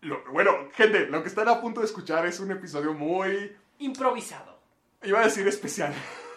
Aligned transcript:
Lo- 0.00 0.22
bueno, 0.32 0.52
gente, 0.74 1.06
lo 1.06 1.22
que 1.22 1.28
están 1.28 1.48
a 1.48 1.60
punto 1.60 1.80
de 1.80 1.86
escuchar 1.86 2.24
es 2.26 2.38
un 2.40 2.50
episodio 2.52 2.94
muy, 2.94 3.56
Improvisado. 3.78 4.58
iba 5.02 5.20
a 5.20 5.24
decir 5.24 5.46
especial, 5.48 5.92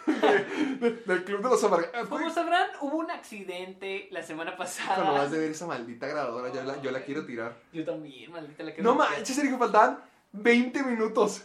de- 0.06 0.44
de- 0.80 0.90
del 1.06 1.24
Club 1.24 1.42
de 1.42 1.48
los 1.48 1.62
Amargados. 1.64 2.08
Como 2.08 2.28
sabrán, 2.30 2.68
hubo 2.80 2.96
un 2.96 3.10
accidente 3.10 4.08
la 4.10 4.22
semana 4.22 4.56
pasada. 4.56 4.96
Cuando 4.96 5.12
vas 5.14 5.30
de 5.30 5.38
ver 5.38 5.50
esa 5.52 5.66
maldita 5.66 6.06
grabadora, 6.08 6.52
yo 6.52 6.62
la, 6.64 6.80
yo 6.82 6.90
la 6.90 7.02
quiero 7.02 7.24
tirar. 7.24 7.56
Yo 7.72 7.84
también, 7.84 8.32
maldita 8.32 8.64
la 8.64 8.74
que 8.74 8.82
No 8.82 8.94
manches, 8.96 9.36
Sergio, 9.36 9.58
faltaban 9.58 10.00
20 10.32 10.82
minutos 10.82 11.44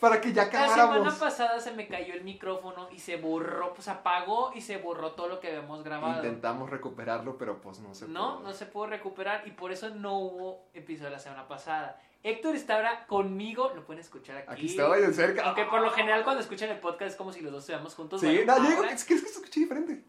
para 0.00 0.20
que 0.20 0.32
ya 0.32 0.44
La 0.44 0.50
semana 0.50 0.74
acabáramos. 0.74 1.14
pasada 1.16 1.60
se 1.60 1.72
me 1.72 1.88
cayó 1.88 2.14
el 2.14 2.22
micrófono 2.24 2.88
y 2.92 2.98
se 2.98 3.16
borró, 3.16 3.74
pues 3.74 3.88
apagó 3.88 4.52
y 4.54 4.60
se 4.60 4.76
borró 4.78 5.12
todo 5.12 5.28
lo 5.28 5.40
que 5.40 5.48
habíamos 5.48 5.82
grabado. 5.82 6.16
Intentamos 6.22 6.70
recuperarlo, 6.70 7.36
pero 7.38 7.60
pues 7.60 7.80
no 7.80 7.94
se 7.94 8.06
No, 8.08 8.36
pudo. 8.38 8.48
no 8.48 8.54
se 8.54 8.66
pudo 8.66 8.86
recuperar 8.86 9.46
y 9.46 9.50
por 9.52 9.72
eso 9.72 9.90
no 9.90 10.18
hubo 10.18 10.66
episodio 10.74 11.10
la 11.10 11.18
semana 11.18 11.48
pasada. 11.48 12.00
Héctor 12.22 12.56
está 12.56 12.76
ahora 12.76 13.06
conmigo, 13.06 13.72
lo 13.74 13.84
pueden 13.84 14.00
escuchar 14.00 14.36
aquí. 14.38 14.52
Aquí 14.52 14.66
estaba 14.66 14.96
bien 14.96 15.14
cerca. 15.14 15.42
Aunque 15.44 15.64
por 15.64 15.80
lo 15.80 15.90
general 15.90 16.24
cuando 16.24 16.42
escuchan 16.42 16.70
el 16.70 16.78
podcast 16.80 17.10
es 17.12 17.16
como 17.16 17.32
si 17.32 17.40
los 17.40 17.52
dos 17.52 17.62
estuviéramos 17.62 17.94
juntos. 17.94 18.20
Sí, 18.20 18.26
bueno, 18.26 18.56
no, 18.58 18.64
yo 18.64 18.70
digo 18.70 18.84
es 18.84 19.04
que 19.04 19.14
es 19.14 19.22
que 19.22 19.28
se 19.28 19.38
escuché 19.38 19.60
diferente. 19.60 20.04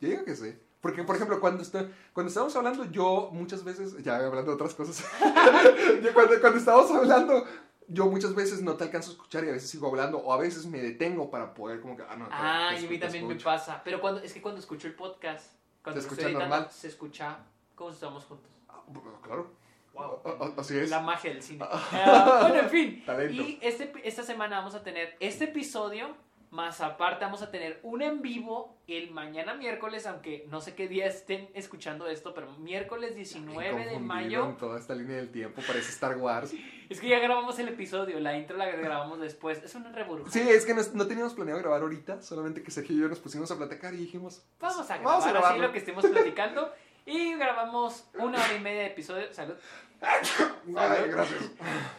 Yo 0.00 0.08
digo 0.08 0.24
que 0.24 0.34
sí. 0.34 0.52
Porque, 0.80 1.02
por 1.02 1.16
ejemplo, 1.16 1.40
cuando, 1.40 1.62
está, 1.62 1.86
cuando 2.12 2.28
estábamos 2.28 2.54
hablando, 2.56 2.84
yo 2.90 3.30
muchas 3.32 3.64
veces, 3.64 3.96
ya 4.02 4.16
hablando 4.16 4.50
de 4.50 4.54
otras 4.54 4.74
cosas, 4.74 5.02
yo 6.02 6.12
cuando, 6.12 6.38
cuando 6.42 6.58
estábamos 6.58 6.90
hablando, 6.90 7.46
yo 7.88 8.06
muchas 8.06 8.34
veces 8.34 8.62
no 8.62 8.74
te 8.76 8.84
alcanzo 8.84 9.10
a 9.10 9.12
escuchar 9.14 9.44
y 9.44 9.48
a 9.48 9.52
veces 9.52 9.70
sigo 9.70 9.88
hablando, 9.88 10.18
o 10.18 10.32
a 10.32 10.36
veces 10.38 10.66
me 10.66 10.78
detengo 10.80 11.30
para 11.30 11.54
poder 11.54 11.80
como 11.80 11.96
que, 11.96 12.02
ah, 12.08 12.16
no, 12.16 12.28
Ah, 12.30 12.70
te 12.74 12.82
y 12.82 12.86
a 12.86 12.90
mí 12.90 12.98
también 12.98 13.26
me 13.28 13.34
pasa. 13.36 13.82
Pero 13.84 14.00
cuando 14.00 14.20
es 14.20 14.32
que 14.32 14.40
cuando 14.40 14.60
escucho 14.60 14.86
el 14.86 14.94
podcast, 14.94 15.52
cuando 15.82 16.00
Se 16.00 16.06
escucha 16.06 16.26
editando, 16.28 16.48
normal. 16.48 16.68
se 16.70 16.88
escucha 16.88 17.38
como 17.74 17.90
si 17.90 17.94
estábamos 17.94 18.24
juntos. 18.24 18.50
Ah, 18.68 18.80
claro. 19.22 19.50
Wow. 19.92 20.20
Ah, 20.24 20.34
ah, 20.40 20.50
Así 20.58 20.76
es. 20.76 20.90
La 20.90 21.00
magia 21.00 21.30
del 21.32 21.42
cine. 21.42 21.64
Bueno, 21.92 22.54
en 22.56 22.70
fin. 22.70 23.02
Talento. 23.06 23.42
Y 23.42 23.58
este, 23.62 23.92
esta 24.02 24.22
semana 24.22 24.58
vamos 24.58 24.74
a 24.74 24.82
tener 24.82 25.16
este 25.20 25.44
episodio, 25.44 26.16
más 26.54 26.80
aparte 26.80 27.24
vamos 27.24 27.42
a 27.42 27.50
tener 27.50 27.80
un 27.82 28.00
en 28.00 28.22
vivo 28.22 28.78
el 28.86 29.10
mañana 29.10 29.54
miércoles, 29.54 30.06
aunque 30.06 30.46
no 30.48 30.60
sé 30.60 30.74
qué 30.74 30.86
día 30.86 31.06
estén 31.06 31.50
escuchando 31.52 32.06
esto, 32.06 32.32
pero 32.32 32.52
miércoles 32.58 33.16
19 33.16 33.86
de 33.86 33.98
mayo. 33.98 34.44
En 34.44 34.56
toda 34.56 34.78
esta 34.78 34.94
línea 34.94 35.16
del 35.16 35.32
tiempo, 35.32 35.60
parece 35.66 35.90
Star 35.90 36.16
Wars. 36.16 36.54
Es 36.90 37.00
que 37.00 37.08
ya 37.08 37.18
grabamos 37.18 37.58
el 37.58 37.68
episodio, 37.68 38.20
la 38.20 38.36
intro 38.36 38.58
la 38.58 38.66
grabamos 38.66 39.18
después. 39.18 39.62
Es 39.64 39.74
una 39.74 39.90
revolución. 39.90 40.30
Sí, 40.30 40.50
es 40.50 40.66
que 40.66 40.74
no, 40.74 40.82
no 40.92 41.06
teníamos 41.06 41.32
planeado 41.32 41.58
grabar 41.58 41.80
ahorita, 41.80 42.20
solamente 42.20 42.62
que 42.62 42.70
Sergio 42.70 42.94
y 42.94 43.00
yo 43.00 43.08
nos 43.08 43.20
pusimos 43.20 43.50
a 43.50 43.56
platicar 43.56 43.94
y 43.94 43.96
dijimos, 43.96 44.44
Vamos 44.60 44.90
a 44.90 44.98
Vamos 44.98 45.24
a 45.24 45.30
grabar 45.30 45.52
así 45.52 45.60
lo 45.60 45.72
que 45.72 45.78
estemos 45.78 46.04
platicando. 46.04 46.70
Y 47.06 47.34
grabamos 47.36 48.04
una 48.18 48.38
hora 48.38 48.54
y 48.54 48.60
media 48.60 48.80
de 48.80 48.86
episodio. 48.88 49.32
Salud. 49.32 49.54
ay, 50.76 51.08
gracias. 51.08 51.50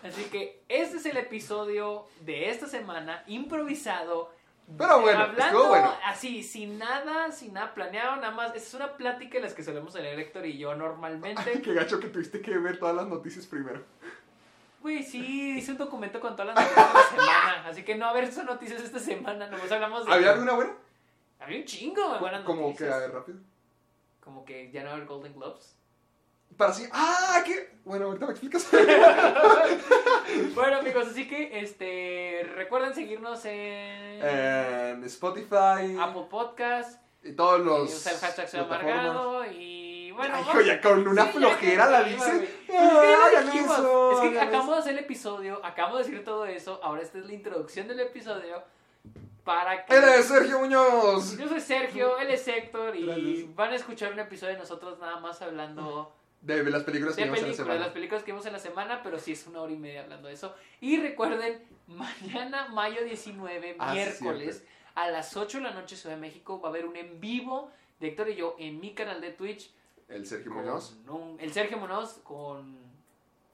Así 0.03 0.23
que 0.25 0.63
este 0.69 0.97
es 0.97 1.05
el 1.07 1.17
episodio 1.17 2.05
de 2.21 2.49
esta 2.49 2.67
semana, 2.67 3.23
improvisado. 3.27 4.34
Pero 4.77 5.01
bueno, 5.01 5.19
Hablando 5.19 5.43
estuvo 5.45 5.67
bueno. 5.69 5.93
así, 6.05 6.41
sin 6.41 6.79
nada, 6.79 7.31
sin 7.31 7.53
nada 7.53 7.73
planeado, 7.73 8.15
nada 8.15 8.31
más. 8.31 8.55
Es 8.55 8.73
una 8.73 8.97
plática 8.97 9.37
en 9.37 9.43
las 9.43 9.53
que 9.53 9.63
solemos 9.63 9.93
tener 9.93 10.19
Héctor 10.19 10.45
y 10.47 10.57
yo 10.57 10.73
normalmente. 10.75 11.61
Qué 11.61 11.73
gacho 11.73 11.99
que 11.99 12.07
tuviste 12.07 12.41
que 12.41 12.57
ver 12.57 12.79
todas 12.79 12.95
las 12.95 13.05
noticias 13.07 13.45
primero. 13.45 13.83
Güey, 14.81 15.03
sí, 15.03 15.57
hice 15.57 15.71
un 15.71 15.77
documento 15.77 16.19
con 16.19 16.35
todas 16.35 16.55
las 16.55 16.63
noticias 16.63 16.87
de 16.93 16.99
la 16.99 17.09
semana. 17.09 17.67
Así 17.67 17.83
que 17.83 17.95
no, 17.95 18.07
a 18.07 18.13
ver, 18.13 18.23
esas 18.25 18.45
noticias 18.45 18.81
esta 18.81 18.99
semana. 18.99 19.47
Nomás 19.47 19.71
hablamos 19.71 20.05
de. 20.05 20.13
¿Había 20.13 20.31
alguna 20.31 20.53
buena? 20.53 20.73
Había 21.39 21.59
un 21.59 21.65
chingo 21.65 22.13
de 22.13 22.19
buenas 22.19 22.43
Como 22.43 22.61
que, 22.61 22.65
noticias. 22.67 22.93
a 22.93 22.97
ver, 22.99 23.11
rápido. 23.11 23.37
Como 24.19 24.45
que 24.45 24.71
ya 24.71 24.83
no 24.83 24.91
haber 24.91 25.05
Golden 25.05 25.33
Globes. 25.35 25.75
Para 26.57 26.73
sí. 26.73 26.87
¡Ah! 26.91 27.41
¿qué? 27.45 27.75
Bueno, 27.83 28.05
ahorita 28.05 28.25
me 28.25 28.31
explicas. 28.31 28.67
Bueno, 30.55 30.77
amigos, 30.77 31.07
así 31.11 31.27
que 31.27 31.59
este 31.59 32.49
recuerden 32.55 32.93
seguirnos 32.93 33.43
en 33.45 34.21
en 34.25 35.03
Spotify. 35.03 35.95
Apple 35.99 36.25
Podcast. 36.29 37.01
Y 37.23 37.33
todos 37.33 37.61
y 37.61 37.63
los. 37.63 37.93
usar 37.93 38.13
el 38.13 38.19
hashtag 38.19 38.49
soy 38.49 38.59
amargado 38.61 39.45
y 39.45 40.11
bueno. 40.11 40.33
Ay, 40.35 40.43
vamos- 40.45 40.55
hijo, 40.55 40.61
ya 40.65 40.81
con 40.81 41.07
una 41.07 41.25
Sí, 41.25 41.37
flojera 41.37 41.85
que- 41.85 41.91
la 41.91 42.03
dices. 42.03 42.49
Ah, 42.77 43.29
Es 43.43 43.49
que 43.51 43.59
eso, 43.59 44.23
Es 44.33 44.37
acabamos 44.41 44.75
de 44.75 44.79
hacer 44.81 44.93
el 44.93 44.99
episodio, 44.99 45.61
acabamos 45.63 45.99
de 45.99 46.03
decir 46.05 46.25
todo 46.25 46.45
eso, 46.45 46.79
ahora 46.83 47.01
esta 47.01 47.19
es 47.19 47.25
la 47.25 47.33
introducción 47.33 47.87
del 47.87 47.99
episodio 47.99 48.63
para 49.43 49.85
que... 49.85 49.95
Él 49.95 50.03
es 50.03 50.25
Sergio 50.25 50.59
Muñoz. 50.59 51.37
Yo 51.37 51.47
soy 51.47 51.61
Sergio, 51.61 52.17
él 52.17 52.31
es 52.31 52.47
Héctor 52.47 52.95
y 52.95 53.05
Gracias. 53.05 53.55
van 53.55 53.71
a 53.71 53.75
escuchar 53.75 54.11
un 54.13 54.19
episodio 54.19 54.53
de 54.53 54.59
nosotros 54.59 54.97
nada 54.99 55.19
más 55.19 55.41
hablando 55.41 56.13
De 56.41 56.63
las 56.69 56.83
películas 56.83 57.15
que 57.15 57.21
de 57.21 57.25
vimos 57.27 57.39
en 57.39 57.45
la 57.45 57.47
películas, 57.47 57.57
de 57.57 57.63
semana. 57.63 57.79
las 57.79 57.89
películas 57.93 58.23
que 58.23 58.31
vimos 58.31 58.45
en 58.45 58.53
la 58.53 58.59
semana, 58.59 59.01
pero 59.03 59.17
sí 59.19 59.31
es 59.31 59.47
una 59.47 59.61
hora 59.61 59.71
y 59.73 59.77
media 59.77 60.01
hablando 60.03 60.27
de 60.27 60.35
eso. 60.35 60.53
Y 60.81 60.97
recuerden, 60.97 61.63
mañana, 61.87 62.67
mayo 62.67 63.03
19, 63.03 63.75
Ah, 63.79 63.93
miércoles, 63.93 64.63
a 64.93 65.09
las 65.09 65.35
8 65.35 65.57
de 65.57 65.63
la 65.63 65.71
noche, 65.71 65.95
Ciudad 65.95 66.15
de 66.15 66.21
México, 66.21 66.61
va 66.61 66.69
a 66.69 66.71
haber 66.71 66.85
un 66.85 66.95
en 66.95 67.19
vivo 67.19 67.71
de 67.99 68.09
Héctor 68.09 68.29
y 68.29 68.35
yo 68.35 68.55
en 68.59 68.79
mi 68.79 68.93
canal 68.93 69.21
de 69.21 69.31
Twitch. 69.31 69.71
El 70.07 70.25
Sergio 70.27 70.51
Muñoz. 70.51 70.95
un- 71.07 71.37
el 71.39 71.51
Sergio 71.51 71.77
Muñoz 71.77 72.19
con 72.23 72.77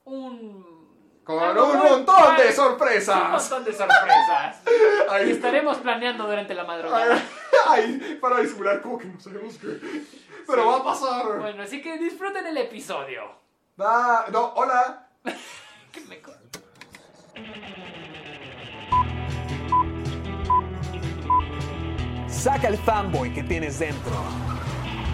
un... 0.05 0.81
Con 1.23 1.57
un 1.57 1.77
montón 1.77 2.35
de 2.35 2.47
Un 2.47 2.53
sorpresas. 2.53 3.29
montón 3.29 3.63
de 3.63 3.71
sorpresas. 3.73 4.63
y 5.25 5.31
estaremos 5.31 5.77
planeando 5.77 6.25
durante 6.25 6.53
la 6.55 6.63
madrugada. 6.65 7.21
Ay, 7.67 8.01
ay, 8.09 8.15
para 8.21 8.39
disimular 8.41 8.81
como 8.81 8.97
que 8.97 9.05
no 9.05 9.19
sabemos 9.19 9.57
qué. 9.57 9.79
Pero 10.47 10.63
Sí. 10.63 10.67
va 10.67 10.77
a 10.77 10.83
pasar. 10.83 11.39
Bueno, 11.39 11.63
así 11.63 11.81
que 11.81 11.97
disfruten 11.97 12.45
el 12.47 12.57
episodio. 12.57 13.23
Va. 13.79 14.25
No, 14.31 14.53
hola. 14.55 15.07
Que 15.91 15.99
me 16.01 16.21
Saca 22.27 22.69
el 22.69 22.77
fanboy 22.77 23.33
que 23.33 23.43
tienes 23.43 23.77
dentro. 23.79 24.11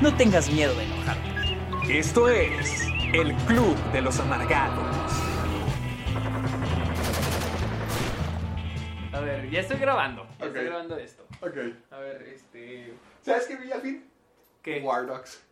No 0.01 0.15
tengas 0.15 0.49
miedo 0.49 0.73
de 0.75 0.85
enojarte. 0.85 1.97
Esto 1.99 2.29
es 2.29 2.87
el 3.13 3.33
Club 3.47 3.75
de 3.91 4.01
los 4.01 4.19
Amargados. 4.19 4.95
A 9.11 9.19
ver, 9.19 9.49
ya 9.49 9.61
estoy 9.61 9.77
grabando. 9.77 10.25
Ya 10.39 10.45
estoy 10.45 10.65
grabando 10.65 10.97
esto. 10.97 11.26
Ok. 11.41 11.57
A 11.91 11.99
ver, 11.99 12.21
este. 12.23 12.93
¿Sabes 13.21 13.45
qué 13.47 13.55
vi 13.57 13.71
al 13.71 13.81
fin? 13.81 14.05
¿Qué? 14.63 14.79
War 14.81 15.05
Dogs. 15.05 15.43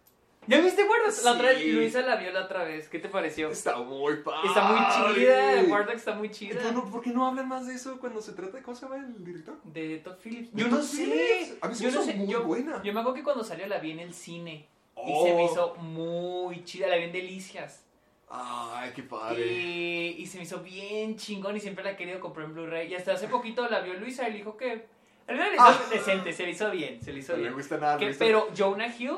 ¿Ya 0.47 0.59
viste 0.61 0.83
Wardogs? 0.83 1.23
La 1.23 1.31
otra 1.31 1.47
vez, 1.49 1.57
Sí. 1.57 1.71
Luisa 1.71 2.01
la 2.01 2.17
vio 2.17 2.31
la 2.31 2.43
otra 2.45 2.63
vez. 2.63 2.87
¿Qué 2.87 2.99
te 2.99 3.09
pareció? 3.09 3.49
Está 3.49 3.77
muy 3.77 4.17
padre. 4.17 4.47
Está 4.47 4.63
muy 4.71 5.15
chida. 5.15 5.63
War 5.73 5.85
Dogs 5.85 5.97
está 5.97 6.13
muy 6.13 6.29
chida. 6.29 6.61
¿Por, 6.61 6.73
no- 6.73 6.91
por 6.91 7.01
qué 7.01 7.09
no 7.09 7.25
hablan 7.25 7.47
más 7.47 7.65
de 7.65 7.73
eso 7.73 7.99
cuando 7.99 8.21
se 8.21 8.33
trata 8.33 8.57
de 8.57 8.61
cómo 8.63 8.75
se 8.75 8.85
llama 8.85 8.97
el 8.97 9.23
director? 9.25 9.55
De 9.63 9.97
Todd 10.03 10.17
Phillips. 10.23 10.53
¿De 10.53 10.61
Yo 10.61 10.67
no 10.67 10.77
Todd 10.77 10.85
sé. 10.85 11.57
A 11.61 11.67
mí 11.67 11.73
se 11.75 11.83
yo 11.85 11.89
me 11.89 11.95
no 11.95 12.01
hizo 12.03 12.11
sé. 12.11 12.17
muy 12.17 12.27
yo, 12.27 12.43
buena. 12.43 12.83
Yo 12.83 12.93
me 12.93 12.99
acuerdo 12.99 13.15
que 13.15 13.23
cuando 13.23 13.43
salió 13.43 13.65
la 13.65 13.79
vi 13.79 13.91
en 13.91 13.99
el 14.01 14.13
cine. 14.13 14.67
Y 14.97 14.99
Oh. 15.11 15.25
se 15.25 15.33
me 15.33 15.45
hizo 15.45 15.75
muy 15.77 16.63
chida. 16.63 16.87
La 16.89 16.97
vi 16.97 17.03
en 17.05 17.11
Delicias. 17.11 17.83
Ay, 18.29 18.91
qué 18.95 19.01
padre. 19.03 19.45
Y, 19.47 20.15
y 20.19 20.25
se 20.27 20.37
me 20.37 20.43
hizo 20.43 20.59
bien 20.61 21.15
chingón 21.15 21.55
y 21.57 21.59
siempre 21.59 21.83
la 21.83 21.91
he 21.91 21.95
querido 21.95 22.19
comprar 22.19 22.45
en 22.47 22.53
Blu-ray. 22.53 22.91
Y 22.91 22.95
hasta 22.95 23.13
hace 23.13 23.27
poquito 23.27 23.67
la 23.67 23.79
vio 23.81 23.95
Luisa 23.95 24.27
y 24.27 24.31
le 24.33 24.37
dijo 24.37 24.57
que. 24.57 24.93
Al 25.27 25.35
final 25.35 25.49
le 25.49 25.55
hizo 25.55 25.65
Ah. 25.65 25.81
decente, 25.91 26.33
se 26.33 26.43
le 26.43 26.51
hizo 26.51 26.69
bien, 26.71 27.01
se 27.01 27.11
le 27.11 27.19
hizo 27.19 27.31
No 27.33 27.37
me 27.37 27.43
bien. 27.43 27.53
gusta 27.55 27.77
nada. 27.77 27.97
Que- 27.97 28.05
no 28.05 28.07
me 28.09 28.11
gusta- 28.11 28.25
pero 28.25 28.47
Jonah 28.55 28.87
Hill 28.95 29.17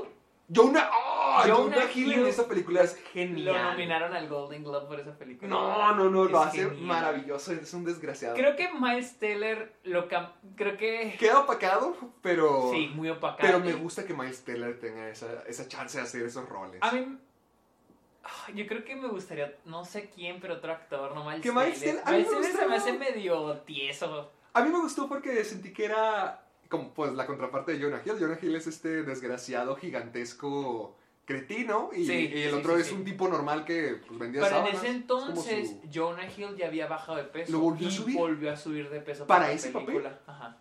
Jonah, 0.49 0.89
oh, 0.93 1.41
Jonah 1.45 1.55
Jonah 1.55 1.91
Hill 1.93 2.13
en 2.13 2.27
esa 2.27 2.47
película 2.47 2.81
es 2.81 2.93
lo 2.97 3.09
genial. 3.11 3.63
nominaron 3.71 4.13
al 4.13 4.29
Golden 4.29 4.63
Globe 4.63 4.87
por 4.87 4.97
esa 4.97 5.11
película. 5.17 5.49
No, 5.49 5.93
no, 5.93 6.09
no, 6.09 6.23
lo 6.23 6.39
Es 6.41 6.47
hace 6.47 6.57
genial. 6.59 6.77
maravilloso, 6.77 7.51
es 7.51 7.73
un 7.73 7.83
desgraciado. 7.83 8.33
Creo 8.33 8.55
que 8.55 8.69
Miles 8.71 9.19
Teller 9.19 9.73
lo 9.83 10.07
creo 10.07 10.77
que 10.77 11.17
Queda 11.19 11.41
opacado, 11.41 11.97
pero. 12.21 12.69
sí, 12.71 12.89
muy 12.95 13.09
opacado. 13.09 13.39
Pero 13.41 13.59
me 13.59 13.73
gusta 13.73 14.05
que 14.05 14.13
Miles 14.13 14.41
Teller 14.45 14.79
tenga 14.79 15.09
esa, 15.09 15.43
esa 15.47 15.67
chance 15.67 15.97
de 15.97 16.05
hacer 16.05 16.25
esos 16.25 16.47
roles. 16.47 16.81
A 16.81 16.93
mí 16.93 17.17
ah, 18.23 18.47
yo 18.55 18.65
creo 18.67 18.85
que 18.85 18.95
me 18.95 19.09
gustaría, 19.09 19.53
no 19.65 19.83
sé 19.83 20.09
quién, 20.15 20.39
pero 20.39 20.53
otro 20.55 20.71
actor, 20.71 21.13
no 21.13 21.25
Miles 21.25 21.41
Que 21.41 21.51
Miles 21.51 21.77
Teller. 21.77 22.03
Miles 22.05 22.29
Teller 22.29 22.51
se 22.53 22.65
me 22.67 22.75
hace 22.77 22.93
medio 22.93 23.57
tieso. 23.65 24.31
A 24.57 24.63
mí 24.63 24.71
me 24.71 24.79
gustó 24.79 25.07
porque 25.07 25.43
sentí 25.43 25.71
que 25.71 25.85
era 25.85 26.43
como 26.69 26.93
pues 26.93 27.13
la 27.13 27.25
contraparte 27.25 27.73
de 27.73 27.81
Jonah 27.83 28.01
Hill. 28.05 28.15
Jonah 28.19 28.37
Hill 28.41 28.55
es 28.55 28.67
este 28.67 29.03
desgraciado 29.03 29.75
gigantesco 29.75 30.97
cretino 31.25 31.89
y, 31.93 32.05
Sí, 32.05 32.11
y 32.33 32.41
el 32.43 32.51
sí, 32.51 32.55
otro 32.57 32.75
sí, 32.75 32.81
es 32.81 32.91
un 32.91 33.03
tipo 33.03 33.27
normal 33.27 33.65
que 33.65 34.01
pues, 34.07 34.17
vendía 34.19 34.41
Pero 34.41 34.55
en 34.57 34.63
sábanas. 34.65 34.83
ese 34.83 34.97
Es 34.97 35.03
como 35.05 35.21
entonces, 35.29 35.69
su- 35.69 35.81
Jonah 35.93 36.25
Hill 36.31 36.55
ya 36.57 36.67
había 36.67 36.87
bajado 36.87 37.17
de 37.17 37.25
peso. 37.25 37.51
¿Lo 37.51 37.59
volvió 37.59 37.87
a 37.87 37.91
y 37.91 37.93
subir? 37.93 38.17
volvió 38.17 38.51
a 38.51 38.55
subir 38.57 38.89
de 38.89 39.01
peso 39.01 39.27
¿Para 39.27 39.47
la 39.47 39.53
ese 39.53 39.69
papel? 39.69 39.85
película. 39.87 40.19
Ajá. 40.25 40.57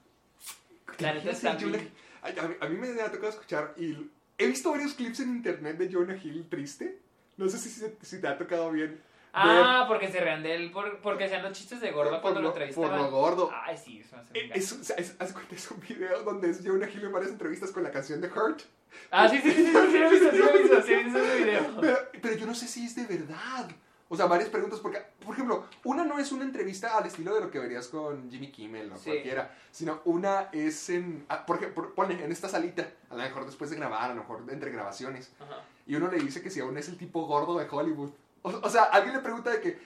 La 0.98 1.14
neta 1.14 1.30
está 1.30 1.52
a, 1.52 1.54
mí, 1.58 2.56
a 2.60 2.68
me 2.68 3.00
ha 3.00 3.10
tocado 3.10 3.28
escuchar 3.28 3.74
y 3.76 4.10
he 4.38 4.46
visto 4.46 4.70
varios 4.70 4.94
clips 4.94 5.20
en 5.20 5.30
internet 5.36 5.78
de 5.78 5.92
Jonah 5.92 6.16
Hill 6.16 6.46
triste. 6.48 6.98
No 7.36 7.48
sé 7.48 7.58
si, 7.58 7.70
si 8.02 8.20
te 8.20 8.26
ha 8.28 8.36
tocado 8.36 8.70
bien. 8.72 9.00
Ah, 9.38 9.84
porque 9.86 10.08
se 10.10 10.18
rean 10.20 10.42
de 10.42 10.54
él, 10.54 10.70
por- 10.72 10.98
porque 11.00 11.24
hacían 11.24 11.42
los 11.42 11.52
chistes 11.52 11.80
de 11.80 11.90
gordo 11.92 12.10
por, 12.12 12.20
cuando 12.22 12.40
lo 12.40 12.48
lo, 12.48 12.52
por 12.54 12.62
entrevistaban. 12.62 13.02
lo 13.02 13.10
gordo. 13.10 13.50
Ay, 13.52 13.76
sí, 13.76 14.00
eso 14.00 14.16
me 14.16 14.22
hace 14.22 14.38
Eh. 14.38 14.50
Es, 14.54 14.72
es, 14.72 14.90
es- 14.96 15.16
haz 15.18 15.32
cuenta, 15.32 15.54
es 15.54 15.70
un 15.70 15.80
video 15.80 16.22
donde 16.22 16.50
es 16.50 16.62
Jonah 16.64 16.88
Hill 16.88 17.04
en 17.04 17.12
varias 17.12 17.32
entrevistas 17.32 17.70
con 17.70 17.82
la 17.82 17.90
canción 17.90 18.20
de 18.20 18.28
Hurt. 18.28 18.62
Ah, 19.10 19.28
sí, 19.28 19.38
sí, 19.42 19.50
sí, 19.50 19.64
sí, 19.64 19.72
sí, 19.72 19.72
sí, 19.90 19.98
lo 19.98 20.06
he 20.06 20.10
visto, 20.10 20.30
sí, 20.30 20.36
lo 20.38 20.48
he 20.48 20.58
visto, 20.62 20.82
sí, 20.82 20.92
he 20.94 21.02
visto 21.04 21.18
ese 21.18 21.44
video. 21.44 21.80
Pero, 21.80 21.98
pero 22.22 22.34
yo 22.36 22.46
no 22.46 22.54
sé 22.54 22.66
si 22.66 22.86
es 22.86 22.96
de 22.96 23.04
verdad. 23.04 23.68
O 24.08 24.16
sea, 24.16 24.26
varias 24.26 24.48
preguntas, 24.48 24.78
porque, 24.78 25.02
por 25.24 25.34
ejemplo, 25.34 25.64
una 25.82 26.04
no 26.04 26.18
es 26.20 26.30
una 26.30 26.44
entrevista 26.44 26.96
al 26.96 27.06
estilo 27.06 27.34
de 27.34 27.40
lo 27.40 27.50
que 27.50 27.58
verías 27.58 27.88
con 27.88 28.30
Jimmy 28.30 28.52
Kimmel 28.52 28.92
o 28.92 28.96
Sí. 28.96 29.10
cualquiera, 29.10 29.52
sino 29.72 30.00
una 30.04 30.48
es 30.52 30.88
en, 30.90 31.26
ah, 31.28 31.44
por 31.44 31.56
ejemplo, 31.56 31.92
pone 31.92 32.22
en 32.24 32.30
esta 32.30 32.48
salita, 32.48 32.88
a 33.10 33.16
lo 33.16 33.22
mejor 33.22 33.44
después 33.46 33.68
de 33.68 33.76
grabar, 33.76 34.12
a 34.12 34.14
lo 34.14 34.20
mejor 34.22 34.44
entre 34.48 34.70
grabaciones, 34.70 35.32
Ajá. 35.40 35.60
y 35.88 35.96
uno 35.96 36.08
le 36.08 36.18
dice 36.18 36.40
que 36.40 36.50
si 36.50 36.60
aún 36.60 36.78
es 36.78 36.88
el 36.88 36.96
tipo 36.96 37.26
gordo 37.26 37.58
de 37.58 37.66
Hollywood. 37.68 38.10
O, 38.46 38.60
o 38.62 38.70
sea, 38.70 38.84
alguien 38.84 39.12
le 39.12 39.20
pregunta 39.20 39.50
de 39.50 39.60
que, 39.60 39.76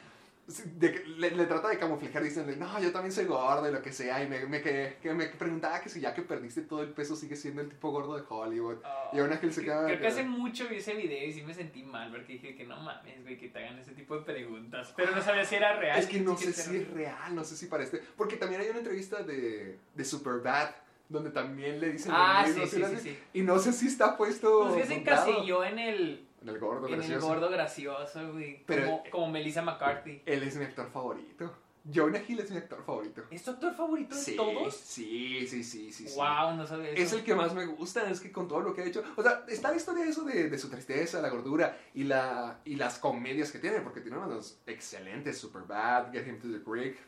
de 0.76 0.92
que 0.92 1.06
le, 1.06 1.30
le 1.30 1.46
trata 1.46 1.68
de 1.68 1.78
camuflajear, 1.78 2.22
diciendo, 2.22 2.52
no, 2.58 2.78
yo 2.78 2.92
también 2.92 3.10
soy 3.10 3.24
gordo 3.24 3.66
y 3.66 3.72
lo 3.72 3.80
que 3.80 3.90
sea, 3.90 4.22
y 4.22 4.28
me, 4.28 4.44
me, 4.44 4.60
que, 4.60 4.98
que 5.00 5.14
me 5.14 5.26
preguntaba 5.26 5.80
que 5.80 5.88
si 5.88 6.00
ya 6.00 6.12
que 6.12 6.20
perdiste 6.20 6.60
todo 6.60 6.82
el 6.82 6.90
peso 6.90 7.16
sigue 7.16 7.36
siendo 7.36 7.62
el 7.62 7.70
tipo 7.70 7.90
gordo 7.90 8.16
de 8.16 8.22
Hollywood. 8.28 8.76
Y 9.14 9.18
aún 9.18 9.32
Ángel 9.32 9.54
se 9.54 9.64
queda... 9.64 9.86
Creo 9.86 9.98
que 9.98 10.06
hace 10.08 10.24
mucho 10.24 10.68
vi 10.68 10.76
ese 10.76 10.94
video 10.94 11.26
y 11.26 11.32
sí 11.32 11.42
me 11.42 11.54
sentí 11.54 11.82
mal 11.82 12.10
porque 12.10 12.34
dije 12.34 12.54
que 12.54 12.66
no 12.66 12.76
mames, 12.82 13.22
güey, 13.22 13.38
que 13.38 13.48
te 13.48 13.60
hagan 13.60 13.78
ese 13.78 13.92
tipo 13.92 14.18
de 14.18 14.24
preguntas. 14.24 14.92
Pero 14.94 15.16
no 15.16 15.22
sabía 15.22 15.44
si 15.46 15.54
era 15.54 15.76
real. 15.76 15.98
Es 15.98 16.06
que 16.06 16.20
no 16.20 16.36
sé 16.36 16.46
que 16.46 16.52
si 16.52 16.76
es 16.76 16.90
real, 16.90 17.34
no 17.34 17.44
sé 17.44 17.56
si 17.56 17.64
para 17.66 17.82
este. 17.82 18.02
Porque 18.16 18.36
también 18.36 18.60
hay 18.60 18.68
una 18.68 18.80
entrevista 18.80 19.22
de, 19.22 19.78
de 19.94 20.04
Superbad, 20.04 20.68
donde 21.08 21.30
también 21.30 21.80
le 21.80 21.90
dicen. 21.90 22.12
Ah, 22.14 22.44
sí, 22.46 22.60
¿sí 22.66 22.82
sí, 22.84 22.96
sí. 23.02 23.18
Y 23.32 23.42
no 23.42 23.58
sé 23.58 23.72
si 23.72 23.88
está 23.88 24.16
puesto. 24.16 24.68
Pues 24.68 24.82
que 24.82 24.86
se 24.86 24.94
encasilló 25.00 25.64
en 25.64 25.78
el, 25.78 26.26
En 26.42 26.48
el 26.48 26.58
gordo, 26.58 26.86
en 26.88 26.94
el 26.94 27.00
gracioso. 27.00 27.26
gordo 27.26 27.50
gracioso, 27.50 28.32
güey. 28.32 28.64
Pero- 28.66 28.84
como, 28.86 29.02
como 29.10 29.30
Melissa 29.30 29.62
McCarthy. 29.62 30.22
Él 30.24 30.42
es 30.42 30.56
mi 30.56 30.64
actor 30.64 30.88
favorito. 30.90 31.52
Jonah 31.92 32.20
Hill 32.28 32.40
es 32.40 32.50
mi 32.50 32.58
actor 32.58 32.82
favorito. 32.84 33.22
¿Es 33.30 33.42
tu 33.42 33.52
actor 33.52 33.74
favorito 33.74 34.14
de 34.14 34.20
Sí, 34.20 34.36
todos? 34.36 34.74
Sí, 34.76 35.46
sí, 35.48 35.64
sí, 35.64 35.90
sí. 35.92 36.06
sí. 36.08 36.14
Wow, 36.14 36.54
no 36.54 36.66
sabía 36.66 36.90
eso. 36.90 37.02
Es 37.02 37.12
el 37.14 37.24
que 37.24 37.34
más 37.34 37.54
me 37.54 37.64
gusta, 37.64 38.08
es 38.10 38.20
que 38.20 38.30
con 38.30 38.46
todo 38.48 38.60
lo 38.60 38.74
que 38.74 38.82
ha 38.82 38.84
hecho. 38.84 39.02
O 39.16 39.22
sea, 39.22 39.44
está 39.48 39.70
la 39.70 39.76
historia 39.78 40.04
de 40.04 40.10
eso 40.10 40.22
de, 40.24 40.50
de 40.50 40.58
su 40.58 40.68
tristeza, 40.68 41.22
la 41.22 41.30
gordura 41.30 41.78
y, 41.94 42.04
la, 42.04 42.60
y 42.66 42.76
las 42.76 42.98
comedias 42.98 43.50
que 43.50 43.58
tiene, 43.60 43.80
porque 43.80 44.02
tiene 44.02 44.18
unos 44.18 44.60
excelentes, 44.66 45.38
Superbad, 45.38 46.12
Get 46.12 46.26
Him 46.28 46.38
to 46.38 46.48
the 46.52 46.62
Creek. 46.62 46.98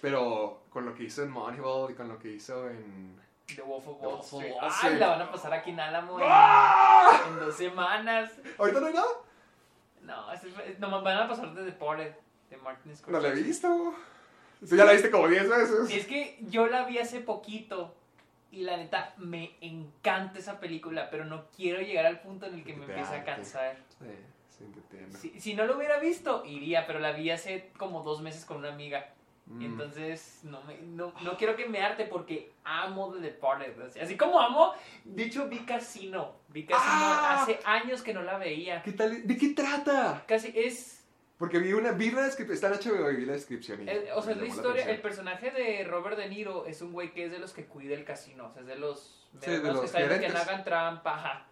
Pero 0.00 0.64
con 0.70 0.84
lo 0.84 0.94
que 0.94 1.04
hizo 1.04 1.22
en 1.22 1.30
Moneyball 1.30 1.92
y 1.92 1.94
con 1.94 2.08
lo 2.08 2.18
que 2.18 2.32
hizo 2.32 2.68
en. 2.68 3.16
The 3.56 3.62
Wolf 3.62 3.86
of 3.88 4.00
Wall 4.02 4.20
Street. 4.20 4.52
Wall 4.52 4.64
Ay, 4.64 4.70
Street. 4.70 4.98
la 4.98 5.08
van 5.08 5.22
a 5.22 5.30
pasar 5.30 5.52
aquí 5.54 5.70
en 5.70 5.80
Álamo 5.80 6.18
en, 6.20 6.26
¡Ah! 6.28 7.20
en 7.28 7.36
dos 7.38 7.54
semanas. 7.56 8.30
¿Ahorita 8.58 8.80
no 8.80 8.86
hay 8.86 8.94
nada? 8.94 9.06
No, 10.02 10.32
ese 10.32 10.48
es- 10.66 10.78
no, 10.78 11.02
van 11.02 11.16
a 11.18 11.28
pasar 11.28 11.52
de 11.54 11.64
Deported, 11.64 12.12
de 12.50 12.56
Martin 12.56 12.96
Scorsese. 12.96 13.12
No 13.12 13.20
la 13.20 13.28
he 13.28 13.42
visto. 13.42 13.94
Tú 14.68 14.76
ya 14.76 14.84
la 14.84 14.92
viste 14.92 15.10
como 15.10 15.26
10 15.28 15.48
veces. 15.48 15.90
Es 15.90 16.06
que 16.06 16.38
yo 16.42 16.66
la 16.66 16.84
vi 16.84 16.98
hace 16.98 17.20
poquito 17.20 17.94
y 18.50 18.62
la 18.62 18.76
neta 18.76 19.14
me 19.16 19.56
encanta 19.60 20.38
esa 20.38 20.60
película, 20.60 21.08
pero 21.10 21.24
no 21.24 21.46
quiero 21.56 21.80
llegar 21.80 22.06
al 22.06 22.20
punto 22.20 22.46
en 22.46 22.54
el 22.54 22.64
que 22.64 22.74
me 22.74 22.84
empieza 22.84 23.14
a 23.16 23.24
cansar. 23.24 23.76
Sí, 23.98 24.06
sí. 24.58 24.64
Si, 25.18 25.40
si 25.40 25.54
no 25.54 25.64
lo 25.66 25.76
hubiera 25.76 25.98
visto, 25.98 26.44
iría, 26.44 26.86
pero 26.86 26.98
la 27.00 27.12
vi 27.12 27.30
hace 27.30 27.70
como 27.78 28.02
dos 28.02 28.20
meses 28.22 28.44
con 28.44 28.58
una 28.58 28.72
amiga. 28.72 29.08
Mm. 29.46 29.62
Entonces, 29.64 30.40
no, 30.44 30.62
me, 30.62 30.78
no, 30.78 31.12
no 31.22 31.36
quiero 31.36 31.56
que 31.56 31.66
me 31.68 31.80
arte 31.82 32.04
porque 32.06 32.52
amo 32.64 33.12
The 33.12 33.20
Departed. 33.20 33.80
Así, 33.82 33.98
así 34.00 34.16
como 34.16 34.40
amo, 34.40 34.72
de 35.04 35.24
hecho 35.24 35.48
vi 35.48 35.58
Casino. 35.60 36.36
Vi 36.48 36.64
Casino 36.64 36.86
¡Ah! 36.90 37.40
hace 37.42 37.58
años 37.64 38.02
que 38.02 38.14
no 38.14 38.22
la 38.22 38.38
veía. 38.38 38.82
¿Qué 38.82 38.92
tal? 38.92 39.26
¿De 39.26 39.36
qué 39.36 39.48
trata? 39.48 40.24
Casi 40.26 40.52
es 40.54 41.04
Porque 41.38 41.58
vi 41.58 41.72
una, 41.72 41.90
vi 41.92 42.12
la 42.12 42.22
descripción, 42.22 42.54
está 42.54 42.68
en 42.68 42.74
HBO 42.94 43.10
y 43.10 43.16
vi 43.16 43.24
la 43.26 43.32
descripción. 43.32 43.82
y 43.86 43.90
El- 43.90 44.08
o 44.14 44.22
sea, 44.22 44.34
la 44.36 44.46
historia, 44.46 44.88
el 44.88 45.00
personaje 45.00 45.50
de 45.50 45.84
Robert 45.84 46.16
De 46.16 46.28
Niro 46.28 46.66
es 46.66 46.80
un 46.80 46.92
güey 46.92 47.12
que 47.12 47.24
es 47.24 47.32
de 47.32 47.40
los 47.40 47.52
que 47.52 47.64
cuida 47.66 47.94
el 47.94 48.04
casino, 48.04 48.46
o 48.46 48.52
sea, 48.52 48.62
es 48.62 48.68
de 48.68 48.76
los, 48.76 49.28
Sí, 49.40 49.50
de 49.50 49.58
los 49.72 49.80
que 49.80 49.88
saben 49.88 50.20
que 50.20 50.28
no 50.28 50.38
hagan 50.38 50.62
trampa, 50.62 51.14
ajá. 51.14 51.46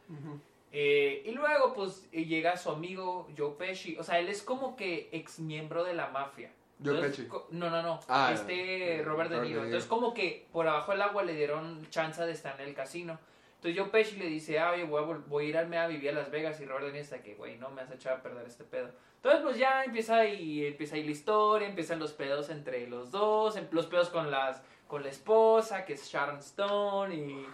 Eh, 0.73 1.23
y 1.27 1.33
luego, 1.33 1.75
pues, 1.75 2.09
eh, 2.13 2.25
llega 2.25 2.57
su 2.57 2.71
amigo 2.71 3.29
Joe 3.37 3.55
Pesci, 3.59 3.97
o 3.99 4.05
sea, 4.05 4.21
él 4.21 4.29
es 4.29 4.43
como 4.43 4.77
que 4.77 5.09
ex 5.13 5.41
miembro 5.41 5.83
de 5.83 5.95
la 5.95 6.09
mafia. 6.11 6.53
Entonces, 6.81 7.17
Pesci. 7.27 7.29
No, 7.51 7.71
no, 7.71 7.83
no, 7.83 8.01
Ah, 8.09 8.31
este 8.35 9.03
Robert 9.05 9.05
De 9.05 9.05
Robert 9.05 9.31
Niro. 9.31 9.41
De 9.43 9.49
Niro. 9.49 9.65
Entonces, 9.65 9.89
como 9.89 10.13
que 10.15 10.47
por 10.53 10.67
abajo 10.67 10.93
del 10.93 11.03
agua 11.03 11.23
le 11.23 11.35
dieron 11.35 11.87
chance 11.91 12.23
de 12.25 12.33
estar 12.33 12.61
en 12.61 12.69
el 12.69 12.75
casino. 12.75 13.19
Entonces, 13.57 13.79
Joe 13.79 13.91
Pesci 13.91 14.17
le 14.17 14.27
dice, 14.27 14.59
ah, 14.59 14.71
oye, 14.73 14.85
voy 14.85 15.03
a, 15.03 15.17
voy 15.27 15.53
a 15.55 15.61
irme 15.61 15.77
a 15.79 15.87
vivir 15.87 16.11
a 16.11 16.13
Las 16.15 16.31
Vegas. 16.31 16.59
Y 16.61 16.65
Robert 16.65 16.87
De 16.87 16.93
Niro 16.93 17.03
está 17.05 17.23
que, 17.23 17.35
güey, 17.35 17.59
no 17.59 17.69
me 17.71 17.83
has 17.83 17.91
echado 17.91 18.17
a 18.17 18.23
perder 18.23 18.47
este 18.47 18.65
pedo. 18.65 18.91
Entonces, 19.17 19.43
pues 19.43 19.59
ya 19.59 19.85
empieza 19.85 20.17
ahí, 20.17 20.65
empieza 20.65 20.97
ahí 20.97 21.05
la 21.05 21.11
historia, 21.11 21.69
empiezan 21.69 21.99
los 21.99 22.13
pedos 22.15 22.49
entre 22.49 22.87
los 22.87 23.11
dos, 23.11 23.57
em- 23.57 23.69
los 23.71 23.87
pedos 23.87 24.09
con 24.09 24.31
las 24.31 24.63
con 24.89 25.05
la 25.05 25.11
esposa, 25.11 25.85
que 25.85 25.93
es 25.93 26.05
Sharon 26.11 26.39
Stone, 26.39 27.15
y... 27.15 27.47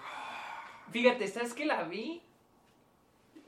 Fíjate, 0.91 1.27
¿sabes 1.29 1.53
que 1.53 1.67
la 1.67 1.83
vi? 1.83 2.23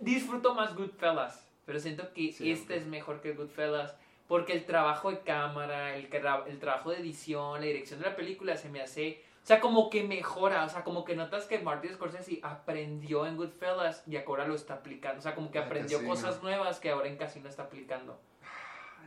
Disfruto 0.01 0.55
más 0.55 0.77
Goodfellas, 0.77 1.49
pero 1.65 1.81
siento 1.81 2.13
que 2.13 2.33
Siempre. 2.33 2.53
esta 2.53 2.75
es 2.75 2.87
mejor 2.87 3.21
que 3.21 3.33
Goodfellas, 3.33 3.97
porque 4.29 4.53
el 4.53 4.65
trabajo 4.67 5.11
de 5.11 5.21
cámara, 5.21 5.97
el, 5.97 6.09
el 6.47 6.59
trabajo 6.61 6.91
de 6.91 6.99
edición, 6.99 7.61
la 7.61 7.67
dirección 7.67 7.99
de 8.01 8.07
la 8.11 8.15
película 8.17 8.57
se 8.57 8.69
me 8.69 8.81
hace... 8.83 9.25
O 9.43 9.47
sea, 9.49 9.61
como 9.61 9.89
que 9.89 10.05
mejora, 10.05 10.63
o 10.65 10.69
sea, 10.69 10.85
como 10.85 11.07
que 11.07 11.17
notas 11.17 11.47
que 11.47 11.59
Martin 11.59 11.95
Scorsese 11.95 12.39
aprendió 12.43 13.27
en 13.27 13.39
Goodfellas 13.39 14.03
y 14.07 14.17
ahora 14.19 14.47
lo 14.47 14.55
está 14.55 14.75
aplicando. 14.75 15.21
O 15.21 15.23
sea, 15.23 15.35
como 15.35 15.51
que 15.51 15.57
En 15.59 15.65
aprendió 15.65 16.05
cosas 16.07 16.43
nuevas 16.43 16.79
que 16.81 16.91
ahora 16.91 17.09
en 17.09 17.17
Casino 17.17 17.49
está 17.49 17.63
aplicando. 17.63 18.21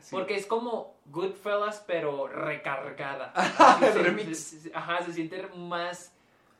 Sí. 0.01 0.07
Porque 0.15 0.35
es 0.35 0.47
como 0.47 0.95
Goodfellas, 1.05 1.83
pero 1.85 2.27
recargada. 2.27 3.33
El 3.81 3.87
Se- 3.87 3.93
se- 3.93 3.99
remix. 4.01 4.37
se- 4.39 4.71
ajá, 4.73 5.05
se 5.05 5.13
siente 5.13 5.45
más, 5.55 6.11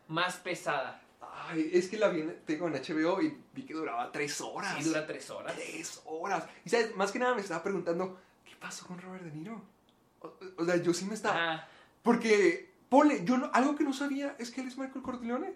más 0.08 0.36
pesada. 0.38 1.02
Ay, 1.50 1.72
es 1.74 1.88
que 1.90 1.98
la 1.98 2.10
vi, 2.10 2.22
en- 2.22 2.40
tengo 2.46 2.68
en 2.68 2.74
HBO 2.76 3.20
y 3.22 3.36
vi 3.54 3.66
que 3.66 3.74
duraba 3.74 4.12
3 4.12 4.42
horas. 4.42 4.76
Sí, 4.78 4.84
dura 4.84 5.08
tres 5.08 5.28
horas. 5.32 5.56
Tres 5.56 6.02
horas. 6.06 6.48
Y 6.66 6.70
sabes, 6.70 6.96
más 6.96 7.12
que 7.12 7.18
nada 7.18 7.34
me 7.34 7.42
estaba 7.42 7.64
preguntando, 7.64 8.20
¿qué 8.31 8.31
pasó 8.62 8.88
con 8.88 9.02
Robert 9.02 9.24
De 9.26 9.32
Niro? 9.32 9.62
O, 10.22 10.32
o 10.58 10.64
sea, 10.66 10.78
yo 10.78 10.94
sí 10.94 11.04
me 11.06 11.16
estaba... 11.16 11.68
Porque, 12.04 12.72
ponle, 12.88 13.26
yo 13.26 13.38
no- 13.38 13.50
algo 13.54 13.76
que 13.76 13.84
no 13.84 13.92
sabía 13.92 14.36
es 14.40 14.52
que 14.52 14.62
él 14.62 14.68
es 14.68 14.78
Michael 14.78 15.04
Corleone. 15.04 15.54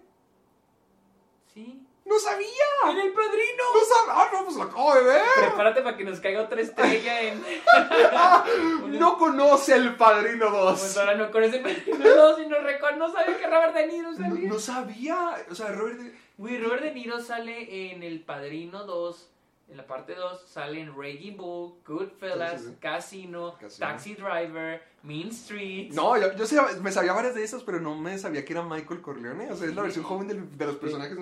Sí. 1.54 1.82
¡No 2.04 2.18
sabía! 2.20 2.46
¡En 2.90 2.98
el 2.98 3.12
padrino! 3.12 3.64
¡No 3.74 3.80
sabía! 3.80 4.22
¡Ah, 4.22 4.28
no, 4.32 4.44
pues 4.44 4.56
lo 4.56 4.62
acabo 4.62 4.94
de 4.94 5.02
ver! 5.02 5.22
Prepárate 5.38 5.82
para 5.82 5.96
que 5.96 6.04
nos 6.04 6.20
caiga 6.20 6.42
otra 6.42 6.60
estrella 6.60 7.20
en. 7.22 7.42
No 8.98 9.18
conoce 9.18 9.74
el 9.74 9.96
Padrino 9.96 10.50
2. 10.50 10.78
Pues 10.78 10.96
ahora 10.98 11.14
no 11.16 11.30
conoce 11.32 11.56
el 11.56 11.62
padrino 11.62 11.98
no, 12.16 12.36
si 12.36 12.46
no 12.46 12.58
reconoce, 12.60 12.96
no 12.98 13.12
sabe 13.12 13.36
que 13.36 13.46
Robert 13.46 13.74
De 13.74 13.86
Niro 13.88 14.12
No, 14.12 14.16
sale. 14.16 14.40
no 14.48 14.58
sabía. 14.60 15.46
O 15.50 15.54
sea, 15.54 15.72
Robert 15.72 15.98
De... 15.98 16.14
Güey, 16.38 16.58
Robert 16.62 16.82
De 16.82 16.92
Niro 16.94 17.20
sale 17.20 17.90
en 17.92 18.02
El 18.04 18.20
Padrino 18.22 18.84
2. 18.84 19.30
En 19.68 19.76
la 19.76 19.86
parte 19.86 20.14
2 20.14 20.42
salen 20.48 20.94
Reggie 20.96 21.32
Bull, 21.32 21.74
Goodfellas, 21.84 22.60
Sí, 22.60 22.66
sí, 22.66 22.70
sí. 22.72 22.76
Casino, 22.80 23.56
Casino. 23.60 23.86
Taxi 23.88 24.14
Driver, 24.14 24.82
Mean 25.02 25.32
Streets. 25.32 25.94
No, 25.94 26.16
yo, 26.16 26.36
yo 26.36 26.46
sabía- 26.46 26.80
me 26.80 26.92
sabía 26.92 27.12
varias 27.12 27.34
de 27.34 27.42
esas, 27.42 27.64
pero 27.64 27.80
no 27.80 27.96
me 27.96 28.16
sabía 28.16 28.44
que 28.44 28.52
era 28.52 28.62
Michael 28.62 29.00
Corleone. 29.02 29.50
O 29.50 29.56
sea, 29.56 29.66
es 29.68 29.74
la 29.74 29.82
versión 29.82 30.04
joven 30.04 30.28
del- 30.28 30.56
de 30.56 30.66
los 30.66 30.76
personajes 30.76 31.18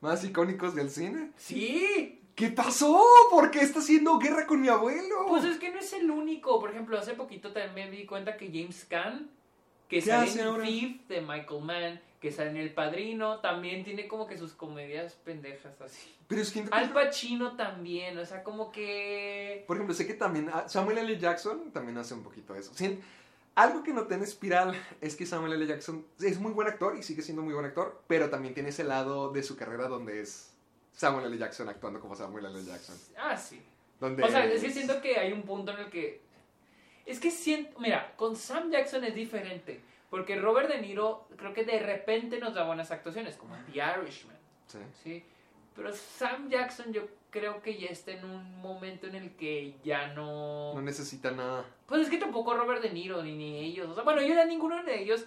más 0.00 0.22
icónicos 0.24 0.74
del 0.74 0.90
cine. 0.90 1.32
Sí, 1.36 2.14
¿Qué 2.36 2.50
pasó? 2.50 3.04
¿Por 3.32 3.50
qué 3.50 3.58
está 3.62 3.80
haciendo 3.80 4.16
guerra 4.20 4.46
con 4.46 4.60
mi 4.60 4.68
abuelo? 4.68 5.26
Pues 5.26 5.42
es 5.42 5.58
que 5.58 5.72
no 5.72 5.80
es 5.80 5.92
el 5.92 6.08
único. 6.08 6.60
Por 6.60 6.70
ejemplo, 6.70 6.96
hace 6.96 7.14
poquito 7.14 7.52
también 7.52 7.90
me 7.90 7.96
di 7.96 8.06
cuenta 8.06 8.36
que 8.36 8.46
James 8.46 8.84
Caan, 8.88 9.28
que 9.88 9.96
¿Qué 9.96 10.02
sale 10.02 10.30
en? 10.40 10.62
Thief 10.62 11.08
de 11.08 11.20
Michael 11.20 11.64
Mann, 11.64 12.00
que 12.20 12.32
sale 12.32 12.50
en 12.50 12.56
El 12.56 12.74
Padrino, 12.74 13.38
también 13.40 13.84
tiene 13.84 14.08
como 14.08 14.26
que 14.26 14.36
sus 14.36 14.52
comedias 14.52 15.14
pendejas 15.24 15.80
así. 15.80 16.14
Pero 16.26 16.42
es 16.42 16.50
que... 16.50 16.64
Al 16.70 16.92
Pacino 16.92 17.56
también, 17.56 18.18
o 18.18 18.26
sea, 18.26 18.42
como 18.42 18.72
que... 18.72 19.64
Por 19.66 19.76
ejemplo, 19.76 19.94
sé 19.94 20.06
que 20.06 20.14
también 20.14 20.50
ah, 20.52 20.68
Samuel 20.68 20.98
L. 20.98 21.18
Jackson 21.18 21.70
también 21.70 21.96
hace 21.98 22.14
un 22.14 22.22
poquito 22.22 22.54
eso. 22.54 22.72
Sí, 22.74 23.00
algo 23.54 23.82
que 23.82 23.92
noté 23.92 24.14
en 24.14 24.22
Espiral 24.22 24.74
es 25.00 25.16
que 25.16 25.26
Samuel 25.26 25.54
L. 25.54 25.66
Jackson 25.66 26.04
es 26.20 26.38
muy 26.38 26.52
buen 26.52 26.68
actor 26.68 26.96
y 26.96 27.02
sigue 27.02 27.22
siendo 27.22 27.42
muy 27.42 27.54
buen 27.54 27.66
actor, 27.66 28.02
pero 28.06 28.30
también 28.30 28.54
tiene 28.54 28.68
ese 28.70 28.84
lado 28.84 29.30
de 29.32 29.42
su 29.42 29.56
carrera 29.56 29.88
donde 29.88 30.20
es 30.20 30.52
Samuel 30.94 31.26
L. 31.26 31.38
Jackson 31.38 31.68
actuando 31.68 32.00
como 32.00 32.14
Samuel 32.14 32.46
L. 32.46 32.64
Jackson. 32.64 32.96
Ah, 33.16 33.36
sí. 33.36 33.62
Donde 34.00 34.22
O 34.22 34.28
sea, 34.28 34.44
es 34.44 34.62
que 34.62 34.70
siento 34.70 35.00
que 35.00 35.18
hay 35.18 35.32
un 35.32 35.42
punto 35.42 35.72
en 35.72 35.78
el 35.78 35.90
que... 35.90 36.20
Es 37.06 37.20
que 37.20 37.30
siento... 37.30 37.78
Mira, 37.80 38.12
con 38.16 38.36
Sam 38.36 38.70
Jackson 38.70 39.02
es 39.04 39.14
diferente. 39.14 39.80
Porque 40.10 40.36
Robert 40.36 40.68
De 40.68 40.80
Niro 40.80 41.28
creo 41.36 41.52
que 41.52 41.64
de 41.64 41.78
repente 41.80 42.38
nos 42.38 42.54
da 42.54 42.64
buenas 42.64 42.90
actuaciones, 42.90 43.36
como 43.36 43.56
en 43.56 43.64
The 43.66 43.78
Irishman. 43.78 44.36
Sí. 44.66 44.78
¿sí? 45.02 45.24
Pero 45.76 45.92
Sam 45.92 46.48
Jackson 46.48 46.92
yo 46.92 47.02
creo 47.30 47.62
que 47.62 47.78
ya 47.78 47.88
está 47.88 48.12
en 48.12 48.24
un 48.24 48.60
momento 48.60 49.06
en 49.06 49.14
el 49.14 49.36
que 49.36 49.76
ya 49.84 50.08
no... 50.08 50.74
No 50.74 50.82
necesita 50.82 51.30
nada. 51.30 51.64
Pues 51.86 52.02
es 52.02 52.10
que 52.10 52.18
tampoco 52.18 52.54
Robert 52.54 52.82
De 52.82 52.90
Niro 52.90 53.22
ni, 53.22 53.36
ni 53.36 53.58
ellos. 53.58 53.88
O 53.88 53.94
sea, 53.94 54.02
bueno, 54.02 54.22
yo 54.22 54.34
ya 54.34 54.44
ninguno 54.44 54.82
de 54.82 55.02
ellos 55.02 55.26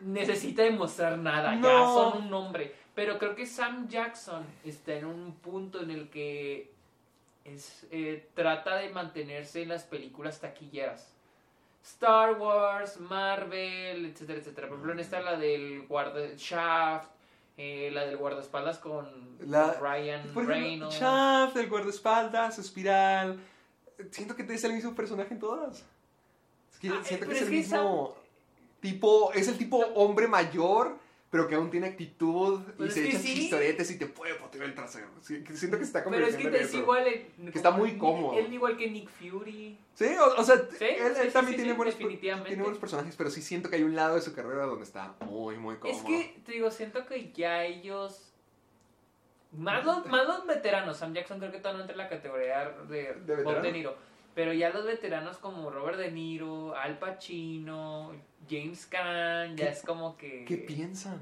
necesita 0.00 0.62
demostrar 0.62 1.18
nada. 1.18 1.54
Ya 1.54 1.86
son 1.86 2.24
un 2.24 2.30
nombre. 2.30 2.74
Pero 2.94 3.18
creo 3.18 3.34
que 3.34 3.46
Sam 3.46 3.88
Jackson 3.88 4.44
está 4.64 4.94
en 4.94 5.04
un 5.04 5.34
punto 5.34 5.82
en 5.82 5.90
el 5.90 6.08
que 6.08 6.72
es, 7.44 7.86
eh, 7.90 8.28
trata 8.34 8.76
de 8.76 8.88
mantenerse 8.88 9.62
en 9.62 9.68
las 9.68 9.84
películas 9.84 10.40
taquilleras. 10.40 11.15
Star 11.86 12.32
Wars, 12.34 12.98
Marvel, 13.00 14.06
etcétera, 14.06 14.38
etcétera. 14.40 14.66
Por 14.68 14.76
ejemplo, 14.76 14.92
en 14.92 15.00
esta 15.00 15.20
la 15.20 15.36
del 15.36 15.86
guarda 15.86 16.20
Shaft, 16.36 17.08
eh, 17.56 17.90
la 17.92 18.04
del 18.04 18.16
guardaespaldas 18.16 18.78
con 18.78 19.36
La- 19.40 19.74
Ryan 19.74 20.20
ejemplo, 20.20 20.42
Reynolds. 20.46 20.96
Shaft, 20.98 21.56
el 21.56 21.68
guardaespaldas, 21.68 22.58
Espiral. 22.58 23.38
Siento 24.10 24.34
que 24.36 24.42
es 24.42 24.64
el 24.64 24.72
mismo 24.72 24.94
personaje 24.94 25.32
en 25.34 25.40
todas. 25.40 25.84
Es 26.72 26.78
que 26.80 26.88
Ah, 26.88 26.98
eh, 27.00 27.04
siento 27.04 27.26
que 27.26 27.32
pero 27.32 27.36
es 27.36 27.42
el 27.42 27.48
que 27.50 27.56
mismo 27.56 28.16
tipo. 28.80 29.32
Es 29.32 29.48
el 29.48 29.56
tipo 29.56 29.78
hombre 29.94 30.26
mayor, 30.28 30.98
pero 31.30 31.48
que 31.48 31.54
aún 31.56 31.70
tiene 31.70 31.88
actitud 31.88 32.60
y 32.78 32.88
se 32.90 33.08
echa 33.08 33.18
sí. 33.18 33.34
chistoretes 33.34 33.90
y 33.90 33.98
te 33.98 34.06
puede 34.06 34.34
potear 34.36 34.64
el 34.64 34.74
trasero. 34.74 35.08
Sí, 35.20 35.42
que 35.42 35.56
siento 35.56 35.76
que 35.76 35.84
se 35.84 35.88
está 35.88 36.04
Pero 36.04 36.24
es 36.26 36.34
convirtiendo 36.34 36.50
que 36.50 36.56
en 36.58 36.62
es 36.64 36.68
eso. 36.70 36.78
igual. 36.78 37.06
en- 37.06 37.50
Que 37.52 37.58
está 37.58 37.70
muy 37.72 37.98
cómodo. 37.98 38.38
Él 38.38 38.52
igual 38.52 38.76
que 38.76 38.88
Nick 38.90 39.08
Fury. 39.10 39.76
Sí, 39.94 40.06
o, 40.18 40.40
o 40.40 40.44
sea, 40.44 40.56
Sí, 40.56 40.84
él, 40.84 41.14
sí, 41.14 41.20
él 41.22 41.26
sí, 41.26 41.32
también 41.32 41.52
sí, 41.52 41.56
tiene, 41.56 41.70
sí, 41.72 41.76
buenos, 41.76 41.96
tiene 41.96 42.62
buenos 42.62 42.78
personajes, 42.78 43.14
pero 43.16 43.30
sí 43.30 43.42
siento 43.42 43.68
que 43.68 43.76
hay 43.76 43.82
un 43.82 43.96
lado 43.96 44.14
de 44.14 44.20
su 44.22 44.34
carrera 44.34 44.64
donde 44.66 44.84
está 44.84 45.14
muy, 45.26 45.56
muy 45.56 45.76
cómodo. 45.76 45.98
Es 45.98 46.04
que, 46.04 46.40
te 46.44 46.52
digo, 46.52 46.70
siento 46.70 47.04
que 47.06 47.32
ya 47.32 47.64
ellos. 47.64 48.32
Más 49.52 49.84
los, 49.84 50.06
más 50.06 50.26
los 50.26 50.46
veteranos, 50.46 50.96
Sam 50.98 51.14
Jackson 51.14 51.38
creo 51.38 51.50
que 51.50 51.58
todavía 51.58 51.78
no 51.78 51.82
entra 51.84 51.94
en 51.94 51.98
la 51.98 52.08
categoría 52.08 52.68
de, 52.88 53.14
¿De 53.14 53.42
Bob? 53.42 53.62
De 53.62 53.72
Niro. 53.72 53.96
Pero 54.34 54.52
ya 54.52 54.68
los 54.68 54.84
veteranos 54.84 55.38
como 55.38 55.70
Robert 55.70 55.96
De 55.96 56.10
Niro, 56.12 56.76
Al 56.76 56.98
Pacino, 56.98 58.12
James 58.48 58.86
Caan, 58.86 59.56
ya 59.56 59.66
¿Qué- 59.66 59.72
es 59.72 59.82
como 59.82 60.16
que. 60.16 60.44
¿Qué 60.44 60.56
piensan? 60.56 61.20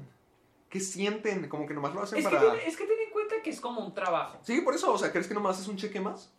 ¿Qué 0.69 0.79
sienten? 0.79 1.47
Como 1.47 1.65
que 1.67 1.73
nomás 1.73 1.93
lo 1.93 2.01
hacen 2.01 2.19
Es 2.19 2.27
que, 2.27 2.35
para... 2.35 2.55
es 2.55 2.75
que 2.75 2.85
ten 2.85 2.99
en 3.05 3.11
cuenta 3.11 3.35
que 3.41 3.49
es 3.49 3.61
como 3.61 3.81
un 3.81 3.93
trabajo. 3.93 4.39
Sí, 4.43 4.61
por 4.61 4.73
eso, 4.75 4.91
o 4.93 4.97
sea, 4.97 5.11
¿crees 5.11 5.27
que 5.27 5.33
nomás 5.33 5.59
es 5.59 5.67
un 5.67 5.77
cheque 5.77 5.99
más? 6.01 6.31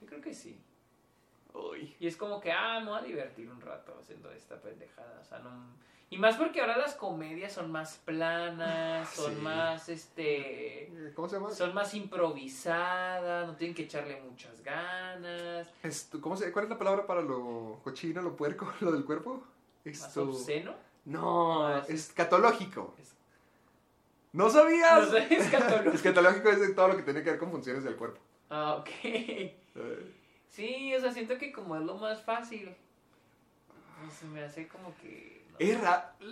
Yo 0.00 0.06
creo 0.08 0.20
que 0.20 0.34
sí. 0.34 0.58
Uy. 1.52 1.94
Y 2.00 2.06
es 2.08 2.16
como 2.16 2.40
que, 2.40 2.50
ah, 2.50 2.80
me 2.80 2.90
voy 2.90 2.98
a 2.98 3.02
divertir 3.02 3.48
un 3.48 3.60
rato 3.60 3.96
haciendo 4.00 4.30
esta 4.32 4.60
pendejada. 4.60 5.20
O 5.20 5.24
sea, 5.24 5.38
no. 5.38 5.50
Y 6.10 6.18
más 6.18 6.36
porque 6.36 6.60
ahora 6.60 6.76
las 6.76 6.94
comedias 6.94 7.52
son 7.52 7.70
más 7.72 7.96
planas, 8.04 9.08
son 9.10 9.34
Sí. 9.36 9.40
más, 9.40 9.88
este. 9.88 11.12
¿Cómo 11.14 11.28
se 11.28 11.36
llama? 11.36 11.50
Son 11.52 11.74
más 11.74 11.94
improvisadas, 11.94 13.46
no 13.46 13.56
tienen 13.56 13.74
que 13.74 13.82
echarle 13.84 14.20
muchas 14.20 14.62
ganas. 14.62 15.68
Esto, 15.82 16.20
¿cómo 16.20 16.36
se, 16.36 16.50
¿Cuál 16.52 16.64
es 16.66 16.70
la 16.70 16.78
palabra 16.78 17.06
para 17.06 17.20
lo 17.22 17.78
cochino, 17.84 18.20
lo 18.22 18.36
puerco, 18.36 18.72
lo 18.80 18.92
del 18.92 19.04
cuerpo? 19.04 19.42
Más 19.84 19.94
Esto... 20.08 20.22
obsceno. 20.24 20.74
No, 21.04 21.60
Más- 21.60 21.90
escatológico. 21.90 22.94
Es- 23.00 23.14
¿No 24.32 24.50
sabías? 24.50 25.10
No 25.10 25.16
escatológico. 25.16 25.90
Escatológico 25.94 26.48
es 26.48 26.60
de 26.60 26.74
todo 26.74 26.88
lo 26.88 26.96
que 26.96 27.02
tiene 27.02 27.22
que 27.22 27.30
ver 27.30 27.38
con 27.38 27.50
funciones 27.50 27.84
del 27.84 27.96
cuerpo. 27.96 28.20
Ah, 28.50 28.76
ok. 28.80 28.88
Sí, 30.50 30.94
o 30.94 31.00
sea, 31.00 31.12
siento 31.12 31.36
que 31.36 31.50
como 31.50 31.74
es 31.74 31.82
lo 31.82 31.96
más 31.96 32.22
fácil, 32.22 32.72
pues 34.00 34.14
se 34.14 34.24
me 34.26 34.40
hace 34.40 34.68
como 34.68 34.94
que... 34.98 35.44
no 35.50 35.56
Es 35.58 35.78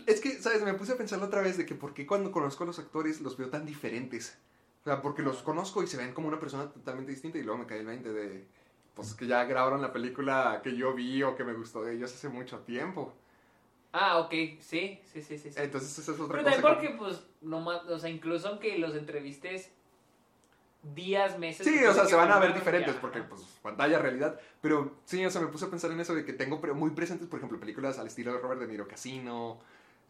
Es 0.06 0.20
que, 0.20 0.40
¿sabes? 0.40 0.62
Me 0.62 0.74
puse 0.74 0.92
a 0.92 0.96
pensarlo 0.96 1.26
otra 1.26 1.42
vez 1.42 1.56
de 1.56 1.66
que 1.66 1.74
por 1.74 1.92
qué 1.92 2.06
cuando 2.06 2.30
conozco 2.30 2.62
a 2.62 2.68
los 2.68 2.78
actores 2.78 3.20
los 3.20 3.36
veo 3.36 3.50
tan 3.50 3.66
diferentes. 3.66 4.38
O 4.82 4.84
sea, 4.84 5.02
porque 5.02 5.22
los 5.22 5.42
conozco 5.42 5.82
y 5.82 5.88
se 5.88 5.96
ven 5.96 6.14
como 6.14 6.28
una 6.28 6.38
persona 6.38 6.70
totalmente 6.70 7.10
distinta 7.10 7.38
y 7.38 7.42
luego 7.42 7.58
me 7.58 7.66
cae 7.66 7.80
el 7.80 7.86
20 7.86 8.12
de... 8.12 8.46
Pues 8.94 9.14
que 9.14 9.26
ya 9.26 9.42
grabaron 9.42 9.82
la 9.82 9.92
película 9.92 10.60
que 10.62 10.76
yo 10.76 10.94
vi 10.94 11.24
o 11.24 11.34
que 11.34 11.42
me 11.42 11.54
gustó 11.54 11.82
de 11.82 11.94
ellos 11.94 12.14
hace 12.14 12.28
mucho 12.28 12.60
tiempo. 12.60 13.12
Ah, 13.92 14.18
ok, 14.20 14.30
sí, 14.60 15.00
sí, 15.12 15.20
sí, 15.22 15.38
sí. 15.38 15.50
Entonces 15.56 15.98
esa 15.98 16.12
es 16.12 16.20
otra 16.20 16.38
Pero 16.38 16.44
cosa. 16.44 16.62
también 16.62 16.80
que- 16.80 16.88
porque, 16.88 16.98
pues, 16.98 17.22
no 17.42 17.60
más, 17.60 17.84
o 17.84 17.98
sea, 17.98 18.08
incluso 18.08 18.48
aunque 18.48 18.78
los 18.78 18.94
entrevistes 18.94 19.70
días, 20.94 21.38
meses... 21.38 21.64
Sí, 21.66 21.84
o 21.84 21.92
sea, 21.92 22.04
se 22.04 22.10
que 22.10 22.16
van 22.16 22.32
a 22.32 22.38
ver 22.40 22.54
diferentes 22.54 22.94
ya, 22.94 23.00
porque, 23.00 23.20
pues, 23.22 23.42
pantalla, 23.62 23.98
realidad. 23.98 24.40
Pero 24.60 24.92
sí, 25.04 25.24
o 25.24 25.30
sea, 25.30 25.40
me 25.40 25.46
puse 25.48 25.66
a 25.66 25.70
pensar 25.70 25.90
en 25.92 26.00
eso 26.00 26.14
de 26.14 26.24
que 26.24 26.32
tengo 26.32 26.58
muy 26.74 26.90
presentes, 26.90 27.28
por 27.28 27.38
ejemplo, 27.38 27.60
películas 27.60 27.98
al 27.98 28.06
estilo 28.08 28.32
de 28.32 28.38
Robert 28.40 28.60
De 28.60 28.66
Niro, 28.66 28.88
Casino, 28.88 29.58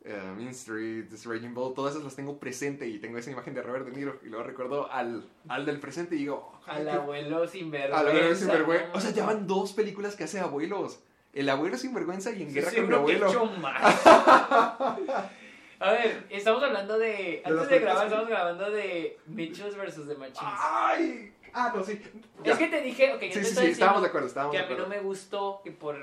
eh, 0.05 0.33
Mean 0.37 0.49
Street, 0.49 1.09
This 1.11 1.27
Raging 1.27 1.53
Bull, 1.53 1.75
todas 1.75 1.93
esas 1.93 2.05
las 2.05 2.17
tengo 2.17 2.39
presente 2.39 2.87
y 2.89 2.99
tengo 3.01 3.19
esa 3.19 3.31
imagen 3.31 3.53
de 3.55 3.63
Robert 3.63 3.85
De 3.85 3.93
Niro 3.93 4.19
y 4.25 4.29
luego 4.29 4.45
recuerdo 4.45 4.91
al, 4.91 5.29
al 5.49 5.67
del 5.67 5.79
presente 5.79 6.15
y 6.15 6.19
digo, 6.21 6.59
Al 6.67 6.79
"Ay, 6.79 6.85
qué- 6.85 6.91
abuelo 6.93 7.47
sinvergüenza. 7.47 7.99
al 8.01 8.09
abuelo 8.09 8.35
sinvergüenza. 8.35 8.87
¿no? 8.89 8.95
O 8.95 9.01
sea, 9.01 9.11
ya 9.11 9.27
van 9.27 9.47
dos 9.47 9.73
películas 9.75 10.17
que 10.17 10.25
hace 10.25 10.41
abuelos. 10.41 11.01
El 11.33 11.49
abuelo 11.49 11.77
sinvergüenza 11.79 12.31
y 12.33 12.43
en 12.43 12.49
Sí, 12.49 12.55
guerra 12.55 12.71
con 12.71 12.75
mi 12.75 12.87
seguro 12.89 13.07
que 13.07 13.13
he 13.13 13.17
abuelo. 13.17 13.31
hecho 13.31 13.47
más. 13.61 14.07
A 15.81 15.91
ver, 15.93 16.27
estamos 16.31 16.63
hablando 16.63 16.97
de. 16.99 17.43
Antes 17.45 17.69
de 17.69 17.79
grabar, 17.81 18.03
que- 18.03 18.07
estamos 18.09 18.29
grabando 18.29 18.71
de 18.71 19.19
Mitchells 19.27 19.77
vs. 19.77 20.07
The 20.07 20.15
Machines. 20.15 20.39
¡Ay! 20.41 21.33
Ah, 21.53 21.73
no, 21.75 21.83
sí. 21.83 22.01
Ya. 22.45 22.53
Es 22.53 22.59
que 22.59 22.69
te 22.69 22.81
dije, 22.83 23.13
ok, 23.15 23.21
yo 23.23 23.29
Sí, 23.29 23.33
te 23.41 23.45
sí, 23.45 23.55
sí, 23.57 23.67
estábamos 23.73 24.03
de 24.03 24.09
acuerdo, 24.09 24.27
estábamos 24.29 24.53
que 24.53 24.59
de 24.59 24.65
a 24.65 24.69
mí 24.69 24.75
no 24.77 24.83
acuerdo. 24.85 25.03
me 25.03 25.07
gustó 25.09 25.61
que 25.65 25.71
por 25.73 25.97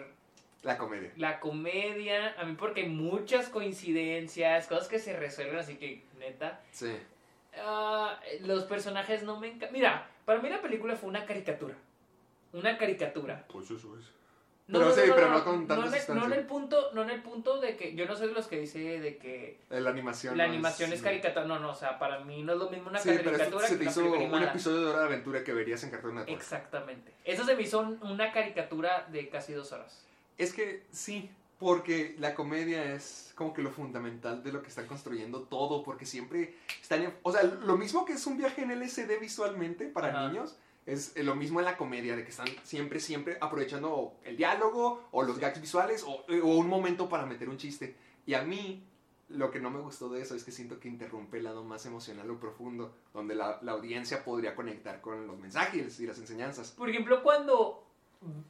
La 0.64 0.78
comedia. 0.78 1.12
la 1.16 1.40
comedia, 1.40 2.36
a 2.40 2.44
mí 2.44 2.56
porque 2.60 2.82
hay 2.82 2.90
muchas 2.90 3.48
coincidencias, 3.50 4.68
cosas 4.68 4.88
que 4.90 5.00
se 5.00 5.16
resuelven, 5.16 5.58
así 5.60 5.76
que 5.78 6.04
neta, 6.20 6.60
Sí. 6.72 6.92
ah, 7.64 8.20
los 8.42 8.66
personajes 8.66 9.24
no 9.24 9.40
me 9.40 9.48
encantan. 9.48 9.72
Mira, 9.74 10.08
para 10.26 10.40
mí 10.42 10.50
la 10.50 10.62
película 10.62 10.96
fue 10.98 11.08
una 11.10 11.26
caricatura. 11.26 11.76
Una 12.52 12.78
caricatura. 12.78 13.46
Pues 13.52 13.72
eso 13.72 13.98
es. 13.98 14.06
Pero 14.72 14.94
sí, 14.94 15.02
pero 15.16 15.30
no 15.32 15.44
con 15.44 15.68
tanta 15.68 15.76
no 15.76 15.82
en, 15.82 15.88
sustancia. 15.88 16.14
no 16.16 16.26
en 16.26 16.34
el 16.40 16.46
punto, 16.46 16.92
no 16.94 17.02
en 17.04 17.10
el 17.10 17.22
punto 17.22 17.60
de 17.60 17.76
que 17.76 17.96
yo 17.96 18.06
no 18.06 18.16
soy 18.16 18.28
de 18.28 18.34
los 18.34 18.48
que 18.48 18.60
dice 18.60 18.80
de 19.00 19.18
que 19.18 19.60
La 19.70 19.90
animación. 19.90 20.38
la 20.38 20.46
no 20.46 20.54
animación 20.54 20.94
es 20.94 21.02
caricatura. 21.02 21.46
No, 21.46 21.60
no, 21.60 21.72
o 21.72 21.76
sea, 21.76 21.98
para 21.98 22.20
mí 22.20 22.44
no 22.44 22.54
es 22.54 22.60
lo 22.60 22.70
mismo 22.70 22.90
una 22.90 23.00
Sí, 23.00 23.10
pero 23.10 23.32
caricatura 23.32 23.66
esto 23.66 23.68
se 23.68 23.74
que 23.74 23.78
te 23.78 23.84
una 23.84 23.92
hizo 23.92 24.36
un 24.36 24.44
episodio 24.44 24.82
de 24.82 24.86
Hora 24.92 25.00
de 25.02 25.06
Aventura 25.08 25.44
que 25.44 25.54
verías 25.54 25.84
en 25.84 25.90
Cartoon 25.92 26.16
Network. 26.16 26.40
Exactamente. 26.40 27.14
Eso 27.26 27.44
se 27.46 27.56
me 27.56 27.62
hizo 27.64 27.80
un- 27.80 28.00
una 28.04 28.32
caricatura 28.32 29.08
de 29.12 29.30
casi 29.30 29.54
dos 29.54 29.72
horas. 29.72 30.04
Es 30.38 30.54
que 30.54 30.84
sí, 30.92 31.30
porque 31.58 32.16
la 32.20 32.36
comedia 32.36 32.94
es 32.94 33.34
como 33.36 33.54
que 33.54 33.62
lo 33.62 33.72
fundamental 33.72 34.44
de 34.44 34.52
lo 34.54 34.62
que 34.62 34.70
están 34.70 34.86
construyendo 34.88 35.42
todo, 35.42 35.84
porque 35.84 36.06
siempre 36.06 36.54
están... 36.82 37.02
en- 37.04 37.14
o 37.24 37.32
sea, 37.32 37.44
lo 37.44 37.76
mismo 37.76 38.06
que 38.06 38.14
es 38.14 38.26
un 38.28 38.38
viaje 38.38 38.62
en 38.62 38.72
LSD 38.72 39.18
visualmente 39.20 39.86
para 39.88 40.10
Ajá. 40.10 40.28
niños, 40.28 40.56
es 40.90 41.16
lo 41.18 41.36
mismo 41.36 41.60
en 41.60 41.66
la 41.66 41.78
comedia, 41.78 42.16
de 42.16 42.24
que 42.24 42.32
están 42.32 42.48
siempre, 42.64 43.00
siempre 43.00 43.38
aprovechando 43.40 44.16
el 44.24 44.36
diálogo 44.36 45.08
o 45.12 45.24
los 45.24 45.40
gags 45.40 45.62
visuales 45.62 46.04
o, 46.04 46.26
o 46.28 46.58
un 46.58 46.68
momento 46.68 47.08
para 47.08 47.26
meter 47.26 47.50
un 47.50 47.58
chiste. 47.58 47.96
Y 48.26 48.34
a 48.34 48.44
mí... 48.44 48.86
Lo 49.32 49.52
que 49.52 49.60
no 49.60 49.70
me 49.70 49.80
gustó 49.80 50.10
de 50.10 50.24
eso 50.24 50.34
es 50.34 50.44
que 50.44 50.52
siento 50.52 50.80
que 50.80 50.88
interrumpe 50.88 51.38
el 51.38 51.44
lado 51.44 51.64
más 51.64 51.86
emocional 51.86 52.28
o 52.32 52.40
profundo, 52.40 52.96
donde 53.14 53.36
la, 53.36 53.60
la 53.62 53.74
audiencia 53.74 54.24
podría 54.24 54.56
conectar 54.56 55.02
con 55.02 55.28
los 55.28 55.38
mensajes 55.38 56.00
y 56.00 56.08
las 56.08 56.18
enseñanzas. 56.18 56.72
Por 56.72 56.90
ejemplo, 56.90 57.22
cuando 57.22 57.86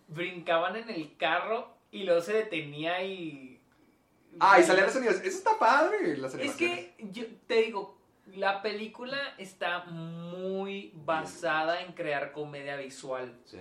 brincaban 0.07 0.77
en 0.77 0.89
el 0.89 1.17
carro 1.17 1.67
y 1.91 2.03
luego 2.03 2.21
se 2.21 2.31
detenía 2.31 3.03
y... 3.03 3.59
Ah, 4.39 4.57
y 4.57 4.63
salían 4.63 4.85
las 4.85 4.95
animaciones. 4.95 5.27
Eso 5.27 5.39
está 5.39 5.59
padre, 5.59 6.15
las 6.15 6.33
Es 6.35 6.55
que 6.55 6.95
yo 7.11 7.25
te 7.45 7.63
digo, 7.63 7.97
la 8.35 8.61
película 8.61 9.17
está 9.37 9.85
muy 9.85 10.91
basada 11.05 11.81
en 11.81 11.93
crear 11.93 12.31
comedia 12.31 12.75
visual. 12.75 13.33
Sí. 13.45 13.57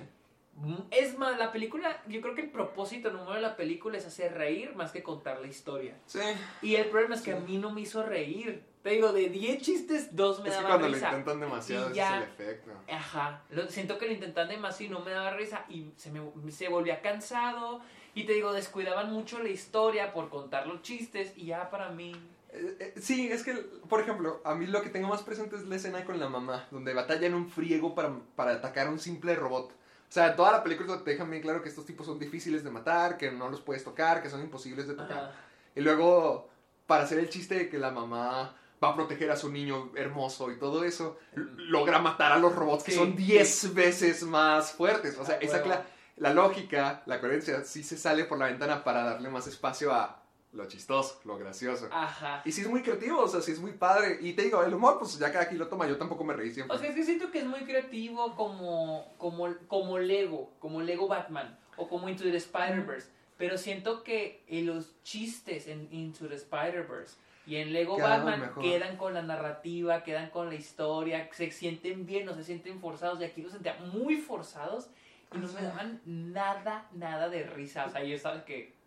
Es 0.90 1.16
más, 1.16 1.38
la 1.38 1.52
película, 1.52 2.02
yo 2.08 2.20
creo 2.20 2.34
que 2.34 2.40
el 2.42 2.50
propósito 2.50 3.10
número 3.10 3.34
de 3.34 3.40
la 3.40 3.54
película 3.56 3.96
es 3.96 4.04
hacer 4.06 4.34
reír 4.34 4.74
más 4.74 4.90
que 4.90 5.04
contar 5.04 5.40
la 5.40 5.46
historia. 5.46 5.94
Sí. 6.06 6.18
Y 6.62 6.74
el 6.74 6.86
problema 6.86 7.14
es 7.14 7.20
que 7.22 7.32
a 7.32 7.36
mí 7.36 7.58
no 7.58 7.70
me 7.70 7.82
hizo 7.82 8.02
reír. 8.02 8.64
Te 8.82 8.90
digo, 8.90 9.12
de 9.12 9.28
10 9.28 9.62
chistes, 9.62 10.16
2 10.16 10.40
me 10.40 10.48
Es 10.48 10.56
que 10.56 10.62
daban 10.62 10.78
cuando 10.78 10.88
lo 10.88 10.94
risa. 10.94 11.08
intentan 11.10 11.40
demasiado, 11.40 11.92
ya- 11.92 12.18
es 12.18 12.22
el 12.24 12.28
efecto. 12.30 12.70
Ajá, 12.90 13.42
lo, 13.50 13.68
siento 13.68 13.98
que 13.98 14.06
lo 14.06 14.12
intentan 14.12 14.48
demasiado 14.48 14.92
y 14.92 14.98
no 14.98 15.04
me 15.04 15.12
daba 15.12 15.30
risa 15.30 15.64
y 15.68 15.92
se, 15.96 16.10
me, 16.10 16.20
se 16.50 16.68
volvía 16.68 17.02
cansado 17.02 17.80
y 18.14 18.24
te 18.24 18.32
digo, 18.32 18.52
descuidaban 18.52 19.12
mucho 19.12 19.40
la 19.42 19.50
historia 19.50 20.12
por 20.12 20.28
contar 20.28 20.66
los 20.66 20.82
chistes 20.82 21.34
y 21.36 21.46
ya 21.46 21.70
para 21.70 21.90
mí... 21.90 22.12
Eh, 22.50 22.76
eh, 22.80 22.94
sí, 23.00 23.30
es 23.30 23.42
que, 23.42 23.52
por 23.88 24.00
ejemplo, 24.00 24.40
a 24.44 24.54
mí 24.54 24.66
lo 24.66 24.82
que 24.82 24.88
tengo 24.90 25.08
más 25.08 25.22
presente 25.22 25.56
es 25.56 25.66
la 25.66 25.76
escena 25.76 26.04
con 26.04 26.18
la 26.18 26.28
mamá, 26.28 26.66
donde 26.70 26.94
batallan 26.94 27.34
un 27.34 27.50
friego 27.50 27.94
para, 27.94 28.14
para 28.36 28.52
atacar 28.52 28.86
a 28.86 28.90
un 28.90 28.98
simple 28.98 29.34
robot. 29.36 29.70
O 29.72 30.10
sea, 30.12 30.34
toda 30.34 30.52
la 30.52 30.62
película 30.62 31.02
te 31.04 31.10
dejan 31.10 31.30
bien 31.30 31.42
claro 31.42 31.62
que 31.62 31.68
estos 31.68 31.84
tipos 31.84 32.06
son 32.06 32.18
difíciles 32.18 32.64
de 32.64 32.70
matar, 32.70 33.18
que 33.18 33.30
no 33.30 33.50
los 33.50 33.60
puedes 33.60 33.84
tocar, 33.84 34.22
que 34.22 34.30
son 34.30 34.40
imposibles 34.40 34.88
de 34.88 34.94
tocar. 34.94 35.18
Ajá. 35.18 35.32
Y 35.74 35.80
luego, 35.82 36.48
para 36.86 37.04
hacer 37.04 37.18
el 37.18 37.28
chiste 37.28 37.54
de 37.56 37.68
que 37.68 37.78
la 37.78 37.90
mamá 37.90 38.56
va 38.82 38.88
a 38.88 38.94
proteger 38.94 39.30
a 39.30 39.36
su 39.36 39.50
niño 39.50 39.90
hermoso 39.96 40.50
y 40.50 40.56
todo 40.58 40.84
eso, 40.84 41.18
logra 41.34 41.98
matar 41.98 42.32
a 42.32 42.38
los 42.38 42.54
robots 42.54 42.84
que 42.84 42.92
Sí, 42.92 42.96
son 42.98 43.14
10 43.14 43.74
veces 43.74 44.22
más 44.22 44.72
fuertes. 44.72 45.18
O 45.18 45.24
sea, 45.26 45.34
Ah, 45.34 45.38
esa 45.42 45.62
cla- 45.62 45.82
la 46.16 46.32
lógica, 46.32 47.02
la 47.06 47.20
coherencia, 47.20 47.62
sí 47.64 47.82
se 47.82 47.98
sale 47.98 48.24
por 48.24 48.38
la 48.38 48.46
ventana 48.46 48.82
para 48.84 49.04
darle 49.04 49.28
más 49.28 49.46
espacio 49.46 49.92
a 49.92 50.22
lo 50.52 50.66
chistoso, 50.66 51.20
lo 51.24 51.36
gracioso. 51.36 51.88
Ajá. 51.92 52.42
Y 52.44 52.52
sí 52.52 52.62
es 52.62 52.68
muy 52.68 52.82
creativo, 52.82 53.20
o 53.20 53.28
sea, 53.28 53.40
sí 53.40 53.52
es 53.52 53.60
muy 53.60 53.72
padre. 53.72 54.18
Y 54.20 54.32
te 54.32 54.42
digo, 54.42 54.62
el 54.62 54.72
humor, 54.72 54.98
pues 54.98 55.18
ya 55.18 55.30
cada 55.32 55.46
quien 55.46 55.58
lo 55.58 55.68
toma. 55.68 55.86
Yo 55.86 55.96
tampoco 55.98 56.24
me 56.24 56.34
reí 56.34 56.50
siempre. 56.50 56.74
O 56.74 56.78
sea, 56.78 56.88
es 56.88 56.94
que 56.94 57.04
siento 57.04 57.30
que 57.30 57.38
es 57.40 57.46
muy 57.46 57.60
creativo 57.60 58.34
como, 58.34 59.12
como, 59.18 59.54
como 59.66 59.98
Lego, 59.98 60.50
como 60.58 60.80
Lego 60.80 61.06
Batman 61.06 61.58
o 61.76 61.88
como 61.88 62.08
Into 62.08 62.24
the 62.24 62.36
Spider-Verse. 62.36 63.08
Pero 63.36 63.56
siento 63.56 64.02
que 64.02 64.42
en 64.48 64.66
los 64.66 65.00
chistes 65.02 65.68
en 65.68 65.88
Into 65.92 66.28
the 66.28 66.34
Spider-Verse 66.34 67.16
y 67.46 67.56
en 67.56 67.72
Lego 67.72 67.98
Batman 67.98 68.52
quedan 68.60 68.96
con 68.96 69.14
la 69.14 69.22
narrativa, 69.22 70.02
quedan 70.02 70.30
con 70.30 70.48
la 70.48 70.54
historia, 70.54 71.28
se 71.32 71.50
sienten 71.50 72.04
bien, 72.04 72.26
no 72.26 72.34
se 72.34 72.42
sienten 72.42 72.80
forzados. 72.80 73.20
Y 73.20 73.24
aquí 73.24 73.42
los 73.42 73.52
sentía 73.52 73.74
muy 73.92 74.16
forzados 74.16 74.88
y 75.32 75.38
no 75.38 75.46
me 75.52 75.62
daban 75.62 76.00
nada, 76.04 76.88
nada 76.92 77.28
de 77.28 77.44
risa. 77.44 77.84
O 77.86 77.90
sea, 77.90 78.02
yo 78.02 78.16
estaba 78.16 78.44
que... 78.44 78.77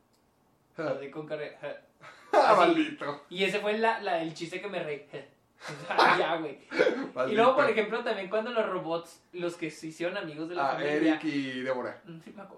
así 0.77 1.09
con 1.09 1.27
de, 1.27 1.55
ah, 1.61 2.51
así. 2.51 2.59
maldito. 2.59 3.21
Y 3.29 3.43
ese 3.43 3.59
fue 3.59 3.77
la, 3.77 3.99
la- 4.01 4.21
el 4.21 4.33
chiste 4.33 4.61
que 4.61 4.67
me 4.67 4.81
reí. 4.83 5.05
Ya, 6.17 6.37
güey. 6.37 6.57
Y 7.31 7.35
luego, 7.35 7.55
por 7.55 7.69
ejemplo, 7.69 8.03
también 8.03 8.29
cuando 8.29 8.49
los 8.51 8.67
robots, 8.67 9.21
los 9.33 9.55
que 9.57 9.69
se 9.69 9.87
hicieron 9.87 10.17
amigos 10.17 10.49
de 10.49 10.55
la 10.55 10.69
Ah, 10.69 10.73
familia, 10.73 10.95
Eric 11.19 11.23
y 11.25 11.61
Débora. 11.61 12.01
llama, 12.03 12.49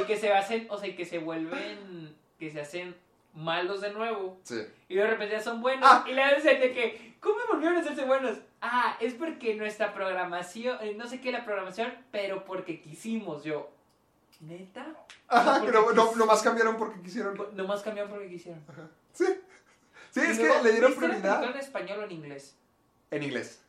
y 0.00 0.02
que 0.02 0.16
se 0.16 0.32
hacen, 0.32 0.66
o 0.68 0.76
sea, 0.78 0.96
que 0.96 1.04
se 1.04 1.18
vuelven, 1.18 2.16
que 2.40 2.50
se 2.50 2.60
hacen 2.60 2.96
malos 3.34 3.80
de 3.82 3.92
nuevo, 3.92 4.40
Sí. 4.42 4.62
y 4.88 4.96
de 4.96 5.06
repente 5.06 5.36
ya 5.36 5.40
son 5.40 5.60
buenos, 5.62 5.88
Ah. 5.88 6.04
y 6.08 6.12
le 6.12 6.34
dicen 6.34 6.60
de 6.60 6.72
que, 6.72 7.14
¿cómo 7.20 7.36
volvieron 7.52 7.76
a 7.76 7.80
hacerse 7.82 8.04
buenos? 8.04 8.38
Ah, 8.60 8.96
es 9.00 9.14
porque 9.14 9.54
nuestra 9.54 9.94
programación, 9.94 10.76
eh, 10.80 10.94
no 10.96 11.06
sé 11.06 11.20
qué 11.20 11.30
la 11.30 11.44
programación, 11.44 11.94
pero 12.10 12.44
porque 12.44 12.80
quisimos, 12.80 13.44
yo, 13.44 13.70
¿neta? 14.40 14.86
Ajá, 15.28 15.60
porque 15.60 15.66
pero 15.72 15.92
no, 15.92 16.12
quis- 16.12 16.16
nomás 16.16 16.42
cambiaron 16.42 16.76
porque 16.76 17.00
quisieron. 17.02 17.36
Nomás 17.54 17.82
cambiaron 17.82 18.10
porque 18.10 18.28
quisieron. 18.28 18.62
Sí. 19.12 19.26
Sí, 20.10 20.20
es 20.20 20.38
luego, 20.38 20.54
que 20.54 20.62
le 20.64 20.72
dieron 20.72 20.90
¿viste 20.92 21.06
la 21.08 21.14
prioridad 21.18 21.50
en 21.50 21.56
español 21.58 22.00
o 22.00 22.04
en 22.04 22.10
inglés? 22.12 22.54
en 23.10 23.22
inglés. 23.22 23.60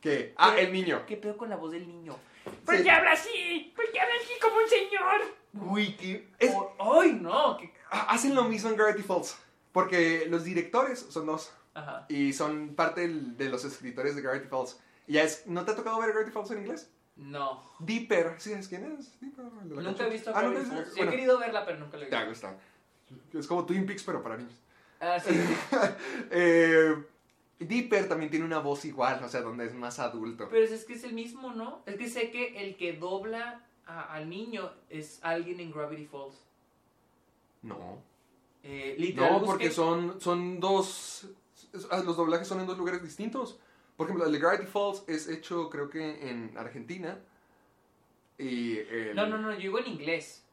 ¿Qué? 0.00 0.34
Ah, 0.36 0.52
¿Qué? 0.54 0.62
el 0.62 0.72
niño. 0.72 1.04
¿Qué 1.06 1.16
pedo 1.16 1.36
con 1.36 1.48
la 1.48 1.56
voz 1.56 1.72
del 1.72 1.86
niño? 1.86 2.16
¿Por 2.64 2.82
qué 2.82 2.90
habla 2.90 3.12
así? 3.12 3.72
¿Por 3.76 3.90
qué 3.92 4.00
habla 4.00 4.14
así 4.22 4.32
como 4.40 4.56
un 4.56 4.68
señor? 4.68 5.20
Uy, 5.72 5.96
que. 5.96 6.28
es- 6.38 6.52
Oh, 6.54 7.00
¡Ay, 7.00 7.12
no! 7.12 7.56
¿Qué- 7.56 7.72
ah, 7.90 8.06
hacen 8.10 8.34
lo 8.34 8.44
mismo 8.44 8.70
en 8.70 8.76
Gravity 8.76 9.02
Falls. 9.02 9.36
Porque 9.72 10.26
los 10.28 10.44
directores 10.44 10.98
son 10.98 11.26
dos. 11.26 11.52
Ajá. 11.74 12.04
Y 12.08 12.32
son 12.32 12.74
parte 12.74 13.06
de 13.08 13.48
los 13.48 13.64
escritores 13.64 14.16
de 14.16 14.22
Gravity 14.22 14.48
Falls. 14.48 14.78
Y 15.06 15.14
ya 15.14 15.22
es. 15.22 15.46
¿No 15.46 15.64
te 15.64 15.70
ha 15.70 15.76
tocado 15.76 16.00
ver 16.00 16.10
Gravity 16.12 16.32
Falls 16.32 16.50
en 16.50 16.58
inglés? 16.58 16.90
No. 17.16 17.62
Dipper. 17.78 18.36
¿Sí 18.38 18.50
sabes 18.50 18.68
quién 18.68 18.84
es? 18.98 19.20
Dipper. 19.20 19.44
el 19.62 19.68
de 19.68 19.74
la 19.76 19.82
Nunca 19.82 19.84
cancha. 19.98 20.06
he 20.06 20.10
visto 20.10 20.30
Ah, 20.34 20.40
Gravity 20.40 20.60
¿nunca 20.62 20.62
has 20.62 20.68
Falls. 20.74 20.86
visto? 20.86 20.94
Sí 20.94 21.00
he 21.06 21.10
querido 21.10 21.38
verla, 21.38 21.64
pero 21.64 21.78
nunca 21.78 21.96
la 21.96 22.06
he 22.06 22.08
te 22.08 22.16
visto. 22.16 22.48
gusta. 22.48 23.38
Es 23.38 23.46
como 23.46 23.66
Twin 23.66 23.84
Peaks, 23.86 24.02
pero 24.04 24.22
para 24.22 24.36
niños. 24.38 24.54
Ah, 25.00 25.18
sí, 25.20 25.30
sí. 25.34 25.54
Eh, 26.30 26.94
Dipper 27.58 28.08
también 28.08 28.30
tiene 28.30 28.44
una 28.46 28.58
voz 28.58 28.84
igual, 28.84 29.22
o 29.22 29.28
sea, 29.28 29.42
donde 29.42 29.66
es 29.66 29.74
más 29.74 29.98
adulto. 29.98 30.48
Pero 30.50 30.64
es 30.64 30.84
que 30.84 30.94
es 30.94 31.04
el 31.04 31.12
mismo, 31.12 31.52
¿no? 31.52 31.82
Es 31.86 31.96
que 31.96 32.08
sé 32.08 32.30
que 32.30 32.64
el 32.64 32.76
que 32.76 32.94
dobla 32.94 33.64
a- 33.86 34.14
al 34.14 34.28
niño 34.30 34.70
es 34.88 35.18
alguien 35.22 35.60
en 35.60 35.70
Gravity 35.72 36.06
Falls. 36.06 36.34
No. 37.62 37.98
Eh, 38.64 39.12
No, 39.16 39.42
porque 39.44 39.70
son, 39.70 40.20
son 40.20 40.60
dos. 40.60 41.26
ah, 41.90 41.98
Los 42.04 42.16
doblajes 42.16 42.46
son 42.48 42.60
en 42.60 42.66
dos 42.66 42.78
lugares 42.78 43.02
distintos. 43.02 43.58
Por 44.02 44.08
ejemplo, 44.08 44.26
el 44.26 44.32
de 44.32 44.38
Gravity 44.38 44.66
Falls 44.66 45.04
es 45.06 45.28
hecho, 45.28 45.70
creo 45.70 45.88
que 45.88 46.28
en 46.30 46.56
Argentina. 46.58 47.18
Y 48.38 48.78
el- 48.78 49.14
No, 49.14 49.26
no, 49.26 49.38
no, 49.38 49.52
yo 49.52 49.58
digo 49.58 49.78
en 49.78 49.86
inglés. 49.86 50.44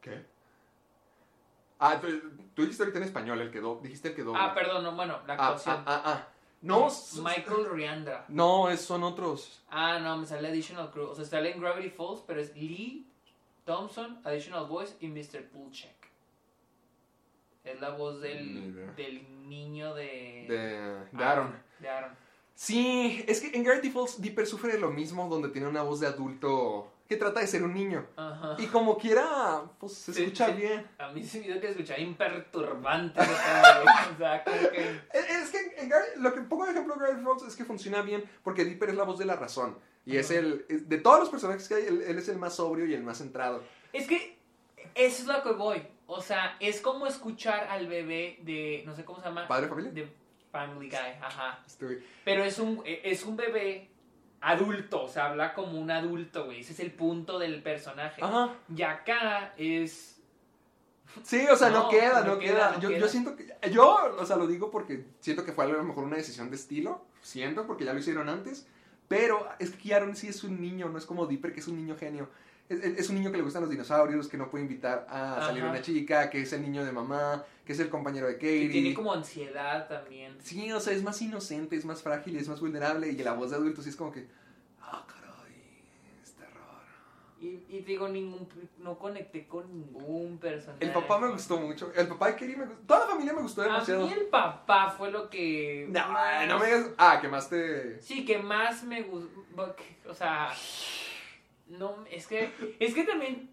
¿Qué? 0.00 0.24
Ah, 1.78 2.00
tú, 2.00 2.06
tú 2.54 2.62
dijiste 2.62 2.82
ahorita 2.82 2.98
en 2.98 3.04
español, 3.04 3.40
el 3.40 3.50
que 3.50 3.60
do- 3.60 3.80
dijiste 3.82 4.08
el 4.08 4.14
que 4.14 4.22
dobla. 4.22 4.44
Ah, 4.44 4.54
perdón, 4.54 4.82
no, 4.84 4.94
bueno, 4.96 5.20
la 5.26 5.34
Ah, 5.34 5.46
actuación. 5.48 5.76
ah, 5.78 5.84
ah, 5.86 6.02
ah. 6.06 6.28
No, 6.62 6.88
Michael 7.22 7.66
Riandra. 7.70 8.24
No, 8.28 8.70
es, 8.70 8.80
son 8.80 9.02
otros. 9.02 9.62
Ah, 9.68 9.98
no, 9.98 10.16
me 10.16 10.26
sale 10.26 10.48
Additional 10.48 10.90
Crew. 10.90 11.08
O 11.10 11.14
sea, 11.14 11.24
sale 11.26 11.52
en 11.52 11.60
Gravity 11.60 11.90
Falls, 11.90 12.22
pero 12.26 12.40
es 12.40 12.56
Lee 12.56 13.06
Thompson, 13.66 14.20
Additional 14.24 14.66
Voice 14.66 14.96
y 15.00 15.08
Mr. 15.08 15.46
Pulchek. 15.50 15.94
Es 17.64 17.80
la 17.80 17.90
voz 17.90 18.20
del, 18.20 18.94
del 18.94 19.48
niño 19.48 19.94
de... 19.94 20.46
De, 20.48 21.16
de 21.18 21.24
Aaron. 21.24 21.62
De 21.78 21.88
Aaron. 21.88 22.10
Sí, 22.54 23.24
es 23.26 23.40
que 23.40 23.56
en 23.56 23.64
Gravity 23.64 23.90
Falls 23.90 24.20
Dipper 24.20 24.46
sufre 24.46 24.72
de 24.72 24.78
lo 24.78 24.90
mismo, 24.90 25.28
donde 25.28 25.48
tiene 25.48 25.66
una 25.66 25.82
voz 25.82 26.00
de 26.00 26.06
adulto 26.06 26.92
que 27.08 27.16
trata 27.16 27.40
de 27.40 27.46
ser 27.46 27.62
un 27.62 27.74
niño. 27.74 28.06
Ajá. 28.16 28.56
Y 28.58 28.66
como 28.66 28.96
quiera, 28.96 29.62
pues 29.78 29.92
se 29.92 30.12
escucha 30.12 30.46
sí. 30.46 30.52
bien. 30.52 30.88
A 30.98 31.10
mí 31.10 31.22
se 31.22 31.40
me 31.40 31.48
hizo 31.48 31.60
que 31.60 31.70
escuchaba 31.70 32.00
imperturbante. 32.00 33.20
o 33.20 34.16
sea, 34.18 34.44
como 34.44 34.70
que... 34.70 35.00
Es, 35.12 35.50
que 35.50 35.74
en 35.78 35.90
lo 36.22 36.32
que 36.32 36.40
pongo 36.42 36.64
de 36.64 36.72
ejemplo 36.72 36.94
Gravity 36.96 37.24
Falls 37.24 37.42
es 37.42 37.56
que 37.56 37.64
funciona 37.64 38.02
bien 38.02 38.24
porque 38.42 38.64
Dipper 38.64 38.90
es 38.90 38.96
la 38.96 39.04
voz 39.04 39.18
de 39.18 39.26
la 39.26 39.36
razón. 39.36 39.76
Y 40.06 40.18
es 40.18 40.30
el. 40.30 40.66
es- 40.68 40.86
de 40.88 40.98
todos 40.98 41.18
los 41.18 41.30
personajes 41.30 41.66
que 41.66 41.74
hay, 41.76 41.86
él, 41.86 42.02
él 42.02 42.18
es 42.18 42.28
el 42.28 42.38
más 42.38 42.56
sobrio 42.56 42.86
y 42.86 42.92
el 42.92 43.02
más 43.02 43.18
centrado. 43.18 43.62
Es 43.92 44.06
que 44.06 44.36
eso 44.94 45.22
es 45.22 45.26
lo 45.26 45.42
que 45.42 45.52
voy. 45.52 45.86
O 46.06 46.20
sea, 46.20 46.56
es 46.60 46.80
como 46.80 47.06
escuchar 47.06 47.68
al 47.68 47.86
bebé 47.86 48.38
de... 48.42 48.82
No 48.84 48.94
sé 48.94 49.04
cómo 49.04 49.18
se 49.20 49.24
llama. 49.24 49.48
¿Padre 49.48 49.68
familia? 49.68 49.92
De 49.92 50.12
Family 50.54 50.88
Guy, 50.88 51.18
ajá. 51.20 51.58
Pero 52.24 52.44
es 52.44 52.60
un, 52.60 52.80
es 52.84 53.24
un 53.24 53.36
bebé 53.36 53.90
adulto, 54.40 55.02
o 55.02 55.08
sea, 55.08 55.26
habla 55.26 55.52
como 55.52 55.80
un 55.80 55.90
adulto, 55.90 56.44
güey. 56.44 56.60
Ese 56.60 56.74
es 56.74 56.78
el 56.78 56.92
punto 56.92 57.40
del 57.40 57.60
personaje. 57.60 58.22
Ajá. 58.22 58.54
Y 58.72 58.82
acá 58.82 59.52
es... 59.56 60.22
Sí, 61.24 61.44
o 61.50 61.56
sea, 61.56 61.70
no, 61.70 61.84
No, 61.84 61.88
queda, 61.88 62.20
no 62.20 62.34
no, 62.34 62.38
queda, 62.38 62.54
queda. 62.54 62.70
no 62.72 62.80
yo, 62.80 62.88
queda. 62.88 62.98
yo 63.00 63.08
siento 63.08 63.36
que. 63.36 63.52
Yo, 63.70 64.16
o 64.16 64.26
sea, 64.26 64.36
lo 64.36 64.46
digo 64.46 64.70
porque 64.70 65.04
siento 65.20 65.44
que 65.44 65.52
fue 65.52 65.64
a 65.64 65.68
lo 65.68 65.82
mejor 65.82 66.04
una 66.04 66.16
decisión 66.16 66.50
de 66.50 66.56
estilo. 66.56 67.04
Siento, 67.20 67.66
porque 67.66 67.84
ya 67.84 67.92
lo 67.92 67.98
hicieron 67.98 68.28
antes. 68.28 68.66
Pero 69.08 69.48
es 69.58 69.70
que 69.70 69.78
Kiaron 69.78 70.16
sí 70.16 70.28
es 70.28 70.44
un 70.44 70.60
niño, 70.60 70.88
no 70.88 70.98
es 70.98 71.06
como 71.06 71.26
Dipper, 71.26 71.52
que 71.52 71.60
es 71.60 71.68
un 71.68 71.76
niño 71.76 71.96
genio. 71.96 72.30
Es, 72.68 73.10
un 73.10 73.16
niño 73.16 73.30
que 73.30 73.36
le 73.36 73.42
gustan 73.42 73.60
los 73.62 73.70
dinosaurios, 73.70 74.26
que 74.26 74.38
no 74.38 74.48
puede 74.50 74.64
invitar 74.64 75.06
a 75.10 75.36
salir 75.46 75.62
una 75.64 75.82
chica, 75.82 76.30
que 76.30 76.40
es 76.40 76.52
el 76.54 76.62
niño 76.62 76.82
de 76.84 76.92
mamá, 76.92 77.44
que 77.64 77.74
es 77.74 77.78
el 77.80 77.90
compañero 77.90 78.26
de 78.26 78.38
que 78.38 78.46
Katie. 78.46 78.70
tiene 78.70 78.94
como 78.94 79.12
ansiedad 79.12 79.86
también. 79.86 80.36
Sí, 80.42 80.72
o 80.72 80.80
sea, 80.80 80.94
es 80.94 81.02
más 81.02 81.20
inocente, 81.20 81.76
es 81.76 81.84
más 81.84 82.02
frágil, 82.02 82.36
es 82.36 82.48
más 82.48 82.60
vulnerable. 82.60 83.08
Y 83.10 83.16
la 83.18 83.34
voz 83.34 83.50
de 83.50 83.56
adulto 83.56 83.82
sí 83.82 83.90
es 83.90 83.96
como 83.96 84.10
que. 84.12 84.26
Ah, 84.80 85.04
caray, 85.06 85.82
es 86.22 86.32
terror. 86.32 86.80
Y, 87.38 87.64
y 87.68 87.84
digo, 87.86 88.08
ningún, 88.08 88.48
no 88.78 88.98
conecté 88.98 89.46
con 89.46 89.70
ningún 89.70 90.38
personaje. 90.38 90.82
El 90.86 90.92
papá 90.92 91.18
me 91.18 91.28
gustó 91.28 91.58
mucho. 91.58 91.92
El 91.94 92.08
papá 92.08 92.28
de 92.28 92.32
Katie 92.32 92.56
me 92.56 92.64
gustó. 92.64 92.80
Toda 92.86 93.00
la 93.00 93.06
familia 93.12 93.34
me 93.34 93.42
gustó 93.42 93.60
A 93.60 93.64
demasiado. 93.66 94.06
mí 94.06 94.12
el 94.14 94.24
papá 94.26 94.90
fue 94.96 95.10
lo 95.10 95.28
que... 95.28 95.86
No, 95.90 96.08
más- 96.08 96.48
no 96.48 96.58
me 96.58 96.64
digas. 96.66 96.86
Ah, 96.96 97.18
que 97.20 97.28
más 97.28 97.50
te. 97.50 98.00
Sí, 98.00 98.24
que 98.24 98.38
más 98.38 98.82
me 98.84 99.02
gustó. 99.02 99.44
O 100.08 100.14
sea, 100.14 100.50
no, 101.66 102.04
es 102.10 102.26
que, 102.26 102.76
es 102.78 102.94
que 102.94 103.04
también 103.04 103.50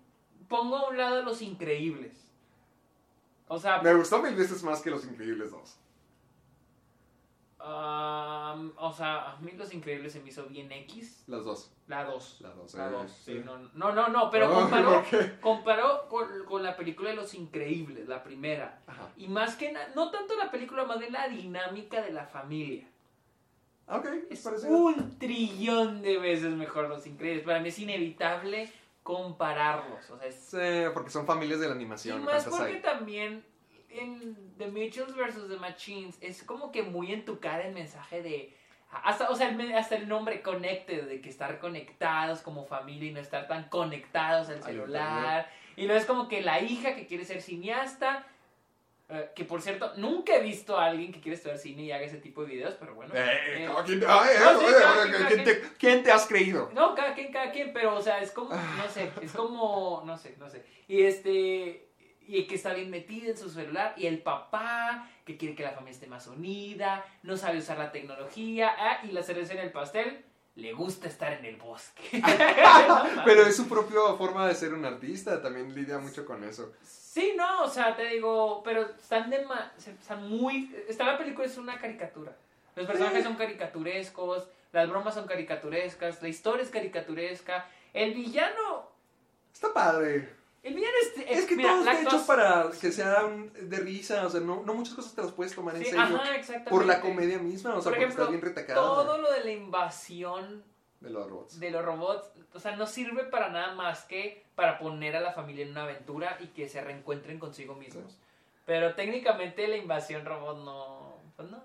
pongo 0.48 0.78
a 0.78 0.90
un 0.90 0.98
lado 0.98 1.22
los 1.24 1.42
increíbles. 1.42 2.28
O 3.48 3.60
sea, 3.60 3.82
Me 3.82 3.94
gustó 3.94 4.22
mil 4.22 4.36
veces 4.36 4.64
más 4.64 4.82
que 4.82 4.90
Los 4.90 5.04
Increíbles 5.06 5.52
2. 5.52 5.78
am, 7.60 8.74
o 8.78 8.92
sea, 8.94 9.32
a 9.32 9.38
mí 9.38 9.52
los 9.52 9.74
increíbles 9.74 10.14
se 10.14 10.20
me 10.22 10.30
hizo 10.30 10.46
bien 10.46 10.72
X. 10.72 11.24
Las 11.28 11.44
dos. 11.46 11.72
La 11.88 12.06
2. 12.06 12.38
La 12.42 12.50
dos, 12.52 12.74
La 12.74 12.88
eh, 12.88 12.92
2, 12.92 13.12
sí, 13.12 13.34
sí. 13.34 13.42
no, 13.44 13.58
no, 13.74 13.92
no, 13.92 14.08
no, 14.08 14.30
pero 14.30 14.52
comparó, 14.54 14.94
¿por 14.94 15.04
qué? 15.04 15.40
comparó 15.42 16.08
con, 16.08 16.46
con 16.46 16.64
la 16.64 16.76
película 16.78 17.10
de 17.10 17.18
Los 17.18 17.34
Increíbles, 17.34 18.08
la 18.08 18.24
primera. 18.24 18.82
Ajá. 18.88 19.10
Y 19.18 19.28
más 19.28 19.56
que 19.58 19.72
nada, 19.72 19.90
no 19.96 20.10
tanto 20.12 20.36
la 20.38 20.50
película, 20.50 20.86
más 20.86 21.00
bien 21.00 21.12
la 21.12 21.28
dinámica 21.28 22.02
de 22.02 22.12
la 22.14 22.26
familia. 22.26 22.88
Ok, 23.88 24.06
es 24.30 24.40
Es 24.40 24.44
parecido. 24.44 24.78
un 24.78 25.18
trillón 25.20 26.02
de 26.02 26.18
veces 26.18 26.52
mejor 26.52 26.88
Los 26.88 27.06
Increíbles. 27.08 27.44
Para 27.44 27.60
mí 27.60 27.70
es 27.70 27.80
inevitable 27.80 28.70
compararlos. 29.04 30.10
O 30.10 30.18
sea, 30.18 30.28
es... 30.28 30.36
Sí, 30.36 30.90
porque 30.94 31.10
son 31.10 31.26
familias 31.26 31.60
de 31.60 31.68
la 31.68 31.74
Y 31.74 31.78
animación. 31.78 32.24
más 32.24 32.44
¿cuántas 32.44 32.54
porque 32.60 32.76
hay? 32.76 32.82
también 32.82 33.44
en 33.90 34.56
The 34.58 34.68
Mitchells 34.68 35.16
vs. 35.16 35.50
The 35.50 35.58
Machines 35.58 36.18
es 36.22 36.44
como 36.44 36.72
que 36.72 36.84
muy 36.84 37.12
en 37.12 37.26
tu 37.26 37.40
cara 37.40 37.66
el 37.68 37.74
mensaje 37.74 38.22
de... 38.22 38.56
Hasta, 39.04 39.30
o 39.30 39.36
sea, 39.36 39.50
el 39.50 39.74
hasta 39.74 39.96
el 39.96 40.08
nombre 40.10 40.42
Connected, 40.42 41.08
de 41.08 41.22
que 41.22 41.30
estar 41.30 41.60
conectados 41.60 42.42
como 42.42 42.66
familia 42.66 43.10
y 43.10 43.14
no 43.14 43.22
estar 43.22 43.48
tan 43.48 43.70
conectados 43.70 44.50
al 44.50 44.56
Al 44.58 44.64
celular. 44.64 45.50
Y 45.78 45.86
luego 45.86 46.00
es 46.00 46.06
como 46.06 46.28
que 46.28 46.42
la 46.42 46.60
hija 46.62 46.94
que 46.96 47.08
quiere 47.08 47.24
ser 47.24 47.42
cineasta, 47.42 48.26
eh, 49.14 49.32
que 49.36 49.44
por 49.44 49.62
cierto, 49.62 49.92
nunca 49.98 50.36
he 50.36 50.42
visto 50.42 50.78
a 50.78 50.86
alguien 50.86 51.12
que 51.12 51.20
quiere 51.20 51.36
estudiar 51.36 51.58
cine 51.58 51.84
y 51.84 51.92
haga 51.92 52.06
ese 52.06 52.18
tipo 52.18 52.44
de 52.44 52.54
videos, 52.54 52.76
pero 52.80 52.96
bueno. 52.96 53.14
Eh, 53.14 53.66
eh. 53.66 53.70
¿quién, 53.86 54.02
ay, 54.08 54.30
eh, 54.34 54.40
no, 54.40 54.60
sí, 54.60 54.66
eh, 54.66 54.74
cada 54.80 55.06
eh, 55.06 55.10
quien, 55.12 55.44
cada 55.44 55.70
¿quién 55.78 56.04
te, 56.04 56.12
has 56.12 56.26
creído? 56.28 56.72
No, 56.74 56.96
cada 56.96 57.14
quien, 57.14 57.30
cada 57.30 57.52
quien, 57.52 57.74
pero 57.74 57.96
o 57.96 58.02
sea, 58.02 58.22
es 58.22 58.32
como, 58.32 58.56
no 58.56 58.90
sé, 58.90 59.12
es 59.22 59.34
como, 59.34 60.02
no 60.06 60.18
sé, 60.18 60.36
no 60.40 60.50
sé. 60.50 60.64
Y 60.88 61.02
este, 61.02 61.90
y 62.26 62.48
que 62.48 62.56
está 62.56 62.74
bien 62.74 62.90
metida 62.90 63.32
en 63.32 63.38
su 63.38 63.50
celular, 63.50 63.94
y 63.98 64.06
el 64.06 64.20
papá, 64.20 65.10
que 65.26 65.36
quiere 65.36 65.56
que 65.56 65.64
la 65.64 65.72
familia 65.72 65.92
esté 65.92 66.08
más 66.08 66.28
unida, 66.28 67.06
no 67.24 67.36
sabe 67.36 67.58
usar 67.58 67.80
la 67.80 67.92
tecnología, 67.92 68.74
ah, 68.78 69.02
y 69.04 69.12
la 69.12 69.24
cereza 69.24 69.52
en 69.54 69.60
el 69.60 69.72
pastel, 69.74 70.24
le 70.56 70.72
gusta 70.72 71.10
estar 71.10 71.34
en 71.34 71.44
el 71.44 71.58
bosque. 71.58 72.04
Pero 73.26 73.42
es 73.42 73.58
su 73.58 73.68
propia 73.68 74.00
forma 74.18 74.48
de 74.48 74.56
ser 74.56 74.74
un 74.74 74.86
artista, 74.86 75.42
también 75.42 75.76
lidia 75.76 75.98
mucho 75.98 76.26
con 76.26 76.46
eso. 76.46 76.72
Sí, 77.14 77.34
no, 77.36 77.64
o 77.64 77.68
sea, 77.68 77.94
te 77.94 78.06
digo, 78.06 78.62
pero 78.64 78.84
están 78.84 79.30
de 79.30 79.44
ma- 79.44 79.74
están 79.78 80.30
muy 80.30 80.74
esta 80.88 81.04
la 81.06 81.18
película 81.18 81.46
es 81.46 81.58
una 81.58 81.78
caricatura. 81.78 82.34
Los 82.74 82.88
personajes 82.88 83.26
son 83.26 83.36
caricaturescos, 83.36 84.48
las 84.72 84.90
bromas 84.90 85.14
son 85.16 85.28
caricaturescas, 85.28 86.22
la 86.22 86.30
historia 86.30 86.64
es 86.64 86.70
caricaturesca, 86.70 87.68
el 87.94 88.14
villano, 88.14 88.90
Está 89.54 89.74
padre. 89.74 90.30
el 90.64 90.74
villano 90.74 90.94
es, 91.02 91.26
Es 91.40 91.46
que 91.48 91.58
mira, 91.58 91.72
todo 91.72 91.80
está 91.82 92.02
hecho 92.02 92.26
para 92.26 92.72
que 92.80 92.94
sea 92.94 93.26
un- 93.26 93.52
de 93.70 93.78
risa, 93.80 94.26
o 94.26 94.30
sea, 94.30 94.40
no, 94.40 94.64
no 94.64 94.74
muchas 94.74 94.94
cosas 94.94 95.14
te 95.14 95.22
las 95.22 95.32
puedes 95.34 95.54
tomar 95.54 95.76
en 95.76 95.84
Sí, 95.84 95.90
serio. 95.90 96.02
ajá, 96.06 96.34
exactamente. 96.36 96.70
por 96.70 96.86
la 96.86 97.02
comedia 97.02 97.40
misma, 97.40 97.72
o 97.72 97.82
sea, 97.82 97.92
Por 97.92 97.92
porque 97.92 98.04
ejemplo, 98.06 98.24
está 98.24 98.32
bien 98.32 98.42
retacada 98.42 98.80
todo 98.82 99.18
lo 99.18 99.30
de 99.34 99.44
la 99.44 99.52
invasión 99.52 100.64
de 101.02 101.10
los 101.10 101.30
robots. 101.30 101.60
de 101.60 101.72
los 101.72 101.84
robots, 101.84 102.32
o 102.54 102.60
sea, 102.60 102.76
no 102.78 102.88
sirve 102.88 103.26
para 103.26 103.50
nada 103.50 103.74
más 103.76 104.04
que 104.06 104.46
para 104.56 104.80
poner 104.80 105.16
a 105.16 105.20
la 105.20 105.34
familia 105.34 105.66
en 105.66 105.72
una 105.72 105.84
aventura 105.84 106.38
y 106.40 106.48
que 106.48 106.70
se 106.70 106.80
reencuentren 106.82 107.38
consigo 107.40 107.76
mismos. 107.76 108.18
Pero 108.66 108.94
técnicamente 108.96 109.68
la 109.68 109.78
invasión 109.78 110.24
robot 110.26 110.64
no, 110.64 111.18
pues 111.36 111.50
no. 111.50 111.62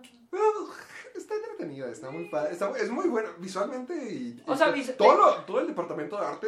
Está 1.14 1.35
entretenida, 1.35 1.88
está 1.90 2.11
muy 2.11 2.27
padre, 2.29 2.53
está- 2.53 2.77
es 2.77 2.90
muy 2.90 3.09
buena 3.09 3.31
visualmente 3.38 3.94
y, 3.94 4.42
O 4.46 4.55
y 4.55 4.57
sea, 4.57 4.66
está- 4.66 4.70
vis- 4.72 4.96
todo, 4.96 5.16
lo- 5.16 5.44
todo 5.44 5.61
el 5.61 5.66
departamento 5.66 6.18
de 6.20 6.27
arte. 6.27 6.46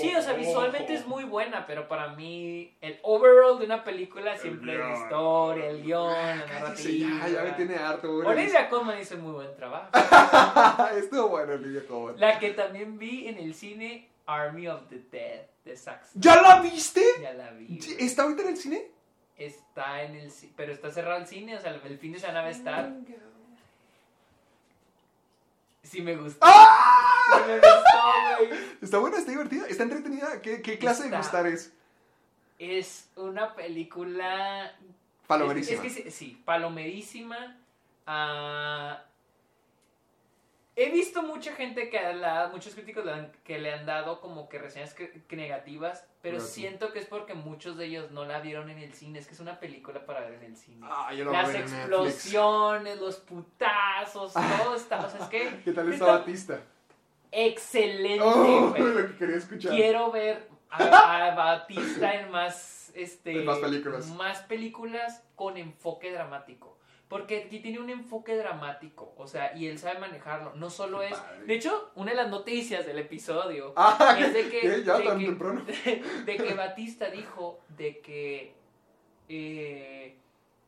Sí, 0.00 0.14
o 0.14 0.22
sea, 0.22 0.32
visualmente 0.34 0.94
es 0.94 1.06
muy 1.06 1.24
buena, 1.24 1.66
pero 1.66 1.88
para 1.88 2.08
mí 2.14 2.76
el 2.80 2.98
overall 3.02 3.58
de 3.58 3.64
una 3.66 3.82
película 3.84 4.36
siempre 4.36 4.74
es 4.74 4.78
la 4.80 4.92
historia, 4.94 5.66
el 5.70 5.82
guion, 5.82 6.12
la 6.12 6.36
narrativa. 6.46 7.10
ya, 7.20 7.28
ya 7.28 7.42
me 7.42 7.52
tiene 7.52 7.76
harto. 7.76 8.12
güey. 8.14 8.26
Olivia 8.28 8.68
Colman 8.68 8.98
hizo 9.00 9.16
muy 9.18 9.32
buen 9.32 9.54
trabajo. 9.56 9.88
Estuvo 10.96 11.28
bueno, 11.28 11.54
Olivia 11.54 11.82
Colman. 11.86 12.18
La 12.20 12.38
que 12.38 12.50
también 12.50 12.98
vi 12.98 13.28
en 13.28 13.38
el 13.38 13.54
cine, 13.54 14.08
Army 14.26 14.68
of 14.68 14.82
the 14.88 15.00
Dead, 15.10 15.42
de 15.64 15.76
Zack. 15.76 16.04
¿Ya 16.14 16.40
la 16.40 16.60
viste? 16.60 17.02
Ya 17.20 17.32
la 17.34 17.50
vi. 17.52 17.78
¿Está 17.98 18.22
ahorita 18.24 18.42
en 18.42 18.48
el 18.48 18.56
cine? 18.56 18.90
Está 19.36 20.02
en 20.02 20.14
el 20.14 20.30
ci- 20.30 20.52
pero 20.54 20.72
está 20.72 20.90
cerrado 20.90 21.18
el 21.20 21.26
cine, 21.26 21.56
o 21.56 21.60
sea, 21.60 21.72
el 21.84 21.98
fin 21.98 22.12
de 22.12 22.20
semana 22.20 22.42
va 22.42 22.48
a 22.48 22.50
estar. 22.50 22.92
Sí 25.94 26.02
me 26.02 26.16
gustó. 26.16 26.40
¡Ah! 26.42 27.36
Sí 27.36 27.42
me 27.46 27.54
gustó, 27.54 28.48
güey. 28.48 28.60
Está 28.82 28.98
buena, 28.98 29.16
está 29.16 29.30
divertida, 29.30 29.64
está 29.68 29.84
entretenida. 29.84 30.42
¿Qué, 30.42 30.60
qué 30.60 30.76
clase 30.76 31.08
de 31.08 31.16
gustar 31.16 31.46
es? 31.46 31.72
Es 32.58 33.08
una 33.14 33.54
película 33.54 34.74
Palomerísima. 35.28 35.76
Es 35.76 35.94
que 35.94 36.02
sí, 36.02 36.10
sí, 36.10 36.42
palomerísima. 36.44 37.56
Ah, 38.08 39.04
he 40.76 40.90
visto 40.90 41.22
mucha 41.22 41.52
gente 41.54 41.88
que 41.90 42.00
la, 42.14 42.48
muchos 42.52 42.74
críticos 42.74 43.04
le 43.04 43.12
han- 43.12 43.32
que 43.44 43.58
le 43.58 43.72
han 43.72 43.86
dado 43.86 44.20
como 44.20 44.48
que 44.48 44.58
reseñas 44.58 44.92
que, 44.94 45.22
que 45.28 45.36
negativas, 45.36 46.06
pero 46.20 46.40
sí. 46.40 46.60
siento 46.62 46.92
que 46.92 46.98
es 46.98 47.06
porque 47.06 47.34
muchos 47.34 47.76
de 47.76 47.86
ellos 47.86 48.10
no 48.10 48.24
la 48.24 48.40
vieron 48.40 48.70
en 48.70 48.78
el 48.78 48.92
cine. 48.92 49.18
Es 49.18 49.26
que 49.26 49.34
es 49.34 49.40
una 49.40 49.60
película 49.60 50.04
para 50.04 50.20
ver 50.20 50.34
en 50.34 50.44
el 50.44 50.56
cine. 50.56 50.86
Ah, 50.90 51.12
yo 51.14 51.24
Las 51.30 51.54
explosiones, 51.54 52.98
los 53.00 53.16
putazos, 53.16 54.32
todo 54.62 54.74
está. 54.74 55.06
O 55.06 55.10
sea, 55.10 55.20
es 55.20 55.26
que. 55.28 55.60
¿Qué 55.64 55.72
tal 55.72 55.92
está 55.92 56.06
Batista? 56.06 56.60
Excelente, 57.30 58.20
Oh, 58.22 58.70
güey. 58.70 58.82
lo 58.94 59.06
que 59.08 59.16
quería 59.16 59.36
escuchar. 59.36 59.72
Quiero 59.72 60.10
ver 60.12 60.48
a, 60.70 61.28
a 61.30 61.34
Batista 61.34 62.14
en 62.20 62.30
más, 62.30 62.92
este, 62.94 63.32
En 63.38 63.44
más 63.44 63.58
películas. 63.58 64.06
más 64.08 64.38
películas 64.42 65.22
con 65.34 65.56
enfoque 65.56 66.12
dramático. 66.12 66.73
Porque 67.08 67.44
aquí 67.44 67.60
tiene 67.60 67.78
un 67.78 67.90
enfoque 67.90 68.34
dramático, 68.36 69.14
o 69.18 69.26
sea, 69.26 69.54
y 69.56 69.66
él 69.68 69.78
sabe 69.78 69.98
manejarlo. 70.00 70.54
No 70.56 70.70
solo 70.70 71.00
Qué 71.00 71.08
es. 71.08 71.14
padre. 71.18 71.44
De 71.44 71.54
hecho, 71.54 71.90
una 71.94 72.10
de 72.12 72.16
las 72.16 72.30
noticias 72.30 72.86
del 72.86 72.98
episodio 72.98 73.72
Ah, 73.76 74.16
es 74.20 74.32
de 74.32 74.48
que. 74.48 74.60
Ya 74.84 74.98
de 74.98 75.04
tan 75.04 75.18
que- 75.18 75.24
temprano. 75.26 75.64
de 76.26 76.36
que 76.36 76.54
Batista 76.54 77.10
dijo 77.10 77.60
de 77.68 78.00
que 78.00 78.54
eh, 79.28 80.16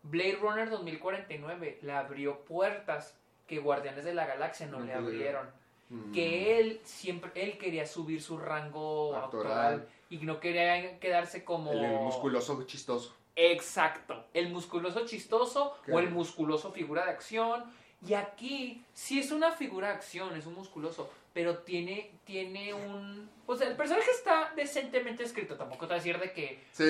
Blade 0.03 0.39
Runner 0.41 0.71
2049 0.71 1.79
le 1.83 1.93
abrió 1.93 2.41
puertas 2.45 3.19
que 3.47 3.59
Guardianes 3.59 4.05
de 4.05 4.15
la 4.15 4.27
Galaxia 4.27 4.67
no 4.67 4.79
No 4.81 4.85
le 4.87 4.95
abrieron 4.95 5.51
Mm. 5.89 6.11
que 6.11 6.59
él 6.59 6.81
siempre 6.83 7.31
él 7.37 7.59
quería 7.59 7.87
subir 7.87 8.21
su 8.21 8.37
rango 8.39 9.15
Actoral. 9.15 9.53
actoral 9.53 9.89
y 10.11 10.17
no 10.19 10.41
quería 10.41 10.99
quedarse 10.99 11.45
como 11.45 11.71
el 11.71 11.81
musculoso 11.93 12.61
chistoso. 12.65 13.15
Exacto 13.37 14.25
el 14.35 14.49
musculoso 14.51 15.07
chistoso 15.07 15.77
Qué 15.85 15.93
o 15.93 15.99
el 15.99 16.11
musculoso 16.11 16.73
figura 16.73 17.05
de 17.05 17.11
acción 17.13 17.65
y 18.07 18.15
aquí 18.15 18.83
sí 18.95 19.19
es 19.19 19.31
una 19.31 19.53
figura 19.53 19.89
de 19.89 19.95
acción 19.95 20.35
es 20.37 20.47
un 20.47 20.55
musculoso 20.55 21.11
pero 21.33 21.59
tiene 21.59 22.13
tiene 22.25 22.73
un 22.73 23.29
o 23.47 23.55
sea 23.55 23.69
el 23.69 23.77
personaje 23.77 24.11
está 24.11 24.53
decentemente 24.57 25.23
escrito 25.23 25.55
tampoco 25.57 25.87
te 25.87 25.93
voy 25.93 25.95
a 25.95 26.03
decir 26.03 26.19
de 26.19 26.33
que 26.33 26.65
Sí, 26.73 26.85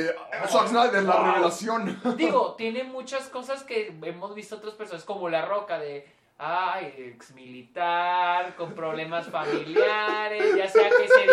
Zack 0.49 0.69
Snyder, 0.69 1.03
la 1.03 1.17
Wow. 1.17 1.27
revelación. 1.27 2.01
Digo, 2.17 2.55
tiene 2.59 2.85
muchas 2.85 3.29
cosas 3.29 3.63
que 3.65 3.93
hemos 4.03 4.35
visto 4.35 4.57
otras 4.57 4.75
personas, 4.75 5.05
como 5.05 5.29
La 5.29 5.45
Roca, 5.45 5.79
de, 5.79 6.07
ay, 6.39 6.95
ex 6.99 7.33
militar, 7.33 8.55
con 8.57 8.75
problemas 8.75 9.29
familiares, 9.29 10.55
ya 10.57 10.69
sea 10.69 10.91
que 10.91 11.09
se, 11.09 11.27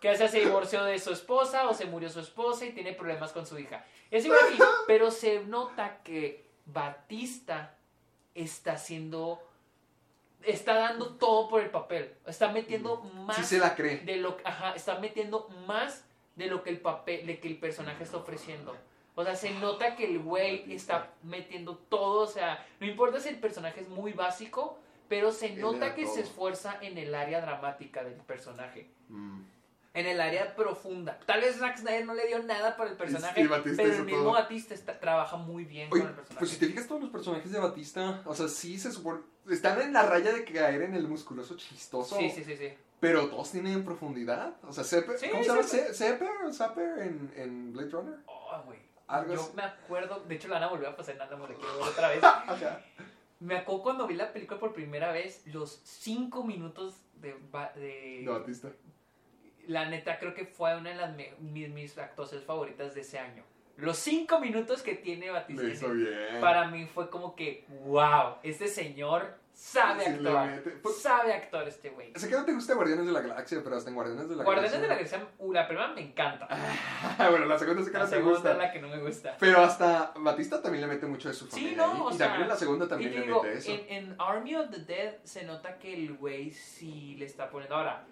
que 0.00 0.08
ya 0.08 0.16
sea 0.16 0.28
se 0.28 0.40
divorció 0.40 0.84
de 0.84 0.98
su 0.98 1.12
esposa 1.12 1.68
o 1.68 1.74
se 1.74 1.84
murió 1.84 2.08
su 2.08 2.20
esposa 2.20 2.64
y 2.64 2.72
tiene 2.72 2.92
problemas 2.92 3.32
con 3.32 3.46
su 3.46 3.58
hija. 3.58 3.84
Es 4.10 4.24
igual 4.24 4.40
aquí, 4.48 4.58
pero 4.86 5.10
se 5.10 5.44
nota 5.44 5.98
que 6.02 6.46
Batista 6.64 7.74
está 8.34 8.72
haciendo, 8.72 9.42
está 10.42 10.74
dando 10.74 11.14
todo 11.16 11.48
por 11.48 11.60
el 11.60 11.70
papel, 11.70 12.14
está 12.26 12.48
metiendo 12.48 13.02
más 13.02 13.36
Sí 13.36 13.44
se 13.44 13.58
la 13.58 13.74
cree. 13.74 13.98
de 13.98 14.16
lo 14.16 14.38
ajá, 14.44 14.72
está 14.74 14.98
metiendo 14.98 15.48
más 15.66 16.04
de 16.34 16.46
lo 16.46 16.62
que 16.62 16.70
el 16.70 16.80
papel, 16.80 17.26
de 17.26 17.40
que 17.40 17.48
el 17.48 17.58
personaje 17.58 18.04
está 18.04 18.18
ofreciendo. 18.18 18.76
O 19.18 19.24
sea, 19.24 19.34
se 19.34 19.50
nota 19.50 19.96
que 19.96 20.04
el 20.04 20.18
güey 20.20 20.72
está 20.72 21.10
metiendo 21.24 21.76
todo, 21.76 22.20
o 22.20 22.26
sea, 22.26 22.64
no 22.80 22.86
importa 22.86 23.18
si 23.18 23.30
el 23.30 23.38
personaje 23.40 23.80
es 23.80 23.88
muy 23.88 24.12
básico, 24.12 24.78
pero 25.08 25.32
se 25.32 25.54
Él 25.54 25.60
nota 25.60 25.94
que 25.94 26.06
se 26.06 26.20
esfuerza 26.20 26.76
en 26.82 26.98
el 26.98 27.14
área 27.14 27.40
dramática 27.40 28.04
del 28.04 28.14
personaje, 28.14 28.90
Mm. 29.08 29.40
en 29.94 30.06
el 30.06 30.20
área 30.20 30.54
profunda. 30.54 31.18
Tal 31.24 31.40
vez 31.40 31.56
Zack 31.56 31.78
Snyder 31.78 32.04
no 32.04 32.12
le 32.12 32.26
dio 32.26 32.42
nada 32.42 32.76
para 32.76 32.90
el 32.90 32.96
personaje, 32.96 33.40
y 33.40 33.46
Batista 33.46 33.82
pero 33.82 33.94
el 33.96 34.04
mismo 34.04 34.22
todo. 34.24 34.32
Batista 34.32 34.74
está- 34.74 35.00
trabaja 35.00 35.36
muy 35.38 35.64
bien 35.64 35.88
Oye, 35.90 36.02
con 36.02 36.10
el 36.10 36.14
personaje. 36.16 36.38
pues 36.38 36.50
si 36.50 36.58
te 36.58 36.66
fijas 36.66 36.86
todos 36.86 37.00
los 37.00 37.10
personajes 37.10 37.50
de 37.50 37.58
Batista, 37.58 38.20
o 38.26 38.34
sea, 38.34 38.48
sí 38.48 38.78
se 38.78 38.92
supone... 38.92 39.20
Están 39.48 39.80
en 39.80 39.92
la 39.94 40.02
raya 40.02 40.32
de 40.32 40.44
caer 40.44 40.82
en 40.82 40.94
el 40.94 41.08
musculoso 41.08 41.56
chistoso. 41.56 42.18
Sí, 42.18 42.28
sí, 42.30 42.44
sí, 42.44 42.56
sí. 42.56 42.74
Pero 43.00 43.28
todos 43.28 43.52
tienen 43.52 43.84
profundidad. 43.84 44.54
O 44.66 44.72
sea, 44.72 44.82
Sepper, 44.84 45.18
Sí, 45.18 45.28
¿cómo 45.30 45.42
se 45.44 45.48
llama? 46.00 46.52
Zapper 46.52 46.98
en, 46.98 47.32
en 47.36 47.72
Blade 47.72 47.90
Runner. 47.90 48.18
Oh, 48.26 48.62
güey. 48.66 48.78
Algo 49.08 49.34
Yo 49.34 49.40
así. 49.40 49.52
me 49.54 49.62
acuerdo, 49.62 50.20
de 50.26 50.34
hecho 50.34 50.48
la 50.48 50.56
Ana 50.56 50.66
volvió 50.68 50.88
a 50.88 50.96
pasar 50.96 51.16
nada, 51.16 51.36
me 51.36 51.46
la 51.48 51.54
quiero 51.54 51.78
ver 51.78 51.88
otra 51.88 52.08
vez. 52.08 52.20
Me 53.38 53.54
acuerdo 53.56 53.82
cuando 53.82 54.06
vi 54.06 54.14
la 54.14 54.32
película 54.32 54.58
por 54.58 54.72
primera 54.72 55.12
vez, 55.12 55.46
los 55.48 55.80
cinco 55.84 56.42
minutos 56.42 56.94
de, 57.16 57.34
de- 57.74 58.22
De 58.24 58.26
Batista. 58.26 58.70
la 59.66 59.84
neta 59.90 60.18
creo 60.18 60.32
que 60.32 60.46
fue 60.46 60.74
una 60.74 60.88
de 60.90 60.96
las 60.96 61.14
mis, 61.40 61.68
mis 61.68 61.98
actuaciones 61.98 62.46
favoritas 62.46 62.94
de 62.94 63.02
ese 63.02 63.18
año. 63.18 63.44
Los 63.76 63.98
cinco 63.98 64.40
minutos 64.40 64.82
que 64.82 64.94
tiene 64.94 65.30
Batista 65.30 65.64
en 65.64 65.70
hizo 65.72 65.90
bien. 65.90 66.40
para 66.40 66.68
mí 66.68 66.86
fue 66.86 67.10
como 67.10 67.36
que, 67.36 67.66
wow, 67.84 68.36
este 68.42 68.68
señor 68.68 69.36
sabe 69.58 70.04
Sí, 70.04 70.10
actuar. 70.10 70.62
Pues- 70.82 70.98
sabe 71.00 71.32
actuar 71.32 71.66
este 71.66 71.88
güey. 71.88 72.12
Sé 72.14 72.28
que 72.28 72.34
no 72.36 72.44
te 72.44 72.52
gusta 72.52 72.74
Guardianes 72.74 73.06
de 73.06 73.12
la 73.12 73.20
Galaxia, 73.22 73.60
pero 73.64 73.76
hasta 73.76 73.88
en 73.88 73.96
Guardianes 73.96 74.28
de 74.28 74.36
la 74.36 74.44
Guardianes 74.44 74.72
de 74.72 74.78
la 74.80 74.86
Galaxia. 74.94 75.18
Galaxia, 75.18 75.36
uh, 75.46 75.52
la 75.52 75.66
primera 75.66 75.88
me 75.88 76.00
encanta. 76.02 76.46
bueno, 77.30 77.46
la 77.46 77.58
segunda 77.58 77.82
sí 77.82 77.90
que 77.90 77.96
La 77.98 78.04
no 78.04 78.10
te 78.10 78.16
segunda 78.16 78.34
gusta. 78.34 78.52
es 78.52 78.58
la 78.58 78.72
que 78.72 78.80
no 78.82 78.88
me 78.88 78.98
gusta. 78.98 79.36
Pero 79.40 79.60
hasta 79.62 80.12
Batista 80.16 80.60
también 80.60 80.82
le 80.82 80.88
mete 80.94 81.06
mucho 81.06 81.28
de 81.28 81.34
su 81.34 81.46
Sí, 81.46 81.50
familia. 81.52 81.76
no, 81.78 81.92
ahí. 81.92 82.00
o 82.02 82.10
y 82.10 82.16
sea, 82.16 82.26
también 82.26 82.42
en 82.42 82.48
la 82.48 82.56
segunda 82.56 82.86
también 82.88 83.14
le 83.14 83.22
digo, 83.22 83.42
mete 83.42 83.58
eso. 83.58 83.70
en, 83.72 83.86
en 83.88 84.16
Army 84.18 84.54
of 84.56 84.70
the 84.70 84.80
Dead 84.80 85.14
se 85.24 85.42
nota 85.44 85.78
que 85.78 85.94
el 85.94 86.14
güey 86.14 86.50
sí 86.50 87.16
le 87.18 87.24
está 87.24 87.48
poniendo. 87.50 87.76
Ahora, 87.76 88.04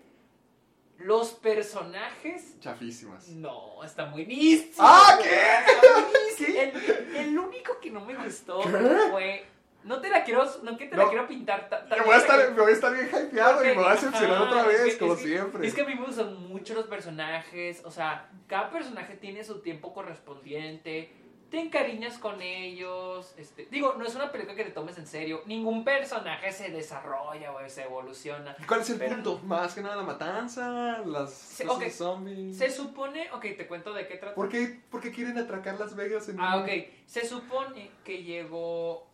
los 0.99 1.33
personajes. 1.33 2.59
Chafísimas. 2.61 3.29
No, 3.29 3.83
están 3.85 4.13
buenísimos. 4.13 4.77
¡Ah, 4.79 5.19
qué! 5.23 5.29
están 5.29 6.05
buenísimos. 6.11 6.25
El, 7.15 7.17
el 7.17 7.39
único 7.39 7.79
que 7.81 7.91
no 7.91 8.01
me 8.05 8.15
gustó 8.15 8.61
¿Qué? 8.63 8.69
fue. 9.11 9.45
No 9.85 10.01
te 10.01 10.09
la 10.09 10.25
quiero, 10.25 10.45
no 10.63 10.77
que 10.79 10.87
te 10.87 10.97
No. 10.97 11.03
la 11.05 11.09
quiero 11.11 11.27
pintar 11.29 11.69
ta- 11.69 11.83
Me 11.89 11.97
tan- 11.97 12.05
voy, 12.07 12.15
a 12.15 12.19
estar, 12.19 12.51
me 12.53 12.61
voy 12.63 12.71
a 12.71 12.75
estar 12.75 12.93
bien 12.93 13.07
hypeado 13.09 13.63
y 13.63 13.67
me 13.69 13.75
voy 13.75 13.85
a 13.85 13.91
decepcionar 13.93 14.33
ajá, 14.37 14.45
otra 14.45 14.61
es 14.63 14.67
vez, 14.69 14.93
que- 14.95 14.99
como 14.99 15.13
es 15.15 15.21
que- 15.21 15.27
siempre. 15.27 15.67
Es 15.67 15.75
que 15.75 15.83
a 15.83 15.85
mí 15.85 15.95
me 15.95 16.07
gustan 16.07 16.49
mucho 16.49 16.75
los 16.75 16.87
personajes, 16.87 17.83
o 17.85 17.91
sea, 17.91 18.29
cada 18.47 18.71
personaje 18.71 19.15
tiene 19.17 19.45
su 19.45 19.61
tiempo 19.61 19.93
correspondiente, 19.95 21.13
te 21.51 21.61
encariñas 21.61 22.19
con 22.19 22.43
ellos, 22.43 23.33
este, 23.37 23.69
digo, 23.71 23.95
no 23.97 24.05
es 24.05 24.15
una 24.17 24.33
película 24.33 24.57
que 24.57 24.65
te 24.65 24.71
tomes 24.73 24.99
en 24.99 25.07
serio, 25.07 25.43
ningún 25.47 25.85
personaje 25.85 26.51
se 26.51 26.71
desarrolla 26.71 27.53
o 27.53 27.69
se 27.69 27.83
evoluciona. 27.85 28.57
¿Cuál 28.67 28.81
es 28.81 28.91
el 28.91 28.99
pero- 28.99 29.15
punto? 29.15 29.39
Más 29.45 29.75
que 29.75 29.83
nada 29.83 29.95
la 29.97 30.03
matanza, 30.03 30.99
las 31.05 31.61
ok. 31.69 31.85
zombies. 31.91 32.57
Se 32.59 32.71
supone, 32.71 33.31
ok, 33.33 33.43
te 33.57 33.67
cuento 33.69 33.93
de 33.93 34.07
qué 34.09 34.17
trata. 34.17 34.35
¿Por 34.35 34.49
qué, 34.49 34.81
por 34.91 35.01
qué 35.01 35.13
quieren 35.13 35.39
atracar 35.39 35.79
Las 35.79 35.95
Vegas 35.95 36.29
en 36.29 36.41
Ah, 36.41 36.57
un- 36.57 36.63
ok, 36.65 36.71
se 37.07 37.25
supone 37.25 37.91
que 38.03 38.25
llegó, 38.25 39.07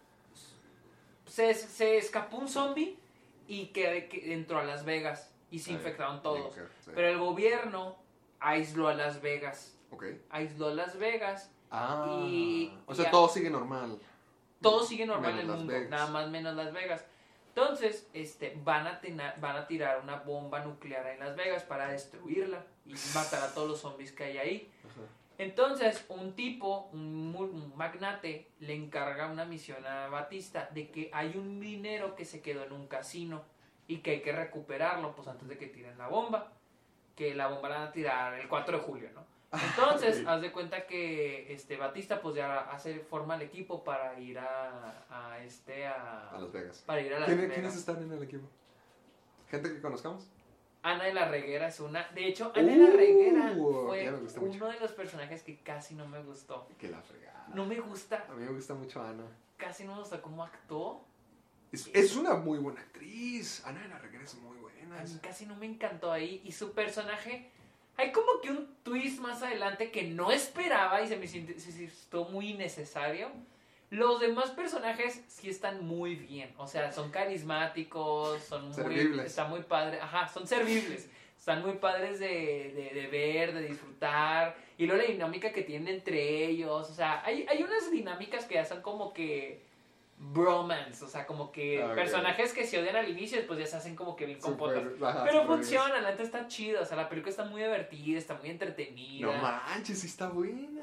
se, 1.31 1.55
se 1.55 1.97
escapó 1.97 2.37
un 2.39 2.49
zombie 2.49 2.99
y 3.47 3.67
que, 3.69 4.09
que 4.09 4.33
entró 4.33 4.59
a 4.59 4.65
Las 4.65 4.85
Vegas 4.85 5.33
y 5.51 5.59
se 5.61 5.71
Ah, 5.71 5.75
infectaron 5.75 6.23
todos. 6.23 6.55
sí. 6.55 6.91
Pero 6.95 7.09
el 7.09 7.19
gobierno 7.19 7.97
aisló 8.41 8.89
a 8.89 8.95
Las 8.95 9.21
Vegas. 9.23 9.77
Ok. 9.91 10.05
Aisló 10.31 10.69
a 10.69 10.75
Las 10.75 10.99
Vegas. 10.99 11.51
Ah. 11.71 12.25
Y- 12.27 12.73
o 12.87 12.95
sea, 12.95 13.11
todo 13.11 13.29
sigue 13.29 13.51
normal. 13.51 13.99
Todo 14.61 14.85
sigue 14.85 15.07
normal 15.07 15.35
Menos 15.35 15.45
en 15.45 15.51
el 15.51 15.57
mundo, 15.57 15.73
Vegas. 15.73 15.91
nada 15.91 16.07
más 16.09 16.29
menos 16.31 16.55
Las 16.55 16.73
Vegas. 16.73 17.05
Entonces, 17.49 18.09
este, 18.13 18.57
van 18.63 18.87
a, 18.87 19.01
tena- 19.01 19.35
van 19.41 19.57
a 19.57 19.67
tirar 19.67 20.01
una 20.03 20.17
bomba 20.17 20.61
nuclear 20.65 21.07
en 21.09 21.19
Las 21.21 21.35
Vegas 21.37 21.63
para 21.65 21.89
destruirla 21.89 22.65
y 22.87 22.95
matar 23.15 23.43
a 23.43 23.53
todos 23.55 23.69
los 23.69 23.81
zombies 23.81 24.13
que 24.13 24.25
hay 24.25 24.39
ahí. 24.39 24.73
Ajá. 24.85 25.01
Entonces, 25.41 26.05
un 26.09 26.35
tipo, 26.35 26.91
un, 26.93 27.73
magnate, 27.75 28.51
le 28.59 28.75
encarga 28.75 29.27
una 29.29 29.47
misión 29.47 29.87
a 29.87 30.09
Batista 30.09 30.69
de 30.75 30.91
que 30.91 31.11
hay 31.15 31.35
un 31.37 31.61
dinero 31.61 32.15
que 32.15 32.27
se 32.27 32.43
quedó 32.43 32.65
en 32.65 32.73
un 32.73 32.87
casino 32.89 33.43
y 33.89 33.99
que 33.99 34.11
hay 34.11 34.21
que 34.21 34.33
recuperarlo 34.33 35.15
pues 35.17 35.27
antes 35.29 35.49
de 35.49 35.57
que 35.57 35.67
tiren 35.67 35.97
la 35.97 36.09
bomba. 36.09 36.53
Que 37.17 37.35
la 37.35 37.49
bomba 37.49 37.71
la 37.71 37.79
van 37.79 37.89
a 37.89 37.93
tirar 37.93 38.35
el 38.35 38.49
4 38.49 38.79
de 38.79 38.85
julio, 38.85 39.09
¿no? 39.15 39.25
Entonces, 39.71 40.21
Ok. 40.21 40.29
haz 40.29 40.43
de 40.43 40.53
cuenta 40.53 40.87
que 40.87 41.53
este 41.53 41.77
Batista 41.79 42.21
pues 42.21 42.37
ya 42.37 42.61
hace 42.71 43.01
forma 43.01 43.35
el 43.37 43.43
equipo 43.43 43.83
para 43.83 44.21
ir 44.21 44.39
a, 44.39 45.05
a 45.11 45.43
este 45.43 45.87
a, 45.87 46.29
A 46.31 46.39
Las 46.39 46.53
Vegas. 46.53 46.83
para 46.87 47.01
ir 47.01 47.15
a 47.15 47.19
Las 47.21 47.27
¿Quién- 47.29 47.41
Vegas. 47.41 47.55
¿Quiénes 47.55 47.77
están 47.77 48.03
en 48.03 48.13
el 48.13 48.23
equipo? 48.23 48.47
¿Gente 49.49 49.71
que 49.73 49.81
conozcamos? 49.81 50.29
Ana 50.83 51.05
de 51.05 51.13
la 51.15 51.29
Reguera 51.29 51.69
es 51.69 51.79
una. 51.81 52.09
De 52.15 52.27
hecho, 52.27 52.53
Ana 52.55 52.73
de 52.73 52.79
la 52.79 52.91
Reguera 52.91 53.53
Uh, 53.57 53.87
fue 53.89 54.11
gusta 54.13 54.41
mucho. 54.41 54.57
uno 54.57 54.69
de 54.69 54.81
los 54.81 54.93
personajes 54.93 55.43
que 55.43 55.59
casi 55.61 55.95
no 55.95 56.07
me 56.07 56.23
gustó. 56.23 56.67
Que 56.79 56.89
la 56.89 57.01
fregada. 57.03 57.49
No 57.55 57.67
me 57.67 57.79
gusta, 57.81 58.25
A 58.29 58.33
mí 58.35 58.45
me 58.45 58.53
gusta 58.53 58.75
mucho 58.75 59.03
Ana. 59.03 59.25
casi 59.57 59.85
no 59.85 59.95
me 59.95 60.01
gusta 60.01 60.23
cómo 60.23 60.43
actuó. 60.45 61.05
Es, 61.73 61.89
es 61.93 62.17
una 62.17 62.35
muy 62.35 62.59
buena 62.59 62.81
actriz. 62.81 63.63
Ana 63.67 63.83
de 63.83 63.89
la 63.89 63.99
Reguera 63.99 64.25
es 64.25 64.35
muy 64.37 64.57
buena. 64.57 65.01
A 65.01 65.05
mí 65.05 65.19
casi 65.23 65.47
no 65.47 65.55
me 65.57 65.67
encantó 65.67 66.11
ahí. 66.13 66.41
Y 66.45 66.53
su 66.53 66.73
personaje. 66.73 67.51
Hay 67.97 68.13
como 68.13 68.41
que 68.41 68.51
un 68.51 68.77
twist 68.83 69.21
más 69.21 69.43
adelante 69.43 69.91
que 69.91 70.05
no 70.05 70.31
esperaba 70.33 71.03
y 71.03 71.09
se 71.09 71.19
me 71.19 71.29
sintió, 71.29 71.59
se 71.61 71.71
sintió 71.73 72.25
muy 72.25 72.51
innecesario. 72.51 73.31
Los 73.91 74.21
demás 74.21 74.51
personajes 74.51 75.25
sí 75.27 75.51
están 75.51 75.85
muy 75.85 76.15
bien. 76.15 76.55
O 76.57 76.67
sea, 76.67 76.93
son 76.93 77.11
carismáticos, 77.11 78.41
son 78.43 78.67
muy. 78.67 78.75
Servibles. 78.75 79.27
Está 79.27 79.47
muy 79.47 79.63
padre. 79.63 80.01
Ajá, 80.01 80.29
son 80.29 80.47
servibles. 80.47 81.11
Están 81.37 81.63
muy 81.63 81.73
padres 81.75 82.21
de, 82.21 82.73
de, 82.75 83.01
de 83.01 83.07
ver, 83.09 83.53
de 83.53 83.63
disfrutar. 83.63 84.57
Y 84.79 84.87
luego 84.87 85.03
la 85.03 85.09
dinámica 85.09 85.53
que 85.53 85.63
tienen 85.63 85.97
entre 85.97 86.47
ellos. 86.47 86.89
O 86.89 86.95
sea, 86.95 87.25
hay, 87.25 87.45
hay 87.49 87.63
unas 87.63 87.91
dinámicas 87.91 88.45
que 88.45 88.55
ya 88.55 88.65
son 88.65 88.81
como 88.81 89.13
que. 89.13 89.69
Bromance. 90.23 91.03
O 91.05 91.09
sea, 91.09 91.27
como 91.27 91.51
que 91.51 91.83
Ok. 91.83 91.95
personajes 91.95 92.53
que 92.53 92.67
se 92.67 92.79
odian 92.79 92.95
al 92.97 93.09
inicio 93.09 93.39
y 93.39 93.41
después 93.41 93.59
ya 93.59 93.67
se 93.67 93.77
hacen 93.77 93.97
como 93.97 94.15
que 94.15 94.27
bien 94.27 94.39
compotas. 94.39 94.83
Pero 95.25 95.47
funciona, 95.47 95.99
la 96.01 96.11
neta 96.11 96.23
está 96.23 96.47
chida. 96.47 96.83
O 96.83 96.85
sea, 96.85 96.97
la 96.97 97.09
película 97.09 97.31
está 97.31 97.45
muy 97.47 97.63
divertida, 97.63 98.19
está 98.19 98.35
muy 98.35 98.51
entretenida. 98.51 99.27
No 99.27 99.33
manches, 99.41 100.05
está 100.05 100.29
buena. 100.29 100.83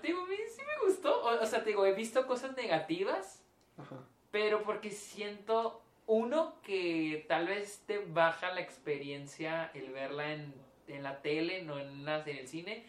Te 0.00 0.06
digo, 0.06 0.22
a 0.22 0.26
mí 0.28 0.36
sí 0.48 0.62
me 0.64 0.86
gustó. 0.88 1.22
O, 1.24 1.42
o 1.42 1.46
sea, 1.46 1.64
te 1.64 1.70
digo, 1.70 1.84
he 1.86 1.92
visto 1.92 2.24
cosas 2.26 2.56
negativas, 2.56 3.42
Ajá. 3.76 3.96
pero 4.30 4.62
porque 4.62 4.90
siento, 4.92 5.82
uno, 6.06 6.54
que 6.62 7.24
tal 7.28 7.48
vez 7.48 7.82
te 7.86 7.98
baja 7.98 8.52
la 8.54 8.60
experiencia 8.60 9.72
el 9.74 9.90
verla 9.90 10.32
en, 10.32 10.54
en 10.86 11.02
la 11.02 11.20
tele, 11.20 11.62
no 11.62 11.78
en, 11.80 12.08
en 12.08 12.28
el 12.38 12.46
cine. 12.46 12.86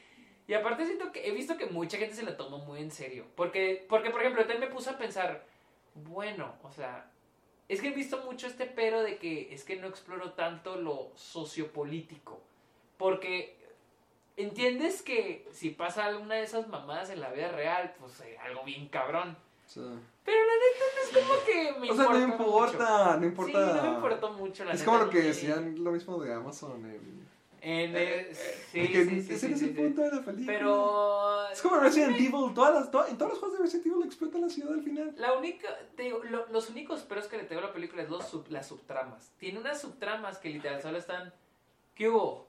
Y 0.48 0.54
aparte 0.54 0.86
siento 0.86 1.12
que 1.12 1.28
he 1.28 1.32
visto 1.32 1.58
que 1.58 1.66
mucha 1.66 1.98
gente 1.98 2.16
se 2.16 2.24
la 2.24 2.38
toma 2.38 2.58
muy 2.58 2.80
en 2.80 2.92
serio. 2.92 3.26
Porque, 3.36 3.86
porque 3.90 4.10
por 4.10 4.22
ejemplo, 4.22 4.44
también 4.44 4.70
me 4.70 4.76
puse 4.76 4.90
a 4.90 4.98
pensar, 4.98 5.44
bueno, 5.94 6.56
o 6.64 6.72
sea, 6.72 7.12
es 7.68 7.82
que 7.82 7.90
he 7.90 7.94
visto 7.94 8.24
mucho 8.24 8.48
este 8.48 8.66
pero 8.66 9.02
de 9.02 9.18
que 9.18 9.54
es 9.54 9.66
que 9.66 9.76
no 9.76 9.88
exploro 9.88 10.32
tanto 10.32 10.78
lo 10.78 11.12
sociopolítico. 11.16 12.40
Porque 12.98 13.58
entiendes 14.38 15.02
que 15.02 15.46
si 15.52 15.72
pasa 15.72 16.06
alguna 16.06 16.36
de 16.36 16.44
esas 16.44 16.70
mamadas 16.70 17.10
en 17.10 17.20
la 17.20 17.32
vida 17.32 17.50
real, 17.50 17.94
pues 18.00 18.22
eh, 18.22 18.38
algo 18.42 18.64
bien 18.64 18.88
cabrón. 18.88 19.36
Sí. 19.66 19.82
Pero 20.24 20.38
la 20.46 20.54
neta 20.54 20.86
no 20.96 21.20
es 21.20 21.26
como 21.26 21.46
que 21.46 21.80
me 21.80 21.92
O 21.92 21.96
sea, 21.96 22.06
no 22.06 22.32
importa 22.32 23.18
no 23.18 23.26
importa. 23.26 23.74
Sí, 23.74 23.76
no 23.76 23.84
me 23.84 23.96
importó 23.96 24.32
mucho 24.32 24.64
la 24.64 24.72
Es 24.72 24.80
neta, 24.80 24.92
como 24.92 25.04
lo 25.06 25.10
que 25.10 25.22
decían 25.24 25.84
lo 25.84 25.92
mismo 25.92 26.22
de 26.24 26.34
Amazon. 26.34 26.82
En, 27.62 27.96
eh, 27.96 28.34
sí, 28.72 28.80
de 28.82 28.88
que 28.92 29.04
sí, 29.06 29.22
sí, 29.24 29.34
ese 29.34 29.48
sí, 29.48 29.54
es 29.54 29.62
el 29.64 29.76
punto 29.76 30.02
de 30.04 30.12
la 30.12 30.22
película. 30.22 30.46
Pero 30.58 31.50
Es 31.52 31.62
como 31.62 31.78
Resident 31.78 32.16
Evil, 32.16 32.54
todas 32.54 32.74
las, 32.76 32.92
to- 32.92 33.08
en 33.08 33.18
todos 33.18 33.32
los 33.32 33.40
juegos 33.40 33.58
de 33.58 33.64
Resident 33.64 33.88
Evil 33.88 34.06
explota 34.06 34.38
la 34.38 34.50
ciudad 34.50 34.74
al 34.74 34.84
final. 34.84 35.14
La 35.18 35.34
única, 35.34 35.68
te 35.96 36.04
digo, 36.04 36.24
lo- 36.24 36.46
los 36.48 36.70
únicos 36.70 37.02
peros 37.02 37.26
que 37.28 37.38
le 37.38 37.44
tengo 37.44 37.62
a 37.62 37.66
la 37.66 37.74
película 37.74 38.04
es 38.04 38.10
los 38.10 38.26
sub- 38.28 38.48
las 38.50 38.68
subtramas. 38.68 39.32
Tiene 39.40 39.60
unas 39.60 39.82
subtramas 39.82 40.38
que 40.38 40.50
literal 40.50 40.82
solo 40.82 40.98
están. 41.00 41.34
¿Qué 41.96 42.08
hubo? 42.10 42.48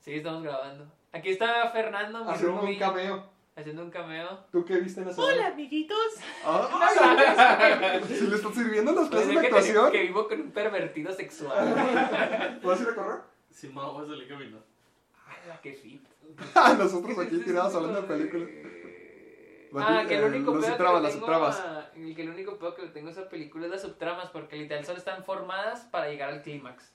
Sí, 0.00 0.14
estamos 0.14 0.42
grabando. 0.42 0.86
Aquí 1.12 1.30
está 1.30 1.70
Fernando, 1.70 2.24
mi 2.24 2.30
Haciendo 2.30 2.60
un 2.62 2.76
cameo. 2.78 3.33
Haciendo 3.56 3.82
un 3.82 3.90
cameo. 3.90 4.44
¿Tú 4.50 4.64
qué 4.64 4.78
viste 4.78 5.00
en 5.00 5.08
esa 5.08 5.20
Hola, 5.20 5.48
amiguitos. 5.48 5.98
¡Ay! 6.44 8.02
Si 8.06 8.26
le 8.26 8.36
están 8.36 8.54
sirviendo 8.54 8.92
las 8.92 9.08
clases 9.08 9.28
de 9.28 9.38
actuación. 9.38 9.92
que 9.92 10.02
vivo 10.02 10.28
con 10.28 10.40
un 10.40 10.50
pervertido 10.50 11.12
sexual. 11.12 11.74
¿Vas 12.62 12.80
a 12.80 12.82
ir 12.82 12.88
a 12.88 12.94
correr? 12.94 13.20
Si 13.50 13.68
no, 13.68 13.92
voy 13.92 14.04
a 14.04 14.08
salir 14.08 14.28
caminando. 14.28 14.64
¡Hala, 15.26 15.60
qué 15.62 15.72
fit! 15.72 16.04
Nosotros 16.78 17.18
aquí 17.18 17.38
tirados 17.38 17.74
hablando 17.74 18.02
de 18.02 18.08
películas. 18.08 18.48
Ah, 19.76 20.04
que 20.06 20.16
el 20.16 20.24
único 20.24 20.52
pedo 20.52 20.76
que 20.76 21.02
las 21.02 21.12
subtramas. 21.12 21.62
que 21.94 22.22
el 22.22 22.30
único 22.30 22.58
pedo 22.58 22.74
que 22.74 22.82
le 22.82 22.88
tengo 22.88 23.08
a 23.08 23.12
esa 23.12 23.28
película 23.28 23.66
es 23.66 23.72
las 23.72 23.82
subtramas 23.82 24.30
porque 24.30 24.56
literal 24.56 24.84
solo 24.84 24.98
están 24.98 25.24
formadas 25.24 25.80
para 25.90 26.08
llegar 26.08 26.30
al 26.30 26.42
clímax. 26.42 26.92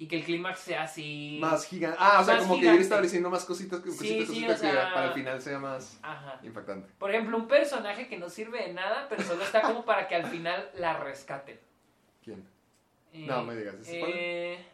Y 0.00 0.06
que 0.06 0.16
el 0.18 0.24
clímax 0.24 0.60
sea 0.60 0.84
así. 0.84 1.38
Más 1.40 1.66
gigante. 1.66 1.96
Ah, 2.00 2.20
o 2.20 2.24
sea, 2.24 2.38
como 2.38 2.54
que 2.54 2.60
gigante. 2.60 2.76
ir 2.76 2.82
estableciendo 2.82 3.30
más 3.30 3.44
cositas, 3.44 3.80
que- 3.80 3.90
Sí, 3.90 3.96
cositas, 3.98 4.26
sí, 4.28 4.32
cositas 4.34 4.56
o 4.56 4.60
sea- 4.60 4.70
que 4.70 4.94
para 4.94 5.06
el 5.08 5.12
final 5.12 5.42
sea 5.42 5.58
más 5.58 5.98
Ajá. 6.02 6.38
impactante. 6.44 6.88
Por 6.98 7.10
ejemplo, 7.10 7.36
un 7.36 7.48
personaje 7.48 8.06
que 8.06 8.16
no 8.16 8.28
sirve 8.30 8.62
de 8.68 8.72
nada, 8.74 9.06
pero 9.08 9.22
solo 9.24 9.42
está 9.42 9.60
como 9.62 9.84
para 9.84 10.06
que 10.06 10.14
al 10.14 10.26
final 10.26 10.70
la 10.76 10.98
rescaten. 10.98 11.58
¿Quién? 12.22 12.46
Eh, 13.12 13.24
No, 13.26 13.42
me 13.42 13.56
digas, 13.56 13.74
¿es 13.76 13.88
eh, 13.90 14.64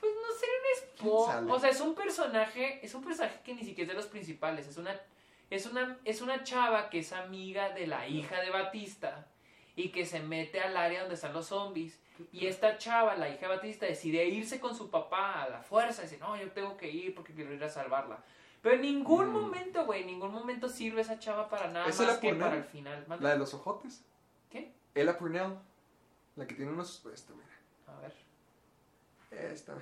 Pues 0.00 0.12
no 0.14 0.32
sería 0.36 0.54
un 0.56 0.62
¿Quién 0.96 1.12
spoiler. 1.36 1.52
O 1.54 1.60
sea, 1.60 1.70
es 1.70 1.80
un 1.80 1.94
personaje, 1.94 2.84
es 2.84 2.94
un 2.94 3.04
personaje 3.04 3.38
que 3.44 3.54
ni 3.54 3.62
siquiera 3.62 3.82
es 3.82 3.88
de 3.88 3.94
los 3.94 4.06
principales. 4.06 4.66
Es 4.66 4.76
una, 4.78 4.98
es 5.48 5.66
una, 5.66 5.96
es 6.04 6.20
una 6.22 6.42
chava 6.42 6.90
que 6.90 6.98
es 7.00 7.12
amiga 7.12 7.70
de 7.70 7.86
la 7.86 8.08
hija 8.08 8.40
de 8.40 8.50
Batista 8.50 9.28
y 9.76 9.90
que 9.90 10.04
se 10.06 10.18
mete 10.20 10.60
al 10.60 10.76
área 10.76 11.00
donde 11.02 11.14
están 11.14 11.32
los 11.32 11.46
zombies. 11.46 12.00
Y 12.32 12.46
esta 12.46 12.78
chava, 12.78 13.16
la 13.16 13.28
hija 13.28 13.40
de 13.48 13.56
Batista, 13.56 13.86
decide 13.86 14.24
irse 14.26 14.60
con 14.60 14.74
su 14.74 14.90
papá 14.90 15.42
a 15.42 15.48
la 15.48 15.62
fuerza. 15.62 16.02
Dice, 16.02 16.18
no, 16.18 16.36
yo 16.36 16.50
tengo 16.52 16.76
que 16.76 16.88
ir 16.90 17.14
porque 17.14 17.34
quiero 17.34 17.52
ir 17.52 17.62
a 17.64 17.68
salvarla. 17.68 18.18
Pero 18.60 18.76
en 18.76 18.82
ningún 18.82 19.28
Mm. 19.30 19.32
momento, 19.32 19.84
güey, 19.86 20.02
en 20.02 20.06
ningún 20.06 20.30
momento 20.32 20.68
sirve 20.68 21.00
esa 21.00 21.18
chava 21.18 21.48
para 21.48 21.68
nada 21.68 21.86
¿Esa 21.88 22.04
más 22.04 22.14
la 22.14 22.20
que 22.20 22.28
Purnell? 22.28 22.44
para 22.48 22.56
el 22.56 22.64
final. 22.64 23.06
La 23.20 23.30
de 23.30 23.38
los 23.38 23.52
ojotes. 23.54 24.04
¿Qué? 24.50 24.72
Ella 24.94 25.18
Purnell. 25.18 25.58
La 26.36 26.46
que 26.46 26.54
tiene 26.54 26.70
unos. 26.70 27.04
Esta, 27.12 27.32
mira. 27.34 27.48
A 27.88 28.00
ver. 28.00 28.14
Esta. 29.50 29.74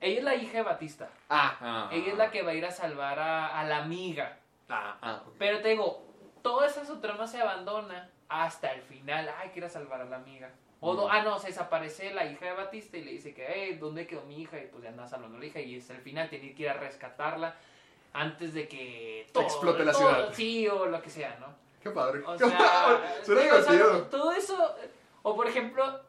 Ella 0.00 0.18
es 0.18 0.24
la 0.24 0.34
hija 0.34 0.58
de 0.58 0.62
Batista. 0.64 1.08
Ah, 1.30 1.88
Ella 1.92 2.12
es 2.12 2.18
la 2.18 2.30
que 2.30 2.42
va 2.42 2.50
a 2.50 2.54
ir 2.54 2.64
a 2.66 2.70
salvar 2.70 3.18
a, 3.18 3.58
a 3.58 3.64
la 3.64 3.78
amiga. 3.78 4.38
Ah, 4.68 4.98
ah. 5.00 5.22
Pero 5.38 5.62
te 5.62 5.68
digo, 5.70 6.04
toda 6.42 6.66
esa 6.66 6.84
subtrama 6.84 7.26
se 7.26 7.40
abandona 7.40 8.10
hasta 8.28 8.72
el 8.72 8.82
final. 8.82 9.30
Ay, 9.38 9.50
quiero 9.52 9.68
salvar 9.70 10.02
a 10.02 10.04
la 10.04 10.16
amiga. 10.16 10.50
O 10.86 10.94
Mm. 10.94 11.10
ah, 11.10 11.22
no, 11.22 11.38
se 11.38 11.46
desaparece 11.48 12.12
la 12.12 12.26
hija 12.26 12.44
de 12.46 12.52
Batista 12.52 12.96
y 12.98 13.04
le 13.04 13.12
dice 13.12 13.32
que, 13.32 13.46
hey, 13.48 13.78
¿dónde 13.80 14.06
quedó 14.06 14.22
mi 14.24 14.42
hija? 14.42 14.58
Y 14.58 14.66
pues 14.66 14.82
ya 14.82 14.90
anda 14.90 15.06
salvando 15.06 15.36
a 15.38 15.40
la 15.40 15.46
hija 15.46 15.60
y 15.60 15.76
es 15.76 15.88
el 15.90 15.98
final, 15.98 16.28
tiene 16.28 16.54
que 16.54 16.62
ir 16.64 16.68
a 16.68 16.74
rescatarla 16.74 17.54
antes 18.12 18.52
de 18.54 18.68
que 18.68 19.26
todo, 19.32 19.44
Explote 19.44 19.84
la 19.84 19.92
todo- 19.92 20.00
ciudad. 20.10 20.32
Sí, 20.34 20.68
o 20.68 20.86
lo 20.86 21.00
que 21.00 21.08
sea, 21.10 21.36
¿no? 21.40 21.46
Qué 21.82 21.90
padre. 21.90 22.22
O 22.26 22.36
sea. 22.38 23.18
Suena 23.24 23.40
digo, 23.42 23.56
o 23.56 23.62
sea, 23.62 23.72
divertido. 23.72 24.02
todo 24.08 24.32
eso, 24.32 24.74
o 25.22 25.34
por 25.34 25.46
ejemplo, 25.48 26.00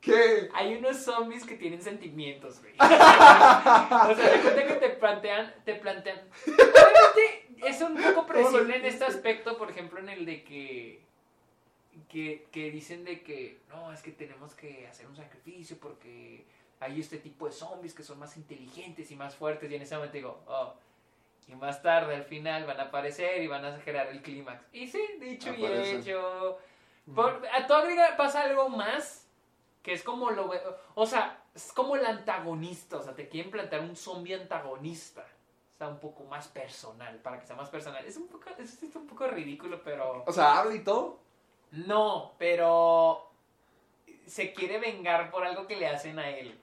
¿Qué? 0.00 0.48
hay 0.54 0.74
unos 0.76 0.98
zombies 0.98 1.44
que 1.44 1.56
tienen 1.56 1.82
sentimientos, 1.82 2.60
güey. 2.60 2.74
o 2.78 2.86
sea, 2.86 4.14
de 4.32 4.40
cuenta 4.40 4.66
que 4.66 4.74
te 4.74 4.88
plantean, 4.90 5.54
te 5.64 5.74
plantean. 5.74 6.20
Obviamente 6.46 7.46
es 7.66 7.80
un 7.80 7.96
poco 7.96 8.26
predecible 8.26 8.76
en 8.76 8.84
este 8.84 9.04
aspecto, 9.04 9.56
por 9.58 9.70
ejemplo, 9.70 9.98
en 9.98 10.08
el 10.10 10.24
de 10.26 10.44
que, 10.44 11.05
que, 12.08 12.46
que 12.52 12.70
dicen 12.70 13.04
de 13.04 13.22
que 13.22 13.60
no, 13.68 13.92
es 13.92 14.02
que 14.02 14.12
tenemos 14.12 14.54
que 14.54 14.86
hacer 14.86 15.06
un 15.06 15.16
sacrificio 15.16 15.76
porque 15.80 16.46
hay 16.80 17.00
este 17.00 17.18
tipo 17.18 17.46
de 17.46 17.52
zombies 17.52 17.94
que 17.94 18.02
son 18.02 18.18
más 18.18 18.36
inteligentes 18.36 19.10
y 19.10 19.16
más 19.16 19.34
fuertes. 19.34 19.70
Y 19.70 19.74
en 19.74 19.82
ese 19.82 19.94
momento 19.96 20.16
digo, 20.16 20.42
oh. 20.46 20.74
Y 21.48 21.54
más 21.54 21.80
tarde, 21.80 22.16
al 22.16 22.24
final, 22.24 22.66
van 22.66 22.80
a 22.80 22.84
aparecer 22.84 23.40
y 23.40 23.46
van 23.46 23.64
a 23.64 23.78
generar 23.78 24.08
el 24.08 24.20
clímax. 24.20 24.64
Y 24.72 24.88
sí, 24.88 25.00
dicho 25.20 25.54
y 25.54 25.64
Aparecen. 25.64 26.00
hecho. 26.00 26.58
Por- 27.14 27.46
a 27.52 27.66
todo 27.68 27.84
pasa 28.16 28.42
algo 28.42 28.68
más 28.68 29.28
que 29.80 29.92
es 29.92 30.02
como 30.02 30.32
lo 30.32 30.50
o 30.96 31.06
sea 31.06 31.40
es 31.54 31.72
como 31.72 31.94
el 31.94 32.04
antagonista 32.04 32.96
o 32.96 33.02
sea 33.04 33.14
te 33.14 33.28
quieren 33.28 33.52
plantear 33.52 33.82
un 33.82 33.94
zombie 33.94 34.34
antagonista 34.34 35.24
o 35.74 35.78
sea 35.78 35.86
un 35.86 36.00
poco 36.00 36.24
más 36.24 36.48
personal 36.48 37.16
para 37.18 37.38
que 37.38 37.46
sea 37.46 37.54
más 37.54 37.70
personal 37.70 38.04
es 38.04 38.16
un 38.16 38.26
poco 38.26 38.50
es, 38.58 38.82
es 38.82 38.96
un 38.96 39.06
poco 39.06 39.28
ridículo 39.28 39.80
pero 39.84 40.24
O 40.26 40.32
sea, 40.32 40.58
habla 40.58 40.74
y 40.74 40.82
todo. 40.82 41.20
No, 41.72 42.34
pero 42.38 43.30
se 44.26 44.52
quiere 44.52 44.78
vengar 44.78 45.30
por 45.30 45.44
algo 45.44 45.66
que 45.66 45.76
le 45.76 45.86
hacen 45.88 46.18
a 46.18 46.30
él. 46.30 46.58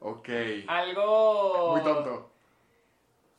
Ok. 0.00 0.28
Algo... 0.68 1.72
Muy 1.72 1.82
tonto. 1.82 2.30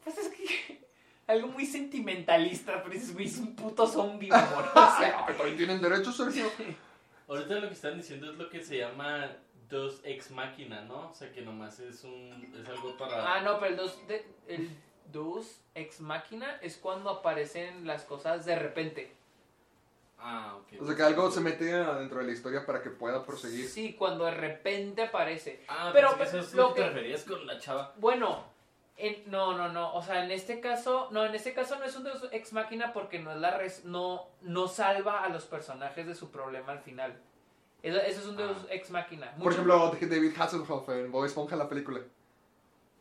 Pues 0.04 0.18
es 0.18 0.30
que... 0.30 0.78
Algo 1.28 1.50
muy 1.50 1.66
sentimentalista, 1.66 2.82
pero 2.82 2.94
dices, 2.94 3.14
güey, 3.14 3.26
es 3.26 3.38
un 3.38 3.54
puto 3.54 3.86
zombie, 3.86 4.32
amor. 4.32 4.66
O 4.76 4.98
sea, 4.98 5.26
también 5.38 5.58
tienen 5.58 5.82
derecho, 5.82 6.12
Sergio. 6.12 6.50
Ahorita 7.28 7.56
lo 7.56 7.68
que 7.68 7.74
están 7.74 7.98
diciendo 7.98 8.32
es 8.32 8.38
lo 8.38 8.50
que 8.50 8.64
se 8.64 8.78
llama 8.78 9.36
Dos 9.70 10.00
Ex 10.06 10.32
Máquina, 10.32 10.82
¿no? 10.84 11.10
O 11.10 11.14
sea, 11.14 11.30
que 11.34 11.42
nomás 11.42 11.80
es 11.80 12.06
un. 12.06 12.56
Es 12.58 12.70
algo 12.70 12.96
para. 12.96 13.36
Ah, 13.36 13.42
no, 13.42 13.60
pero 13.60 13.72
el 13.72 13.76
dos, 13.78 14.08
de- 14.08 14.26
el 14.48 14.70
dos 15.12 15.60
ex 15.76 16.00
máquina 16.00 16.58
es 16.62 16.78
cuando 16.78 17.10
aparecen 17.10 17.86
las 17.86 18.04
cosas 18.06 18.46
de 18.46 18.58
repente. 18.58 19.12
Ah, 20.20 20.56
ok. 20.58 20.82
O 20.82 20.86
sea, 20.86 20.96
que 20.96 21.04
algo 21.04 21.30
se 21.32 21.42
mete 21.42 21.74
adentro 21.74 22.20
de 22.20 22.26
la 22.26 22.32
historia 22.32 22.66
para 22.66 22.82
que 22.82 22.90
pueda 22.90 23.24
proseguir. 23.26 23.68
Sí, 23.68 23.94
cuando 23.94 24.26
de 24.26 24.32
repente 24.32 25.04
aparece. 25.04 25.64
Ah, 25.68 25.92
pero 25.94 26.10
pero 26.18 26.24
eso 26.24 26.40
es 26.40 26.54
lo 26.54 26.70
lo 26.70 26.74
que 26.74 26.82
te 26.82 26.88
referías 26.90 27.24
con 27.24 27.46
la 27.46 27.60
chava. 27.60 27.94
Bueno, 27.98 28.44
en- 28.98 29.30
no, 29.30 29.56
no, 29.56 29.70
no. 29.70 29.94
O 29.94 30.02
sea, 30.02 30.24
en 30.26 30.32
este 30.32 30.60
caso, 30.60 31.08
no, 31.12 31.24
en 31.24 31.36
este 31.36 31.54
caso 31.54 31.78
no 31.78 31.86
es 31.86 31.96
un 31.96 32.04
Deus 32.04 32.28
ex 32.32 32.52
máquina 32.52 32.94
porque 32.94 33.20
no 33.20 33.32
es 33.32 33.38
la 33.38 33.58
res- 33.58 33.86
no, 33.86 34.26
no 34.42 34.68
salva 34.68 35.24
a 35.24 35.30
los 35.30 35.46
personajes 35.46 36.08
de 36.08 36.16
su 36.16 36.32
problema 36.32 36.72
al 36.72 36.80
final. 36.80 37.16
Eso, 37.84 38.00
eso 38.00 38.20
es 38.22 38.26
un 38.26 38.38
Deus 38.38 38.58
Ah. 38.64 38.68
ex 38.74 38.90
máquina. 38.90 39.32
Por 39.42 39.52
ejemplo, 39.52 39.96
David 40.02 40.34
Hasselhoff 40.40 40.90
en 40.90 41.12
Bob 41.12 41.26
Esponja, 41.26 41.56
la 41.56 41.70
película. 41.70 42.00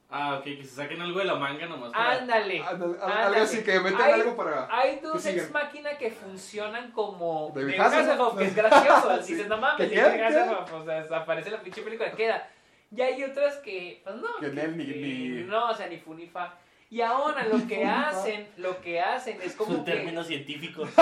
Ah, 0.08 0.36
ok, 0.38 0.44
que 0.44 0.62
se 0.64 0.76
saquen 0.76 1.00
algo 1.02 1.18
de 1.18 1.24
la 1.24 1.34
manga 1.34 1.66
nomás. 1.66 1.90
para- 1.92 2.12
ándale. 2.18 2.62
Ándale, 2.62 2.94
ándale. 3.02 3.22
Algo 3.24 3.40
así, 3.42 3.64
que 3.64 3.80
meten 3.80 4.00
Hay- 4.00 4.12
algo 4.12 4.36
para... 4.36 4.68
Hay 4.70 5.00
dos 5.00 5.20
que 5.22 5.30
ex 5.30 5.50
máquina 5.50 5.98
que 5.98 6.10
funcionan 6.12 6.92
como 6.92 7.50
David 7.54 7.80
Hasselhoff. 7.80 8.08
Hasselhoff, 8.08 8.38
que 8.38 8.44
es 8.44 8.54
gracioso. 8.54 9.22
Sí. 9.22 9.32
Dices, 9.34 9.48
no 9.48 9.56
mames, 9.58 9.90
¿Que? 9.90 10.00
Hasselhoff, 10.00 10.72
o 10.72 10.84
sea, 10.84 11.06
aparece 11.18 11.50
la 11.50 11.60
pinche 11.60 11.82
película, 11.82 12.12
queda. 12.12 12.48
Y 12.94 13.00
hay 13.00 13.24
otras 13.24 13.56
que, 13.56 14.00
pues 14.04 14.14
no. 14.16 14.36
Que 14.38 14.48
ni- 14.48 14.84
ni- 14.84 14.94
ni- 14.94 15.42
No, 15.44 15.70
o 15.70 15.74
sea, 15.74 15.88
ni 15.88 15.96
fu 15.98 16.14
ni 16.14 16.26
fa. 16.28 16.54
Y 16.88 17.00
ahora 17.00 17.44
lo 17.44 17.66
que 17.66 17.84
hacen, 17.84 18.46
lo 18.58 18.80
que 18.80 19.00
hacen 19.00 19.38
es 19.40 19.46
Es 19.48 19.52
como 19.56 19.78
un 19.78 19.84
que... 19.84 19.90
término 19.90 20.22
científico. 20.22 20.84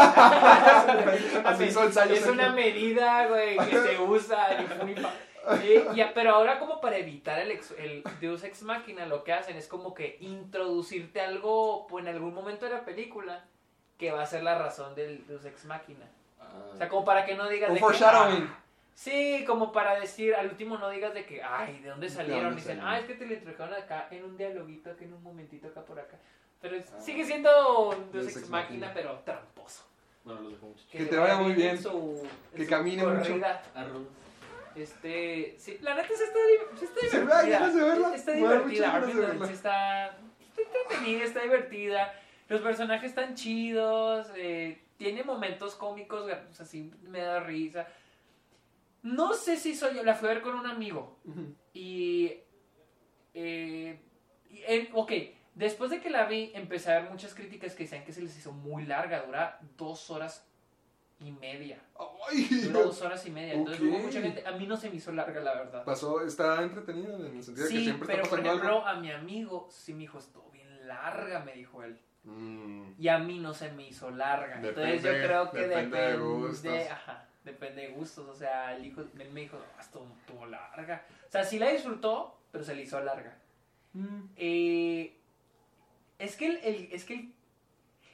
Así 1.45 1.65
hizo 1.65 1.85
ensayo, 1.85 2.15
Es 2.15 2.27
una 2.27 2.51
medida, 2.53 3.27
güey, 3.27 3.59
que 3.59 3.79
se 3.79 3.99
usa, 4.09 4.49
ni 4.61 4.67
fu 4.67 4.87
ni 4.87 4.95
fa. 4.95 5.11
Eh, 5.63 5.87
ya, 5.95 6.13
pero 6.15 6.35
ahora 6.35 6.59
como 6.59 6.81
para 6.81 6.97
evitar 6.97 7.39
el, 7.41 7.51
ex- 7.51 7.75
el 7.79 8.03
Deus 8.21 8.45
Ex 8.45 8.63
Machina, 8.63 9.07
lo 9.07 9.25
que 9.25 9.33
hacen 9.33 9.57
es 9.57 9.69
como 9.69 9.93
que 9.95 10.17
introducirte 10.21 11.21
algo, 11.21 11.87
pues 11.89 12.05
en 12.07 12.15
algún 12.15 12.35
momento 12.35 12.65
de 12.67 12.73
la 12.73 12.85
película, 12.85 13.45
que 13.99 14.11
va 14.11 14.23
a 14.23 14.27
ser 14.27 14.43
la 14.43 14.59
razón 14.59 14.95
del 14.95 15.27
Deus 15.27 15.45
Ex 15.45 15.65
Machina. 15.67 16.07
O 16.73 16.77
sea, 16.77 16.89
como 16.89 17.05
para 17.05 17.25
que 17.25 17.35
no 17.35 17.49
digas 17.49 17.69
Un 17.69 17.75
de 17.75 17.81
que, 17.81 17.85
foreshadowing. 17.85 18.45
ah, 18.51 18.59
sí, 18.95 19.45
como 19.47 19.73
para 19.73 19.99
decir, 19.99 20.35
al 20.35 20.47
último 20.49 20.79
no 20.79 20.89
digas 20.91 21.13
de 21.15 21.25
que, 21.25 21.43
ay, 21.43 21.79
¿de 21.81 21.89
dónde 21.91 22.09
salieron? 22.09 22.45
dónde 22.45 22.61
Dicen, 22.63 22.81
ah, 22.83 22.99
es 22.99 23.07
que 23.07 23.15
te 23.15 23.27
lo 23.27 23.35
introdujeron 23.35 23.75
acá 23.75 24.09
en 24.11 24.25
un 24.25 24.37
dialoguito, 24.37 24.91
acá 24.91 25.05
en 25.05 25.13
un 25.15 25.23
momentito, 25.23 25.69
acá 25.69 25.83
por 25.85 25.99
acá. 25.99 26.17
Pero 26.61 26.77
es- 26.77 26.91
sigue 27.01 27.25
siendo 27.25 27.91
un 27.91 28.11
Deus 28.13 28.25
Deus 28.25 28.27
Ex 28.29 28.37
Ex 28.39 28.49
Machina, 28.51 28.87
Machina. 28.89 28.95
pero 28.95 29.19
tramposo. 29.25 29.85
Bueno, 30.25 30.41
los 30.43 30.53
dejo 30.53 30.67
mucho. 30.69 30.85
Que 30.91 31.05
te 31.05 31.17
vaya 31.19 31.37
muy 31.37 31.51
en 31.51 31.57
bien. 31.57 31.83
su- 31.83 32.27
en 32.53 32.57
Que 32.59 32.67
camine 32.67 33.05
mucho. 33.07 33.35
Arroz. 33.75 34.03
Este, 34.77 35.55
sí, 35.59 35.79
la 35.81 35.95
neta 35.95 36.09
sí 36.09 36.23
está, 36.25 36.39
sí 36.79 36.85
está 36.85 37.01
Se 37.09 37.21
divertida. 37.21 37.59
ganas 37.59 37.75
de 37.75 37.83
verla. 37.83 38.15
Está 38.15 38.33
divertida, 38.33 38.99
verla. 38.99 39.51
Está, 39.51 40.07
está 40.09 40.63
entretenida, 40.63 41.25
está 41.25 41.43
divertida. 41.43 42.21
Los 42.49 42.61
personajes 42.61 43.11
están 43.11 43.35
chidos, 43.35 44.31
eh, 44.37 44.83
tiene 44.97 45.23
momentos 45.23 45.75
cómicos, 45.77 46.31
pues 46.47 46.61
así 46.61 46.93
me 47.03 47.21
da 47.21 47.41
risa. 47.41 47.87
No 49.03 49.35
sé 49.35 49.57
si 49.57 49.75
soy 49.75 49.97
yo, 49.97 50.03
la 50.03 50.15
fui 50.15 50.29
a 50.29 50.35
ver 50.35 50.43
con 50.43 50.55
un 50.55 50.67
amigo. 50.67 51.19
Eh, 51.75 52.41
y, 54.51 54.59
eh, 54.67 54.91
ok, 54.93 55.13
después 55.55 55.91
de 55.91 56.01
que 56.01 56.11
la 56.11 56.27
vi, 56.27 56.53
empecé 56.55 56.93
a 56.93 57.01
ver 57.01 57.11
muchas 57.11 57.35
críticas 57.35 57.75
que 57.75 57.85
decían 57.85 58.05
que 58.05 58.13
se 58.13 58.23
les 58.23 58.37
hizo 58.37 58.53
muy 58.53 58.85
larga, 58.87 59.23
dura 59.25 59.59
dos 59.77 60.11
horas 60.11 60.47
y 61.21 61.31
media. 61.31 61.79
Ay, 62.29 62.45
Dura 62.67 62.81
dos 62.85 63.01
horas 63.03 63.25
y 63.27 63.31
media. 63.31 63.55
Entonces 63.55 63.83
Ok. 63.83 63.89
hubo 63.89 63.99
mucha 64.01 64.21
gente. 64.21 64.47
A 64.47 64.53
mí 64.53 64.67
no 64.67 64.77
se 64.77 64.91
me 64.91 64.97
hizo 64.97 65.13
larga, 65.13 65.41
la 65.41 65.55
verdad. 65.55 65.85
Pasó, 65.85 66.21
está 66.25 66.63
entretenida 66.63 67.17
en 67.17 67.37
el 67.37 67.43
sentido 67.43 67.67
de 67.67 67.73
que 67.73 67.79
Sí, 67.79 67.85
siempre 67.85 68.07
pero 68.07 68.23
está 68.23 68.31
por 68.31 68.39
pasando 68.41 68.49
ejemplo, 68.67 68.87
algo. 68.87 68.87
a 68.89 69.01
mi 69.01 69.11
amigo 69.13 69.69
sí 69.71 69.93
me 69.93 70.01
dijo, 70.01 70.19
estuvo 70.19 70.51
bien 70.51 70.87
larga, 70.87 71.41
me 71.41 71.53
dijo 71.55 71.83
él. 71.83 71.99
Mm, 72.25 72.93
Y 72.99 73.09
a 73.09 73.19
mí 73.19 73.39
no 73.39 73.53
se 73.55 73.71
me 73.73 73.87
hizo 73.87 74.11
larga. 74.11 74.57
Entonces 74.57 75.03
yo 75.03 75.09
Depende- 75.11 75.27
creo 75.27 75.51
que 75.51 75.59
depende 75.61 75.97
depende. 75.99 76.13
de 76.13 76.17
gustos. 76.19 76.91
ajá, 76.91 77.29
depende 77.45 77.83
de 77.83 77.89
gustos. 77.89 78.29
O 78.29 78.35
sea, 78.35 78.75
el 78.77 78.87
hijo, 78.87 79.03
él 79.03 79.31
me 79.31 79.41
dijo, 79.43 79.59
no, 79.59 79.81
estuvo, 79.81 80.07
estuvo 80.21 80.47
larga. 80.47 81.07
O 81.29 81.31
sea, 81.31 81.45
sí 81.45 81.59
la 81.59 81.69
disfrutó, 81.71 82.39
pero 82.51 82.65
se 82.65 82.75
le 82.75 82.83
hizo 82.83 82.99
larga. 83.01 83.37
mm. 83.93 84.23
Eh, 84.37 85.17
es 86.19 86.37
que 86.37 86.47
el, 86.47 86.57
el- 86.65 86.89
es 86.93 87.05
que 87.05 87.15
el- 87.15 87.33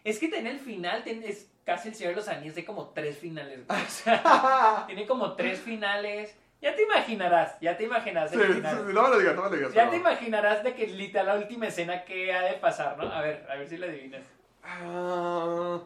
es 0.05 0.19
que 0.19 0.29
tiene 0.29 0.51
el 0.51 0.59
final, 0.61 1.05
tiene, 1.05 1.29
es 1.29 1.50
casi 1.65 1.89
el 1.89 1.95
Señor 1.95 2.11
de 2.13 2.17
los 2.17 2.29
Anillos, 2.29 2.55
de 2.55 2.65
como 2.65 2.89
tres 2.91 3.19
finales. 3.19 3.67
güey. 3.67 3.81
O 3.87 3.89
sea, 3.89 4.85
tiene 4.87 5.07
como 5.07 5.35
tres 5.35 5.61
finales. 5.61 6.37
Ya 6.63 6.75
te 6.77 6.83
imaginarás, 6.83 7.59
ya 7.61 7.75
te 7.77 7.85
imaginarás 7.85 8.31
Sí, 8.33 8.37
el 8.39 8.47
sí, 8.49 8.53
final. 8.55 8.93
no 8.93 9.03
me 9.05 9.09
lo 9.09 9.19
digas, 9.19 9.35
no 9.35 9.43
me 9.45 9.51
lo 9.51 9.57
digas. 9.57 9.73
Ya 9.73 9.89
te 9.89 9.97
imaginarás 9.97 10.63
de 10.63 10.75
que 10.75 10.87
literal 10.89 11.27
la 11.27 11.35
última 11.37 11.67
escena 11.69 12.05
que 12.05 12.35
ha 12.35 12.43
de 12.43 12.55
pasar, 12.55 12.99
¿no? 12.99 13.11
A 13.11 13.23
ver, 13.23 13.47
a 13.51 13.55
ver 13.57 13.67
si 13.67 13.79
la 13.79 13.87
adivinas. 13.87 14.27
Ah, 14.63 15.81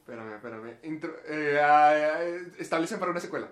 espérame, 0.00 0.34
espérame. 0.34 0.76
Intro- 0.82 1.16
eh, 1.26 1.58
ah, 1.62 1.94
eh, 2.20 2.52
establecen 2.58 2.98
para 3.00 3.12
una 3.12 3.20
secuela. 3.20 3.48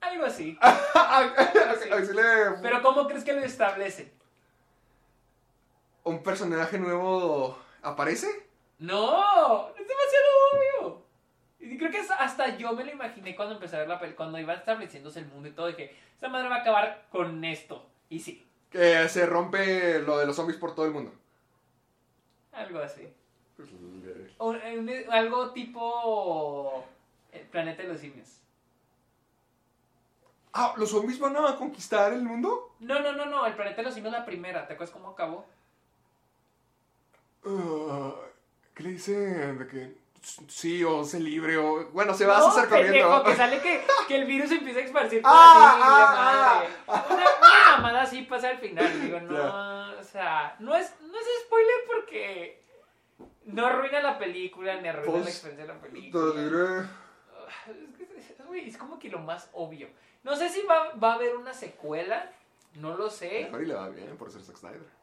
Algo 0.00 0.24
así. 0.24 0.56
Así 0.94 2.12
le- 2.14 2.52
Pero 2.62 2.80
¿cómo 2.80 3.06
crees 3.06 3.22
que 3.24 3.34
lo 3.34 3.40
establece? 3.42 4.12
¿Un 6.04 6.22
personaje 6.22 6.78
nuevo 6.78 7.58
aparece? 7.82 8.48
No. 8.78 9.68
Y 11.76 11.78
creo 11.78 11.90
que 11.90 11.98
hasta 12.18 12.56
yo 12.56 12.72
me 12.72 12.84
lo 12.86 12.90
imaginé 12.92 13.36
cuando 13.36 13.54
empecé 13.56 13.76
a 13.76 13.80
ver 13.80 13.88
la 13.88 14.00
película, 14.00 14.16
cuando 14.16 14.38
iba 14.38 14.54
estableciéndose 14.54 15.18
el 15.18 15.26
mundo 15.26 15.46
y 15.46 15.52
todo, 15.52 15.66
dije, 15.66 15.94
esta 16.14 16.26
madre 16.30 16.48
va 16.48 16.56
a 16.56 16.60
acabar 16.60 17.04
con 17.12 17.44
esto. 17.44 17.84
Y 18.08 18.20
sí, 18.20 18.46
Que 18.70 19.06
se 19.10 19.26
rompe 19.26 19.98
lo 20.00 20.16
de 20.16 20.24
los 20.24 20.36
zombies 20.36 20.56
por 20.58 20.74
todo 20.74 20.86
el 20.86 20.92
mundo. 20.92 21.12
algo 22.54 22.78
así. 22.78 23.06
O- 24.38 24.52
un- 24.52 24.90
algo 25.10 25.50
tipo 25.52 26.82
el 27.30 27.42
planeta 27.42 27.82
de 27.82 27.88
los 27.88 28.00
simios. 28.00 28.38
Ah, 30.54 30.72
¿los 30.78 30.88
zombies 30.90 31.18
van 31.18 31.36
a 31.36 31.56
conquistar 31.56 32.14
el 32.14 32.22
mundo? 32.22 32.74
No, 32.80 33.00
no, 33.00 33.12
no, 33.12 33.26
no, 33.26 33.44
el 33.44 33.52
planeta 33.54 33.76
de 33.76 33.82
los 33.82 33.92
simios 33.94 34.14
es 34.14 34.18
la 34.20 34.24
primera. 34.24 34.66
¿Te 34.66 34.72
acuerdas 34.72 34.94
cómo 34.94 35.10
acabó? 35.10 35.44
Ah, 37.44 38.14
¿Qué 38.74 38.82
le 38.82 38.90
dicen? 38.92 39.58
De 39.58 39.66
que 39.68 40.05
sí 40.48 40.82
o 40.84 41.04
se 41.04 41.20
libre 41.20 41.56
o... 41.56 41.88
Bueno, 41.90 42.12
se 42.14 42.26
va 42.26 42.36
a 42.36 42.40
No, 42.40 42.46
hacer 42.48 42.68
pendejo, 42.68 43.08
corriendo. 43.08 43.24
que 43.24 43.36
sale 43.36 43.60
que, 43.60 43.84
que 44.08 44.16
el 44.16 44.24
virus 44.26 44.50
empieza 44.50 44.80
a 44.80 44.82
esparcir 44.82 45.22
por 45.22 45.30
Ah, 45.32 45.70
así, 45.70 45.80
la 45.80 46.96
madre. 46.96 47.14
Una, 47.14 47.24
una 47.38 47.76
mamada 47.76 48.02
así 48.02 48.22
pasa 48.22 48.48
al 48.50 48.58
final. 48.58 49.00
Digo, 49.02 49.20
no, 49.20 49.32
Ya. 49.34 50.00
o 50.00 50.04
sea, 50.04 50.56
no 50.58 50.74
es, 50.74 50.94
no 51.00 51.18
es 51.18 51.26
spoiler 51.44 51.76
porque 51.86 52.62
no 53.44 53.66
arruina 53.66 54.00
la 54.00 54.18
película 54.18 54.74
ni 54.80 54.88
arruina 54.88 55.12
la 55.18 55.22
Pues, 55.22 55.28
experiencia 55.28 55.66
de 55.66 55.72
la 55.74 55.80
Te 55.80 55.88
película. 55.88 56.42
diré. 56.42 56.88
Es, 58.60 58.66
es 58.74 58.76
como 58.78 58.98
que 58.98 59.08
lo 59.08 59.18
más 59.20 59.48
obvio. 59.52 59.88
No 60.24 60.34
sé 60.36 60.48
si 60.48 60.62
va, 60.62 60.92
va 60.94 61.12
a 61.12 61.14
haber 61.14 61.36
una 61.36 61.54
secuela, 61.54 62.30
no 62.74 62.96
lo 62.96 63.10
sé. 63.10 63.44
Mejor 63.44 63.62
y 63.62 63.66
le 63.66 63.74
va 63.74 63.88
bien 63.90 64.16
por 64.16 64.30
ser 64.30 64.42
Zack 64.42 64.56
Snyder. 64.56 64.96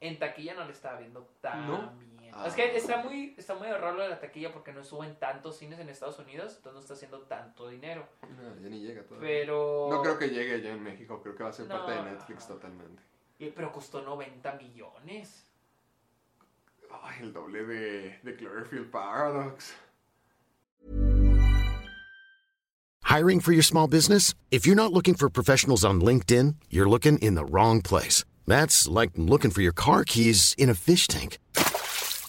En 0.00 0.18
taquilla 0.18 0.54
no 0.54 0.64
le 0.64 0.72
estaba 0.72 0.98
viendo 0.98 1.28
tan 1.40 1.66
¿No? 1.66 1.92
Ah. 2.38 2.46
Es 2.48 2.54
que 2.54 2.76
está 2.76 3.02
muy, 3.02 3.34
está 3.38 3.54
muy 3.54 3.66
de 3.68 3.78
lo 3.78 3.96
de 4.02 4.08
la 4.10 4.20
taquilla 4.20 4.52
porque 4.52 4.72
no 4.72 4.84
suben 4.84 5.16
tantos 5.18 5.56
cines 5.56 5.78
en 5.78 5.88
Estados 5.88 6.18
Unidos, 6.18 6.54
entonces 6.56 6.74
no 6.74 6.80
está 6.80 6.94
haciendo 6.94 7.20
tanto 7.22 7.68
dinero. 7.68 8.06
No, 8.22 8.60
ya 8.62 8.68
ni 8.68 8.80
llega 8.80 9.02
todavía. 9.04 9.26
Pero. 9.28 9.88
No 9.90 10.02
creo 10.02 10.18
que 10.18 10.28
llegue 10.28 10.60
ya 10.60 10.70
en 10.72 10.82
México, 10.82 11.20
creo 11.22 11.34
que 11.34 11.42
va 11.44 11.48
a 11.50 11.52
ser 11.52 11.66
No. 11.66 11.74
parte 11.76 11.92
de 11.92 12.02
Netflix 12.10 12.46
totalmente. 12.46 13.02
Eh, 13.38 13.52
Pero 13.54 13.72
costó 13.72 14.02
90 14.02 14.52
millones. 14.54 15.44
Ay, 17.02 17.16
el 17.22 17.32
doble 17.32 17.64
de, 17.64 18.18
de 18.22 18.36
Cloverfield 18.36 18.90
Paradox. 18.90 19.74
Hiring 23.04 23.40
for 23.40 23.52
your 23.52 23.62
small 23.62 23.86
business? 23.88 24.34
If 24.50 24.66
you're 24.66 24.76
not 24.76 24.92
looking 24.92 25.14
for 25.14 25.28
professionals 25.30 25.84
on 25.84 26.00
LinkedIn, 26.00 26.56
you're 26.70 26.88
looking 26.88 27.18
in 27.18 27.34
the 27.34 27.44
wrong 27.44 27.80
place. 27.82 28.24
That's 28.46 28.86
like 28.88 29.10
looking 29.16 29.50
for 29.50 29.62
your 29.62 29.72
car 29.72 30.04
keys 30.04 30.54
in 30.58 30.68
a 30.68 30.74
fish 30.74 31.06
tank. 31.06 31.38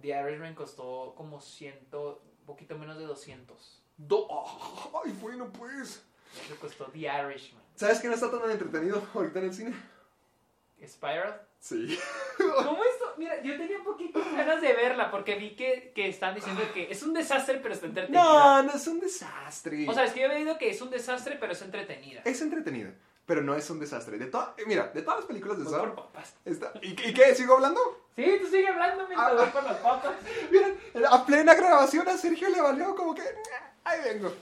The 0.00 0.08
Irishman 0.08 0.54
costó 0.54 1.14
como 1.16 1.40
ciento, 1.40 2.22
poquito 2.44 2.78
menos 2.78 2.98
de 2.98 3.04
200. 3.04 3.82
Do 3.96 4.28
Ay, 5.04 5.12
bueno, 5.20 5.50
pues. 5.52 6.04
Eso 6.44 6.56
costó 6.60 6.86
The 6.86 6.98
Irishman. 6.98 7.62
¿Sabes 7.76 8.00
qué 8.00 8.08
no 8.08 8.14
está 8.14 8.30
tan 8.30 8.50
entretenido 8.50 9.02
ahorita 9.14 9.38
en 9.38 9.44
el 9.46 9.54
cine? 9.54 9.74
Spiral. 10.86 11.40
Sí. 11.58 11.98
¿Cómo 12.36 12.84
esto? 12.84 13.14
Mira, 13.16 13.42
yo 13.42 13.56
tenía 13.56 13.78
un 13.78 13.84
poquito 13.84 14.20
ganas 14.32 14.60
de 14.60 14.72
verla 14.74 15.10
porque 15.10 15.36
vi 15.36 15.56
que, 15.56 15.92
que 15.94 16.08
están 16.08 16.34
diciendo 16.34 16.62
que 16.74 16.90
es 16.90 17.02
un 17.02 17.14
desastre 17.14 17.58
pero 17.62 17.74
está 17.74 17.86
entretenida. 17.86 18.22
No, 18.22 18.62
no 18.62 18.72
es 18.72 18.86
un 18.86 19.00
desastre. 19.00 19.88
O 19.88 19.94
sea, 19.94 20.04
es 20.04 20.12
que 20.12 20.20
yo 20.20 20.26
he 20.26 20.36
oído 20.36 20.58
que 20.58 20.68
es 20.70 20.80
un 20.82 20.90
desastre 20.90 21.38
pero 21.40 21.52
es 21.52 21.62
entretenida. 21.62 22.20
es 22.24 22.40
entretenida, 22.42 22.92
pero 23.26 23.42
no 23.42 23.54
es 23.54 23.68
un 23.70 23.78
desastre. 23.80 24.18
De 24.18 24.26
toda, 24.26 24.54
eh, 24.56 24.62
mira, 24.66 24.88
de 24.94 25.02
todas 25.02 25.20
las 25.20 25.26
películas 25.26 25.58
de 25.58 25.64
Saw, 25.64 25.80
por 25.80 25.94
papas. 25.94 26.32
está- 26.44 26.72
¿y, 26.80 26.90
¿y 26.92 27.12
qué? 27.14 27.34
¿Sigo 27.34 27.54
hablando? 27.54 27.80
Sí, 28.16 28.38
tú 28.40 28.46
sigue 28.46 28.68
hablando 28.68 29.06
mientras 29.06 29.30
Ah. 29.32 29.34
voy 29.34 29.46
por 29.48 29.64
las 29.64 29.76
papas. 29.78 30.14
Miren, 30.50 30.78
a 31.10 31.26
plena 31.26 31.54
grabación 31.54 32.08
a 32.08 32.16
Sergio 32.16 32.48
le 32.48 32.60
valió 32.60 32.94
como 32.94 33.14
que. 33.14 33.22
Ahí 33.84 34.00
vengo. 34.04 34.32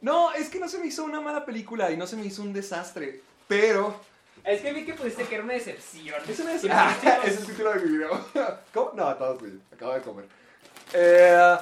No, 0.00 0.32
es 0.32 0.48
que 0.48 0.58
no 0.60 0.68
se 0.68 0.78
me 0.78 0.86
hizo 0.86 1.04
una 1.04 1.20
mala 1.20 1.44
película 1.44 1.90
y 1.90 1.96
no 1.96 2.06
se 2.06 2.16
me 2.16 2.24
hizo 2.24 2.42
un 2.42 2.52
desastre. 2.52 3.20
Pero. 3.48 3.98
Es 4.44 4.60
que 4.60 4.72
vi 4.72 4.84
que 4.84 4.94
pusiste 4.94 5.24
que 5.24 5.34
era 5.36 5.44
una 5.44 5.54
decepción. 5.54 6.14
Es, 6.28 6.64
Y 6.64 6.68
Ah, 6.70 6.94
pusiste- 7.00 7.28
es 7.28 7.38
el 7.40 7.46
título 7.46 7.72
de 7.72 7.80
mi 7.80 7.90
video. 7.96 8.24
¿Cómo? 8.74 8.92
No, 8.94 9.14
todo 9.16 9.32
es 9.32 9.38
tuyo. 9.38 9.58
Acabo 9.72 9.94
de 9.94 10.00
comer. 10.02 10.28
Eh, 10.92 11.56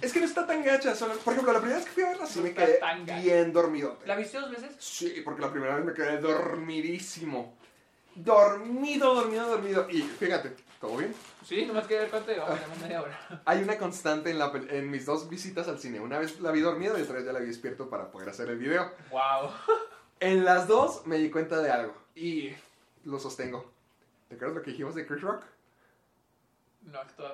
es 0.00 0.12
que 0.12 0.20
no 0.20 0.26
está 0.26 0.46
tan 0.46 0.62
gacha. 0.62 0.94
Solo, 0.94 1.14
por 1.18 1.32
ejemplo, 1.32 1.52
la 1.52 1.60
primera 1.60 1.78
vez 1.78 1.88
que 1.88 1.92
fui 1.92 2.02
a 2.02 2.08
verla 2.10 2.26
sí 2.26 2.38
No 2.38 2.44
me 2.44 2.54
quedé 2.54 2.74
tan 2.74 3.04
bien 3.04 3.52
dormido. 3.52 3.98
¿La 4.06 4.16
viste 4.16 4.38
dos 4.38 4.50
veces? 4.50 4.74
Sí, 4.78 5.22
porque 5.24 5.42
la 5.42 5.50
primera 5.50 5.76
vez 5.76 5.84
me 5.84 5.92
quedé 5.92 6.18
dormidísimo. 6.18 7.56
Dormido, 8.14 9.14
dormido, 9.14 9.48
dormido. 9.48 9.86
Y 9.90 10.02
fíjate, 10.02 10.56
¿todo 10.80 10.96
bien? 10.96 11.14
Sí, 11.44 11.64
nomás 11.64 11.86
quería 11.86 12.02
ver 12.02 12.10
cuánto 12.10 12.32
llevamos, 12.32 12.58
llevamos 12.58 12.78
media 12.80 13.02
hora. 13.02 13.42
Hay 13.44 13.62
una 13.62 13.78
constante 13.78 14.30
en, 14.30 14.38
la, 14.38 14.52
en 14.68 14.90
mis 14.90 15.06
dos 15.06 15.28
visitas 15.28 15.68
al 15.68 15.78
cine. 15.78 16.00
Una 16.00 16.18
vez 16.18 16.40
la 16.40 16.50
vi 16.50 16.60
dormido 16.60 16.98
y 16.98 17.02
otra 17.02 17.16
vez 17.16 17.24
ya 17.24 17.32
la 17.32 17.40
vi 17.40 17.46
despierto 17.46 17.88
para 17.88 18.10
poder 18.10 18.28
hacer 18.28 18.48
el 18.50 18.58
video. 18.58 18.92
Wow. 19.10 19.50
En 20.22 20.44
las 20.44 20.68
dos 20.68 21.06
me 21.06 21.16
di 21.16 21.30
cuenta 21.30 21.62
de 21.62 21.70
algo 21.70 21.94
y 22.14 22.52
lo 23.04 23.18
sostengo. 23.18 23.72
¿Te 24.28 24.34
acuerdas 24.34 24.58
lo 24.58 24.62
que 24.62 24.72
dijimos 24.72 24.94
de 24.94 25.06
Chris 25.06 25.22
Rock? 25.22 25.44
No 26.82 27.00
actúa 27.00 27.32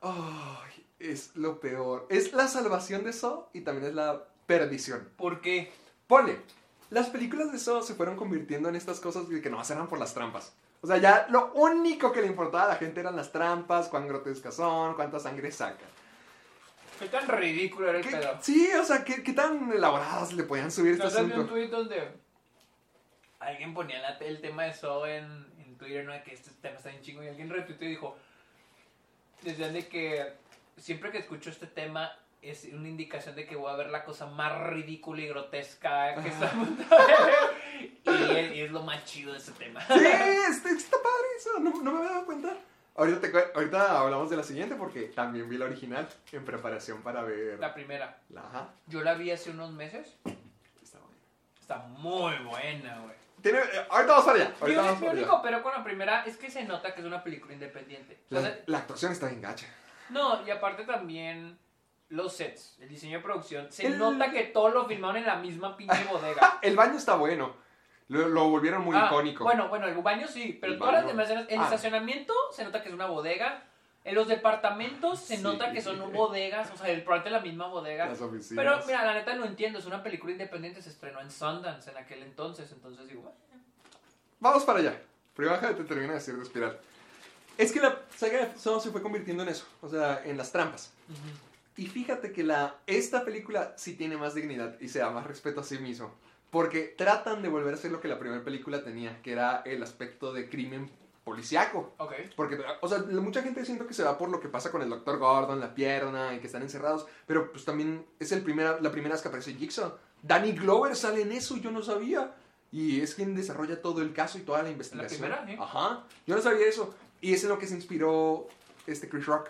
Ay, 0.00 0.86
es 0.98 1.34
lo 1.36 1.60
peor. 1.60 2.06
Es 2.10 2.32
la 2.32 2.48
salvación 2.48 3.04
de 3.04 3.12
Saw 3.12 3.48
y 3.52 3.60
también 3.62 3.88
es 3.88 3.94
la 3.94 4.24
perdición. 4.46 5.08
¿Por 5.16 5.40
qué? 5.40 5.72
Ponle, 6.06 6.38
las 6.90 7.08
películas 7.08 7.52
de 7.52 7.58
Saw 7.58 7.82
se 7.82 7.94
fueron 7.94 8.16
convirtiendo 8.16 8.68
en 8.68 8.76
estas 8.76 9.00
cosas 9.00 9.26
que 9.28 9.50
no 9.50 9.62
eran 9.62 9.88
por 9.88 9.98
las 9.98 10.14
trampas. 10.14 10.52
O 10.82 10.86
sea, 10.86 10.96
ya 10.96 11.26
lo 11.30 11.52
único 11.52 12.10
que 12.10 12.22
le 12.22 12.26
importaba 12.26 12.64
a 12.64 12.68
la 12.68 12.76
gente 12.76 13.00
eran 13.00 13.14
las 13.14 13.30
trampas, 13.32 13.88
cuán 13.88 14.08
grotescas 14.08 14.54
son, 14.54 14.94
cuánta 14.94 15.20
sangre 15.20 15.52
saca. 15.52 15.84
Qué 16.98 17.06
tan 17.06 17.28
ridículo 17.28 17.88
era 17.90 17.98
el 17.98 18.04
¿Qué- 18.04 18.16
pedo. 18.16 18.38
sí, 18.40 18.68
o 18.78 18.84
sea, 18.84 19.04
¿qué, 19.04 19.22
qué 19.22 19.32
tan 19.34 19.70
elaboradas 19.72 20.32
le 20.32 20.42
podían 20.44 20.70
subir 20.70 20.92
este 20.92 21.04
¿No 21.04 21.10
sabes 21.10 21.26
un 21.26 21.32
asunto? 21.32 21.52
tweet 21.52 21.68
donde 21.68 22.08
alguien 23.40 23.72
ponía 23.74 24.00
la- 24.00 24.16
el 24.18 24.40
tema 24.40 24.64
de 24.64 24.72
Saw 24.74 25.04
en, 25.06 25.24
en 25.58 25.76
Twitter, 25.78 26.04
¿no? 26.04 26.12
Que 26.24 26.34
este 26.34 26.50
tema 26.62 26.76
está 26.76 26.90
bien 26.90 27.02
chingo 27.02 27.22
y 27.22 27.28
alguien 27.28 27.48
retuiteó 27.50 27.86
y 27.86 27.90
dijo, 27.92 28.16
decían 29.42 29.72
de 29.72 29.88
que 29.88 30.34
siempre 30.76 31.10
que 31.10 31.18
escucho 31.18 31.50
este 31.50 31.66
tema 31.66 32.12
es 32.42 32.64
una 32.72 32.88
indicación 32.88 33.36
de 33.36 33.46
que 33.46 33.54
voy 33.54 33.70
a 33.70 33.76
ver 33.76 33.90
la 33.90 34.04
cosa 34.04 34.26
más 34.26 34.58
ridícula 34.68 35.20
y 35.20 35.28
grotesca 35.28 36.14
que 36.22 36.28
está 36.28 36.52
y, 38.06 38.56
y 38.56 38.60
es 38.62 38.70
lo 38.70 38.82
más 38.82 39.04
chido 39.04 39.32
de 39.32 39.38
ese 39.38 39.52
tema. 39.52 39.80
Sí, 39.86 39.94
está, 39.94 40.70
está 40.70 40.96
padre 40.96 41.26
eso, 41.38 41.58
no, 41.60 41.82
no 41.82 41.92
me 41.92 41.98
había 41.98 42.10
dado 42.10 42.26
cuenta. 42.26 42.56
Ahorita, 42.96 43.20
te 43.20 43.32
ahorita 43.54 44.00
hablamos 44.00 44.30
de 44.30 44.36
la 44.36 44.42
siguiente 44.42 44.74
porque 44.74 45.02
también 45.04 45.48
vi 45.48 45.58
la 45.58 45.66
original 45.66 46.08
en 46.32 46.44
preparación 46.44 47.02
para 47.02 47.22
ver 47.22 47.58
La 47.58 47.72
primera, 47.72 48.18
la... 48.30 48.40
Ajá, 48.40 48.74
yo 48.86 49.02
la 49.02 49.14
vi 49.14 49.30
hace 49.30 49.50
unos 49.50 49.70
meses, 49.72 50.16
está 50.82 50.98
bueno. 50.98 51.16
está 51.60 51.76
muy 51.78 52.36
buena, 52.44 52.98
güey. 53.00 53.14
Tiene, 53.42 53.58
eh, 53.58 53.86
ahorita 53.90 54.12
vamos 54.12 54.24
para 54.26 54.38
allá. 54.38 54.96
Mi, 55.00 55.06
único 55.08 55.40
pero 55.42 55.62
con 55.62 55.72
la 55.72 55.82
primera 55.84 56.24
es 56.24 56.36
que 56.36 56.50
se 56.50 56.64
nota 56.64 56.94
que 56.94 57.00
es 57.00 57.06
una 57.06 57.22
película 57.22 57.52
independiente. 57.54 58.18
O 58.30 58.34
La, 58.34 58.40
sea, 58.42 58.58
la 58.66 58.78
actuación 58.78 59.12
está 59.12 59.26
bien 59.28 59.40
gacha. 59.40 59.66
No, 60.10 60.46
y 60.46 60.50
aparte 60.50 60.84
también 60.84 61.58
los 62.08 62.32
sets, 62.36 62.76
el 62.80 62.88
diseño 62.88 63.18
de 63.18 63.22
producción. 63.24 63.70
Se 63.70 63.86
El- 63.86 63.98
nota 63.98 64.30
que 64.30 64.42
todo 64.44 64.70
lo 64.70 64.86
filmaron 64.86 65.16
en 65.18 65.26
la 65.26 65.36
misma 65.36 65.76
pinche 65.76 66.04
bodega. 66.10 66.58
El 66.62 66.74
baño 66.76 66.96
está 66.96 67.14
bueno. 67.14 67.54
Lo, 68.08 68.28
lo 68.28 68.48
volvieron 68.48 68.82
muy 68.82 68.96
Ah, 68.96 69.04
icónico. 69.06 69.44
Bueno, 69.44 69.68
bueno, 69.68 69.86
el 69.86 69.94
baño 69.98 70.26
sí, 70.26 70.58
pero 70.60 70.72
El 70.72 70.78
todas 70.80 70.94
las 70.94 71.06
demás 71.06 71.26
escenas. 71.26 71.46
El 71.48 71.60
Ah. 71.60 71.64
estacionamiento 71.64 72.34
se 72.50 72.64
nota 72.64 72.82
que 72.82 72.88
es 72.88 72.94
una 72.94 73.06
bodega. 73.06 73.62
En 74.04 74.14
los 74.14 74.28
departamentos 74.28 75.20
se 75.20 75.36
Sí. 75.36 75.42
nota 75.42 75.72
que 75.72 75.82
son 75.82 75.98
bodegas, 76.12 76.70
o 76.72 76.76
sea, 76.76 76.88
el 76.88 77.02
probablemente 77.02 77.30
la 77.38 77.40
misma 77.42 77.66
bodega. 77.68 78.06
Las 78.08 78.20
oficinas. 78.20 78.64
Pero 78.64 78.86
mira, 78.86 79.04
la 79.04 79.14
neta 79.14 79.34
lo 79.34 79.44
entiendo, 79.44 79.78
es 79.78 79.84
una 79.86 80.02
película 80.02 80.32
independiente, 80.32 80.80
se 80.82 80.88
estrenó 80.90 81.20
en 81.20 81.30
Sundance 81.30 81.90
en 81.90 81.96
aquel 81.98 82.22
entonces, 82.22 82.70
entonces 82.72 83.06
digo, 83.08 83.22
bueno, 83.22 83.36
Vamos 84.40 84.64
para 84.64 84.78
allá. 84.78 85.00
Primero 85.34 85.58
te 85.58 85.84
termino 85.84 86.08
de 86.08 86.14
decir 86.14 86.34
de 86.34 86.42
espiral. 86.42 86.78
Es 87.58 87.72
que 87.72 87.80
la 87.80 88.00
saga 88.16 88.46
de 88.46 88.58
Saw 88.58 88.80
se 88.80 88.90
fue 88.90 89.02
convirtiendo 89.02 89.42
en 89.42 89.50
eso. 89.50 89.66
O 89.82 89.88
sea, 89.88 90.22
en 90.24 90.38
las 90.38 90.50
trampas. 90.50 90.92
Y 91.76 91.86
fíjate 91.86 92.32
que 92.32 92.42
la, 92.42 92.76
esta 92.86 93.22
película 93.24 93.74
sí 93.76 93.94
tiene 93.96 94.16
más 94.16 94.34
dignidad 94.34 94.80
y 94.80 94.88
se 94.88 95.00
da 95.00 95.10
más 95.10 95.26
respeto 95.26 95.60
a 95.60 95.64
sí 95.64 95.78
mismo. 95.78 96.14
Porque 96.50 96.94
tratan 96.96 97.42
de 97.42 97.48
volver 97.48 97.74
a 97.74 97.76
ser 97.76 97.90
lo 97.92 98.00
que 98.00 98.08
la 98.08 98.18
primera 98.18 98.42
película 98.42 98.82
tenía, 98.82 99.20
que 99.22 99.32
era 99.32 99.62
el 99.66 99.82
aspecto 99.82 100.32
de 100.32 100.48
crimen 100.48 100.90
policiaco. 101.30 101.94
ok. 101.98 102.12
Porque, 102.36 102.58
o 102.80 102.88
sea, 102.88 102.98
mucha 102.98 103.42
gente 103.42 103.64
siento 103.64 103.86
que 103.86 103.94
se 103.94 104.02
va 104.02 104.18
por 104.18 104.28
lo 104.30 104.40
que 104.40 104.48
pasa 104.48 104.70
con 104.72 104.82
el 104.82 104.88
Dr. 104.90 105.18
Gordon, 105.18 105.60
la 105.60 105.72
pierna, 105.74 106.34
y 106.34 106.40
que 106.40 106.46
están 106.46 106.62
encerrados. 106.62 107.06
Pero 107.26 107.52
pues 107.52 107.64
también 107.64 108.04
es 108.18 108.32
el 108.32 108.42
primera, 108.42 108.78
la 108.80 108.90
primera 108.90 109.14
vez 109.14 109.22
que 109.22 109.28
aparece 109.28 109.54
Jigsaw. 109.54 109.92
Danny 110.22 110.52
Glover 110.52 110.96
sale 110.96 111.22
en 111.22 111.32
eso, 111.32 111.56
yo 111.56 111.70
no 111.70 111.82
sabía. 111.82 112.34
Y 112.72 113.00
es 113.00 113.14
quien 113.14 113.34
desarrolla 113.34 113.80
todo 113.80 114.02
el 114.02 114.12
caso 114.12 114.38
y 114.38 114.42
toda 114.42 114.62
la 114.62 114.70
investigación. 114.70 115.20
primera, 115.20 115.46
sí. 115.46 115.56
Ajá. 115.58 116.04
Yo 116.26 116.34
no 116.36 116.42
sabía 116.42 116.66
eso. 116.66 116.94
Y 117.20 117.32
es 117.34 117.42
en 117.44 117.48
lo 117.50 117.58
que 117.58 117.66
se 117.66 117.74
inspiró 117.74 118.48
este 118.86 119.08
Chris 119.08 119.26
Rock 119.26 119.48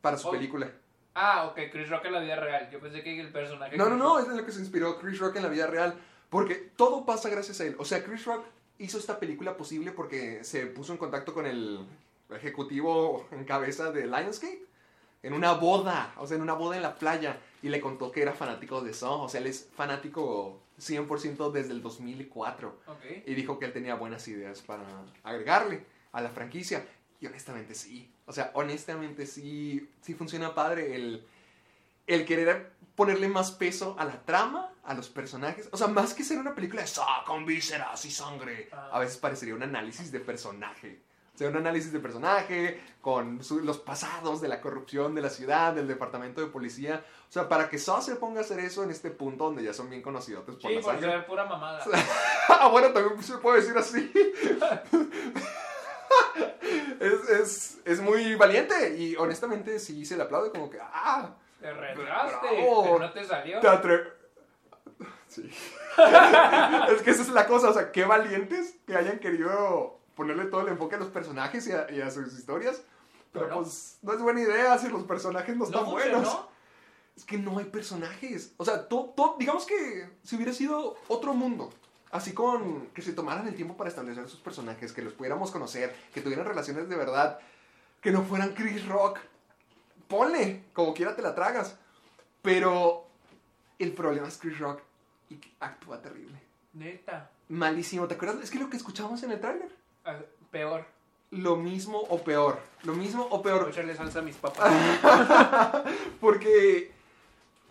para 0.00 0.16
su 0.18 0.28
Oh. 0.28 0.30
película. 0.32 0.70
Ah, 1.14 1.46
ok, 1.46 1.58
Chris 1.70 1.88
Rock 1.88 2.06
en 2.06 2.12
la 2.12 2.20
vida 2.20 2.36
real. 2.36 2.68
Yo 2.72 2.80
pensé 2.80 3.02
que 3.02 3.20
el 3.20 3.30
personaje. 3.32 3.76
No, 3.76 3.88
no, 3.88 3.96
no, 3.96 4.18
es 4.18 4.26
en 4.26 4.36
lo 4.36 4.44
que 4.44 4.50
se 4.52 4.60
inspiró 4.60 4.98
Chris 4.98 5.18
Rock 5.20 5.36
en 5.36 5.42
la 5.44 5.48
vida 5.48 5.66
real. 5.68 5.94
Porque 6.30 6.54
todo 6.76 7.04
pasa 7.06 7.28
gracias 7.28 7.60
a 7.60 7.64
él. 7.64 7.76
O 7.78 7.84
sea, 7.84 8.02
Chris 8.02 8.24
Rock 8.24 8.44
hizo 8.78 8.98
esta 8.98 9.18
película 9.18 9.56
posible 9.56 9.92
porque 9.92 10.44
se 10.44 10.66
puso 10.66 10.92
en 10.92 10.98
contacto 10.98 11.32
con 11.32 11.46
el 11.46 11.86
ejecutivo 12.30 13.26
en 13.30 13.44
cabeza 13.44 13.92
de 13.92 14.06
Lionsgate 14.06 14.64
en 15.24 15.32
una 15.32 15.52
boda, 15.52 16.14
o 16.18 16.26
sea, 16.26 16.36
en 16.36 16.42
una 16.42 16.52
boda 16.52 16.76
en 16.76 16.82
la 16.82 16.96
playa, 16.96 17.38
y 17.62 17.70
le 17.70 17.80
contó 17.80 18.12
que 18.12 18.20
era 18.20 18.34
fanático 18.34 18.82
de 18.82 18.92
Saw. 18.92 19.22
O 19.22 19.28
sea, 19.28 19.40
él 19.40 19.46
es 19.46 19.66
fanático 19.74 20.60
100% 20.78 21.50
desde 21.50 21.72
el 21.72 21.80
2004. 21.80 22.76
Ok. 22.86 23.04
Y 23.26 23.34
dijo 23.34 23.58
que 23.58 23.64
él 23.64 23.72
tenía 23.72 23.94
buenas 23.94 24.28
ideas 24.28 24.60
para 24.60 24.84
agregarle 25.22 25.82
a 26.12 26.20
la 26.20 26.28
franquicia. 26.28 26.86
Y 27.20 27.26
honestamente 27.26 27.74
sí. 27.74 28.12
O 28.26 28.34
sea, 28.34 28.50
honestamente 28.52 29.26
sí, 29.26 29.88
sí 30.02 30.12
funciona 30.12 30.54
padre 30.54 30.94
el, 30.94 31.26
el 32.06 32.26
querer 32.26 32.72
ponerle 32.94 33.28
más 33.28 33.50
peso 33.50 33.96
a 33.98 34.04
la 34.04 34.22
trama, 34.26 34.73
a 34.86 34.94
los 34.94 35.08
personajes. 35.08 35.68
O 35.72 35.76
sea, 35.76 35.86
más 35.88 36.14
que 36.14 36.22
ser 36.24 36.38
una 36.38 36.54
película 36.54 36.82
de 36.82 36.88
"Saw 36.88 37.24
con 37.26 37.44
vísceras 37.46 38.04
y 38.04 38.10
sangre, 38.10 38.68
Ah. 38.72 38.90
a 38.92 38.98
veces 39.00 39.16
parecería 39.16 39.54
un 39.54 39.62
análisis 39.62 40.12
de 40.12 40.20
personaje. 40.20 41.00
O 41.34 41.38
sea, 41.38 41.48
un 41.48 41.56
análisis 41.56 41.92
de 41.92 41.98
personaje 41.98 42.80
con 43.00 43.42
su- 43.42 43.58
los 43.60 43.78
pasados 43.78 44.40
de 44.40 44.46
la 44.46 44.60
corrupción 44.60 45.16
de 45.16 45.22
la 45.22 45.30
ciudad, 45.30 45.72
del 45.72 45.88
departamento 45.88 46.40
de 46.40 46.46
policía. 46.46 47.04
O 47.28 47.32
sea, 47.32 47.48
para 47.48 47.68
que 47.68 47.78
Saw 47.78 48.02
se 48.02 48.14
ponga 48.14 48.40
a 48.40 48.44
hacer 48.44 48.60
eso 48.60 48.84
en 48.84 48.90
este 48.90 49.10
punto 49.10 49.44
donde 49.46 49.64
ya 49.64 49.72
son 49.72 49.90
bien 49.90 50.00
conocidos 50.00 50.44
por 50.44 50.60
Sí, 50.60 50.68
la 50.76 50.80
por 50.80 50.92
sangre. 50.92 51.10
ser 51.10 51.26
pura 51.26 51.44
mamada. 51.44 51.84
Ah, 52.48 52.68
bueno, 52.68 52.92
también 52.92 53.20
se 53.22 53.38
puede 53.38 53.62
decir 53.62 53.76
así. 53.76 54.12
es, 57.00 57.28
es, 57.30 57.78
es 57.84 58.00
muy 58.00 58.34
valiente 58.34 58.96
y 58.96 59.16
honestamente 59.16 59.78
sí 59.78 60.04
se 60.04 60.16
le 60.16 60.22
aplaude 60.24 60.50
como 60.50 60.70
que, 60.70 60.78
ah, 60.80 61.30
Te 61.60 61.72
retraste, 61.72 62.46
pero 62.50 62.98
no 62.98 63.12
te 63.12 63.24
salió. 63.24 63.60
te. 63.60 63.68
Sí. 65.34 65.42
es 66.94 67.02
que 67.02 67.10
esa 67.10 67.22
es 67.22 67.28
la 67.30 67.46
cosa, 67.46 67.70
o 67.70 67.74
sea, 67.74 67.90
qué 67.92 68.04
valientes 68.04 68.74
que 68.86 68.96
hayan 68.96 69.18
querido 69.18 69.98
ponerle 70.14 70.44
todo 70.46 70.60
el 70.62 70.68
enfoque 70.68 70.96
a 70.96 70.98
los 70.98 71.08
personajes 71.08 71.66
y 71.66 71.72
a, 71.72 71.90
y 71.90 72.00
a 72.00 72.10
sus 72.10 72.32
historias. 72.38 72.82
Pero 73.32 73.46
Pero 73.46 73.56
no. 73.56 73.62
pues 73.62 73.98
no 74.02 74.12
es 74.12 74.20
buena 74.22 74.40
idea 74.42 74.78
si 74.78 74.88
los 74.88 75.02
personajes 75.04 75.56
no 75.56 75.60
No 75.60 75.64
están 75.64 75.84
funcionó. 75.86 76.18
buenos. 76.18 76.38
Es 77.16 77.24
que 77.24 77.38
no 77.38 77.58
hay 77.58 77.64
personajes. 77.66 78.52
O 78.56 78.64
sea, 78.64 78.88
todo, 78.88 79.06
todo- 79.16 79.36
digamos 79.38 79.66
que 79.66 80.08
si 80.22 80.36
hubiera 80.36 80.52
sido 80.52 80.96
otro 81.08 81.34
mundo, 81.34 81.70
Así 82.10 82.32
con 82.32 82.86
que 82.90 83.02
se 83.02 83.12
tomaran 83.12 83.48
el 83.48 83.56
tiempo 83.56 83.76
para 83.76 83.90
establecer 83.90 84.28
sus 84.28 84.38
personajes, 84.38 84.92
que 84.92 85.02
los 85.02 85.14
pudiéramos 85.14 85.50
conocer, 85.50 85.92
que 86.14 86.20
tuvieran 86.20 86.46
relaciones 86.46 86.88
de 86.88 86.94
verdad, 86.94 87.40
que 88.00 88.12
no 88.12 88.22
fueran 88.22 88.54
Chris 88.54 88.86
Rock. 88.86 89.18
Ponle, 90.06 90.62
como 90.72 90.94
quiera 90.94 91.16
te 91.16 91.22
la 91.22 91.34
tragas. 91.34 91.76
Pero 92.40 93.06
el 93.80 93.92
problema 93.94 94.28
es 94.28 94.38
Chris 94.38 94.58
Rock 94.60 94.80
y 95.34 95.52
actúa 95.60 96.00
terrible. 96.00 96.38
Neta. 96.72 97.30
Malísimo. 97.48 98.06
¿Te 98.08 98.14
acuerdas? 98.14 98.42
Es 98.42 98.50
que 98.50 98.58
lo 98.58 98.68
que 98.70 98.76
escuchamos 98.76 99.22
en 99.22 99.32
el 99.32 99.40
tráiler. 99.40 99.68
Ah, 100.04 100.16
Peor. 100.50 100.84
Lo 101.30 101.56
mismo 101.56 101.98
o 101.98 102.22
peor. 102.22 102.60
Lo 102.84 102.92
mismo 102.94 103.24
o 103.30 103.42
Voy 103.42 103.52
a 103.52 103.56
peor. 103.58 103.68
echarle 103.70 103.96
salsa 103.96 104.20
a 104.20 104.22
mis 104.22 104.36
papas. 104.36 104.70
Porque 106.20 106.92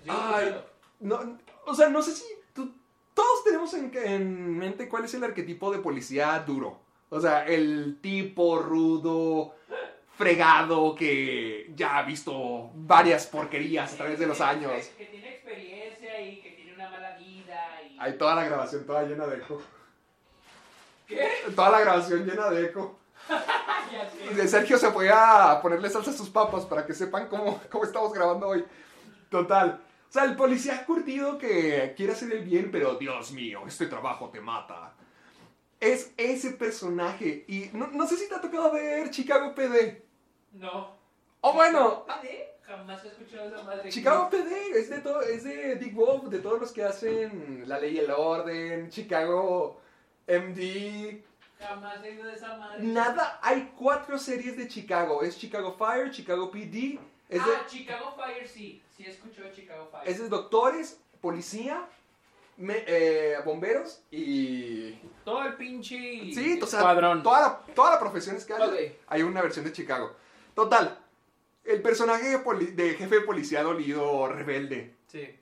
Ay, 0.08 0.54
no, 1.00 1.38
o 1.66 1.74
sea, 1.76 1.88
no 1.90 2.02
sé 2.02 2.12
si 2.12 2.26
tú- 2.54 2.74
todos 3.14 3.44
tenemos 3.46 3.74
en, 3.74 3.92
en 3.96 4.58
mente 4.58 4.90
cuál 4.90 5.06
es 5.06 5.14
el 5.14 5.24
arquetipo 5.24 5.72
de 5.72 5.80
policía 5.80 6.38
duro. 6.46 6.80
O 7.10 7.22
sea, 7.22 7.46
el 7.46 8.00
tipo 8.02 8.60
rudo, 8.60 9.56
fregado, 10.18 10.94
que 10.96 11.72
ya 11.76 12.00
ha 12.00 12.04
visto 12.04 12.70
varias 12.76 13.28
porquerías 13.28 13.94
a 13.94 13.98
través 13.98 14.20
de 14.20 14.28
los 14.28 14.42
años. 14.42 14.72
Que 14.98 15.06
tiene 15.06 15.30
experiencia 15.36 16.20
y 16.22 16.42
que 16.42 16.50
tiene 16.52 16.74
una 16.74 16.90
mala 16.90 17.18
vida. 17.18 17.82
Y... 17.90 17.93
Hay 18.04 18.18
toda 18.18 18.36
la 18.36 18.44
grabación 18.44 18.86
toda 18.86 19.04
llena 19.04 19.26
de 19.26 19.38
eco. 19.38 19.62
¿Qué? 21.08 21.26
Toda 21.56 21.70
la 21.70 21.80
grabación 21.80 22.26
llena 22.26 22.50
de 22.50 22.66
eco. 22.66 23.00
Sergio 24.48 24.78
se 24.78 24.92
fue 24.92 25.10
a 25.10 25.62
ponerle 25.62 25.90
salsa 25.90 26.12
a 26.12 26.14
sus 26.14 26.30
papas 26.30 26.66
para 26.66 26.86
que 26.86 26.94
sepan 26.94 27.30
cómo, 27.30 27.62
cómo 27.72 27.86
estamos 27.86 28.12
grabando 28.12 28.50
hoy. 28.50 28.66
Total. 29.30 29.82
O 30.10 30.12
sea, 30.12 30.26
el 30.26 30.36
policía 30.36 30.86
curtido 30.86 31.38
que 31.38 31.94
quiere 31.96 32.12
hacer 32.12 32.34
el 32.34 32.44
bien, 32.44 32.72
pero 32.74 32.96
Dios 32.96 33.32
mío, 33.32 33.62
este 33.66 33.88
trabajo 33.88 34.30
te 34.30 34.42
mata. 34.42 34.94
Es 35.80 36.12
ese 36.18 36.52
personaje. 36.52 37.46
Y 37.48 37.70
no, 37.72 37.88
no 37.88 38.06
sé 38.06 38.18
si 38.18 38.28
te 38.28 38.36
ha 38.36 38.42
tocado 38.42 38.74
ver 38.74 39.12
Chicago 39.12 39.56
PD. 39.56 40.04
No. 40.52 40.98
O 41.40 41.54
bueno, 41.54 42.06
¿PD? 42.06 42.53
Jamás 42.78 43.04
he 43.06 43.08
escuchado 43.10 43.48
esa 43.48 43.64
madre. 43.64 43.90
Chicago 43.90 44.30
PD 44.30 44.72
es 44.80 44.90
de, 44.90 45.00
todo, 45.00 45.22
es 45.22 45.44
de 45.44 45.76
Dick 45.76 45.94
Wolf, 45.94 46.26
de 46.30 46.40
todos 46.40 46.60
los 46.60 46.72
que 46.72 46.84
hacen 46.84 47.64
La 47.68 47.80
Ley 47.80 47.96
y 47.96 48.00
el 48.00 48.12
Orden, 48.12 48.90
Chicago 48.90 49.80
MD. 50.28 51.22
Jamás 51.60 52.04
he 52.04 52.10
oído 52.10 52.26
de 52.26 52.34
esa 52.34 52.58
madre. 52.58 52.84
Nada, 52.84 53.40
hay 53.42 53.72
cuatro 53.78 54.18
series 54.18 54.58
de 54.58 54.68
Chicago. 54.68 55.22
Es 55.24 55.38
Chicago 55.38 55.74
Fire, 55.78 56.12
Chicago 56.12 56.50
PD. 56.52 57.00
Es 57.30 57.44
de, 57.46 57.52
Ah, 57.52 57.66
Chicago 57.68 58.14
Fire 58.16 58.48
sí. 58.48 58.82
Sí 58.96 59.04
he 59.06 59.10
escuchado 59.10 59.50
Chicago 59.54 59.88
Fire. 59.92 60.10
es 60.10 60.20
de 60.20 60.28
doctores, 60.30 61.00
policía, 61.22 61.86
me- 62.58 62.84
eh, 62.86 63.38
bomberos 63.46 64.02
y... 64.12 64.92
Todo 65.24 65.44
el 65.46 65.56
pinche 65.56 65.96
Sí, 66.34 66.60
o 66.62 66.68
sea, 66.68 66.82
toda 67.24 67.40
la, 67.42 67.60
toda 67.74 67.92
la 67.92 68.00
profesión 68.00 68.36
es 68.36 68.46
que 68.46 68.54
hay. 68.54 68.98
Hay 69.08 69.24
una 69.24 69.42
versión 69.42 69.66
de 69.66 69.72
Chicago. 69.72 70.12
Total, 70.54 71.00
el 71.66 71.82
personaje 71.82 72.30
de, 72.30 72.40
poli- 72.40 72.72
de 72.72 72.94
jefe 72.96 73.16
de 73.16 73.22
policía 73.22 73.64
dolido, 73.64 74.28
rebelde. 74.28 74.96
Sí. 75.08 75.40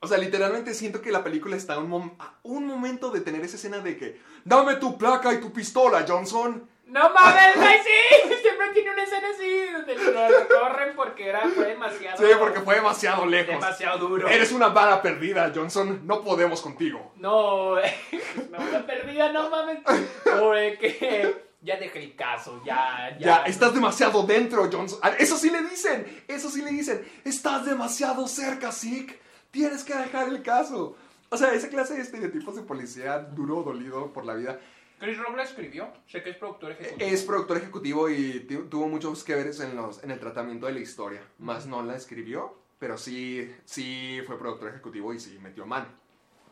O 0.00 0.06
sea, 0.08 0.18
literalmente 0.18 0.74
siento 0.74 1.00
que 1.00 1.12
la 1.12 1.22
película 1.22 1.56
está 1.56 1.74
a 1.74 1.78
un, 1.78 1.88
mom- 1.90 2.14
a 2.18 2.34
un 2.42 2.66
momento 2.66 3.10
de 3.10 3.20
tener 3.20 3.42
esa 3.44 3.56
escena 3.56 3.78
de 3.78 3.96
que, 3.96 4.20
dame 4.44 4.76
tu 4.76 4.98
placa 4.98 5.32
y 5.32 5.40
tu 5.40 5.52
pistola, 5.52 6.04
Johnson. 6.06 6.68
No 6.86 7.10
mames, 7.14 7.56
güey, 7.56 7.78
sí. 7.78 8.34
Siempre 8.42 8.66
tiene 8.74 8.90
una 8.90 9.04
escena 9.04 9.28
así 9.32 9.72
donde 9.72 9.94
lo 9.94 10.28
recorren 10.40 10.96
porque 10.96 11.28
era, 11.28 11.40
fue 11.48 11.66
demasiado. 11.68 12.18
Sí, 12.18 12.24
porque 12.38 12.60
fue 12.60 12.74
demasiado 12.74 13.24
lejos. 13.24 13.54
demasiado 13.54 13.98
duro. 13.98 14.28
Eres 14.28 14.50
una 14.52 14.68
bala 14.68 15.00
perdida, 15.00 15.50
Johnson. 15.54 16.00
No 16.04 16.22
podemos 16.22 16.60
contigo. 16.60 17.12
No, 17.16 17.70
güey. 17.70 17.84
No, 18.50 18.58
la 18.70 18.84
perdida, 18.84 19.30
no 19.32 19.48
mames. 19.50 19.78
Güey, 20.40 20.78
que. 20.78 21.51
Ya 21.62 21.76
dejé 21.76 22.02
el 22.02 22.16
caso, 22.16 22.60
ya, 22.64 23.16
ya. 23.20 23.26
Ya, 23.26 23.36
estás 23.44 23.72
demasiado 23.72 24.24
dentro, 24.24 24.68
Johnson. 24.70 24.98
Ah, 25.02 25.12
Eso 25.18 25.36
sí 25.36 25.48
le 25.48 25.62
dicen, 25.62 26.24
eso 26.26 26.50
sí 26.50 26.60
le 26.62 26.70
dicen. 26.72 27.04
Estás 27.24 27.64
demasiado 27.64 28.26
cerca, 28.26 28.72
Zeke. 28.72 29.20
Tienes 29.52 29.84
que 29.84 29.94
dejar 29.94 30.28
el 30.28 30.42
caso. 30.42 30.96
O 31.28 31.36
sea, 31.36 31.52
esa 31.54 31.68
clase 31.68 31.94
de 31.94 32.02
estereotipos 32.02 32.56
de 32.56 32.62
policía 32.62 33.18
duro, 33.18 33.62
dolido 33.62 34.12
por 34.12 34.24
la 34.24 34.34
vida. 34.34 34.58
Chris 34.98 35.16
Rock 35.18 35.36
la 35.36 35.42
escribió. 35.44 35.92
Sé 36.06 36.22
que 36.22 36.30
es 36.30 36.36
productor 36.36 36.72
ejecutivo. 36.72 37.10
Es 37.10 37.22
productor 37.22 37.56
ejecutivo 37.58 38.08
y 38.10 38.40
tu- 38.40 38.64
tuvo 38.68 38.88
muchos 38.88 39.22
que 39.24 39.34
veres 39.34 39.60
en, 39.60 39.76
los, 39.76 40.02
en 40.02 40.10
el 40.10 40.18
tratamiento 40.20 40.66
de 40.66 40.72
la 40.72 40.80
historia. 40.80 41.22
Más 41.38 41.66
no 41.66 41.82
la 41.82 41.96
escribió, 41.96 42.56
pero 42.78 42.98
sí, 42.98 43.48
sí 43.64 44.20
fue 44.26 44.38
productor 44.38 44.68
ejecutivo 44.70 45.12
y 45.14 45.20
sí 45.20 45.38
metió 45.40 45.64
mano. 45.66 45.86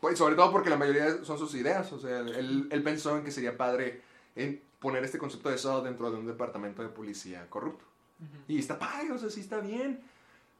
Pues, 0.01 0.17
sobre 0.19 0.35
todo 0.35 0.51
porque 0.53 0.71
la 0.71 0.77
mayoría 0.77 1.25
son 1.25 1.37
sus 1.39 1.55
ideas. 1.55 1.93
O 1.93 1.99
sea, 2.01 2.19
él, 2.21 2.69
él 2.71 2.83
pensó 2.83 3.17
en 3.17 3.25
que 3.25 3.31
sería 3.33 3.57
padre 3.57 4.03
en 4.35 4.63
poner 4.81 5.05
este 5.05 5.19
concepto 5.19 5.51
de 5.51 5.57
eso 5.57 5.83
dentro 5.83 6.11
de 6.11 6.19
un 6.19 6.27
departamento 6.27 6.83
de 6.83 6.89
policía 6.89 7.49
corrupto. 7.49 7.85
Y 8.49 8.59
está 8.59 8.79
padre, 8.79 9.13
o 9.13 9.19
sea, 9.19 9.31
sí 9.31 9.41
está 9.41 9.61
bien. 9.61 10.03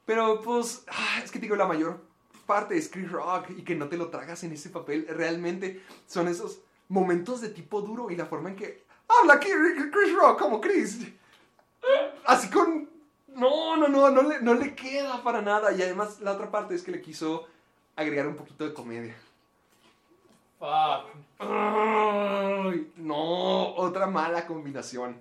Pero 0.07 0.41
pues, 0.41 0.85
ah, 0.89 1.21
es 1.23 1.31
que 1.31 1.39
digo, 1.39 1.57
la 1.57 1.67
mayor 1.67 2.01
parte 2.47 2.77
es 2.77 2.89
Chris 2.89 3.11
Rock 3.11 3.51
y 3.51 3.63
que 3.63 3.75
no 3.75 3.89
te 3.89 3.97
lo 3.97 4.09
tragas 4.09 4.43
en 4.45 4.53
ese 4.53 4.71
papel. 4.71 5.07
Realmente 5.09 5.83
son 6.07 6.29
esos 6.29 6.61
momentos 6.89 7.41
de 7.41 7.51
tipo 7.51 7.83
duro 7.83 8.11
y 8.11 8.17
la 8.17 8.27
forma 8.27 8.51
en 8.51 8.57
que 8.57 8.85
habla 9.09 9.35
aquí 9.35 9.49
Chris 9.93 10.15
Rock 10.15 10.39
como 10.39 10.61
Chris. 10.61 11.07
Así 12.27 12.51
con... 12.51 12.89
No, 13.29 13.77
no, 13.77 13.89
no, 13.89 14.11
no 14.11 14.23
le, 14.23 14.43
no 14.43 14.55
le 14.55 14.75
queda 14.75 15.23
para 15.23 15.41
nada. 15.41 15.73
Y 15.73 15.83
además 15.83 16.21
la 16.21 16.33
otra 16.33 16.51
parte 16.51 16.75
es 16.75 16.83
que 16.83 16.91
le 16.91 17.01
quiso 17.01 17.47
agregar 17.95 18.27
un 18.27 18.37
poquito 18.37 18.67
de 18.67 18.75
comedia. 18.75 19.15
Fuck. 20.61 21.07
Ay, 21.41 22.93
no, 22.97 23.75
otra 23.75 24.07
mala 24.07 24.47
combinación. 24.47 25.17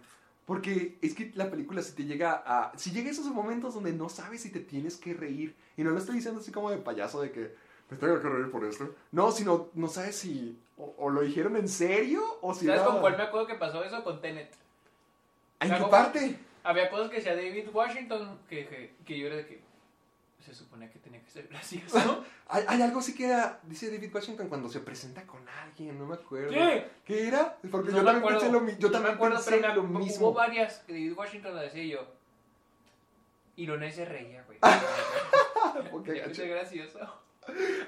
Porque 0.45 0.97
es 1.01 1.13
que 1.15 1.31
la 1.35 1.49
película 1.49 1.81
si 1.81 1.93
te 1.95 2.05
llega 2.05 2.43
a... 2.45 2.71
Si 2.77 2.91
llega 2.91 3.07
a 3.09 3.11
esos 3.11 3.25
momentos 3.27 3.73
donde 3.73 3.93
no 3.93 4.09
sabes 4.09 4.41
si 4.41 4.51
te 4.51 4.59
tienes 4.59 4.97
que 4.97 5.13
reír. 5.13 5.55
Y 5.77 5.83
no 5.83 5.91
lo 5.91 5.97
estoy 5.99 6.15
diciendo 6.15 6.41
así 6.41 6.51
como 6.51 6.69
de 6.71 6.77
payaso 6.77 7.21
de 7.21 7.31
que 7.31 7.55
me 7.89 7.97
tengo 7.97 8.19
que 8.19 8.27
reír 8.29 8.51
por 8.51 8.65
esto. 8.65 8.93
No, 9.11 9.31
sino 9.31 9.69
no 9.73 9.87
sabes 9.87 10.17
si... 10.17 10.59
O, 10.77 10.93
o 10.97 11.09
lo 11.09 11.21
dijeron 11.21 11.55
en 11.55 11.67
serio 11.69 12.21
o 12.41 12.53
si... 12.53 12.65
¿Sabes 12.65 12.81
era- 12.81 12.91
con 12.91 12.99
cuál 12.99 13.17
me 13.17 13.23
acuerdo 13.23 13.47
que 13.47 13.55
pasó 13.55 13.83
eso? 13.83 14.03
Con 14.03 14.21
Tenet. 14.21 14.53
¿En 15.61 15.69
qué 15.73 15.83
parte? 15.85 16.39
Había 16.63 16.89
cosas 16.89 17.09
que 17.09 17.17
decía 17.17 17.35
David 17.35 17.69
Washington 17.71 18.39
que, 18.49 18.67
que, 18.67 18.93
que 19.05 19.17
yo 19.17 19.27
era 19.27 19.37
de 19.37 19.45
que 19.45 19.61
se 20.49 20.59
suponía 20.59 20.89
que 20.89 20.99
tenía 20.99 21.21
que 21.23 21.29
ser 21.31 21.47
gracioso. 21.47 22.25
Hay, 22.51 22.63
hay 22.67 22.81
algo 22.81 22.99
así 22.99 23.13
que 23.13 23.25
era, 23.27 23.59
dice 23.63 23.91
David 23.91 24.13
Washington 24.13 24.47
cuando 24.49 24.69
se 24.69 24.79
presenta 24.79 25.21
con 25.27 25.47
alguien, 25.47 25.99
no 25.99 26.07
me 26.07 26.15
acuerdo. 26.15 26.51
Sí. 26.51 26.83
¿Qué 27.05 27.27
era? 27.27 27.55
Porque 27.69 27.91
No 27.91 27.97
yo 27.99 28.03
también 28.03 28.27
pensé 28.27 28.51
lo, 28.51 28.59
yo 28.67 28.75
No 28.87 28.91
también 28.91 29.03
me 29.03 29.09
acuerdo, 29.09 29.35
pensé 29.35 29.51
pero 29.61 29.75
lo 29.75 29.81
hubo 29.83 29.99
mismo. 29.99 30.33
varias 30.33 30.79
que 30.79 30.93
David 30.93 31.13
Washington 31.15 31.53
lo 31.55 31.61
decía 31.61 31.83
y 31.83 31.89
yo. 31.91 32.07
Y 33.55 33.65
Loné 33.67 33.91
se 33.91 34.05
reía, 34.05 34.43
güey. 34.43 34.57
Ok, 35.91 36.05
Tenía 36.05 36.23
que 36.23 36.29
gacho. 36.29 36.35
ser 36.41 36.49
gracioso. 36.49 36.99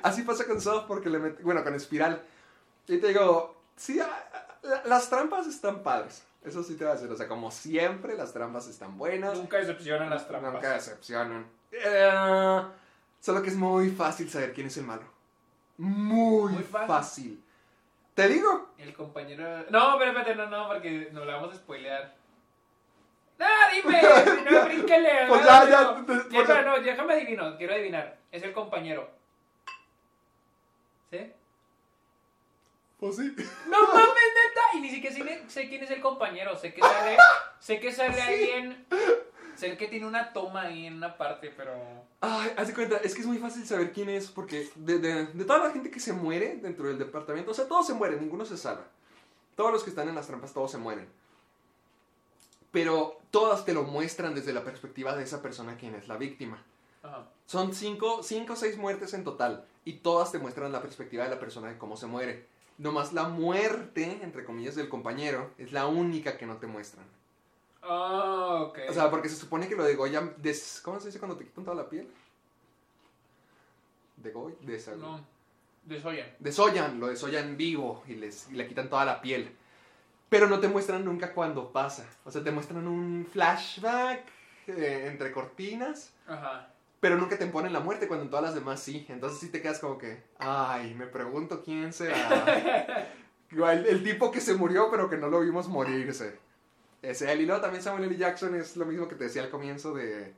Así 0.04 0.22
pasa 0.24 0.46
con 0.46 0.62
South 0.62 0.84
porque 0.88 1.10
le 1.10 1.20
met- 1.20 1.42
bueno, 1.42 1.64
con 1.64 1.74
Espiral. 1.74 2.22
Y 2.88 2.98
te 2.98 3.08
digo, 3.08 3.56
sí, 3.76 4.00
ah, 4.00 4.82
las 4.86 5.10
trampas 5.10 5.48
están 5.48 5.82
padres. 5.84 6.24
Eso 6.44 6.64
sí 6.64 6.76
te 6.76 6.84
voy 6.84 6.92
a 6.92 6.96
decir. 6.96 7.10
O 7.12 7.16
sea, 7.16 7.28
como 7.28 7.50
siempre, 7.52 8.16
las 8.16 8.34
trampas 8.34 8.68
están 8.68 8.98
buenas. 8.98 9.38
Nunca 9.38 9.58
decepcionan 9.58 10.10
las 10.10 10.28
trampas. 10.28 10.54
Nunca 10.54 10.74
decepcionan. 10.74 11.46
Eh, 11.72 12.62
solo 13.20 13.42
que 13.42 13.50
es 13.50 13.56
muy 13.56 13.90
fácil 13.92 14.30
saber 14.30 14.54
quién 14.54 14.68
es 14.68 14.78
el 14.78 14.86
malo. 14.86 15.04
Muy, 15.78 16.54
Muy 16.54 16.64
fácil. 16.64 16.88
fácil. 16.88 17.44
Te 18.14 18.28
digo, 18.28 18.70
El 18.78 18.94
compañero. 18.94 19.66
No, 19.70 19.96
pero 19.98 20.12
espérate, 20.12 20.36
no, 20.36 20.48
no, 20.48 20.68
porque 20.68 21.10
nos 21.12 21.26
la 21.26 21.36
vamos 21.38 21.54
a 21.54 21.58
spoilear. 21.58 22.14
¡No, 23.40 23.46
dime! 23.74 24.02
¡No, 24.52 24.66
bríncale! 24.66 25.10
Pues 25.28 25.46
ya, 25.46 25.64
no, 25.64 25.70
ya, 25.70 25.82
no. 25.84 26.06
pues 26.06 26.30
Ya, 26.30 26.40
ya. 26.42 26.46
pero 26.48 26.62
no, 26.64 26.80
déjame 26.84 27.14
adivinar, 27.14 27.58
quiero 27.58 27.74
adivinar. 27.74 28.18
Es 28.32 28.44
el 28.44 28.52
compañero. 28.54 29.10
¿Sí? 31.10 31.32
pues 33.00 33.16
sí. 33.16 33.34
¡No 33.68 33.82
mames, 33.88 34.06
neta! 34.06 34.62
Y 34.76 34.80
ni 34.82 34.90
siquiera 34.92 35.16
sé, 35.16 35.44
sé 35.50 35.70
quién 35.70 35.84
es 35.84 35.90
el 35.92 36.02
compañero. 36.02 36.56
Sé 36.56 36.74
que 36.74 36.82
sale. 36.82 37.18
Sé 37.60 37.80
que 37.80 37.92
sale 37.92 38.22
alguien. 38.22 38.86
Sé 39.56 39.78
que 39.78 39.88
tiene 39.88 40.06
una 40.08 40.34
toma 40.34 40.64
ahí 40.64 40.86
en 40.88 40.96
una 40.96 41.18
parte, 41.18 41.54
pero. 41.56 41.72
Ay, 42.22 42.52
haz 42.58 42.68
de 42.68 42.74
cuenta, 42.74 42.98
es 42.98 43.14
que 43.14 43.22
es 43.22 43.28
muy 43.28 43.38
fácil 43.38 43.66
saber 43.66 43.92
quién 43.92 44.10
es 44.10 44.28
porque 44.30 44.70
de, 44.76 45.00
de- 45.00 45.26
de 45.28 45.46
toda 45.46 45.60
la 45.68 45.72
gente 45.72 45.92
que 45.92 46.00
se 46.00 46.14
muere 46.14 46.58
dentro 46.58 46.88
del 46.88 46.98
departamento, 46.98 47.52
o 47.52 47.54
sea, 47.54 47.68
todos 47.68 47.86
se 47.88 47.94
mueren, 47.94 48.20
ninguno 48.22 48.46
se 48.46 48.58
salva. 48.58 48.86
Todos 49.56 49.72
los 49.72 49.84
que 49.84 49.90
están 49.90 50.08
en 50.10 50.16
las 50.16 50.28
trampas, 50.28 50.54
todos 50.54 50.72
se 50.72 50.78
mueren. 50.78 51.08
Pero 52.72 53.20
todas 53.32 53.66
te 53.66 53.74
lo 53.74 53.84
muestran 53.84 54.34
desde 54.34 54.54
la 54.54 54.64
perspectiva 54.64 55.16
de 55.16 55.24
esa 55.24 55.42
persona 55.42 55.76
quien 55.78 55.96
es 55.96 56.08
la 56.08 56.18
víctima. 56.18 56.64
Ajá. 57.04 57.28
Son 57.46 57.74
cinco, 57.74 58.24
cinco 58.24 58.54
o 58.54 58.56
seis 58.56 58.78
muertes 58.78 59.14
en 59.14 59.24
total 59.24 59.66
y 59.84 59.94
todas 59.94 60.32
te 60.32 60.40
muestran 60.40 60.72
la 60.72 60.82
perspectiva 60.82 61.24
de 61.26 61.30
la 61.32 61.40
persona 61.40 61.68
de 61.70 61.78
cómo 61.78 61.98
se 61.98 62.08
muere. 62.08 62.48
Nomás 62.78 63.12
la 63.14 63.26
muerte, 63.28 64.20
entre 64.24 64.46
comillas, 64.46 64.76
del 64.76 64.88
compañero 64.90 65.52
es 65.58 65.74
la 65.74 65.88
única 65.88 66.38
que 66.38 66.46
no 66.46 66.58
te 66.58 66.68
muestran. 66.68 67.06
Ah, 67.84 68.64
ok. 68.68 68.80
O 68.90 68.94
sea, 68.94 69.10
porque 69.10 69.30
se 69.30 69.36
supone 69.36 69.68
que 69.68 69.76
lo 69.76 69.84
de 69.84 69.96
Goya, 69.96 70.22
des- 70.38 70.82
¿cómo 70.84 71.00
se 71.00 71.08
dice 71.08 71.20
cuando 71.20 71.38
te 71.38 71.46
quitan 71.46 71.64
toda 71.64 71.76
la 71.76 71.90
piel? 71.90 72.08
¿De 74.18 74.32
Goy? 74.32 74.54
De 74.62 74.80
no. 74.98 75.26
Desoyan. 75.84 76.28
desollan, 76.38 77.00
lo 77.00 77.08
desollan 77.08 77.58
vivo 77.58 78.04
y, 78.08 78.14
les, 78.14 78.48
y 78.52 78.54
le 78.54 78.68
quitan 78.68 78.88
toda 78.88 79.04
la 79.04 79.20
piel. 79.20 79.56
Pero 80.30 80.48
no 80.48 80.60
te 80.60 80.68
muestran 80.68 81.04
nunca 81.04 81.34
cuando 81.34 81.72
pasa. 81.72 82.06
O 82.24 82.30
sea, 82.32 82.44
te 82.44 82.52
muestran 82.52 82.88
un 82.88 83.28
flashback 83.32 84.22
eh, 84.68 85.08
entre 85.08 85.32
cortinas, 85.32 86.14
Ajá. 86.28 86.70
pero 87.00 87.18
nunca 87.18 87.38
te 87.38 87.48
ponen 87.48 87.74
la 87.74 87.80
muerte 87.80 88.08
cuando 88.08 88.26
en 88.26 88.30
todas 88.30 88.46
las 88.46 88.54
demás 88.54 88.80
sí. 88.80 89.06
Entonces 89.10 89.40
sí 89.40 89.50
te 89.50 89.60
quedas 89.62 89.80
como 89.80 89.98
que, 89.98 90.24
ay, 90.38 90.94
me 90.94 91.08
pregunto 91.08 91.64
quién 91.64 91.92
será. 91.92 92.46
el, 93.52 93.86
el 93.88 94.04
tipo 94.04 94.32
que 94.32 94.40
se 94.40 94.54
murió 94.54 94.90
pero 94.92 95.10
que 95.10 95.18
no 95.18 95.30
lo 95.30 95.40
vimos 95.42 95.68
morirse. 95.68 96.38
Es 97.02 97.22
él. 97.22 97.42
Y 97.42 97.46
luego 97.46 97.62
también 97.62 97.84
Samuel 97.84 98.04
L. 98.06 98.16
Jackson 98.18 98.54
es 98.56 98.78
lo 98.78 98.86
mismo 98.86 99.08
que 99.08 99.16
te 99.16 99.24
decía 99.26 99.42
al 99.44 99.50
comienzo 99.50 99.94
de 99.94 100.34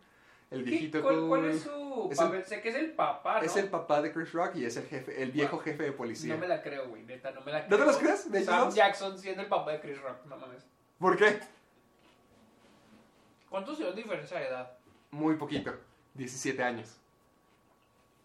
el 0.51 0.63
¿Qué- 0.63 0.69
viejito 0.69 1.01
¿Cuál, 1.01 1.27
cuál 1.27 1.41
cool. 1.41 1.49
es 1.51 1.61
su 1.61 2.09
Es 2.11 2.19
el- 2.19 2.25
papel? 2.25 2.45
Sé 2.45 2.61
que 2.61 2.69
es 2.69 2.75
el 2.75 2.91
papá, 2.91 3.39
¿no? 3.39 3.45
Es 3.45 3.55
el 3.57 3.67
papá 3.69 4.01
de 4.01 4.11
Chris 4.13 4.31
Rock 4.33 4.55
y 4.55 4.65
es 4.65 4.77
el 4.77 4.85
jefe, 4.85 5.21
el 5.21 5.31
viejo 5.31 5.57
jefe 5.59 5.83
de 5.83 5.91
policía. 5.91 6.35
No 6.35 6.39
me 6.39 6.47
la 6.47 6.61
creo, 6.61 6.87
güey, 6.89 7.03
neta, 7.03 7.31
no 7.31 7.41
me 7.41 7.51
la 7.51 7.61
¿No 7.61 7.67
creo. 7.67 7.79
te 7.79 7.85
las 7.87 7.97
crees? 7.97 8.31
¿De 8.31 8.43
Sam? 8.43 8.71
Jackson 8.71 9.17
siendo 9.19 9.41
el 9.41 9.47
papá 9.49 9.71
de 9.71 9.79
Chris 9.81 10.01
Rock, 10.01 10.25
no 10.27 10.37
mames. 10.37 10.63
¿Por 10.99 11.17
qué? 11.17 11.39
¿Cuántos 13.49 13.79
años 13.79 13.95
de 13.95 14.01
diferencia 14.01 14.39
de 14.39 14.47
edad? 14.47 14.71
Muy 15.11 15.35
poquito, 15.35 15.73
17 16.15 16.63
años. 16.63 16.97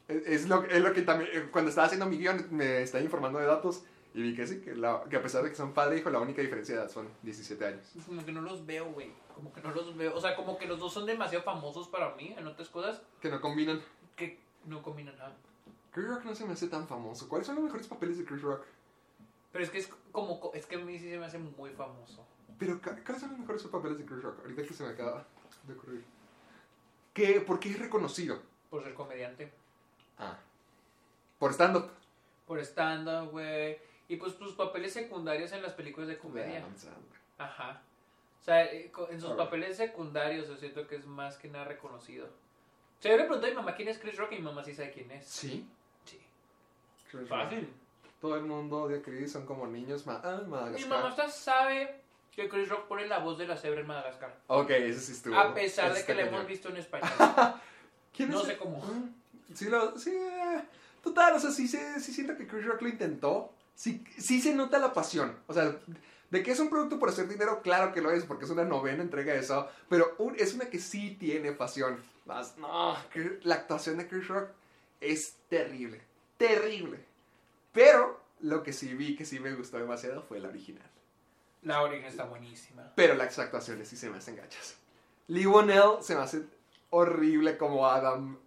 Es, 0.06 0.26
es 0.26 0.48
lo, 0.48 0.64
es 0.64 0.80
lo 0.82 0.92
que 0.92 1.02
también, 1.02 1.48
cuando 1.50 1.68
estaba 1.68 1.86
haciendo 1.86 2.06
mi 2.06 2.16
guion, 2.18 2.46
me 2.50 2.82
estaba 2.82 3.02
informando 3.04 3.38
de 3.38 3.46
datos 3.46 3.84
y 4.14 4.22
vi 4.22 4.34
que 4.34 4.46
sí, 4.46 4.60
que, 4.60 4.74
la- 4.74 5.04
que 5.08 5.16
a 5.16 5.22
pesar 5.22 5.42
de 5.44 5.50
que 5.50 5.56
son 5.56 5.72
padre 5.74 5.96
e 5.96 5.98
hijo, 6.00 6.10
la 6.10 6.20
única 6.20 6.40
diferencia 6.42 6.74
de 6.76 6.80
edad 6.82 6.90
son 6.90 7.08
17 7.22 7.64
años. 7.64 7.86
Como 8.06 8.24
que 8.24 8.32
no 8.32 8.40
los 8.40 8.64
veo, 8.66 8.90
güey. 8.92 9.12
Como 9.34 9.52
que 9.52 9.60
no 9.60 9.70
los 9.72 9.96
veo. 9.96 10.14
O 10.16 10.20
sea, 10.20 10.34
como 10.34 10.58
que 10.58 10.66
los 10.66 10.78
dos 10.80 10.92
son 10.92 11.06
demasiado 11.06 11.44
famosos 11.44 11.88
para 11.88 12.14
mí 12.16 12.34
en 12.36 12.46
otras 12.46 12.68
cosas 12.68 13.00
Que 13.20 13.30
no 13.30 13.40
combinan. 13.40 13.80
que 14.16 14.40
no 14.64 14.82
combinan 14.82 15.16
nada. 15.18 15.36
Chris 15.92 16.08
Rock 16.08 16.24
no 16.24 16.34
se 16.34 16.44
me 16.44 16.52
hace 16.54 16.68
tan 16.68 16.86
famoso. 16.88 17.28
¿Cuáles 17.28 17.46
son 17.46 17.56
los 17.56 17.64
mejores 17.64 17.86
papeles 17.86 18.18
de 18.18 18.24
Chris 18.24 18.42
Rock? 18.42 18.64
Pero 19.52 19.64
es 19.64 19.70
que 19.70 19.78
es 19.78 19.88
como. 20.12 20.38
co- 20.40 20.52
Es 20.54 20.66
que 20.66 20.76
a 20.76 20.78
mí 20.78 20.98
sí 20.98 21.08
se 21.10 21.18
me 21.18 21.26
hace 21.26 21.38
muy 21.38 21.70
famoso. 21.70 22.26
Pero, 22.58 22.80
¿cuáles 22.82 23.20
son 23.20 23.30
los 23.30 23.38
mejores 23.38 23.62
papeles 23.64 23.98
de 23.98 24.04
Chris 24.04 24.22
Rock? 24.22 24.40
Ahorita 24.40 24.62
que 24.64 24.74
se 24.74 24.82
me 24.82 24.90
acaba 24.90 25.24
de 25.64 25.72
ocurrir. 25.74 26.04
¿Qué? 27.14 27.40
¿Por 27.40 27.58
qué 27.60 27.70
es 27.70 27.78
reconocido? 27.78 28.40
Por 28.70 28.82
ser 28.82 28.94
comediante. 28.94 29.50
Ah. 30.18 30.36
Por 31.38 31.52
stand-up. 31.52 31.90
Por 32.46 32.58
stand-up, 32.60 33.30
güey. 33.30 33.78
Y 34.08 34.16
pues 34.16 34.34
sus 34.34 34.54
papeles 34.54 34.92
secundarios 34.92 35.52
en 35.52 35.62
las 35.62 35.74
películas 35.74 36.08
de 36.08 36.18
comedia. 36.18 36.64
Ajá. 37.36 37.82
O 38.40 38.44
sea, 38.44 38.64
eh, 38.64 38.90
en 39.10 39.20
sus 39.20 39.32
papeles 39.32 39.76
secundarios 39.76 40.48
yo 40.48 40.56
siento 40.56 40.86
que 40.86 40.96
es 40.96 41.06
más 41.06 41.36
que 41.36 41.48
nada 41.48 41.64
reconocido. 41.66 42.26
O 42.26 43.02
sea, 43.02 43.12
yo 43.12 43.18
le 43.18 43.24
pregunté 43.24 43.48
a 43.48 43.50
mi 43.50 43.56
mamá 43.56 43.74
quién 43.74 43.88
es 43.88 43.98
Chris 43.98 44.16
Rock 44.16 44.32
y 44.32 44.36
mi 44.36 44.42
mamá 44.42 44.64
sí 44.64 44.74
sabe 44.74 44.90
quién 44.92 45.10
es. 45.10 45.26
¿Sí? 45.26 45.68
Sí. 46.06 46.18
Chris 47.10 47.28
Rock. 47.28 47.40
Fácil. 47.44 47.68
Todo 48.20 48.36
el 48.36 48.42
mundo 48.44 48.82
odia 48.82 48.98
a 48.98 49.02
Chris, 49.02 49.30
son 49.30 49.44
como 49.46 49.66
niños. 49.66 50.06
Ma 50.06 50.20
ah, 50.24 50.40
Mi 50.42 50.50
Madagascar. 50.50 50.88
mamá 50.88 51.08
hasta 51.10 51.28
sabe 51.28 52.00
que 52.34 52.48
Chris 52.48 52.68
Rock 52.68 52.86
pone 52.88 53.06
la 53.06 53.18
voz 53.18 53.36
de 53.38 53.46
la 53.46 53.56
cebra 53.56 53.80
en 53.80 53.86
Madagascar. 53.86 54.34
Ok, 54.46 54.70
ese 54.70 55.00
sí 55.00 55.12
estuvo. 55.12 55.36
A 55.38 55.52
pesar 55.54 55.92
de 55.92 56.04
que 56.04 56.14
la 56.14 56.22
hemos 56.22 56.46
visto 56.46 56.70
en 56.70 56.78
español. 56.78 57.08
¿Quién 58.16 58.30
no 58.30 58.40
es 58.40 58.46
sé 58.46 58.52
el- 58.52 58.58
cómo. 58.58 58.82
Ah, 58.84 59.04
Sí, 59.54 59.66
lo, 59.70 59.98
sí, 59.98 60.10
eh, 60.14 60.60
total, 61.02 61.34
o 61.34 61.40
sea, 61.40 61.50
sí, 61.50 61.66
se- 61.68 62.00
sí 62.00 62.12
siento 62.12 62.36
que 62.36 62.46
Chris 62.46 62.64
Rock 62.66 62.82
lo 62.82 62.88
intentó. 62.88 63.52
Sí, 63.78 64.02
sí 64.18 64.40
se 64.40 64.54
nota 64.56 64.80
la 64.80 64.92
pasión. 64.92 65.36
O 65.46 65.54
sea, 65.54 65.76
de 66.30 66.42
que 66.42 66.50
es 66.50 66.58
un 66.58 66.68
producto 66.68 66.98
por 66.98 67.10
hacer 67.10 67.28
dinero, 67.28 67.62
claro 67.62 67.92
que 67.92 68.00
lo 68.02 68.10
es, 68.10 68.24
porque 68.24 68.44
es 68.44 68.50
una 68.50 68.64
novena 68.64 69.04
entrega 69.04 69.32
de 69.34 69.38
eso. 69.38 69.68
Pero 69.88 70.16
un- 70.18 70.34
es 70.36 70.52
una 70.52 70.64
que 70.68 70.80
sí 70.80 71.16
tiene 71.18 71.52
pasión. 71.52 71.96
Más, 72.26 72.58
no, 72.58 72.96
la 73.44 73.54
actuación 73.54 73.98
de 73.98 74.08
Chris 74.08 74.26
Rock 74.26 74.48
es 75.00 75.34
terrible. 75.48 76.00
Terrible. 76.38 76.98
Pero 77.72 78.20
lo 78.40 78.64
que 78.64 78.72
sí 78.72 78.94
vi 78.94 79.14
que 79.14 79.24
sí 79.24 79.38
me 79.38 79.54
gustó 79.54 79.78
demasiado 79.78 80.22
fue 80.22 80.40
la 80.40 80.48
original. 80.48 80.90
La 81.62 81.80
origen 81.82 82.06
está 82.06 82.24
buenísima. 82.24 82.92
Pero 82.96 83.14
las 83.14 83.38
actuaciones 83.38 83.86
sí 83.88 83.96
se 83.96 84.10
me 84.10 84.18
hacen 84.18 84.34
gachas. 84.34 84.74
Lee 85.28 85.46
Whannell 85.46 86.02
se 86.02 86.16
me 86.16 86.22
hace 86.22 86.42
horrible 86.90 87.56
como 87.56 87.86
Adam 87.86 88.38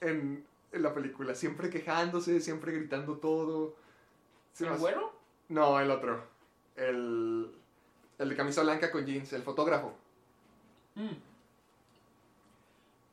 en, 0.00 0.44
en 0.72 0.82
la 0.82 0.92
película. 0.92 1.36
Siempre 1.36 1.70
quejándose, 1.70 2.40
siempre 2.40 2.72
gritando 2.72 3.18
todo. 3.18 3.76
¿El 4.60 4.78
bueno? 4.78 5.12
No, 5.48 5.80
el 5.80 5.90
otro. 5.90 6.22
El, 6.76 7.50
el 8.18 8.28
de 8.28 8.36
camisa 8.36 8.62
blanca 8.62 8.90
con 8.90 9.04
jeans, 9.04 9.32
el 9.32 9.42
fotógrafo. 9.42 9.94
Mm. 10.94 11.08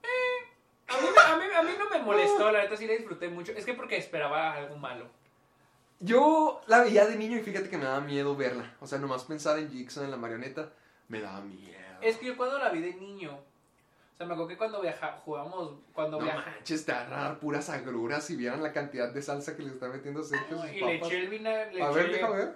Eh, 0.04 0.08
a, 0.88 1.02
mí, 1.02 1.08
a, 1.08 1.38
mí, 1.38 1.44
a 1.56 1.64
mí 1.64 1.72
no 1.78 1.90
me 1.90 2.00
molestó, 2.04 2.52
la 2.52 2.62
neta 2.62 2.78
sí 2.78 2.88
la 2.88 2.94
disfruté 2.94 3.30
mucho. 3.30 3.52
Es 3.54 3.66
que 3.66 3.74
porque 3.74 3.98
esperaba 3.98 4.54
algo 4.54 4.78
malo. 4.78 5.08
Yo 6.00 6.62
la 6.68 6.82
veía 6.82 7.06
de 7.06 7.16
niño 7.16 7.38
y 7.38 7.42
fíjate 7.42 7.70
que 7.70 7.78
me 7.78 7.86
daba 7.86 8.02
miedo 8.02 8.36
verla. 8.36 8.76
O 8.80 8.88
sea, 8.88 9.00
nomás 9.00 9.24
pensar 9.24 9.58
en 9.58 9.72
Jigsaw, 9.72 10.04
en 10.04 10.12
la 10.12 10.18
marioneta, 10.18 10.72
me 11.08 11.22
daba 11.22 11.42
miedo. 11.42 11.78
Es 12.02 12.18
que 12.18 12.28
yo 12.28 12.38
cuando 12.38 12.60
la 12.60 12.70
vi 12.70 12.82
de 12.82 12.94
niño, 12.94 13.40
o 14.18 14.20
sea, 14.20 14.26
me 14.26 14.34
acuerdo 14.34 14.48
que 14.48 14.58
cuando 14.58 14.82
viaja, 14.82 15.12
jugamos, 15.24 15.74
cuando 15.94 16.18
No 16.18 16.24
viaja, 16.24 16.50
manches, 16.50 16.84
te 16.88 16.92
van 16.92 17.14
a 17.14 17.18
dar 17.18 17.40
puras 17.40 17.70
agruras 17.70 18.24
si 18.26 18.36
vieran 18.36 18.64
la 18.64 18.74
cantidad 18.74 19.14
de 19.14 19.22
salsa 19.22 19.56
que 19.56 19.62
le 19.62 19.70
está 19.70 19.90
metiendo 19.90 20.24
Sergio 20.24 20.58
a 20.58 20.62
sus 20.64 20.72
y 20.72 20.80
le 20.80 20.82
papas. 20.98 21.08
eché 21.08 21.20
el 21.20 21.30
vinagre, 21.30 21.74
le 21.76 21.84
A 21.84 21.90
ver, 21.92 22.08
eché- 22.08 22.12
déjame 22.14 22.36
ver. 22.38 22.56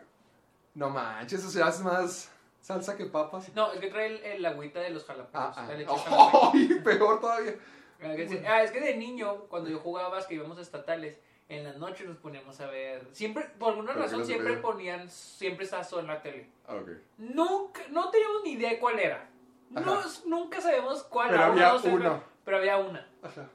No 0.73 0.89
manches, 0.89 1.45
o 1.45 1.49
sea, 1.51 1.69
es 1.69 1.79
más 1.81 2.31
salsa 2.61 2.97
que 2.97 3.05
papas. 3.05 3.53
No, 3.53 3.71
es 3.73 3.79
que 3.79 3.87
trae 3.91 4.07
el, 4.07 4.23
el 4.23 4.43
agüita 4.43 4.79
de 4.79 4.89
los 4.89 5.05
jalapenos. 5.05 5.55
Ah, 5.55 5.67
ah. 5.69 5.71
le 5.71 5.83
eché 5.83 5.95
jalapeño. 5.95 6.51
¡Ay, 6.51 6.79
peor 6.83 7.21
todavía! 7.21 7.55
Ah, 8.01 8.15
que 8.15 8.27
sí. 8.27 8.39
Ah, 8.47 8.63
es 8.63 8.71
que 8.71 8.79
de 8.79 8.97
niño, 8.97 9.41
cuando 9.41 9.69
yo 9.69 9.77
jugaba 9.77 10.25
que 10.25 10.33
íbamos 10.33 10.57
a 10.57 10.61
estatales, 10.61 11.19
en 11.47 11.63
la 11.63 11.73
noche 11.73 12.05
nos 12.05 12.17
poníamos 12.17 12.59
a 12.59 12.65
ver. 12.67 13.07
Siempre, 13.11 13.43
por 13.59 13.69
alguna 13.69 13.93
¿Pero 13.93 14.05
qué 14.05 14.11
razón, 14.11 14.25
siempre 14.25 14.57
ponían, 14.57 15.07
siempre 15.11 15.67
solo 15.67 15.99
en 15.99 16.07
la 16.07 16.21
tele. 16.23 16.49
Ah, 16.67 16.75
Ok. 16.75 16.89
Nunca, 17.19 17.81
no 17.91 18.09
teníamos 18.09 18.41
ni 18.43 18.53
idea 18.53 18.71
de 18.71 18.79
cuál 18.79 18.97
era. 18.97 19.29
No, 19.71 20.01
nunca 20.25 20.59
sabemos 20.61 21.03
cuál 21.03 21.29
Pero 21.29 21.41
era. 21.53 21.69
había 21.71 21.91
uno. 21.93 22.23
Pero 22.45 22.57
había 22.57 22.77
una. 22.77 23.07
Ajá. 23.23 23.47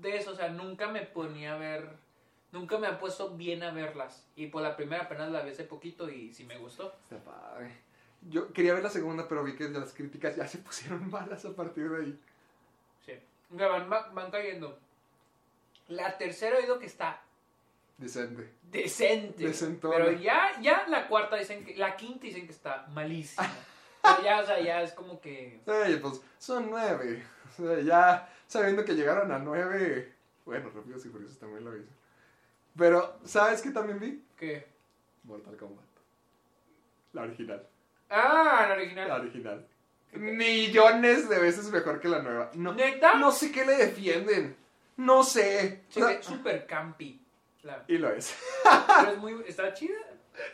De 0.00 0.16
eso, 0.16 0.32
o 0.32 0.34
sea, 0.36 0.48
nunca 0.48 0.88
me 0.88 1.02
ponía 1.02 1.54
a 1.54 1.58
ver. 1.58 1.88
Nunca 2.52 2.78
me 2.78 2.86
ha 2.86 2.98
puesto 2.98 3.30
bien 3.36 3.62
a 3.62 3.70
verlas. 3.72 4.26
Y 4.36 4.46
por 4.48 4.62
la 4.62 4.76
primera 4.76 5.04
apenas 5.04 5.30
la 5.30 5.42
vi 5.42 5.50
hace 5.50 5.64
poquito 5.64 6.08
y 6.10 6.32
sí 6.32 6.44
me 6.44 6.58
gustó. 6.58 6.94
Está 7.04 7.18
padre. 7.18 7.72
Yo 8.28 8.52
quería 8.52 8.74
ver 8.74 8.82
la 8.82 8.90
segunda, 8.90 9.28
pero 9.28 9.44
vi 9.44 9.54
que 9.56 9.68
las 9.68 9.92
críticas 9.92 10.36
ya 10.36 10.46
se 10.46 10.58
pusieron 10.66 11.10
malas 11.10 11.44
a 11.44 11.54
partir 11.54 11.88
de 11.90 12.04
ahí. 12.04 12.20
Sí. 13.04 13.12
Van, 13.50 13.88
van- 13.88 14.14
van 14.14 14.30
cayendo. 14.30 14.78
La 15.88 16.16
tercera 16.18 16.56
he 16.56 16.62
oído 16.62 16.78
que 16.78 16.86
está 16.86 17.22
Decente. 17.98 18.52
decente. 18.70 19.46
Decentona. 19.46 19.94
Pero 19.96 20.12
ya, 20.12 20.60
ya 20.60 20.84
la 20.88 21.08
cuarta 21.08 21.36
dicen 21.36 21.64
que. 21.64 21.76
La 21.76 21.96
quinta 21.96 22.26
dicen 22.26 22.46
que 22.46 22.52
está 22.52 22.86
malísima. 22.92 23.48
Pero 24.02 24.22
ya, 24.22 24.40
o 24.40 24.46
sea, 24.46 24.60
ya 24.60 24.82
es 24.82 24.92
como 24.92 25.20
que. 25.20 25.60
Ey, 25.66 25.96
pues 25.96 26.20
son 26.38 26.70
nueve. 26.70 27.24
O 27.58 27.62
sea, 27.66 27.80
ya 27.80 28.32
sabiendo 28.46 28.84
que 28.84 28.94
llegaron 28.94 29.30
a 29.32 29.38
nueve. 29.38 30.12
Bueno, 30.44 30.70
Rápidos 30.74 31.04
y 31.06 31.08
Furiosos 31.08 31.38
también 31.38 31.64
lo 31.64 31.76
hizo. 31.76 31.90
Pero, 32.78 33.18
¿sabes 33.24 33.62
qué 33.62 33.70
también 33.70 33.98
vi? 33.98 34.22
¿Qué? 34.36 34.66
Mortal 35.24 35.56
Kombat. 35.56 35.84
La 37.14 37.22
original. 37.22 37.66
Ah, 38.10 38.58
la 38.60 38.68
La 38.68 38.74
original. 38.74 39.10
original. 39.20 39.66
Millones 40.12 41.28
de 41.28 41.38
veces 41.38 41.70
mejor 41.72 42.00
que 42.00 42.08
la 42.08 42.22
nueva. 42.22 42.50
No, 42.54 42.74
¿Neta? 42.74 43.14
no 43.14 43.32
sé 43.32 43.50
qué 43.50 43.64
le 43.64 43.76
defienden. 43.76 44.56
No 44.96 45.22
sé. 45.24 45.82
Se 45.88 46.00
No- 46.00 46.06
ve 46.06 46.22
super 46.22 46.66
campi. 46.66 47.20
La- 47.62 47.84
Y 47.88 47.98
lo 47.98 48.10
es. 48.12 48.34
pero 49.00 49.12
es 49.12 49.18
muy. 49.18 49.42
Está 49.46 49.72
chida. 49.74 49.96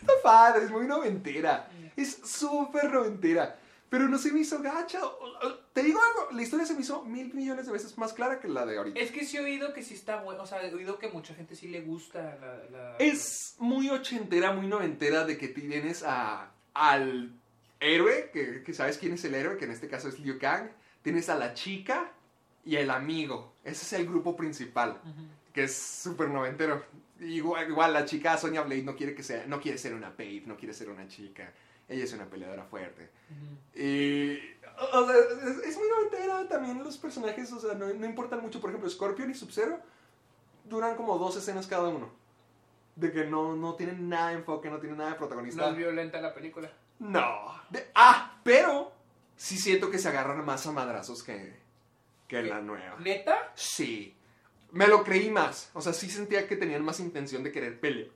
Está 0.00 0.12
padre, 0.22 0.64
es 0.64 0.70
muy 0.70 0.86
noventera. 0.86 1.68
Es 1.96 2.20
súper 2.24 2.90
noventera. 2.92 3.58
Pero 3.90 4.08
no 4.08 4.16
se 4.16 4.32
me 4.32 4.40
hizo 4.40 4.62
gacha. 4.62 5.00
Te 5.74 5.82
digo 5.82 6.00
algo, 6.00 6.32
la 6.34 6.42
historia 6.42 6.64
se 6.64 6.72
me 6.74 6.80
hizo 6.80 7.04
mil 7.04 7.34
millones 7.34 7.66
de 7.66 7.72
veces 7.72 7.98
más 7.98 8.14
clara 8.14 8.40
que 8.40 8.48
la 8.48 8.64
de 8.64 8.78
ahorita. 8.78 8.98
Es 8.98 9.10
que 9.10 9.26
sí 9.26 9.36
he 9.36 9.40
oído 9.40 9.74
que 9.74 9.82
sí 9.82 9.92
está 9.92 10.22
bueno. 10.22 10.44
O 10.44 10.46
sea, 10.46 10.62
he 10.66 10.74
oído 10.74 10.98
que 10.98 11.08
mucha 11.08 11.34
gente 11.34 11.54
sí 11.56 11.68
le 11.68 11.82
gusta 11.82 12.38
la. 12.40 12.56
la- 12.70 12.96
Es 12.98 13.54
muy 13.58 13.90
ochentera, 13.90 14.52
muy 14.52 14.66
noventera 14.66 15.26
de 15.26 15.36
que 15.36 15.48
tienes 15.48 16.02
a, 16.06 16.52
al 16.72 17.34
héroe, 17.80 18.30
que, 18.32 18.62
que 18.62 18.72
sabes 18.72 18.96
quién 18.96 19.12
es 19.12 19.24
el 19.24 19.34
héroe, 19.34 19.58
que 19.58 19.66
en 19.66 19.72
este 19.72 19.88
caso 19.88 20.08
es 20.08 20.18
Liu 20.20 20.38
Kang. 20.38 20.70
Tienes 21.02 21.28
a 21.28 21.34
la 21.34 21.52
chica 21.52 22.12
y 22.64 22.76
el 22.76 22.90
amigo. 22.90 23.52
Ese 23.62 23.84
es 23.84 23.92
el 23.92 24.06
grupo 24.06 24.36
principal, 24.36 25.00
que 25.52 25.64
es 25.64 25.76
súper 25.76 26.28
noventero. 26.30 26.82
Igual, 27.22 27.68
igual 27.70 27.92
la 27.92 28.04
chica 28.04 28.36
Sonya 28.36 28.62
Blade 28.62 28.82
no 28.82 28.96
quiere, 28.96 29.14
que 29.14 29.22
sea, 29.22 29.44
no 29.46 29.60
quiere 29.60 29.78
ser 29.78 29.94
una 29.94 30.10
babe, 30.10 30.42
no 30.46 30.56
quiere 30.56 30.74
ser 30.74 30.90
una 30.90 31.06
chica. 31.08 31.52
Ella 31.88 32.04
es 32.04 32.12
una 32.12 32.26
peleadora 32.26 32.64
fuerte. 32.64 33.10
Y. 33.74 34.38
O 34.92 35.06
sea, 35.06 35.16
es, 35.50 35.58
es 35.68 35.76
muy 35.76 35.88
noventera 35.88 36.48
también 36.48 36.82
los 36.82 36.96
personajes, 36.98 37.52
o 37.52 37.60
sea, 37.60 37.74
no, 37.74 37.86
no 37.92 38.06
importan 38.06 38.40
mucho. 38.40 38.60
Por 38.60 38.70
ejemplo, 38.70 38.88
Scorpion 38.90 39.30
y 39.30 39.34
Sub-Zero 39.34 39.78
duran 40.64 40.96
como 40.96 41.18
dos 41.18 41.36
escenas 41.36 41.66
cada 41.66 41.88
uno. 41.88 42.10
De 42.96 43.10
que 43.12 43.24
no, 43.24 43.54
no 43.56 43.74
tienen 43.74 44.08
nada 44.08 44.28
de 44.30 44.34
enfoque, 44.36 44.68
no 44.70 44.78
tienen 44.78 44.98
nada 44.98 45.10
de 45.10 45.16
protagonista. 45.16 45.62
No 45.62 45.70
es 45.70 45.76
violenta 45.76 46.20
la 46.20 46.34
película. 46.34 46.70
No. 46.98 47.54
De- 47.70 47.90
ah, 47.94 48.38
pero 48.42 48.92
sí 49.36 49.56
siento 49.58 49.90
que 49.90 49.98
se 49.98 50.08
agarran 50.08 50.44
más 50.44 50.66
a 50.66 50.72
madrazos 50.72 51.22
que, 51.22 51.56
que 52.28 52.42
la 52.42 52.60
nueva. 52.60 52.96
¿Neta? 53.00 53.52
Sí. 53.54 54.14
Me 54.72 54.88
lo 54.88 55.04
creí 55.04 55.30
más. 55.30 55.70
O 55.74 55.80
sea, 55.80 55.92
sí 55.92 56.10
sentía 56.10 56.48
que 56.48 56.56
tenían 56.56 56.84
más 56.84 56.98
intención 57.00 57.42
de 57.44 57.52
querer 57.52 57.78
pelear. 57.80 58.08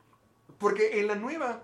Porque 0.59 0.99
en 1.01 1.07
la 1.07 1.15
nueva, 1.15 1.63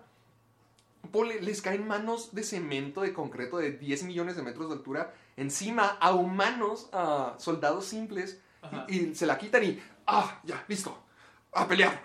pole- 1.11 1.40
les 1.40 1.61
caen 1.62 1.86
manos 1.86 2.34
de 2.34 2.43
cemento, 2.43 3.01
de 3.03 3.12
concreto, 3.12 3.59
de 3.59 3.72
10 3.72 4.05
millones 4.05 4.36
de 4.36 4.43
metros 4.43 4.68
de 4.68 4.74
altura, 4.76 5.14
encima 5.36 5.97
a 6.01 6.12
humanos, 6.14 6.88
a 6.93 7.34
soldados 7.38 7.86
simples, 7.86 8.40
y, 8.88 8.97
y 9.11 9.14
se 9.14 9.26
la 9.26 9.38
quitan 9.38 9.64
y, 9.64 9.82
ah, 10.07 10.40
ya, 10.45 10.64
listo, 10.68 10.97
a 11.53 11.66
pelear. 11.66 12.01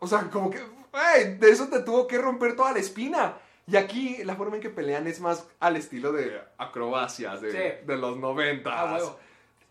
O 0.00 0.06
sea, 0.06 0.28
como 0.30 0.50
que, 0.50 0.60
¡ay! 0.92 1.36
de 1.38 1.50
eso 1.50 1.68
te 1.68 1.80
tuvo 1.80 2.06
que 2.06 2.18
romper 2.18 2.56
toda 2.56 2.72
la 2.72 2.78
espina. 2.80 3.36
Y 3.66 3.76
aquí 3.76 4.24
la 4.24 4.34
forma 4.34 4.56
en 4.56 4.62
que 4.62 4.70
pelean 4.70 5.06
es 5.06 5.20
más 5.20 5.46
al 5.60 5.76
estilo 5.76 6.10
de 6.10 6.40
acrobacias 6.58 7.40
de, 7.40 7.52
Sí. 7.52 7.86
de 7.86 7.96
los 7.96 8.16
90. 8.16 8.68
Ah, 8.72 8.94
huevo. 8.94 9.18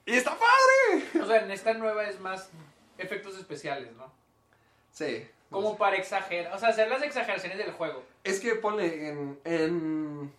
Y 0.10 0.16
está 0.18 0.32
padre. 0.38 1.22
O 1.22 1.26
sea, 1.28 1.42
en 1.44 1.52
esta 1.52 1.74
nueva 1.74 2.06
es 2.06 2.20
más 2.20 2.50
efectos 2.98 3.38
especiales, 3.38 3.96
¿no? 3.96 4.12
Sí. 4.92 5.28
Como 5.50 5.78
para 5.78 5.96
exagerar, 5.98 6.54
o 6.54 6.60
sea, 6.60 6.70
hacer 6.70 6.90
las 6.90 7.02
exageraciones 7.04 7.58
del 7.58 7.72
juego. 7.72 8.04
Es 8.24 8.40
que 8.40 8.56
ponle 8.56 9.10
en, 9.10 9.40
en, 9.44 10.34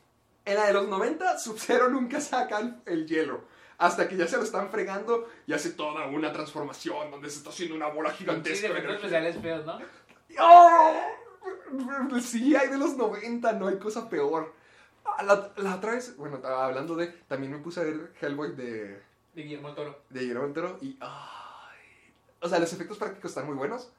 en 0.45 0.55
la 0.55 0.67
de 0.67 0.73
los 0.73 0.89
90, 0.89 1.39
Sub-Zero 1.39 1.89
nunca 1.89 2.21
saca 2.21 2.59
el, 2.59 2.77
el 2.87 3.07
hielo. 3.07 3.43
Hasta 3.79 4.09
que 4.09 4.17
ya 4.17 4.27
se 4.27 4.37
lo 4.37 4.43
están 4.43 4.71
fregando 4.71 5.29
y 5.47 5.53
hace 5.53 5.71
toda 5.71 6.07
una 6.07 6.33
transformación 6.33 7.11
donde 7.11 7.31
se 7.31 7.39
está 7.39 7.51
haciendo 7.51 7.75
una 7.75 7.87
bola 7.89 8.11
Sí, 8.11 8.19
gigantesca. 8.19 8.69
de 8.69 8.75
de 8.75 8.79
efectos 8.81 8.97
especiales 8.97 9.37
feos, 9.41 9.65
¿no? 9.65 9.79
¡Oh! 10.39 11.01
Sí, 12.21 12.55
hay 12.55 12.69
de 12.69 12.79
los 12.79 12.97
90, 12.97 13.53
no 13.55 13.69
hay 13.69 13.79
cosa 13.79 14.09
peor. 14.09 14.53
Ah, 15.05 15.23
La, 15.23 15.51
la 15.57 15.77
otra 15.77 15.93
vez, 15.93 16.17
bueno, 16.17 16.41
hablando 16.47 16.95
de, 16.95 17.07
también 17.27 17.53
me 17.53 17.59
puse 17.59 17.81
a 17.81 17.85
ver 17.85 18.13
Hellboy 18.21 18.55
de, 18.55 19.03
De 19.41 19.47
Guillermo 19.47 19.69
del 19.69 19.77
Toro. 19.77 20.03
de 20.11 20.21
Guillermo 20.21 20.45
del 20.45 20.53
Toro 20.55 20.79
y, 20.81 20.97
ay, 21.01 22.13
o 22.41 22.49
sea, 22.49 22.59
los 22.59 22.73
efectos 22.73 22.99
prácticos 22.99 23.31
están 23.31 23.47
muy 23.47 23.55
buenos, 23.57 23.91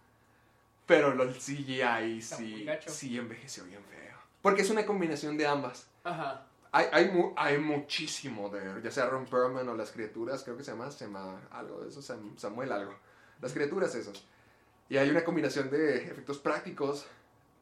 pero 0.85 1.11
el 1.11 1.33
CGI 1.35 2.17
Está 2.19 2.37
sí, 2.37 2.67
sí 2.87 3.17
envejeció 3.17 3.63
bien 3.65 3.83
feo. 3.85 4.17
Porque 4.41 4.61
es 4.63 4.69
una 4.69 4.85
combinación 4.85 5.37
de 5.37 5.45
ambas. 5.47 5.87
Ajá. 6.03 6.45
Hay, 6.73 6.87
hay, 6.91 7.11
mu- 7.11 7.33
hay 7.35 7.57
muchísimo 7.57 8.49
de, 8.49 8.81
ya 8.81 8.91
sea 8.91 9.05
Ron 9.07 9.25
Perlman 9.25 9.67
o 9.69 9.75
las 9.75 9.91
criaturas, 9.91 10.41
creo 10.43 10.55
que 10.57 10.63
se 10.63 10.71
llama, 10.71 10.89
se 10.89 11.05
llama 11.05 11.41
algo 11.51 11.81
de 11.81 11.89
eso, 11.89 12.01
Sam- 12.01 12.37
Samuel 12.37 12.71
algo. 12.71 12.95
Las 13.41 13.53
criaturas 13.53 13.93
esas. 13.95 14.23
Y 14.89 14.97
hay 14.97 15.09
una 15.09 15.23
combinación 15.23 15.69
de 15.69 15.97
efectos 15.97 16.39
prácticos 16.39 17.05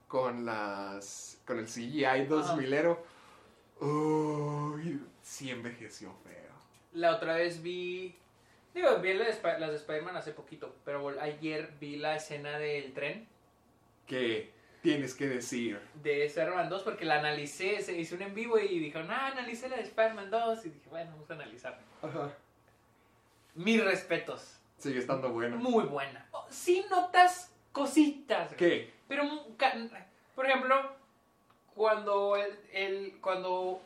con 0.07 0.45
las 0.45 1.37
con 1.45 1.59
el 1.59 1.65
CGI 1.65 2.27
2000ero. 2.27 2.97
Uy, 3.81 5.01
sí 5.21 5.49
envejeció 5.51 6.13
feo. 6.23 6.48
La 6.93 7.15
otra 7.15 7.35
vez 7.35 7.61
vi. 7.61 8.15
Digo, 8.73 8.97
vi 8.97 9.13
las 9.13 9.27
de, 9.27 9.33
Sp- 9.37 9.59
las 9.59 9.69
de 9.71 9.75
Spider-Man 9.77 10.15
hace 10.17 10.31
poquito, 10.31 10.75
pero 10.85 11.09
ayer 11.21 11.71
vi 11.79 11.95
la 11.97 12.15
escena 12.15 12.57
del 12.59 12.93
tren 12.93 13.27
¿Qué 14.07 14.51
tienes 14.81 15.13
que 15.13 15.27
decir? 15.27 15.79
de 15.95 16.25
Spider-Man 16.25 16.69
2 16.69 16.83
porque 16.83 17.05
la 17.05 17.19
analicé, 17.19 17.81
se 17.81 17.97
hizo 17.99 18.15
un 18.15 18.21
en 18.23 18.33
vivo 18.33 18.57
y 18.59 18.79
dijo, 18.79 18.99
no, 19.03 19.13
analicé 19.13 19.69
la 19.69 19.77
de 19.77 19.83
Spider-Man 19.83 20.29
2. 20.31 20.65
Y 20.65 20.69
dije, 20.69 20.89
bueno, 20.89 21.11
vamos 21.11 21.29
a 21.29 21.33
analizar. 21.33 21.79
Ajá. 22.01 22.31
Mis 23.55 23.83
respetos. 23.83 24.55
Sigue 24.77 24.99
estando 24.99 25.29
bueno. 25.31 25.57
Muy 25.57 25.83
buena. 25.85 26.27
Oh, 26.31 26.45
Sí 26.49 26.85
notas 26.89 27.53
cositas. 27.71 28.53
¿Qué? 28.53 28.91
Pero, 29.07 29.23
por 30.35 30.45
ejemplo, 30.47 30.75
cuando 31.75 32.35
el, 32.37 32.57
el- 32.71 33.17
cuando 33.19 33.81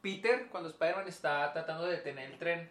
Peter, 0.00 0.48
cuando 0.50 0.68
Spider-Man 0.70 1.08
está 1.08 1.52
tratando 1.52 1.84
de 1.84 1.92
detener 1.92 2.30
el 2.30 2.38
tren, 2.38 2.70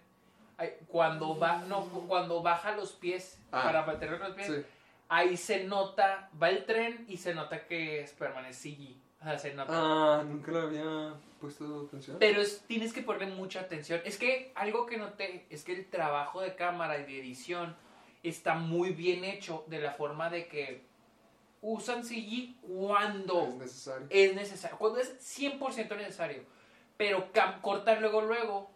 cuando 0.88 1.38
va, 1.38 1.60
no, 1.60 1.84
cuando 2.08 2.42
baja 2.42 2.76
los 2.76 2.92
pies 2.94 3.40
Ah, 3.52 3.64
para 3.64 3.86
mantener 3.86 4.20
los 4.20 4.32
pies, 4.36 4.48
Sí. 4.48 4.66
ahí 5.08 5.38
se 5.38 5.64
nota, 5.64 6.30
va 6.42 6.50
el 6.50 6.66
tren 6.66 7.06
y 7.08 7.18
se 7.18 7.34
nota 7.34 7.66
que 7.66 8.02
Spider-Man 8.02 8.46
es 8.46 8.58
CG. 8.58 8.96
O 9.22 9.24
sea, 9.24 9.38
se 9.40 9.54
nota. 9.54 9.72
Ah, 9.74 10.24
nunca 10.26 10.52
lo 10.52 10.62
había 10.62 11.14
puesto 11.42 11.86
atención. 11.88 12.18
Pero 12.20 12.42
es- 12.42 12.62
tienes 12.68 12.94
que 12.94 13.02
ponerle 13.02 13.34
mucha 13.36 13.62
atención. 13.62 14.02
Es 14.06 14.18
que 14.18 14.52
algo 14.56 14.86
que 14.86 14.98
noté 14.98 15.46
es 15.50 15.64
que 15.64 15.74
el 15.74 15.86
trabajo 15.90 16.42
de 16.42 16.56
cámara 16.56 16.98
y 17.00 17.04
de 17.06 17.20
edición 17.20 17.76
está 18.24 18.56
muy 18.56 18.92
bien 18.92 19.24
hecho 19.24 19.64
de 19.68 19.80
la 19.80 19.92
forma 19.92 20.30
de 20.30 20.48
que 20.48 20.84
usan 21.62 22.04
CG 22.06 22.56
cuando 22.62 23.48
Es 23.48 23.56
necesario. 23.56 24.08
es 24.10 24.36
necesario, 24.36 24.78
cuando 24.78 25.00
es 25.00 25.18
100% 25.20 25.96
necesario, 25.98 26.44
pero 27.00 27.30
cortar 27.62 28.02
luego 28.02 28.20
luego 28.22 28.70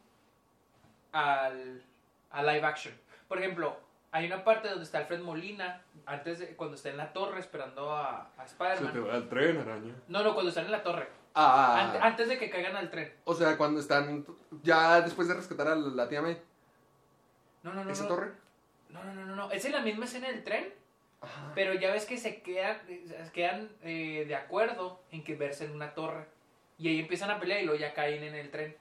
al, 1.11 1.83
a 2.31 2.41
live 2.41 2.65
action. 2.65 2.93
Por 3.27 3.37
ejemplo, 3.37 3.75
hay 4.11 4.25
una 4.27 4.45
parte 4.45 4.69
donde 4.69 4.85
está 4.85 4.99
Alfred 4.99 5.19
Molina, 5.19 5.81
antes 6.05 6.39
de, 6.39 6.55
cuando 6.55 6.75
está 6.75 6.89
en 6.89 6.95
la 6.97 7.11
torre 7.11 7.41
esperando 7.41 7.91
a, 7.93 8.29
a 8.37 8.47
Se 8.47 8.55
te 8.55 8.63
Spider-Man. 8.73 9.09
va 9.09 9.15
el 9.17 9.27
tren, 9.27 9.57
araña. 9.57 9.93
No, 10.07 10.23
no, 10.23 10.33
cuando 10.33 10.49
están 10.49 10.65
en 10.65 10.71
la 10.71 10.81
torre, 10.83 11.09
Ah, 11.35 11.81
Ante- 11.87 11.97
antes 11.97 12.29
de 12.29 12.37
que 12.37 12.49
caigan 12.49 12.75
al 12.77 12.89
tren. 12.91 13.11
O 13.25 13.33
sea, 13.33 13.57
cuando 13.57 13.79
están 13.81 14.23
ya 14.61 15.01
después 15.01 15.27
de 15.27 15.33
rescatar 15.33 15.67
a 15.67 15.75
la 15.75 16.07
tía 16.07 16.21
May, 16.21 16.39
No, 17.63 17.73
no, 17.73 17.83
no. 17.83 17.91
esa 17.91 18.03
no. 18.03 18.09
torre. 18.09 18.31
No, 18.89 19.03
no, 19.03 19.13
no, 19.15 19.25
no, 19.25 19.35
no. 19.35 19.51
Es 19.51 19.65
en 19.65 19.71
la 19.73 19.81
misma 19.81 20.05
escena 20.05 20.27
del 20.29 20.43
tren, 20.45 20.71
Ajá. 21.21 21.51
pero 21.55 21.73
ya 21.73 21.91
ves 21.91 22.05
que 22.05 22.17
se 22.17 22.41
quedan, 22.43 22.77
se 22.87 23.31
quedan 23.33 23.69
eh, 23.81 24.23
de 24.27 24.35
acuerdo 24.35 25.01
en 25.11 25.23
que 25.25 25.35
verse 25.35 25.65
en 25.65 25.71
una 25.75 25.93
torre. 25.93 26.27
Y 26.77 26.87
ahí 26.89 26.99
empiezan 26.99 27.31
a 27.31 27.39
pelear 27.39 27.61
y 27.61 27.65
luego 27.65 27.79
ya 27.79 27.93
caen 27.93 28.23
en 28.23 28.35
el 28.35 28.49
tren. 28.51 28.75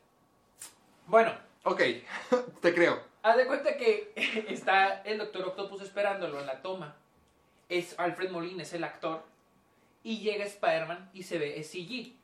Bueno, 1.07 1.33
Ok, 1.65 1.81
te 2.61 2.75
creo. 2.75 3.01
haz 3.23 3.37
de 3.37 3.47
cuenta 3.47 3.77
que 3.77 4.13
está 4.49 5.03
el 5.03 5.19
Doctor 5.19 5.49
Octopus 5.49 5.83
esperándolo 5.83 6.41
en 6.41 6.47
la 6.47 6.61
toma. 6.61 6.97
Es 7.69 7.99
Alfred 7.99 8.31
Molina, 8.31 8.63
es 8.65 8.73
el 8.73 8.85
actor. 8.85 9.23
Y 10.03 10.19
llega 10.19 10.45
Spider-Man 10.45 11.11
y 11.15 11.23
se 11.23 11.39
ve, 11.39 11.61
es 11.61 11.71
CG. 11.71 12.15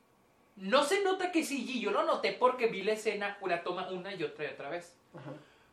No 0.57 0.83
se 0.83 1.01
nota 1.03 1.31
que 1.31 1.39
es 1.39 1.47
CG, 1.47 1.79
yo 1.79 1.91
lo 1.91 2.03
noté 2.03 2.33
porque 2.33 2.67
vi 2.67 2.83
la 2.83 2.91
escena, 2.91 3.37
la 3.45 3.63
toma 3.63 3.89
una 3.89 4.13
y 4.13 4.21
otra 4.23 4.43
y 4.43 4.47
otra 4.53 4.69
vez. 4.69 4.93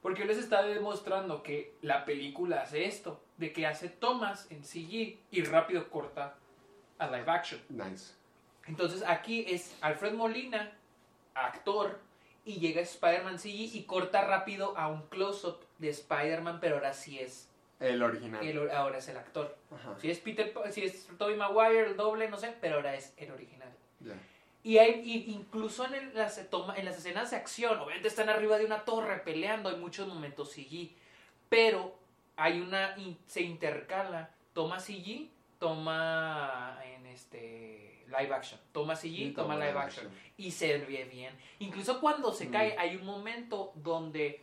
Porque 0.00 0.20
yo 0.20 0.26
les 0.26 0.38
estaba 0.38 0.62
demostrando 0.62 1.42
que 1.42 1.74
la 1.82 2.04
película 2.04 2.62
hace 2.62 2.84
esto, 2.84 3.20
de 3.36 3.52
que 3.52 3.66
hace 3.66 3.88
tomas 3.88 4.48
en 4.52 4.62
CG 4.64 5.18
y 5.32 5.42
rápido 5.42 5.90
corta 5.90 6.36
a 6.98 7.06
live 7.08 7.28
action. 7.28 7.60
Nice. 7.68 8.12
Entonces 8.66 9.02
aquí 9.06 9.44
es 9.48 9.76
Alfred 9.80 10.12
Molina, 10.14 10.72
actor, 11.34 11.98
y 12.44 12.54
llega 12.60 12.80
Spider-Man 12.80 13.38
CG 13.38 13.74
y 13.74 13.84
corta 13.84 14.24
rápido 14.24 14.76
a 14.78 14.88
un 14.88 15.02
close-up 15.08 15.58
de 15.78 15.88
Spider-Man, 15.90 16.58
pero 16.60 16.76
ahora 16.76 16.92
sí 16.94 17.18
es, 17.18 17.48
El 17.80 18.02
original. 18.02 18.44
el, 18.46 18.70
ahora 18.70 18.98
es 18.98 19.08
el 19.08 19.16
actor. 19.16 19.56
Ajá. 19.74 19.96
Si 20.00 20.10
es 20.10 20.18
Peter, 20.20 20.52
si 20.70 20.82
es 20.84 21.08
Tobey 21.18 21.36
Maguire, 21.36 21.86
el 21.88 21.96
doble, 21.96 22.28
no 22.28 22.38
sé, 22.38 22.54
pero 22.60 22.76
ahora 22.76 22.94
es 22.94 23.12
el 23.16 23.30
original. 23.32 23.68
Y 24.62 24.78
hay, 24.78 25.00
y 25.04 25.32
incluso 25.32 25.84
en, 25.86 25.94
el- 25.94 26.14
las, 26.14 26.38
en 26.38 26.84
las 26.84 26.96
escenas 26.98 27.30
de 27.30 27.36
acción, 27.36 27.78
obviamente 27.78 28.08
están 28.08 28.28
arriba 28.28 28.58
de 28.58 28.64
una 28.64 28.84
torre 28.84 29.18
peleando, 29.20 29.68
hay 29.68 29.76
muchos 29.76 30.06
momentos 30.08 30.52
CG, 30.52 30.90
pero 31.48 31.94
hay 32.36 32.60
una, 32.60 32.94
se 33.26 33.42
intercala, 33.42 34.30
toma 34.52 34.78
CG, 34.80 35.28
toma 35.58 36.78
en 36.84 37.06
este 37.06 37.95
live 38.06 38.34
action, 38.34 38.60
toma 38.72 38.94
CG, 38.96 39.06
Y 39.08 39.30
toma, 39.32 39.54
toma 39.54 39.66
live 39.66 39.78
action, 39.78 40.06
action. 40.06 40.22
y 40.36 40.50
se 40.50 40.78
ve 40.78 41.04
bien. 41.10 41.34
Incluso 41.58 42.00
cuando 42.00 42.32
se 42.32 42.46
Mm. 42.46 42.52
cae, 42.52 42.76
hay 42.78 42.96
un 42.96 43.04
momento 43.06 43.72
donde 43.76 44.42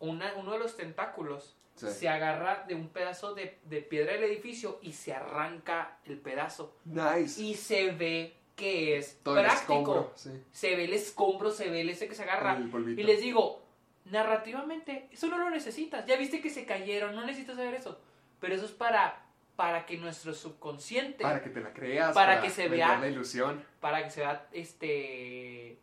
una, 0.00 0.34
uno 0.36 0.52
de 0.52 0.58
los 0.58 0.76
tentáculos 0.76 1.54
Sí. 1.74 1.86
se 1.88 2.08
agarra 2.08 2.64
de 2.66 2.74
un 2.74 2.88
pedazo 2.88 3.34
de, 3.34 3.58
de 3.64 3.82
piedra 3.82 4.12
del 4.14 4.24
edificio 4.24 4.80
y 4.82 4.92
se 4.92 5.12
arranca 5.12 5.98
el 6.06 6.18
pedazo. 6.18 6.76
Nice. 6.84 7.40
Y 7.40 7.54
se 7.54 7.92
ve 7.92 8.34
que 8.56 8.96
es 8.98 9.20
Todo 9.22 9.38
el 9.38 9.44
práctico. 9.44 9.72
escombro, 9.74 10.12
sí. 10.16 10.30
Se 10.50 10.74
ve 10.74 10.84
el 10.86 10.92
escombro, 10.92 11.50
se 11.52 11.70
ve 11.70 11.82
el 11.82 11.90
ese 11.90 12.08
que 12.08 12.16
se 12.16 12.24
agarra. 12.24 12.58
Y 12.96 13.02
les 13.04 13.20
digo, 13.20 13.62
narrativamente, 14.06 15.08
eso 15.12 15.28
no 15.28 15.38
lo 15.38 15.50
necesitas. 15.50 16.04
Ya 16.06 16.16
viste 16.16 16.40
que 16.40 16.50
se 16.50 16.66
cayeron, 16.66 17.14
no 17.14 17.24
necesitas 17.24 17.56
saber 17.56 17.74
eso. 17.74 18.00
Pero 18.40 18.54
eso 18.54 18.64
es 18.64 18.72
para, 18.72 19.24
para 19.58 19.86
que 19.86 19.96
nuestro 19.96 20.32
subconsciente, 20.34 21.24
Para 21.24 21.42
que 21.42 21.50
te 21.50 21.60
la 21.60 21.72
creas. 21.72 22.14
Para 22.14 22.40
que 22.40 22.48
se 22.48 22.68
vea- 22.68 22.96
la 22.96 23.08
ilusión. 23.08 23.64
para 23.80 24.04
que 24.04 24.10
se 24.10 24.20
vea, 24.20 24.46
este, 24.52 25.80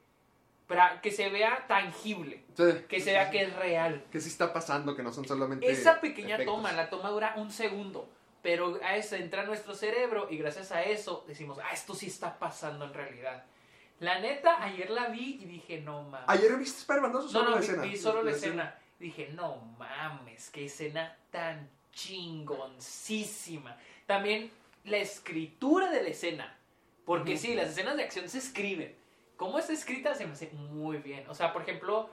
para 0.66 1.02
que 1.02 1.12
se 1.12 1.28
vea 1.30 1.66
tangible, 1.68 2.42
Sí. 2.56 2.64
que 2.88 3.02
se 3.02 3.12
vea 3.12 3.30
que 3.30 3.42
es 3.42 3.54
real. 3.58 4.06
Que 4.14 4.22
sí 4.22 4.30
está 4.30 4.54
pasando, 4.54 4.96
que 4.96 5.04
no 5.04 5.12
son 5.12 5.28
solamente. 5.28 5.70
Esa 5.70 6.00
pequeña 6.00 6.36
efectos. 6.36 6.56
toma, 6.56 6.72
la 6.72 6.90
toma 6.90 7.10
dura 7.10 7.34
un 7.36 7.52
segundo, 7.52 8.08
pero 8.42 8.80
a 8.82 8.96
eso 8.96 9.18
entra 9.18 9.44
nuestro 9.44 9.76
cerebro 9.76 10.28
y 10.32 10.38
gracias 10.38 10.72
a 10.72 10.82
eso 10.84 11.26
decimos, 11.28 11.60
ah, 11.62 11.72
esto 11.74 11.94
sí 11.94 12.06
está 12.08 12.40
pasando 12.40 12.86
en 12.86 12.94
realidad. 12.94 13.44
La 14.00 14.20
neta, 14.20 14.64
ayer 14.64 14.90
la 14.90 15.10
vi 15.10 15.38
y 15.42 15.46
dije, 15.48 15.82
no 15.82 16.02
mames. 16.04 16.30
¿Ayer 16.30 16.56
viste 16.56 16.80
Spider-Man 16.80 17.12
2 17.12 17.24
o 17.24 17.28
no, 17.28 17.32
solo 17.32 17.44
no, 17.44 17.52
la 17.56 17.58
vi, 17.60 17.66
escena? 17.68 17.82
vi 17.84 17.98
solo 17.98 18.24
la 18.24 18.32
escena. 18.32 18.76
Dije, 19.00 19.32
no 19.34 19.58
mames, 19.78 20.50
qué 20.50 20.64
escena 20.64 21.18
tan 21.30 21.70
chingoncísima. 21.96 23.78
También 24.06 24.52
la 24.84 24.98
escritura 24.98 25.90
de 25.90 26.04
la 26.04 26.10
escena, 26.10 26.56
porque 27.06 27.38
sí, 27.38 27.56
las 27.56 27.70
escenas 27.70 27.98
de 27.98 28.04
acción 28.04 28.30
se 28.30 28.38
escriben. 28.38 28.96
¿Cómo 29.38 29.58
está 29.58 29.74
escrita? 29.74 30.14
Se 30.14 30.28
me 30.28 30.34
hace 30.34 30.52
muy 30.52 30.98
bien. 30.98 31.28
O 31.30 31.34
sea, 31.34 31.52
por 31.52 31.64
ejemplo, 31.64 32.10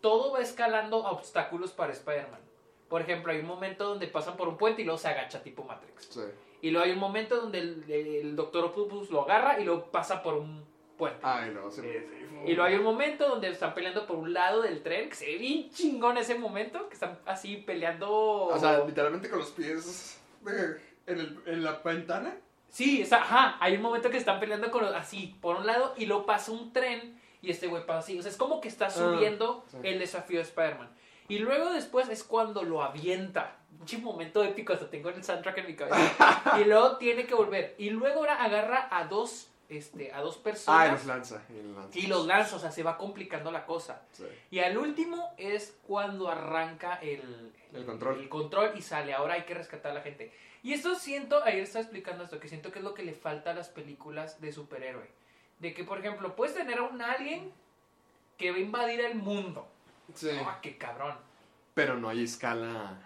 todo 0.00 0.32
va 0.32 0.40
escalando 0.40 1.06
a 1.06 1.12
obstáculos 1.12 1.70
para 1.70 1.92
Spider-Man. 1.92 2.40
Por 2.88 3.02
ejemplo, 3.02 3.30
hay 3.30 3.38
un 3.38 3.46
momento 3.46 3.88
donde 3.88 4.08
pasan 4.08 4.36
por 4.36 4.48
un 4.48 4.56
puente 4.56 4.82
y 4.82 4.84
luego 4.84 4.98
se 4.98 5.08
agacha 5.08 5.42
tipo 5.42 5.62
Matrix. 5.62 6.08
Sí. 6.10 6.20
Y 6.62 6.70
luego 6.70 6.86
hay 6.86 6.92
un 6.92 6.98
momento 6.98 7.40
donde 7.40 7.60
el, 7.60 7.90
el 7.90 8.36
Doctor 8.36 8.64
Octopus 8.64 9.10
lo 9.10 9.22
agarra 9.22 9.60
y 9.60 9.64
lo 9.64 9.90
pasa 9.90 10.22
por 10.22 10.34
un 10.34 10.64
puente. 11.00 11.18
Ay, 11.22 11.50
no, 11.52 11.68
sí. 11.70 11.82
Y 12.46 12.52
luego 12.54 12.62
hay 12.62 12.76
un 12.76 12.84
momento 12.84 13.28
donde 13.28 13.48
están 13.48 13.74
peleando 13.74 14.06
por 14.06 14.16
un 14.16 14.32
lado 14.32 14.62
del 14.62 14.82
tren, 14.82 15.08
que 15.08 15.14
se 15.16 15.26
ve 15.26 15.36
bien 15.38 15.70
chingón 15.70 16.16
ese 16.16 16.36
momento, 16.36 16.88
que 16.88 16.94
están 16.94 17.18
así 17.26 17.56
peleando. 17.56 18.10
O 18.44 18.58
sea, 18.58 18.84
literalmente 18.86 19.28
con 19.28 19.40
los 19.40 19.50
pies 19.50 20.20
de- 20.42 20.80
en, 21.06 21.18
el- 21.20 21.38
en 21.46 21.64
la 21.64 21.72
ventana. 21.84 22.36
Sí, 22.68 23.02
está, 23.02 23.22
ajá, 23.22 23.56
hay 23.60 23.74
un 23.76 23.82
momento 23.82 24.08
que 24.10 24.16
están 24.16 24.38
peleando 24.38 24.70
con 24.70 24.84
los- 24.84 24.94
así, 24.94 25.36
por 25.40 25.56
un 25.56 25.66
lado, 25.66 25.92
y 25.96 26.06
luego 26.06 26.24
pasa 26.24 26.52
un 26.52 26.72
tren 26.72 27.18
y 27.42 27.50
este 27.50 27.66
güey 27.66 27.84
pasa 27.84 27.98
así. 28.00 28.18
O 28.18 28.22
sea, 28.22 28.30
es 28.30 28.36
como 28.36 28.60
que 28.60 28.68
está 28.68 28.88
subiendo 28.90 29.64
sí. 29.70 29.78
el 29.82 29.98
desafío 29.98 30.38
de 30.38 30.44
Spider-Man. 30.44 30.88
Y 31.28 31.38
luego 31.40 31.70
después 31.72 32.08
es 32.08 32.22
cuando 32.24 32.62
lo 32.62 32.82
avienta. 32.82 33.56
Un 33.96 34.02
momento 34.04 34.42
épico, 34.44 34.72
hasta 34.72 34.88
tengo 34.90 35.08
el 35.10 35.22
soundtrack 35.24 35.58
en 35.58 35.66
mi 35.66 35.74
cabeza. 35.76 36.58
y 36.60 36.64
luego 36.64 36.96
tiene 36.96 37.26
que 37.26 37.34
volver. 37.34 37.74
Y 37.78 37.90
luego 37.90 38.20
ahora 38.20 38.42
agarra 38.42 38.88
a 38.90 39.04
dos, 39.06 39.49
este, 39.70 40.12
a 40.12 40.20
dos 40.20 40.36
Ah, 40.36 40.40
y 40.40 40.42
personas 40.42 40.90
los 40.92 41.06
lanza. 41.06 41.42
Y 41.48 41.62
los 41.62 41.76
lanza. 41.76 41.98
y 41.98 42.06
los 42.06 42.26
lanza. 42.26 42.56
O 42.56 42.58
sea, 42.58 42.70
se 42.70 42.82
va 42.82 42.98
complicando 42.98 43.50
la 43.50 43.64
cosa. 43.64 44.02
Sí. 44.12 44.24
Y 44.50 44.58
al 44.58 44.76
último 44.76 45.32
es 45.38 45.78
cuando 45.86 46.28
arranca 46.28 46.96
el, 46.96 47.52
El 47.72 47.86
control. 47.86 48.20
el 48.20 48.28
control 48.28 48.72
y 48.76 48.82
sale. 48.82 49.14
Ahora 49.14 49.34
hay 49.34 49.42
que 49.44 49.54
rescatar 49.54 49.92
a 49.92 49.94
la 49.94 50.00
gente. 50.02 50.32
Y 50.62 50.74
esto 50.74 50.94
siento, 50.94 51.42
ayer 51.42 51.60
estaba 51.62 51.82
explicando 51.82 52.24
esto, 52.24 52.38
que 52.38 52.48
siento 52.48 52.70
que 52.70 52.80
es 52.80 52.84
lo 52.84 52.92
que 52.92 53.02
le 53.02 53.14
falta 53.14 53.52
a 53.52 53.54
las 53.54 53.68
películas 53.70 54.40
de 54.40 54.52
superhéroe. 54.52 55.08
De 55.58 55.72
que, 55.72 55.84
por 55.84 55.98
ejemplo, 55.98 56.36
puedes 56.36 56.54
tener 56.54 56.78
a 56.78 56.82
un 56.82 57.00
alien 57.00 57.50
que 58.36 58.50
va 58.50 58.56
a 58.58 58.60
invadir 58.60 59.00
el 59.00 59.14
mundo. 59.14 59.66
Sí. 60.14 60.28
¡Ah, 60.44 60.58
qué 60.60 60.76
cabrón! 60.76 61.16
Pero 61.74 61.96
no 61.96 62.08
hay 62.08 62.24
escala 62.24 62.98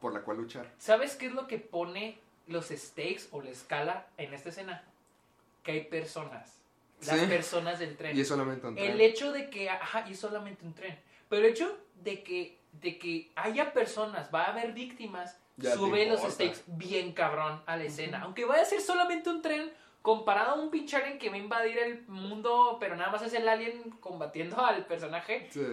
por 0.00 0.12
la 0.14 0.22
cual 0.22 0.38
luchar. 0.38 0.72
¿Sabes 0.78 1.14
qué 1.16 1.26
es 1.26 1.32
lo 1.32 1.46
que 1.46 1.58
pone 1.58 2.18
los 2.46 2.68
stakes 2.68 3.28
o 3.32 3.42
la 3.42 3.50
escala 3.50 4.06
en 4.16 4.32
esta 4.32 4.48
escena? 4.48 4.82
Que 5.68 5.72
hay 5.72 5.84
personas. 5.84 6.58
Las 7.06 7.20
Sí. 7.20 7.26
personas 7.26 7.78
del 7.78 7.94
tren. 7.94 8.16
Y 8.16 8.22
es 8.22 8.28
solamente 8.28 8.66
un 8.66 8.74
tren. 8.74 8.90
El 8.90 8.98
hecho 9.02 9.32
de 9.32 9.50
que, 9.50 9.68
ajá, 9.68 10.06
y 10.08 10.12
es 10.12 10.18
solamente 10.18 10.64
un 10.64 10.72
tren. 10.72 10.98
Pero 11.28 11.44
el 11.44 11.52
hecho 11.52 11.78
de 11.96 12.22
que, 12.22 12.58
de 12.72 12.98
que 12.98 13.30
haya 13.34 13.74
personas, 13.74 14.30
va 14.34 14.44
a 14.44 14.52
haber 14.52 14.72
víctimas, 14.72 15.38
Ya 15.58 15.74
sube 15.74 16.06
los 16.06 16.22
stakes 16.22 16.62
bien 16.68 17.12
cabrón 17.12 17.62
a 17.66 17.76
la 17.76 17.84
escena. 17.84 18.22
Aunque 18.22 18.46
vaya 18.46 18.62
a 18.62 18.64
ser 18.64 18.80
solamente 18.80 19.28
un 19.28 19.42
tren, 19.42 19.70
comparado 20.00 20.52
a 20.52 20.54
un 20.54 20.70
pinche 20.70 20.96
alien 20.96 21.18
que 21.18 21.28
va 21.28 21.34
a 21.34 21.38
invadir 21.38 21.76
el 21.76 22.06
mundo, 22.08 22.78
pero 22.80 22.96
nada 22.96 23.10
más 23.12 23.20
es 23.20 23.34
el 23.34 23.46
alien 23.46 23.90
combatiendo 24.00 24.56
al 24.64 24.86
personaje, 24.86 25.48
Sí. 25.50 25.66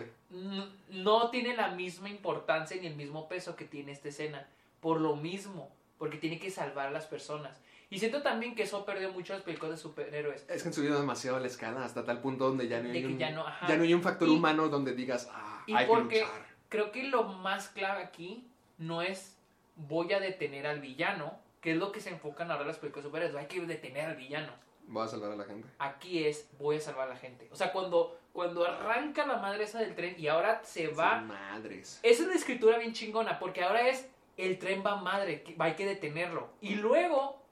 no 0.90 1.30
tiene 1.30 1.56
la 1.56 1.70
misma 1.70 2.10
importancia 2.10 2.76
ni 2.82 2.88
el 2.88 2.96
mismo 2.98 3.30
peso 3.30 3.56
que 3.56 3.64
tiene 3.64 3.94
esta 3.94 4.10
escena. 4.10 4.46
Por 4.82 5.00
lo 5.00 5.16
mismo, 5.16 5.72
porque 5.98 6.18
tiene 6.18 6.38
que 6.38 6.52
salvar 6.52 6.88
a 6.88 6.92
las 6.92 7.06
personas. 7.06 7.62
Y 7.96 8.00
siento 8.00 8.22
también 8.22 8.56
que 8.56 8.64
eso 8.64 8.84
perdió 8.84 9.10
mucho 9.14 9.32
las 9.32 9.42
películas 9.44 9.72
de 9.72 9.78
superhéroes. 9.78 10.46
Es 10.50 10.64
que 10.64 10.68
han 10.68 10.74
subido 10.74 11.00
demasiado 11.00 11.40
la 11.40 11.48
escala 11.48 11.86
hasta 11.86 12.04
tal 12.04 12.20
punto 12.20 12.46
donde 12.50 12.68
ya 12.68 12.82
no 12.82 12.92
hay, 12.92 13.06
un, 13.06 13.18
ya 13.18 13.30
no, 13.30 13.46
ya 13.70 13.78
no 13.78 13.84
hay 13.84 13.94
un 13.94 14.02
factor 14.04 14.28
Y- 14.28 14.32
humano 14.32 14.68
donde 14.68 14.94
digas, 14.94 15.30
ah, 15.32 15.64
Y 15.66 15.74
hay 15.74 15.88
porque 15.88 16.16
que 16.16 16.22
luchar. 16.24 16.46
creo 16.68 16.92
que 16.92 17.04
lo 17.04 17.24
más 17.24 17.70
clave 17.70 18.04
aquí 18.04 18.46
no 18.78 19.02
es 19.02 19.38
voy 19.78 20.12
a 20.12 20.20
detener 20.20 20.68
al 20.68 20.82
villano, 20.82 21.40
que 21.62 21.72
es 21.72 21.78
lo 21.78 21.94
que 21.94 22.02
se 22.02 22.10
enfocan 22.10 22.52
ahora 22.52 22.66
las 22.66 22.80
películas 22.80 23.06
de 23.06 23.08
superhéroes, 23.12 23.38
hay 23.42 23.48
que 23.48 23.66
detener 23.66 24.08
al 24.10 24.18
villano. 24.18 24.52
Voy 24.88 25.06
a 25.06 25.08
salvar 25.08 25.32
a 25.32 25.36
la 25.38 25.46
gente. 25.46 25.66
Aquí 25.80 26.26
es 26.26 26.50
voy 26.60 26.76
a 26.76 26.82
salvar 26.82 27.08
a 27.10 27.14
la 27.14 27.18
gente. 27.18 27.48
O 27.50 27.56
sea, 27.56 27.72
cuando, 27.72 28.20
cuando 28.34 28.66
arranca 28.66 29.26
la 29.26 29.38
madre 29.38 29.64
esa 29.64 29.80
del 29.80 29.96
tren 29.96 30.16
y 30.20 30.28
ahora 30.28 30.62
se 30.66 30.90
va... 30.90 31.22
Madres. 31.22 32.02
Esa 32.04 32.24
es 32.24 32.28
una 32.28 32.36
escritura 32.36 32.78
bien 32.78 32.92
chingona, 32.92 33.40
porque 33.40 33.64
ahora 33.64 33.88
es 33.88 34.06
el 34.36 34.60
tren 34.60 34.84
va 34.86 34.98
madre, 34.98 35.46
hay 35.58 35.74
que 35.76 35.86
detenerlo. 35.86 36.50
Y 36.60 36.76
luego 36.76 37.45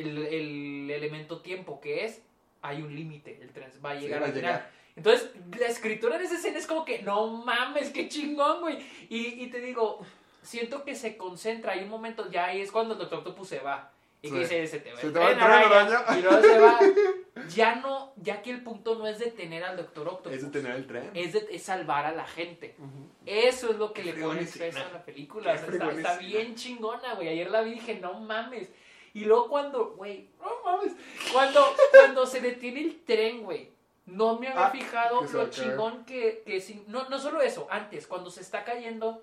el, 0.00 0.18
el 0.18 0.90
elemento 0.90 1.40
tiempo, 1.40 1.80
que 1.80 2.04
es 2.04 2.22
hay 2.62 2.82
un 2.82 2.94
límite, 2.94 3.38
el 3.40 3.52
tren 3.52 3.70
va 3.84 3.90
a 3.92 3.94
Sí, 3.96 4.00
llegar 4.02 4.20
va 4.20 4.24
a 4.26 4.28
al 4.28 4.34
final. 4.34 4.52
llegar. 4.54 4.70
Entonces, 4.96 5.30
la 5.58 5.66
escritura 5.66 6.18
de 6.18 6.24
esa 6.24 6.34
escena 6.34 6.58
es 6.58 6.66
como 6.66 6.84
que, 6.84 7.02
no 7.02 7.28
mames, 7.44 7.90
qué 7.90 8.08
chingón, 8.08 8.60
güey. 8.62 8.78
Y, 9.08 9.44
y 9.44 9.46
te 9.48 9.60
digo, 9.60 10.04
siento 10.42 10.84
que 10.84 10.96
se 10.96 11.16
concentra. 11.16 11.72
Hay 11.74 11.84
un 11.84 11.88
momento, 11.88 12.28
ya 12.30 12.46
ahí 12.46 12.60
es 12.60 12.72
cuando 12.72 12.94
el 12.94 12.98
Doctor 12.98 13.18
Octopus 13.20 13.48
se 13.48 13.60
va. 13.60 13.92
Y 14.20 14.30
que 14.30 14.34
Sí. 14.34 14.40
dice, 14.40 14.66
se 14.66 14.80
te 14.80 14.92
va 14.92 15.00
Se 15.00 15.06
el 15.06 15.12
te 15.12 15.18
va 15.20 15.30
el 15.30 15.36
tren, 15.36 15.48
araña". 15.48 16.18
Y 16.18 16.22
luego 16.22 16.42
se 16.42 16.58
va. 16.58 16.80
Ya 17.54 17.76
no, 17.76 18.12
ya 18.16 18.42
que 18.42 18.50
el 18.50 18.64
punto 18.64 18.96
no 18.98 19.06
es 19.06 19.20
detener 19.20 19.62
al 19.62 19.76
Doctor 19.76 20.08
Octopus. 20.08 20.32
Es 20.32 20.42
detener 20.42 20.74
el 20.76 20.86
tren. 20.88 21.08
Es, 21.14 21.32
de- 21.32 21.46
es 21.52 21.62
salvar 21.62 22.04
a 22.04 22.10
la 22.10 22.26
gente. 22.26 22.74
Ujú. 22.78 23.08
Eso 23.24 23.70
es 23.70 23.76
lo 23.76 23.92
que 23.92 24.02
Qué 24.02 24.12
le 24.12 24.20
pone 24.24 24.40
peso 24.42 24.80
a 24.80 24.92
la 24.92 25.04
película. 25.04 25.52
O 25.52 25.56
sea, 25.56 25.68
está, 25.68 25.92
está 25.92 26.16
bien 26.18 26.56
chingona, 26.56 27.14
güey. 27.14 27.28
Ayer 27.28 27.48
la 27.48 27.60
vi 27.62 27.70
y 27.70 27.74
dije, 27.74 27.94
no 28.00 28.14
mames. 28.18 28.68
Y 29.14 29.24
luego 29.24 29.48
cuando, 29.48 29.90
güey, 29.96 30.28
no 30.40 30.50
mames. 30.64 30.92
Cuando, 31.32 31.74
cuando 31.90 32.26
se 32.26 32.40
detiene 32.40 32.80
el 32.80 33.04
tren, 33.04 33.42
güey. 33.42 33.70
No 34.06 34.38
me 34.38 34.48
había 34.48 34.66
Ah, 34.66 34.70
fijado 34.70 35.20
lo 35.20 35.50
chingón 35.50 36.06
que, 36.06 36.42
que 36.46 36.62
no, 36.86 37.10
no 37.10 37.18
solo 37.18 37.42
eso, 37.42 37.66
antes, 37.70 38.06
cuando 38.06 38.30
se 38.30 38.40
está 38.40 38.64
cayendo, 38.64 39.22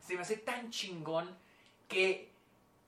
se 0.00 0.14
me 0.14 0.22
hace 0.22 0.38
tan 0.38 0.70
chingón 0.70 1.36
que, 1.88 2.30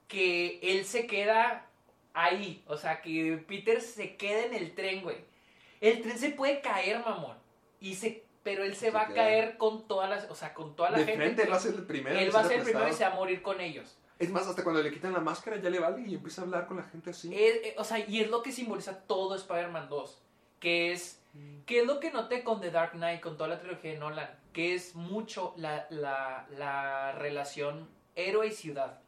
que 0.08 0.58
él 0.62 0.86
se 0.86 1.06
queda 1.06 1.66
ahí. 2.14 2.64
O 2.68 2.78
sea, 2.78 3.02
que 3.02 3.44
Peter 3.46 3.82
se 3.82 4.16
queda 4.16 4.46
en 4.46 4.54
el 4.54 4.74
tren, 4.74 5.02
güey. 5.02 5.18
El 5.82 6.00
tren 6.00 6.18
se 6.18 6.30
puede 6.30 6.62
caer, 6.62 7.00
mamón. 7.00 7.36
Y 7.80 7.96
se, 7.96 8.24
pero 8.42 8.64
él 8.64 8.74
se, 8.74 8.86
Se 8.86 8.90
va 8.90 9.02
a 9.02 9.12
caer 9.12 9.58
con 9.58 9.86
todas 9.86 10.08
las, 10.08 10.30
o 10.30 10.34
sea, 10.34 10.54
con 10.54 10.74
toda 10.74 10.90
la 10.90 10.98
de 10.98 11.04
gente. 11.04 11.18
frente 11.18 11.42
él 11.42 11.52
va 11.52 11.56
a 11.56 11.60
ser 11.60 11.74
el 11.74 11.84
primero. 11.84 12.18
Él 12.18 12.34
va 12.34 12.40
a 12.40 12.44
ser 12.44 12.58
el 12.60 12.64
primero 12.64 12.88
y 12.88 12.94
se 12.94 13.04
va 13.04 13.10
a 13.10 13.14
morir 13.14 13.42
con 13.42 13.60
ellos. 13.60 13.98
Es 14.18 14.30
más, 14.30 14.46
hasta 14.46 14.62
cuando 14.64 14.82
le 14.82 14.90
quitan 14.92 15.12
la 15.12 15.20
máscara 15.20 15.58
ya 15.58 15.68
le 15.68 15.78
vale 15.78 16.02
y 16.06 16.14
empieza 16.14 16.40
a 16.40 16.44
hablar 16.44 16.66
con 16.66 16.78
la 16.78 16.84
gente 16.84 17.10
así. 17.10 17.34
Es- 17.34 17.56
eh, 17.64 17.74
o 17.78 17.84
sea, 17.84 17.98
y 17.98 18.20
es 18.20 18.30
lo 18.30 18.42
que 18.42 18.52
simboliza 18.52 19.00
todo 19.06 19.34
Spider-Man 19.36 19.88
2. 19.88 20.22
Que 20.58 20.92
es, 20.92 21.20
que 21.66 21.80
es 21.80 21.86
lo 21.86 22.00
que 22.00 22.10
noté 22.10 22.42
con 22.42 22.60
The 22.60 22.70
Dark 22.70 22.92
Knight, 22.92 23.20
con 23.20 23.36
toda 23.36 23.48
la 23.50 23.58
trilogía 23.60 23.92
de 23.92 23.98
Nolan. 23.98 24.30
Que 24.54 24.74
es 24.74 24.94
mucho 24.94 25.52
la, 25.58 25.86
la, 25.90 26.46
la 26.56 27.12
relación 27.12 27.88
héroe 28.14 28.46
y 28.46 28.52
ciudad. 28.52 29.00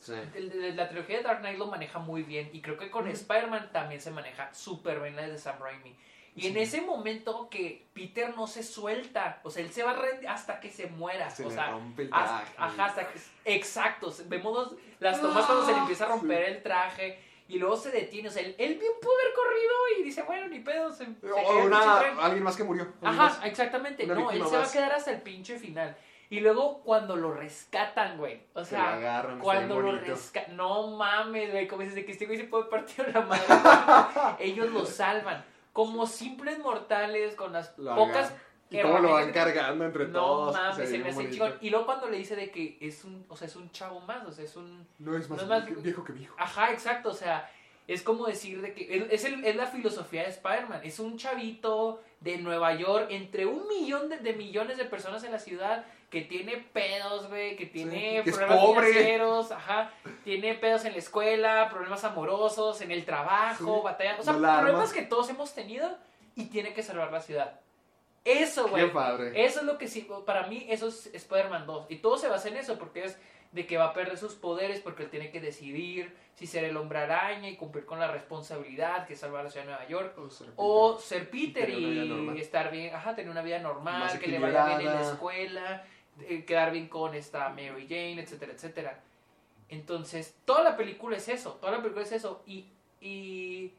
Sí. 0.00 0.12
De- 0.12 0.74
La 0.74 0.88
trilogía 0.90 1.16
de 1.16 1.22
Dark 1.22 1.38
Knight 1.40 1.58
lo 1.58 1.66
maneja 1.68 1.98
muy 1.98 2.22
bien. 2.22 2.50
Y 2.52 2.60
creo 2.60 2.76
que 2.76 2.90
con 2.90 3.04
Ujú. 3.04 3.12
Spider-Man 3.14 3.70
también 3.72 4.02
se 4.02 4.10
maneja 4.10 4.52
súper 4.52 5.00
bien 5.00 5.16
la 5.16 5.26
de 5.26 5.38
Sam 5.38 5.56
Raimi. 5.58 5.96
Y 6.36 6.48
en 6.48 6.56
ese 6.58 6.82
momento 6.82 7.48
que 7.50 7.86
Peter 7.94 8.36
no 8.36 8.46
se 8.46 8.62
suelta, 8.62 9.40
o 9.42 9.50
sea, 9.50 9.62
él 9.64 9.72
se 9.72 9.82
va 9.82 9.92
a 9.92 9.94
rendir 9.94 10.28
hasta 10.28 10.60
que 10.60 10.70
se 10.70 10.86
muera. 10.88 11.30
Se 11.30 11.44
o 11.44 11.48
le 11.48 11.54
sea, 11.54 11.70
rompe 11.70 12.02
el 12.02 12.10
hasta, 12.12 12.38
traje. 12.40 12.54
ajá, 12.58 12.84
hasta 12.84 13.08
que, 13.08 13.18
exacto. 13.46 14.12
Vemos 14.26 14.52
los- 14.54 14.74
las 15.00 15.20
tomas 15.20 15.46
cuando 15.46 15.64
se 15.64 15.72
le 15.72 15.78
empieza 15.78 16.04
a 16.04 16.08
romper 16.08 16.44
Sí. 16.44 16.50
el 16.52 16.62
traje 16.62 17.18
y 17.48 17.58
luego 17.58 17.76
se 17.76 17.90
detiene. 17.90 18.28
O 18.28 18.30
sea, 18.32 18.42
él, 18.42 18.54
él 18.58 18.74
bien 18.78 18.92
pudo 19.00 19.12
haber 19.14 19.32
corrido 19.34 19.72
y 19.98 20.02
dice, 20.02 20.22
bueno, 20.24 20.46
ni 20.48 20.60
pedo. 20.60 20.92
Se, 20.92 21.06
se 21.06 21.10
O 21.32 21.36
en 21.38 21.38
el 21.38 21.44
pinche 21.44 21.66
una, 21.66 22.24
alguien 22.24 22.42
más 22.44 22.56
que 22.56 22.64
murió. 22.64 22.92
Ajá, 23.02 23.12
más. 23.16 23.40
exactamente. 23.44 24.04
Una 24.04 24.14
No, 24.16 24.30
él 24.30 24.44
se 24.46 24.56
va 24.58 24.64
a 24.64 24.70
quedar 24.70 24.92
hasta 24.92 25.12
el 25.12 25.22
pinche 25.22 25.58
final. 25.58 25.96
Y 26.28 26.40
luego 26.40 26.82
cuando 26.82 27.16
lo 27.16 27.32
rescatan, 27.32 28.18
güey. 28.18 28.42
O 28.52 28.62
Se 28.64 28.70
sea, 28.70 28.94
agarran, 28.94 29.38
cuando 29.38 29.80
lo 29.80 29.92
rescatan. 29.96 30.56
No 30.56 30.88
mames, 30.96 31.50
güey. 31.52 31.66
Como 31.66 31.80
dices 31.82 31.94
de 31.94 32.04
que 32.04 32.12
este 32.12 32.26
güey 32.26 32.36
se 32.36 32.44
puede 32.44 32.64
partir 32.64 33.08
la 33.14 33.20
madre. 33.22 33.44
Ellos 34.44 34.68
lo 34.70 34.84
salvan. 34.84 35.42
Como 35.76 36.06
simples 36.06 36.58
mortales, 36.58 37.34
con 37.34 37.52
las 37.52 37.76
Lo 37.76 37.94
pocas. 37.94 38.32
Y 38.70 38.80
cómo 38.80 38.98
lo 38.98 39.12
van 39.12 39.30
cargando 39.30 39.84
entre 39.84 40.08
No 40.08 40.18
todos. 40.20 40.54
mames, 40.54 40.88
se 40.88 40.96
ve 40.98 41.04
me 41.04 41.10
hace 41.10 41.30
chingón. 41.30 41.54
Y 41.60 41.68
luego 41.68 41.84
cuando 41.84 42.08
le 42.08 42.16
dice 42.16 42.34
de 42.34 42.50
que 42.50 42.78
es 42.80 43.04
un, 43.04 43.26
o 43.28 43.36
sea, 43.36 43.46
es 43.46 43.54
un 43.56 43.70
chavo 43.72 44.00
más, 44.00 44.26
o 44.26 44.32
sea, 44.32 44.42
es 44.44 44.56
un... 44.56 44.86
No 44.98 45.14
es 45.16 45.28
más, 45.28 45.36
No 45.38 45.42
es 45.42 45.48
más- 45.50 45.68
vie- 45.68 45.82
viejo 45.82 46.02
que 46.02 46.12
viejo. 46.14 46.34
Ajá, 46.38 46.72
exacto, 46.72 47.10
o 47.10 47.14
sea, 47.14 47.48
es 47.86 48.02
como 48.02 48.26
decir 48.26 48.62
de 48.62 48.72
que 48.72 48.96
es, 48.96 49.04
es 49.12 49.24
el- 49.26 49.44
es 49.44 49.54
la 49.54 49.66
filosofía 49.66 50.22
de 50.22 50.30
Spider-Man, 50.30 50.80
es 50.82 50.98
un 50.98 51.18
chavito 51.18 52.02
de 52.20 52.38
Nueva 52.38 52.74
York, 52.74 53.06
entre 53.10 53.44
un 53.46 53.68
millón 53.68 54.08
de, 54.08 54.16
de 54.18 54.32
millones 54.32 54.78
de 54.78 54.86
personas 54.86 55.22
en 55.24 55.30
la 55.32 55.38
ciudad, 55.38 55.84
que 56.10 56.22
tiene 56.22 56.56
pedos, 56.56 57.28
güey, 57.28 57.56
que 57.56 57.66
tiene 57.66 58.22
que 58.22 58.30
es 58.30 58.36
problemas 58.36 58.86
financieros, 58.86 59.50
ajá, 59.50 59.90
tiene 60.24 60.54
pedos 60.54 60.84
en 60.84 60.92
la 60.92 60.98
escuela, 60.98 61.68
problemas 61.68 62.04
amorosos, 62.04 62.80
en 62.80 62.90
el 62.92 63.04
trabajo, 63.04 63.76
Sí, 63.78 63.84
batalla, 63.84 64.16
o 64.18 64.22
sea, 64.22 64.34
problemas 64.34 64.92
que 64.92 65.02
todos 65.02 65.28
hemos 65.30 65.54
tenido 65.54 65.96
y 66.36 66.44
tiene 66.46 66.72
que 66.72 66.82
salvar 66.82 67.12
la 67.12 67.20
ciudad. 67.20 67.60
Eso, 68.24 68.64
Qué 68.66 68.70
güey. 68.70 68.92
padre. 68.92 69.44
Eso 69.44 69.60
es 69.60 69.66
lo 69.66 69.78
que 69.78 69.86
sí, 69.88 70.08
para 70.24 70.46
mí, 70.48 70.66
eso 70.68 70.88
es 70.88 71.06
Spider-Man 71.06 71.66
2. 71.66 71.86
Y 71.90 71.96
todo 71.96 72.18
se 72.18 72.28
basa 72.28 72.48
en 72.48 72.56
eso, 72.56 72.76
porque 72.76 73.04
es 73.04 73.18
de 73.52 73.66
que 73.66 73.78
va 73.78 73.86
a 73.86 73.92
perder 73.94 74.18
sus 74.18 74.34
poderes, 74.34 74.80
porque 74.80 75.04
él 75.04 75.10
tiene 75.10 75.30
que 75.30 75.40
decidir 75.40 76.14
si 76.34 76.46
ser 76.46 76.64
el 76.64 76.76
hombre 76.76 76.98
araña 76.98 77.48
y 77.48 77.56
cumplir 77.56 77.86
con 77.86 77.98
la 77.98 78.08
responsabilidad 78.08 79.06
que 79.06 79.14
es 79.14 79.20
salvar 79.20 79.44
la 79.44 79.50
ciudad 79.50 79.66
de 79.66 79.72
Nueva 79.72 79.88
York. 79.88 80.18
O 80.18 80.28
ser 80.28 80.48
O 80.56 80.98
ser 80.98 81.30
Peter 81.30 81.70
y 81.70 82.38
estar 82.40 82.70
bien, 82.70 82.94
ajá, 82.94 83.14
tener 83.14 83.30
una 83.30 83.42
vida 83.42 83.58
normal, 83.60 84.18
que 84.18 84.26
le 84.26 84.38
vaya 84.38 84.66
bien 84.76 84.80
en 84.80 84.94
la 84.94 85.00
escuela, 85.12 85.84
quedar 86.46 86.72
bien 86.72 86.88
con 86.88 87.14
esta 87.14 87.48
Mary 87.50 87.86
Jane, 87.88 88.20
etcétera, 88.20 88.52
etcétera. 88.52 89.00
Entonces, 89.68 90.36
toda 90.44 90.62
la 90.62 90.76
película 90.76 91.16
es 91.16 91.28
eso, 91.28 91.54
toda 91.54 91.72
la 91.72 91.78
película 91.82 92.04
es 92.04 92.12
eso. 92.12 92.42
Y, 92.46 92.66
y, 93.00 93.72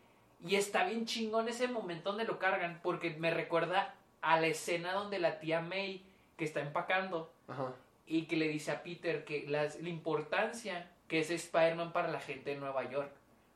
y 0.45 0.55
está 0.55 0.85
bien 0.85 1.05
chingón 1.05 1.47
ese 1.49 1.67
momento 1.67 2.09
donde 2.09 2.25
lo 2.25 2.39
cargan, 2.39 2.79
porque 2.83 3.11
me 3.11 3.31
recuerda 3.31 3.95
a 4.21 4.39
la 4.39 4.47
escena 4.47 4.93
donde 4.93 5.19
la 5.19 5.39
tía 5.39 5.61
May, 5.61 6.03
que 6.35 6.45
está 6.45 6.59
empacando, 6.59 7.31
Ajá. 7.47 7.73
y 8.05 8.23
que 8.23 8.35
le 8.35 8.47
dice 8.49 8.71
a 8.71 8.83
Peter 8.83 9.23
que 9.25 9.45
las- 9.47 9.79
la 9.81 9.89
importancia 9.89 10.91
que 11.07 11.19
es 11.19 11.29
Spider-Man 11.31 11.93
para 11.93 12.09
la 12.09 12.19
gente 12.19 12.49
de 12.51 12.57
Nueva 12.57 12.89
York. 12.89 13.11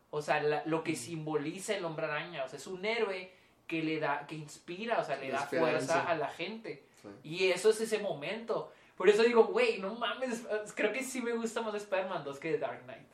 O 0.09 0.21
sea, 0.21 0.41
la- 0.41 0.63
lo 0.65 0.79
Mm. 0.79 0.83
que 0.83 0.95
simboliza 0.95 1.75
el 1.75 1.83
hombre 1.85 2.05
araña. 2.05 2.43
O 2.45 2.47
sea, 2.49 2.57
es 2.57 2.67
un 2.67 2.85
héroe 2.85 3.31
que 3.67 3.83
le 3.83 3.99
da, 3.99 4.25
que 4.27 4.35
inspira, 4.35 4.99
o 4.99 5.03
sea, 5.03 5.17
le 5.17 5.29
La 5.29 5.39
da 5.39 5.43
esperanza. 5.43 5.69
fuerza 5.93 6.09
a 6.09 6.15
la 6.15 6.27
gente. 6.29 6.83
Sí. 7.01 7.09
Y 7.23 7.51
eso 7.51 7.69
es 7.69 7.81
ese 7.81 7.99
momento. 7.99 8.71
Por 8.95 9.09
eso 9.09 9.23
digo, 9.23 9.45
güey, 9.45 9.79
no 9.79 9.95
mames, 9.95 10.43
creo 10.75 10.91
que 10.93 11.03
sí 11.03 11.21
me 11.21 11.33
gusta 11.33 11.61
más 11.61 11.73
Spider-Man 11.75 12.23
2 12.23 12.39
que 12.39 12.51
The 12.51 12.57
Dark 12.59 12.83
Knight. 12.83 13.07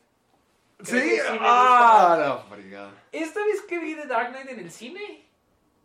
Creo 0.86 1.02
Sí, 1.02 1.10
sí 1.12 1.38
ah, 1.40 2.44
no. 2.48 2.92
Esta 3.12 3.44
vez 3.46 3.62
que 3.62 3.80
vi 3.80 3.96
The 3.96 4.06
Dark 4.06 4.30
Knight 4.32 4.50
en 4.50 4.60
el 4.60 4.72
cine, 4.72 5.26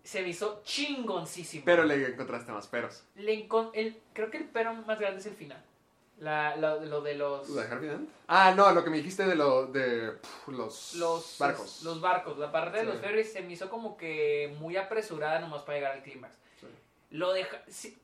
se 0.03 0.21
me 0.23 0.29
hizo 0.29 0.61
chingoncísimo. 0.65 1.65
Pero 1.65 1.85
le 1.85 2.05
encontraste 2.09 2.51
más 2.53 2.67
peros. 2.67 3.05
Le 3.15 3.49
encon- 3.49 3.71
el, 3.75 3.97
creo 4.13 4.31
que 4.31 4.39
el 4.39 4.45
pero 4.49 4.75
más 4.75 4.99
grande 4.99 5.21
es 5.21 5.27
el 5.27 5.35
final. 5.35 5.63
La, 6.19 6.57
la- 6.57 6.77
lo 6.77 7.01
de 7.01 7.15
los, 7.15 7.49
¿Lo 7.49 7.61
de 7.63 7.69
Harvey 7.69 7.89
Dent? 7.89 8.09
Ah, 8.29 8.53
no, 8.57 8.71
lo 8.73 8.85
que 8.85 8.91
me 8.91 8.99
dijiste 8.99 9.25
de, 9.25 9.35
lo, 9.35 9.67
de 9.67 10.13
pf, 10.13 10.53
los, 10.53 10.95
los 10.95 11.37
barcos. 11.39 11.83
Los 11.85 12.01
barcos. 12.01 12.39
La 12.39 12.53
parte 12.53 12.79
de 12.79 12.85
Sí. 12.85 12.89
los 12.91 13.01
ferries 13.01 13.33
se 13.33 13.41
me 13.43 13.53
hizo 13.53 13.71
como 13.71 13.97
que 13.97 14.55
muy 14.59 14.77
apresurada 14.77 15.39
nomás 15.41 15.63
para 15.63 15.79
llegar 15.79 15.93
al 15.93 16.03
clímax. 16.03 16.35
Lo 17.13 17.33
de, 17.33 17.47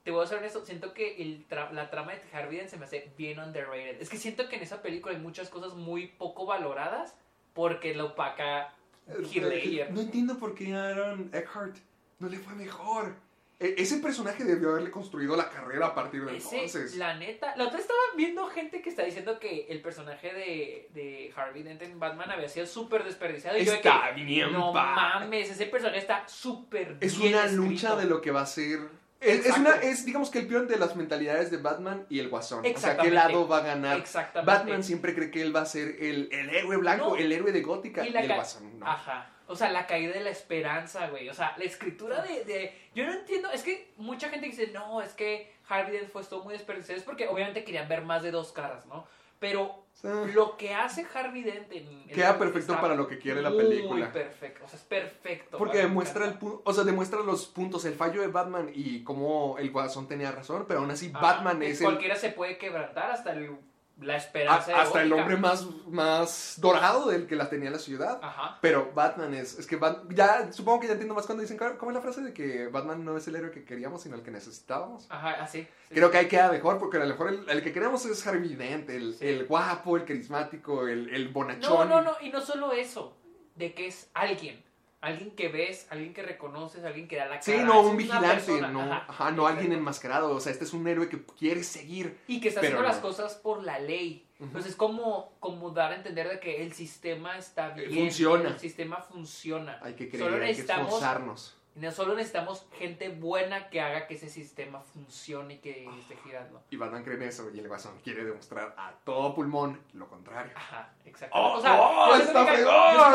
te 0.05 0.11
voy 0.11 0.23
a 0.23 0.27
ser 0.27 0.39
honesto, 0.39 0.65
siento 0.65 0.93
que 0.95 1.17
el 1.23 1.49
tra- 1.49 1.71
la 1.73 1.91
trama 1.91 2.13
de 2.13 2.21
Harvey 2.33 2.69
se 2.69 2.77
me 2.77 2.85
hace 2.85 3.11
bien 3.17 3.41
underrated. 3.41 4.01
Es 4.01 4.09
que 4.11 4.17
siento 4.19 4.49
que 4.49 4.57
en 4.57 4.63
esa 4.63 4.83
película 4.83 5.15
hay 5.15 5.21
muchas 5.21 5.49
cosas 5.49 5.75
muy 5.75 6.07
poco 6.09 6.45
valoradas 6.47 7.15
porque 7.55 7.95
la 7.95 8.05
opaca 8.05 8.75
Heath 9.09 9.45
Ledger. 9.45 9.91
No 9.93 10.03
entiendo 10.03 10.39
por 10.39 10.55
qué 10.55 10.75
Aaron 10.75 11.31
Eckhart 11.33 11.77
no 12.19 12.29
le 12.29 12.37
fue 12.39 12.55
mejor. 12.55 13.15
E- 13.61 13.75
ese 13.79 13.97
personaje 13.99 14.45
debió 14.45 14.71
haberle 14.71 14.91
construido 14.93 15.35
la 15.37 15.49
carrera 15.51 15.87
a 15.87 15.95
partir 15.95 16.25
de 16.25 16.37
Ese, 16.37 16.55
entonces. 16.57 16.95
la 16.97 17.17
neta, 17.17 17.57
la 17.57 17.65
otra 17.67 17.81
estaba 17.81 17.99
viendo 18.17 18.47
gente 18.47 18.83
que 18.83 18.89
está 18.91 19.03
diciendo 19.05 19.41
que 19.41 19.67
el 19.69 19.81
personaje 19.81 20.33
de, 20.33 20.89
de 20.95 21.33
Harvey 21.35 21.65
Dent 21.65 21.83
en 21.83 21.99
Batman 21.99 22.31
había 22.31 22.49
sido 22.49 22.67
súper 22.67 23.03
desperdiciado. 23.03 23.59
Y 23.59 23.65
yo 23.65 23.73
de 23.73 23.81
que, 23.81 23.89
Está 23.89 24.11
bien 24.13 24.53
no 24.53 24.73
pa- 24.73 24.95
mames, 24.95 25.51
ese 25.51 25.67
personaje 25.67 25.99
está 25.99 26.29
súper 26.29 26.99
Es 27.01 27.19
bien 27.19 27.35
una 27.35 27.45
escrito. 27.47 27.63
lucha 27.65 27.97
de 27.97 28.05
lo 28.05 28.21
que 28.21 28.31
va 28.31 28.43
a 28.43 28.47
ser. 28.47 28.79
Es, 29.21 29.47
es 29.47 29.57
una, 29.59 29.71
es 29.77 30.05
digamos 30.05 30.31
que 30.31 30.39
el 30.39 30.47
peor 30.47 30.69
de 30.69 30.77
las 30.79 30.95
mentalidades 30.95 31.51
de 31.51 31.57
Batman 31.57 32.07
y 32.09 32.21
el 32.21 32.29
Guasón. 32.29 32.65
O 32.65 32.79
sea, 32.79 32.97
¿qué 32.97 33.11
lado 33.11 33.49
va 33.49 33.59
a 33.59 33.63
ganar? 33.63 33.99
Exactamente. 33.99 34.53
Batman 34.53 34.85
siempre 34.85 35.15
cree 35.15 35.31
que 35.31 35.43
él 35.43 35.55
va 35.55 35.63
a 35.63 35.67
ser 35.67 35.97
el, 36.01 36.29
el 36.31 36.51
héroe 36.51 36.77
blanco, 36.77 37.11
No. 37.11 37.17
el 37.17 37.33
héroe 37.33 37.51
de 37.51 37.61
Gótica 37.63 38.07
Y 38.07 38.17
el 38.17 38.29
Guasón 38.33 38.79
no. 38.79 38.87
Ajá. 38.87 39.31
O 39.51 39.57
sea, 39.57 39.71
la 39.73 39.87
caída 39.87 40.13
de 40.13 40.21
la 40.21 40.31
esperanza, 40.31 41.09
güey. 41.09 41.29
O 41.31 41.35
sea, 41.35 41.55
la 41.57 41.65
escritura 41.65 42.23
de, 42.23 42.45
de- 42.45 42.73
Yo 42.95 43.07
no 43.07 43.13
entiendo. 43.15 43.51
Es 43.51 43.63
que 43.63 43.93
mucha 43.97 44.29
gente 44.29 44.47
dice, 44.47 44.69
no, 44.75 45.01
es 45.03 45.15
que 45.15 45.51
Harvey 45.69 45.97
Dent 45.97 46.13
fue 46.13 46.23
todo 46.25 46.45
muy 46.45 46.53
desperdiciado. 46.53 46.99
Es 46.99 47.05
porque 47.05 47.27
obviamente 47.29 47.65
querían 47.65 47.89
ver 47.89 48.03
más 48.03 48.23
de 48.23 48.31
dos 48.31 48.53
caras, 48.53 48.85
¿no? 48.87 49.07
Pero 49.39 49.87
lo 50.35 50.57
que 50.57 50.75
hace 50.75 51.07
Harvey 51.13 51.43
Dent 51.43 51.73
en... 51.73 52.07
Queda 52.09 52.39
perfecto 52.39 52.81
para 52.81 52.95
lo 52.95 53.09
que 53.09 53.19
quiere 53.19 53.43
la 53.43 53.51
Muy 53.51 53.59
película. 53.59 54.13
perfecto. 54.13 54.65
O 54.65 54.69
sea, 54.69 54.79
es 54.79 54.85
perfecto. 54.85 55.59
Porque 55.59 55.79
demuestra 55.79 56.25
el 56.27 56.39
o 56.41 56.73
sea, 56.73 56.85
demuestra 56.85 57.21
los 57.21 57.47
puntos, 57.47 57.85
el 57.85 57.95
fallo 57.95 58.21
de 58.21 58.29
Batman 58.29 58.71
y 58.73 59.03
cómo 59.03 59.57
el 59.59 59.71
Guasón 59.71 60.07
tenía 60.07 60.31
razón, 60.31 60.67
pero 60.69 60.81
aún 60.81 60.91
así 60.91 61.09
Batman 61.09 61.63
es 61.63 61.81
el, 61.81 61.87
Cualquiera 61.87 62.15
se 62.15 62.31
puede 62.31 62.59
quebrantar 62.59 63.11
hasta 63.11 63.33
el- 63.33 63.59
la 64.01 64.15
a- 64.15 64.17
esperanza 64.17 64.67
de 64.73 64.75
hasta 64.79 65.03
el 65.03 65.13
hombre 65.13 65.37
más, 65.37 65.67
más 65.89 66.55
dorado 66.59 67.09
del 67.09 67.27
que 67.27 67.35
la 67.37 67.49
tenía 67.51 67.71
la 67.71 67.79
ciudad. 67.79 68.19
Ajá. 68.23 68.59
Pero 68.61 68.93
Batman 68.95 69.35
es, 69.35 69.59
es 69.59 69.67
que 69.67 69.77
Bat- 69.79 70.05
ya, 70.15 70.53
supongo 70.53 70.81
que 70.81 70.87
ya 70.87 70.93
entiendo 70.93 71.15
más 71.15 71.27
cuando 71.27 71.43
dicen, 71.43 71.59
¿cómo 71.79 71.91
es 71.91 71.95
la 71.97 72.01
frase 72.01 72.21
de 72.23 72.33
que 72.33 72.69
Batman 72.69 73.05
no 73.05 73.17
es 73.17 73.27
el 73.29 73.37
héroe 73.37 73.51
que 73.51 73.65
queríamos, 73.65 74.03
sino 74.03 74.15
el 74.17 74.23
que 74.23 74.31
necesitábamos? 74.31 75.07
Ajá, 75.11 75.43
así. 75.43 75.63
sí. 75.63 75.95
Creo 75.95 76.11
que 76.11 76.19
ahí 76.19 76.29
queda 76.29 76.51
mejor, 76.51 76.79
porque 76.79 76.97
a 76.97 77.01
lo 77.01 77.07
mejor 77.07 77.29
el, 77.29 77.49
el 77.51 77.63
que 77.63 77.73
queremos 77.73 78.05
es 78.07 78.25
Harvey 78.27 78.55
Dent, 78.55 78.89
el, 78.91 79.15
Sí. 79.15 79.27
el 79.27 79.47
guapo, 79.47 79.97
el 79.97 80.05
carismático, 80.05 80.87
el, 80.87 81.09
el 81.15 81.27
No, 81.27 81.33
bonachón. 81.33 81.89
no, 81.89 82.01
no, 82.03 82.17
y 82.21 82.31
no 82.31 82.41
solo 82.41 82.73
eso, 82.73 83.17
de 83.57 83.75
que 83.75 83.89
es 83.89 84.11
alguien, 84.15 84.63
alguien 85.01 85.31
que 85.33 85.49
ves, 85.49 85.87
alguien 85.91 86.13
que 86.13 86.23
reconoces, 86.23 86.85
alguien 86.85 87.07
que 87.09 87.17
da 87.17 87.25
la 87.27 87.41
cara. 87.41 87.43
Sí, 87.43 87.65
no, 87.65 87.81
es 87.81 87.87
un 87.87 87.97
vigilante, 87.97 88.61
no, 88.63 88.81
ajá, 88.83 89.05
ajá, 89.09 89.31
no 89.31 89.47
alguien 89.47 89.73
enmascarado, 89.73 90.31
o 90.33 90.41
sea, 90.41 90.53
este 90.53 90.65
es 90.65 90.73
un 90.73 90.87
héroe 90.89 91.09
que 91.09 91.23
quiere 91.39 91.63
seguir. 91.63 92.19
Y 92.27 92.41
que 92.41 92.49
está 92.49 92.61
haciendo 92.61 92.83
no. 92.83 92.89
las 92.89 92.99
cosas 92.99 93.35
por 93.35 93.63
la 93.63 93.79
ley. 93.79 94.25
Entonces, 94.41 94.77
como, 94.77 95.33
como 95.41 95.71
dar 95.71 95.93
a 95.93 95.97
entender 95.97 96.29
de 96.29 96.39
que 96.39 96.63
el 96.63 96.73
sistema 96.73 97.37
está 97.39 97.75
Eh, 97.77 97.87
bien. 97.89 98.05
funciona. 98.07 98.51
El 98.51 98.59
sistema 98.61 98.99
funciona. 99.03 99.81
Hay 99.83 99.95
que 99.95 100.09
Solo 100.11 100.27
creer, 100.37 100.43
hay 100.45 100.55
que 100.55 100.61
esforzarnos. 100.63 101.57
Solo 101.93 102.15
necesitamos 102.15 102.67
gente 102.79 103.09
buena 103.09 103.69
que 103.71 103.81
haga 103.81 104.07
que 104.07 104.15
ese 104.15 104.29
sistema 104.29 104.81
funcione 104.81 105.55
y 105.55 105.59
que 105.59 105.89
esté 106.01 106.17
girando. 106.25 106.63
Y 106.71 106.77
Batman 106.77 107.05
cree 107.05 107.17
en 107.17 107.23
eso, 107.23 107.51
y 107.55 107.59
el 107.59 107.69
Guasón 107.69 107.99
quiere 108.03 108.25
demostrar 108.25 108.75
a 108.77 108.93
todo 109.05 109.35
pulmón 109.35 109.81
lo 109.95 110.09
contrario. 110.09 110.53
Ajá, 110.55 110.93
exacto. 111.05 111.37
¡Oh, 111.39 111.59
o 111.59 111.61
sea, 111.61 111.81
oh, 111.81 112.15
está 112.17 112.47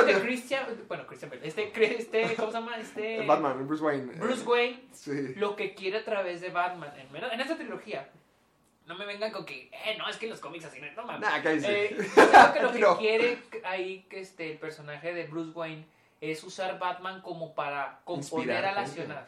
que 0.05 0.19
Christian, 0.21 0.65
bueno, 0.87 1.05
Christian 1.07 1.29
Bale, 1.31 1.47
este, 1.47 1.71
este, 1.97 2.35
¿cómo 2.35 2.51
se 2.51 2.57
llama? 2.59 2.77
Este, 2.77 3.25
Batman, 3.25 3.67
Bruce 3.67 3.83
Wayne. 3.83 4.13
Bruce 4.13 4.43
eh, 4.43 4.47
Wayne 4.47 4.83
Sí. 4.93 5.33
lo 5.35 5.55
que 5.55 5.73
quiere 5.75 5.97
a 5.99 6.05
través 6.05 6.41
de 6.41 6.49
Batman, 6.49 6.93
en, 6.97 7.15
en 7.23 7.39
esta 7.41 7.55
trilogía. 7.55 8.09
No 8.85 8.95
me 8.95 9.05
vengan 9.05 9.31
con 9.31 9.45
que, 9.45 9.69
eh, 9.71 9.95
no, 9.97 10.09
es 10.09 10.17
que 10.17 10.25
en 10.25 10.31
los 10.31 10.41
cómics 10.41 10.65
así, 10.65 10.81
no, 10.81 10.87
no 11.01 11.07
mames. 11.07 11.21
Nah. 11.21 11.39
Eh, 11.45 11.95
creo 12.13 12.53
que 12.53 12.59
lo 12.61 12.71
que 12.73 12.79
No. 12.79 12.97
quiere 12.97 13.37
ahí 13.63 14.05
que 14.09 14.19
este, 14.19 14.51
el 14.51 14.57
personaje 14.57 15.13
de 15.13 15.23
Bruce 15.25 15.51
Wayne 15.51 15.85
es 16.31 16.43
usar 16.43 16.79
Batman 16.79 17.21
como 17.21 17.53
para 17.53 17.99
componer 18.05 18.47
Inspirar 18.47 18.65
a 18.65 18.71
la 18.73 18.85
gente. 18.85 19.01
ciudad. 19.03 19.27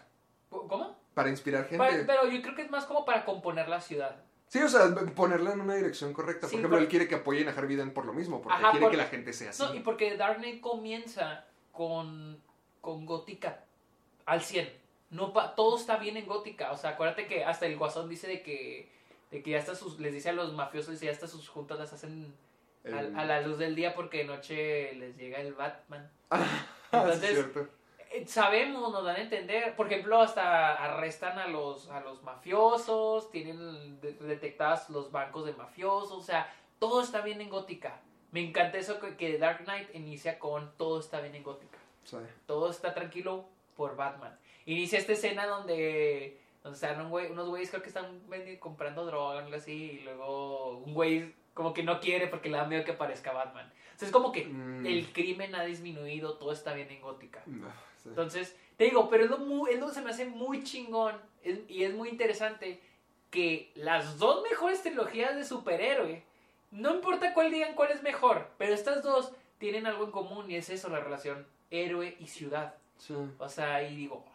¿Cómo? 0.50 0.96
Para 1.14 1.30
inspirar 1.30 1.68
gente. 1.68 2.04
Pero 2.06 2.28
yo 2.30 2.42
creo 2.42 2.56
que 2.56 2.62
es 2.64 2.72
más 2.72 2.86
como 2.86 3.04
para 3.06 3.26
componer 3.26 3.68
la 3.68 3.82
ciudad. 3.82 4.16
Sí, 4.48 4.62
o 4.62 4.70
sea, 4.70 4.94
ponerla 5.16 5.54
en 5.54 5.62
una 5.62 5.76
dirección 5.76 6.14
correcta. 6.14 6.48
Sí, 6.48 6.52
por 6.56 6.60
ejemplo, 6.60 6.78
por- 6.78 6.84
él 6.84 6.88
quiere 6.90 7.08
que 7.08 7.16
apoyen 7.16 7.48
a 7.50 7.52
Harvey 7.52 7.76
Dent 7.76 7.94
por 7.94 8.06
lo 8.06 8.14
mismo, 8.14 8.42
porque 8.42 8.58
Ajá, 8.58 8.72
quiere 8.72 8.90
que 8.90 8.98
la 8.98 9.06
gente 9.08 9.34
sea 9.34 9.50
así. 9.50 9.64
No, 9.64 9.74
y 9.74 9.80
porque 9.82 10.16
Dark 10.18 10.38
Knight 10.38 10.62
comienza 10.62 11.46
con, 11.72 12.42
con 12.82 13.06
Gótica 13.06 13.60
al 14.26 14.42
100. 14.42 14.72
No 15.10 15.34
pa- 15.34 15.56
todo 15.56 15.78
está 15.78 15.98
bien 15.98 16.16
en 16.18 16.26
Gótica. 16.28 16.72
O 16.72 16.78
sea, 16.78 16.92
acuérdate 16.92 17.28
que 17.28 17.44
hasta 17.44 17.66
el 17.66 17.78
Guasón 17.78 18.08
dice 18.08 18.28
de 18.28 18.42
que, 18.44 18.90
de 19.32 19.42
que 19.44 19.52
ya 19.52 19.60
hasta 19.60 19.76
sus, 19.76 20.00
les 20.00 20.14
dice 20.14 20.30
a 20.30 20.34
los 20.34 20.54
mafiosos, 20.54 20.92
dice, 20.94 21.08
ya 21.08 21.12
hasta 21.12 21.28
sus 21.28 21.50
juntas 21.50 21.78
las 21.80 21.92
hacen 21.92 22.34
a, 22.86 23.26
la 23.26 23.42
luz 23.42 23.58
del 23.58 23.76
día 23.76 23.96
porque 23.96 24.20
de 24.20 24.26
noche 24.26 24.94
les 24.94 25.18
llega 25.18 25.40
el 25.40 25.54
Batman. 25.54 26.10
Ah, 26.30 26.46
Entonces, 27.04 27.30
sí, 27.30 27.36
cierto. 27.36 27.68
Eh, 28.12 28.26
Sabemos, 28.28 28.92
nos 28.92 29.04
dan 29.04 29.16
a 29.18 29.22
entender. 29.22 29.76
Por 29.76 29.88
ejemplo, 29.88 30.22
hasta 30.22 30.74
arrestan 30.76 31.38
a 31.40 31.48
los, 31.48 31.90
a 31.90 32.00
los 32.02 32.24
mafiosos, 32.24 33.30
tienen 33.32 34.00
de- 34.02 34.14
detectadas 34.14 34.90
los 34.90 35.12
bancos 35.12 35.46
de 35.46 35.54
mafiosos. 35.54 36.12
O 36.12 36.22
sea, 36.22 36.54
todo 36.80 37.02
está 37.02 37.22
bien 37.22 37.42
en 37.42 37.50
Gótica. 37.50 38.00
Me 38.32 38.42
encanta 38.42 38.78
eso 38.78 39.00
que, 39.00 39.16
que 39.18 39.38
Dark 39.38 39.64
Knight 39.66 39.94
inicia 39.96 40.40
con 40.40 40.72
todo 40.78 41.00
está 41.00 41.20
bien 41.22 41.36
en 41.36 41.44
Gótica. 41.44 41.78
Sí. 42.04 42.18
Todo 42.46 42.70
está 42.70 42.94
tranquilo 42.94 43.46
por 43.76 43.96
Batman. 43.96 44.38
Inicia 44.66 45.00
esta 45.00 45.14
escena 45.14 45.46
donde, 45.48 46.40
donde 46.64 46.76
están 46.76 47.00
un 47.06 47.12
güey- 47.12 47.32
unos 47.32 47.48
güeyes 47.50 47.70
creo 47.70 47.82
que 47.82 47.90
están 47.90 48.22
comprando 48.60 49.06
droga 49.06 49.36
o 49.36 49.40
algo 49.40 49.56
así. 49.56 50.00
Y 50.00 50.04
luego 50.04 50.78
un 50.80 50.94
güey 50.94 51.34
como 51.54 51.74
que 51.74 51.84
no 51.84 52.00
quiere 52.02 52.28
porque 52.28 52.50
le 52.50 52.58
da 52.58 52.66
miedo 52.66 52.84
que 52.84 52.92
aparezca 52.92 53.32
Batman. 53.32 53.72
O 53.96 53.98
sea, 53.98 54.08
es 54.08 54.12
como 54.12 54.32
que 54.32 54.46
Mm. 54.46 54.86
el 54.86 55.12
crimen 55.14 55.56
ha 55.56 55.64
disminuido, 55.64 56.34
todo 56.36 56.52
está 56.52 56.74
bien 56.74 56.92
en 56.92 57.02
Gótica. 57.02 57.44
Ah, 57.64 57.74
sí. 58.04 58.10
Entonces, 58.10 58.56
te 58.78 58.84
digo, 58.84 59.10
pero 59.10 59.24
es 59.24 59.30
lo, 59.30 59.38
muy, 59.38 59.72
es 59.72 59.80
lo 59.80 59.88
que 59.88 59.94
se 59.94 60.02
me 60.02 60.10
hace 60.10 60.26
muy 60.26 60.64
chingón 60.64 61.16
es- 61.44 61.60
y 61.70 61.84
es 61.84 61.94
muy 61.94 62.10
interesante 62.10 62.82
que 63.32 63.72
las 63.76 64.18
dos 64.18 64.44
mejores 64.44 64.82
trilogías 64.82 65.36
de 65.36 65.44
superhéroe, 65.46 66.24
no 66.72 66.94
importa 66.96 67.34
cuál 67.34 67.52
digan 67.52 67.74
cuál 67.76 67.92
es 67.92 68.04
mejor, 68.04 68.50
pero 68.58 68.74
estas 68.74 69.02
dos 69.04 69.32
tienen 69.60 69.86
algo 69.88 70.04
en 70.06 70.12
común 70.12 70.50
y 70.52 70.56
es 70.56 70.70
eso, 70.70 70.90
la 70.90 71.00
relación 71.00 71.46
héroe 71.72 72.16
y 72.20 72.28
ciudad. 72.28 72.76
Sí. 72.98 73.14
O 73.38 73.50
sea, 73.50 73.84
y 73.84 73.96
digo, 73.96 74.26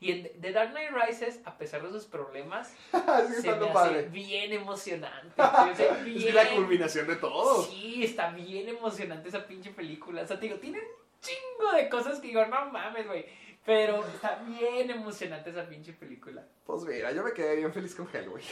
y 0.00 0.12
en 0.12 0.40
The 0.40 0.52
Dark 0.52 0.70
Knight 0.70 0.90
Rises, 0.92 1.40
a 1.44 1.58
pesar 1.58 1.82
de 1.82 1.90
sus 1.90 2.06
problemas, 2.06 2.68
Sigue 2.90 3.02
se 3.26 3.28
me 3.28 3.36
estando 3.36 3.64
hace 3.66 3.74
padre. 3.74 4.02
bien 4.08 4.52
emocionante. 4.52 5.34
Es 6.06 6.34
la 6.34 6.48
culminación 6.50 7.06
de 7.06 7.16
todo. 7.16 7.62
Sí, 7.64 8.02
está 8.04 8.30
bien 8.30 8.68
emocionante 8.68 9.28
esa 9.28 9.46
pinche 9.46 9.70
película. 9.70 10.22
O 10.22 10.26
sea, 10.26 10.38
te 10.40 10.46
digo, 10.46 10.58
tiene 10.58 10.78
un 10.78 10.84
chingo 11.20 11.72
de 11.72 11.88
cosas 11.88 12.18
que 12.20 12.28
digo, 12.28 12.44
no 12.46 12.70
mames, 12.70 13.06
güey. 13.06 13.26
Pero 13.64 14.02
está 14.06 14.36
bien 14.36 14.90
emocionante 14.90 15.50
esa 15.50 15.68
pinche 15.68 15.92
película. 15.92 16.46
Pues 16.64 16.82
mira, 16.84 17.12
yo 17.12 17.22
me 17.22 17.32
quedé 17.32 17.56
bien 17.56 17.72
feliz 17.72 17.94
con 17.94 18.08
Hellboy. 18.10 18.42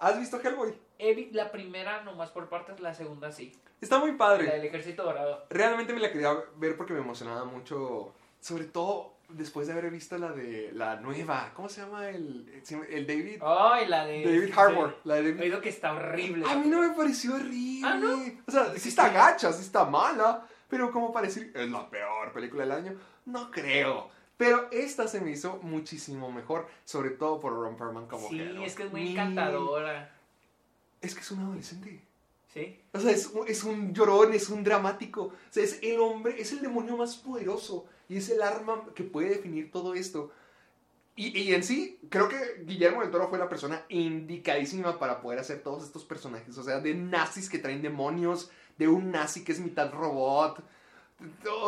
¿Has 0.00 0.18
visto 0.18 0.40
Hellboy? 0.40 0.74
La 1.32 1.50
primera 1.52 2.02
nomás 2.02 2.30
por 2.30 2.48
partes, 2.48 2.80
la 2.80 2.92
segunda 2.94 3.30
sí. 3.30 3.56
Está 3.80 3.98
muy 3.98 4.12
La 4.12 4.18
padre. 4.18 4.46
del 4.50 4.64
Ejército 4.64 5.04
Dorado. 5.04 5.46
Realmente 5.50 5.92
me 5.92 6.00
la 6.00 6.10
quería 6.10 6.36
ver 6.56 6.76
porque 6.76 6.92
me 6.92 7.00
emocionaba 7.00 7.44
mucho. 7.44 8.12
Sobre 8.40 8.64
todo 8.64 9.14
después 9.28 9.66
de 9.66 9.72
haber 9.74 9.90
visto 9.90 10.16
la 10.18 10.32
de 10.32 10.70
la 10.72 10.96
nueva. 10.96 11.52
¿Cómo 11.54 11.68
se 11.68 11.80
llama 11.82 12.08
el, 12.08 12.62
el 12.90 13.06
David? 13.06 13.42
Ay, 13.42 13.86
la 13.88 14.04
de. 14.06 14.24
David 14.24 14.52
Harbour. 14.56 14.96
La 15.04 15.14
de 15.16 15.20
He 15.20 15.24
David 15.32 15.40
oído 15.42 15.60
que 15.60 15.68
está 15.68 15.92
horrible. 15.92 16.44
A 16.48 16.56
mí 16.56 16.68
no 16.68 16.80
me 16.80 16.90
pareció 16.96 17.34
horrible. 17.34 17.86
Ah, 17.86 17.94
¿no? 17.96 18.14
O 18.46 18.50
sea, 18.50 18.74
sí 18.76 18.88
está 18.88 19.08
gacha, 19.10 19.52
sí 19.52 19.62
está 19.62 19.84
mala. 19.84 20.46
Pero 20.68 20.90
como 20.92 21.12
para 21.12 21.26
decir, 21.26 21.50
es 21.54 21.70
la 21.70 21.88
peor 21.88 22.30
película 22.32 22.62
del 22.64 22.72
año, 22.72 22.94
no 23.26 23.50
creo. 23.50 24.10
Pero 24.36 24.68
esta 24.70 25.08
se 25.08 25.20
me 25.20 25.30
hizo 25.32 25.58
muchísimo 25.62 26.30
mejor, 26.30 26.68
sobre 26.84 27.10
todo 27.10 27.40
por 27.40 27.52
Ron 27.54 27.76
Perlman 27.76 28.06
como 28.06 28.28
Sí, 28.28 28.40
es 28.64 28.74
que 28.76 28.84
es 28.84 28.92
muy 28.92 29.10
encantadora. 29.12 30.14
es 31.00 31.14
que 31.14 31.22
es 31.22 31.30
un 31.30 31.40
adolescente. 31.40 32.02
¿Sí? 32.52 32.80
O 32.92 33.00
sea, 33.00 33.10
es, 33.10 33.26
un- 33.26 33.46
es 33.48 33.62
un 33.64 33.92
llorón, 33.92 34.32
es 34.32 34.48
un 34.48 34.62
dramático. 34.64 35.22
O 35.24 35.32
sea, 35.50 35.64
es 35.64 35.80
el 35.82 35.98
hombre, 36.00 36.40
es 36.40 36.52
el 36.52 36.60
demonio 36.60 36.96
más 36.96 37.16
poderoso. 37.16 37.86
Y 38.08 38.16
es 38.16 38.30
el 38.30 38.42
arma 38.42 38.84
que 38.94 39.04
puede 39.04 39.30
definir 39.30 39.70
todo 39.70 39.94
esto. 39.94 40.32
Y, 41.20 41.52
en 41.52 41.64
sí, 41.64 41.98
creo 42.10 42.28
que 42.28 42.62
Guillermo 42.64 43.00
del 43.00 43.10
Toro 43.10 43.28
fue 43.28 43.40
la 43.40 43.48
persona 43.48 43.84
indicadísima 43.88 45.00
para 45.00 45.20
poder 45.20 45.40
hacer 45.40 45.64
todos 45.64 45.82
estos 45.82 46.04
personajes. 46.04 46.56
O 46.56 46.62
sea, 46.62 46.78
de 46.78 46.94
nazis 46.94 47.50
que 47.50 47.58
traen 47.58 47.82
demonios, 47.82 48.52
de 48.78 48.86
un 48.86 49.10
nazi 49.10 49.42
que 49.42 49.50
es 49.50 49.58
mitad 49.58 49.92
robot, 49.92 50.62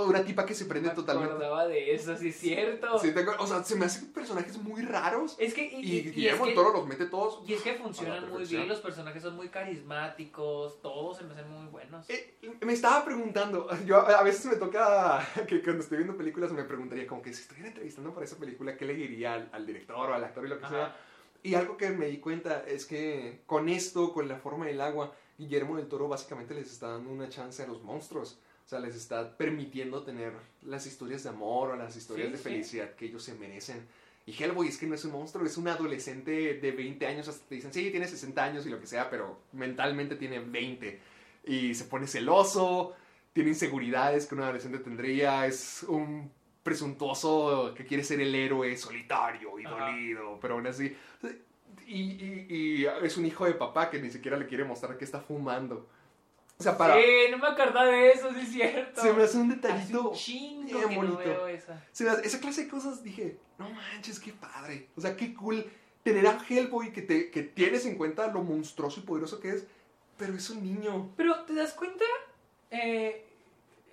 una 0.07 0.25
tipa 0.25 0.47
que 0.47 0.55
se 0.55 0.67
prende 0.67 0.91
Me 0.91 0.95
totalmente. 0.95 1.33
acordaba 1.33 1.67
de 1.67 1.93
eso, 1.93 2.17
sí 2.17 2.29
es 2.29 2.37
cierto. 2.37 2.99
Sí, 2.99 3.13
o 3.39 3.47
sea, 3.47 3.65
se 3.65 3.75
me 3.75 3.87
hacen 3.87 4.13
personajes 4.13 4.57
muy 4.59 4.83
raros. 4.83 5.37
Es 5.39 5.55
que, 5.55 5.65
y, 5.65 6.03
Guillermo 6.11 6.47
del 6.47 6.55
Toro 6.55 6.73
los 6.73 6.87
mete 6.87 7.07
todos. 7.07 7.43
y 7.49 7.55
es 7.55 7.63
que 7.63 7.75
funcionan 7.75 8.29
muy 8.31 8.45
bien, 8.45 8.69
los 8.69 8.81
personajes 8.81 9.23
son 9.23 9.35
muy 9.35 9.49
carismáticos, 9.49 10.81
todos 10.81 11.19
se 11.19 11.25
me 11.25 11.35
hacen 11.35 11.51
muy 11.51 11.67
buenos. 11.67 12.09
Eh, 12.09 12.39
me 12.61 12.73
estaba 12.73 13.05
preguntando, 13.05 13.69
yo 13.87 13.97
a 13.97 14.21
a 14.21 14.23
veces 14.23 14.47
me 14.47 14.57
toca 14.57 15.27
que 15.49 15.63
cuando 15.63 15.83
estoy 15.83 15.99
viendo 15.99 16.17
películas 16.17 16.53
me 16.53 16.65
preguntaría 16.65 17.07
como 17.07 17.23
que 17.23 17.33
si 17.33 17.43
estuviera 17.43 17.69
entrevistando 17.69 18.13
para 18.13 18.27
esa 18.27 18.37
película, 18.37 18.77
¿qué 18.77 18.85
le 18.85 18.95
diría 18.95 19.35
al, 19.35 19.49
al 19.53 19.67
director 19.67 20.11
o 20.11 20.15
al 20.15 20.23
actor 20.23 20.45
y 20.45 20.49
lo 20.49 20.59
que 20.59 20.67
Ajá. 20.67 20.75
sea? 20.75 20.97
Y 21.43 21.55
algo 21.55 21.77
que 21.77 21.91
me 21.91 22.07
di 22.07 22.19
cuenta 22.19 22.65
es 22.67 22.85
que 22.85 23.43
con 23.47 23.69
esto, 23.69 24.13
con 24.13 24.29
la 24.29 24.37
forma 24.37 24.67
del 24.67 24.81
agua, 24.81 25.15
Guillermo 25.39 25.77
del 25.77 25.89
Toro 25.89 26.07
básicamente 26.07 26.55
les 26.55 26.71
está 26.71 26.89
dando 26.89 27.11
una 27.11 27.31
chance 27.31 27.63
a 27.63 27.67
los 27.67 27.83
monstruos. 27.83 28.39
O 28.71 28.73
sea, 28.73 28.79
les 28.79 28.95
está 28.95 29.37
permitiendo 29.37 30.05
tener 30.05 30.33
las 30.63 30.87
historias 30.87 31.25
de 31.25 31.31
amor 31.31 31.71
o 31.71 31.77
las 31.77 31.97
historias 31.97 32.29
Sí, 32.29 32.33
de 32.35 32.39
sí. 32.39 32.45
felicidad 32.45 32.95
que 32.95 33.07
ellos 33.07 33.21
se 33.25 33.35
merecen. 33.35 33.85
Y 34.27 34.33
Hellboy 34.41 34.69
es 34.69 34.79
que 34.79 34.87
no 34.87 34.95
es 34.95 35.05
un 35.05 35.11
monstruo, 35.11 35.45
es 35.45 35.57
un 35.57 35.67
adolescente 35.67 36.55
de 36.55 36.71
20 36.71 37.05
años, 37.05 37.27
hasta 37.27 37.49
te 37.49 37.57
dicen, 37.57 37.73
sí, 37.73 37.91
tiene 37.91 38.07
60 38.07 38.45
años 38.45 38.65
y 38.67 38.71
lo 38.71 38.79
que 38.79 38.87
sea, 38.87 39.11
pero 39.11 39.41
mentalmente 39.55 40.15
tiene 40.15 40.39
20. 40.39 41.01
Y 41.47 41.75
se 41.75 41.83
pone 41.87 42.07
celoso, 42.07 42.95
tiene 43.33 43.49
inseguridades 43.49 44.27
que 44.27 44.37
un 44.37 44.43
adolescente 44.43 44.79
tendría, 44.79 45.49
es 45.49 45.83
un 45.89 46.31
presuntuoso 46.63 47.75
que 47.77 47.85
quiere 47.85 48.05
ser 48.05 48.21
el 48.21 48.33
héroe 48.37 48.77
solitario 48.77 49.59
y 49.59 49.65
Ajá. 49.67 49.87
dolido, 49.87 50.39
pero 50.41 50.55
aún 50.55 50.69
así... 50.69 50.97
Y, 51.89 52.03
y- 52.03 52.47
y 52.49 52.87
es 53.03 53.17
un 53.17 53.27
hijo 53.27 53.47
de 53.47 53.55
papá 53.55 53.91
que 53.91 54.01
ni 54.01 54.11
siquiera 54.11 54.37
le 54.37 54.47
quiere 54.47 54.63
mostrar 54.63 54.97
que 54.97 55.05
está 55.05 55.21
fumando. 55.21 55.89
O 56.61 56.63
sea, 56.63 56.77
para... 56.77 56.95
Sí, 56.95 57.03
no 57.31 57.39
me 57.39 57.47
acordaba 57.49 57.87
de 57.87 58.13
eso, 58.13 58.31
sí 58.35 58.41
es 58.41 58.53
cierto. 58.53 59.01
Se 59.01 59.13
me 59.15 59.23
hace 59.23 59.39
un 59.39 59.51
Hace 59.51 59.61
detallito 59.63 60.11
un 60.11 60.15
chingo 60.17 60.65
bien 60.79 60.89
que 60.89 60.95
no 60.97 61.03
bonito. 61.03 61.19
veo 61.19 61.47
esa. 61.49 61.83
se 61.91 62.05
me 62.05 62.11
hace- 62.11 62.27
esa 62.27 62.39
clase 62.39 62.65
de 62.65 62.69
cosas 62.69 63.03
dije, 63.03 63.39
no 63.59 63.71
manches, 63.71 64.21
qué 64.21 64.33
padre. 64.33 64.89
O 64.97 65.01
sea, 65.01 65.17
qué 65.17 65.35
cool 65.35 65.65
tener 66.03 66.27
a 66.27 66.39
Hellboy 66.49 66.93
que, 66.93 67.03
te, 67.03 67.31
que 67.31 67.43
tienes 67.43 67.87
en 67.87 67.97
cuenta 67.97 68.27
lo 68.29 68.43
monstruoso 68.43 69.01
y 69.01 69.05
poderoso 69.05 69.41
que 69.41 69.51
es, 69.51 69.67
pero 70.19 70.35
es 70.35 70.51
un 70.51 70.63
niño. 70.63 71.11
Pero, 71.17 71.45
¿te 71.45 71.55
das 71.55 71.73
cuenta? 71.73 72.05
Eh, 72.71 73.25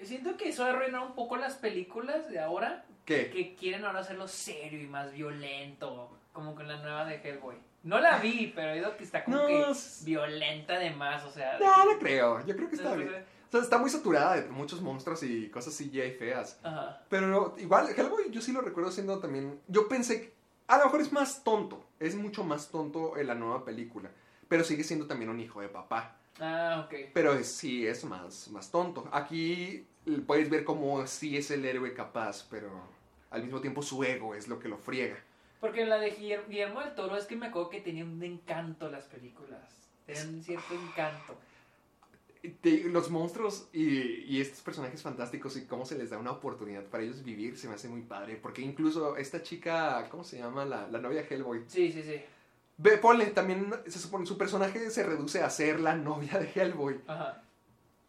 siento 0.03 0.35
que 0.37 0.49
eso 0.49 0.63
arruina 0.65 1.01
un 1.01 1.15
poco 1.15 1.37
las 1.37 1.55
películas 1.55 2.29
de 2.29 2.39
ahora, 2.39 2.85
¿Qué? 3.05 3.29
que 3.29 3.55
quieren 3.55 3.85
ahora 3.85 3.99
hacerlo 3.99 4.27
serio 4.27 4.81
y 4.81 4.87
más 4.87 5.13
violento, 5.13 6.17
como 6.33 6.53
con 6.53 6.67
la 6.67 6.77
nueva 6.81 7.05
de 7.05 7.15
Hellboy. 7.15 7.55
No 7.83 7.99
la 7.99 8.17
vi, 8.19 8.51
pero 8.55 8.69
he 8.69 8.73
oído 8.73 8.97
que 8.97 9.03
está 9.03 9.23
como 9.23 9.37
No, 9.37 9.47
que 9.47 9.71
es- 9.71 10.03
violenta 10.03 10.77
de 10.77 10.91
más, 10.91 11.23
o 11.23 11.31
sea... 11.31 11.57
No, 11.59 11.85
no 11.93 11.99
creo. 11.99 12.45
Yo 12.45 12.55
creo 12.55 12.69
que 12.69 12.75
está 12.75 12.89
No, 12.89 12.95
bien. 12.97 13.11
no. 13.11 13.17
O 13.17 13.51
sea, 13.51 13.61
está 13.61 13.77
muy 13.77 13.89
saturada 13.89 14.35
de 14.41 14.49
muchos 14.49 14.81
monstruos 14.81 15.23
y 15.23 15.47
cosas 15.49 15.73
CGI 15.77 16.11
feas. 16.19 16.59
Ajá. 16.63 17.01
Pero 17.09 17.55
igual, 17.59 17.87
Hellboy 17.95 18.29
yo 18.29 18.41
sí 18.41 18.51
lo 18.51 18.59
recuerdo 18.61 18.91
siendo 18.91 19.19
también... 19.19 19.61
Yo 19.67 19.87
pensé 19.87 20.21
que 20.21 20.33
a 20.67 20.77
lo 20.79 20.85
mejor 20.85 20.99
es 21.01 21.13
más 21.13 21.43
tonto. 21.45 21.85
Es 21.99 22.15
mucho 22.15 22.43
más 22.43 22.69
tonto 22.69 23.15
en 23.17 23.27
la 23.27 23.35
nueva 23.35 23.63
película. 23.63 24.09
Pero 24.49 24.65
sigue 24.65 24.83
siendo 24.83 25.07
también 25.07 25.29
un 25.29 25.39
hijo 25.39 25.61
de 25.61 25.69
papá. 25.69 26.17
Ah, 26.41 26.83
ok. 26.85 26.93
Pero 27.13 27.33
es- 27.33 27.47
sí 27.55 27.87
es 27.87 28.03
más, 28.03 28.49
más 28.49 28.69
tonto. 28.69 29.07
Aquí 29.13 29.87
eh, 30.05 30.21
puedes 30.27 30.49
ver 30.49 30.65
cómo 30.65 31.07
sí 31.07 31.37
es 31.37 31.49
el 31.51 31.63
héroe 31.63 31.93
capaz, 31.93 32.45
pero 32.49 32.69
al 33.29 33.43
mismo 33.43 33.61
tiempo 33.61 33.81
su 33.81 34.03
ego 34.03 34.35
es 34.35 34.47
lo 34.49 34.59
que 34.59 34.67
lo 34.67 34.77
friega. 34.77 35.17
Porque 35.59 35.85
la 35.85 35.97
de 35.97 36.11
Guillermo, 36.11 36.81
del 36.81 36.93
Toro 36.95 37.17
es 37.17 37.25
que 37.25 37.35
me 37.35 37.47
acuerdo 37.47 37.69
que 37.69 37.81
tenía 37.81 38.05
un 38.05 38.21
encanto 38.23 38.89
las 38.89 39.05
películas. 39.05 39.61
Tenían 40.05 40.35
un 40.35 40.43
cierto 40.43 40.73
encanto. 40.73 41.35
Te- 42.61 42.83
los 42.85 43.09
monstruos 43.09 43.67
y, 43.73 43.87
y 44.23 44.39
estos 44.39 44.61
personajes 44.61 45.01
fantásticos 45.01 45.57
y 45.57 45.65
cómo 45.65 45.85
se 45.85 45.97
les 45.97 46.11
da 46.11 46.17
una 46.19 46.31
oportunidad 46.31 46.83
para 46.85 47.03
ellos 47.03 47.23
vivir 47.23 47.57
se 47.57 47.67
me 47.67 47.73
hace 47.73 47.89
muy 47.89 48.01
padre. 48.01 48.35
Porque 48.35 48.61
incluso 48.61 49.17
esta 49.17 49.41
chica, 49.41 50.07
¿cómo 50.09 50.23
se 50.23 50.37
llama? 50.37 50.63
La, 50.63 50.87
la 50.87 50.99
novia 50.99 51.25
Hellboy. 51.27 51.63
Sí, 51.67 51.91
sí, 51.91 52.03
sí. 52.03 52.21
Ve, 52.77 52.97
ponle, 52.99 53.25
también 53.27 53.73
se 53.87 53.97
supone 53.97 54.25
su 54.27 54.37
personaje 54.37 54.91
se 54.91 55.03
reduce 55.03 55.41
a 55.41 55.49
ser 55.49 55.79
la 55.79 55.95
novia 55.95 56.37
de 56.37 56.49
Hellboy. 56.53 57.01
Ajá. 57.07 57.41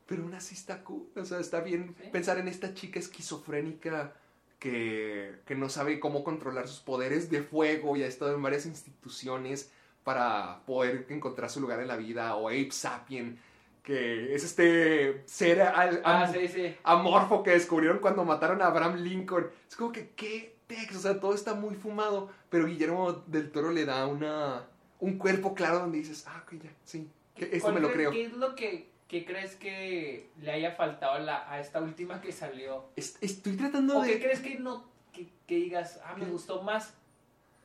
Pero 0.06 0.22
aún 0.22 0.34
así 0.34 0.54
está 0.54 0.84
cool. 0.84 1.08
O 1.16 1.24
sea, 1.24 1.40
está 1.40 1.60
bien 1.60 1.96
Sí. 2.00 2.08
pensar 2.12 2.38
en 2.38 2.48
esta 2.48 2.74
chica 2.74 2.98
esquizofrénica 3.00 4.12
que, 4.58 5.36
que 5.46 5.54
no 5.54 5.68
sabe 5.68 6.00
cómo 6.00 6.24
controlar 6.24 6.66
sus 6.68 6.80
poderes 6.80 7.30
de 7.30 7.42
fuego 7.42 7.96
y 7.96 8.02
ha 8.02 8.06
estado 8.06 8.34
en 8.34 8.42
varias 8.42 8.66
instituciones 8.66 9.70
para 10.04 10.62
poder 10.66 11.06
encontrar 11.10 11.50
su 11.50 11.60
lugar 11.60 11.80
en 11.80 11.88
la 11.88 11.96
vida. 11.96 12.34
O 12.36 12.48
Ape 12.48 12.70
Sapien, 12.72 13.38
que 13.82 14.34
es 14.34 14.42
este 14.44 15.22
ser 15.26 15.62
al- 15.62 16.00
Ah, 16.04 16.24
am- 16.24 16.32
sí, 16.32 16.48
sí. 16.48 16.74
amorfo 16.82 17.42
que 17.42 17.50
descubrieron 17.50 17.98
cuando 17.98 18.24
mataron 18.24 18.60
a 18.62 18.66
Abraham 18.66 18.96
Lincoln. 18.96 19.48
Es 19.68 19.76
como 19.76 19.92
que, 19.92 20.10
¿qué 20.10 20.56
pex? 20.66 20.96
O 20.96 21.00
sea, 21.00 21.20
todo 21.20 21.34
está 21.34 21.54
muy 21.54 21.74
fumado. 21.74 22.30
Pero 22.50 22.66
Guillermo 22.66 23.12
del 23.26 23.50
Toro 23.52 23.70
le 23.70 23.84
da 23.84 24.06
una, 24.06 24.66
un 25.00 25.18
cuerpo 25.18 25.54
claro 25.54 25.78
donde 25.80 25.98
dices, 25.98 26.24
ah, 26.26 26.42
ok, 26.44 26.54
ya, 26.62 26.70
sí. 26.84 27.08
que 27.34 27.44
Esto 27.44 27.60
¿Cuál 27.60 27.74
me 27.74 27.80
lo 27.80 27.92
creo. 27.92 28.10
¿Qué 28.10 28.24
es 28.24 28.32
lo 28.32 28.54
que, 28.54 28.88
que 29.08 29.24
crees 29.24 29.56
que 29.56 30.28
le 30.40 30.52
haya 30.52 30.72
faltado 30.72 31.12
a, 31.14 31.18
la, 31.18 31.50
a 31.50 31.60
esta 31.60 31.80
última 31.80 32.20
que 32.20 32.30
salió? 32.32 32.84
Es- 32.96 33.16
Estoy 33.20 33.56
tratando 33.56 33.98
¿O 33.98 34.02
de... 34.02 34.08
qué 34.12 34.20
crees 34.20 34.40
que 34.40 34.58
no 34.58 34.84
que, 35.12 35.28
que 35.46 35.56
digas, 35.56 36.00
ah, 36.04 36.14
me 36.16 36.26
¿Qué? 36.26 36.30
gustó 36.30 36.62
más 36.62 36.94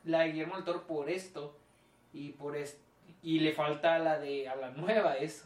la 0.04 0.20
de 0.20 0.32
Guillermo 0.32 0.56
del 0.56 0.64
Toro 0.64 0.86
por 0.86 1.08
esto 1.10 1.56
y 2.12 2.32
por 2.32 2.56
esto 2.56 2.80
y 3.22 3.40
le 3.40 3.52
falta 3.52 3.98
la 3.98 4.18
de 4.18 4.48
a 4.48 4.56
la 4.56 4.70
nueva 4.70 5.14
eso? 5.16 5.44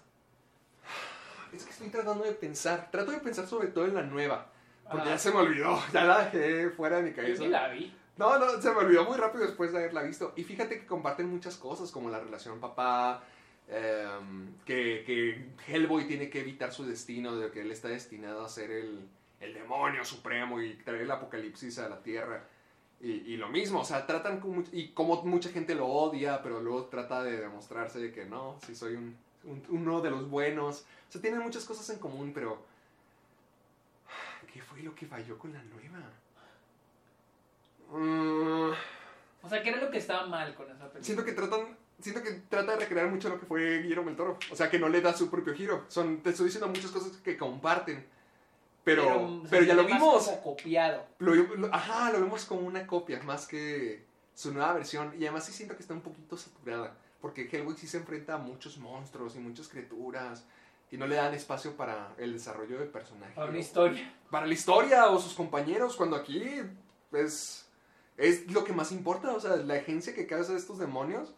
Es 1.52 1.64
que 1.64 1.70
estoy 1.70 1.88
tratando 1.88 2.24
de 2.24 2.32
pensar. 2.32 2.90
Trato 2.90 3.10
de 3.10 3.18
pensar 3.20 3.46
sobre 3.46 3.68
todo 3.68 3.86
en 3.86 3.94
la 3.94 4.02
nueva. 4.02 4.46
Porque 4.90 5.08
Ah. 5.08 5.12
ya 5.12 5.18
se 5.18 5.30
me 5.30 5.38
olvidó. 5.38 5.78
Ya 5.92 6.04
la 6.04 6.24
dejé 6.24 6.70
fuera 6.70 6.98
de 6.98 7.02
mi 7.04 7.12
cabeza. 7.12 7.42
sí 7.42 7.48
la 7.48 7.68
vi. 7.68 7.94
No, 8.18 8.38
no, 8.38 8.60
se 8.60 8.70
me 8.72 8.78
olvidó 8.78 9.04
muy 9.04 9.16
rápido 9.16 9.44
después 9.46 9.72
de 9.72 9.78
haberla 9.78 10.02
visto. 10.02 10.32
Y 10.36 10.42
fíjate 10.44 10.80
que 10.80 10.86
comparten 10.86 11.28
muchas 11.28 11.56
cosas, 11.56 11.90
como 11.92 12.10
la 12.10 12.18
relación 12.18 12.58
papá, 12.60 13.22
em, 13.70 14.52
que, 14.64 15.02
que 15.06 15.48
Hellboy 15.66 16.06
tiene 16.06 16.30
que 16.30 16.40
evitar 16.40 16.72
su 16.72 16.84
destino, 16.84 17.36
de 17.36 17.50
que 17.50 17.60
él 17.60 17.70
está 17.70 17.88
destinado 17.88 18.44
a 18.44 18.48
ser 18.48 18.70
el, 18.70 19.08
el 19.40 19.54
demonio 19.54 20.04
supremo 20.04 20.60
y 20.62 20.74
traer 20.76 21.02
el 21.02 21.10
apocalipsis 21.10 21.78
a 21.78 21.88
la 21.88 22.02
tierra. 22.02 22.44
Y, 23.00 23.10
y 23.10 23.36
lo 23.36 23.48
mismo, 23.48 23.80
o 23.80 23.84
sea, 23.84 24.06
tratan 24.06 24.42
y 24.72 24.88
como 24.88 25.22
mucha 25.22 25.50
gente 25.50 25.74
lo 25.74 25.86
odia, 25.86 26.42
pero 26.42 26.60
luego 26.60 26.86
trata 26.86 27.22
de 27.22 27.38
demostrarse 27.40 28.00
de 28.00 28.12
que 28.12 28.24
no, 28.24 28.58
si 28.66 28.74
soy 28.74 28.94
un, 28.94 29.16
un- 29.44 29.64
uno 29.68 30.00
de 30.00 30.10
los 30.10 30.28
buenos. 30.28 30.84
O 31.08 31.12
sea, 31.12 31.20
tienen 31.20 31.40
muchas 31.40 31.64
cosas 31.64 31.88
en 31.90 31.98
común, 32.00 32.32
pero... 32.34 32.66
¿Qué 34.52 34.62
fue 34.62 34.82
lo 34.82 34.94
que 34.94 35.06
falló 35.06 35.38
con 35.38 35.52
la 35.52 35.62
nueva? 35.62 36.00
Mm, 37.90 38.72
O 39.42 39.48
sea, 39.48 39.62
¿qué 39.62 39.70
era 39.70 39.80
lo 39.80 39.90
que 39.90 39.98
estaba 39.98 40.26
mal 40.26 40.54
con 40.54 40.66
esa 40.66 40.78
película? 40.90 41.04
siento 41.04 41.24
que 41.24 41.32
tratan 41.32 41.76
siento 42.00 42.22
que 42.22 42.32
trata 42.48 42.72
de 42.72 42.78
recrear 42.80 43.08
mucho 43.08 43.28
lo 43.28 43.38
que 43.40 43.46
fue 43.46 43.82
Guillermo 43.82 44.06
del 44.06 44.16
Toro. 44.16 44.38
O 44.50 44.56
sea 44.56 44.70
que 44.70 44.78
no 44.78 44.88
le 44.88 45.00
da 45.00 45.12
su 45.14 45.28
propio 45.30 45.54
giro. 45.54 45.84
Son 45.88 46.18
te 46.22 46.30
estoy 46.30 46.46
diciendo 46.46 46.68
muchas 46.68 46.90
cosas 46.90 47.12
que 47.18 47.36
comparten. 47.36 48.06
Pero 48.84 49.04
pero, 49.04 49.48
sea, 49.48 49.62
ya 49.62 49.74
lo 49.74 49.84
vimos. 49.84 50.24
como 50.26 50.42
copiado. 50.42 51.04
lo, 51.18 51.34
lo- 51.34 51.74
ajá 51.74 52.10
lo 52.12 52.20
vemos 52.20 52.44
como 52.46 52.62
una 52.62 52.86
copia 52.86 53.20
más 53.22 53.46
que 53.46 54.04
su 54.34 54.52
nueva 54.52 54.72
versión. 54.74 55.12
Y 55.18 55.24
además 55.24 55.44
sí 55.44 55.52
siento 55.52 55.76
que 55.76 55.82
está 55.82 55.94
un 55.94 56.00
poquito 56.00 56.36
saturada 56.36 56.96
porque 57.20 57.48
Hellboy 57.50 57.74
sí 57.76 57.86
se 57.88 57.96
enfrenta 57.98 58.34
a 58.34 58.38
muchos 58.38 58.78
monstruos 58.78 59.34
y 59.34 59.40
muchas 59.40 59.66
criaturas 59.68 60.44
y 60.90 60.96
no 60.96 61.06
le 61.08 61.16
dan 61.16 61.34
espacio 61.34 61.76
para 61.76 62.14
el 62.16 62.32
desarrollo 62.32 62.78
del 62.78 62.88
personaje. 62.88 63.34
Para 63.34 63.50
o- 63.52 63.56
historia. 63.56 64.14
para 64.30 64.46
la 64.46 64.54
historia 64.54 65.06
o 65.10 65.18
sus 65.20 65.34
compañeros, 65.34 65.96
cuando 65.96 66.14
aquí 66.16 66.42
es, 67.12 67.66
es 68.16 68.50
lo 68.52 68.64
que 68.64 68.72
más 68.72 68.92
importa, 68.92 69.32
o 69.34 69.40
sea, 69.40 69.56
la 69.56 69.74
agencia 69.74 70.14
que 70.14 70.26
causa 70.26 70.56
estos 70.56 70.78
demonios, 70.78 71.34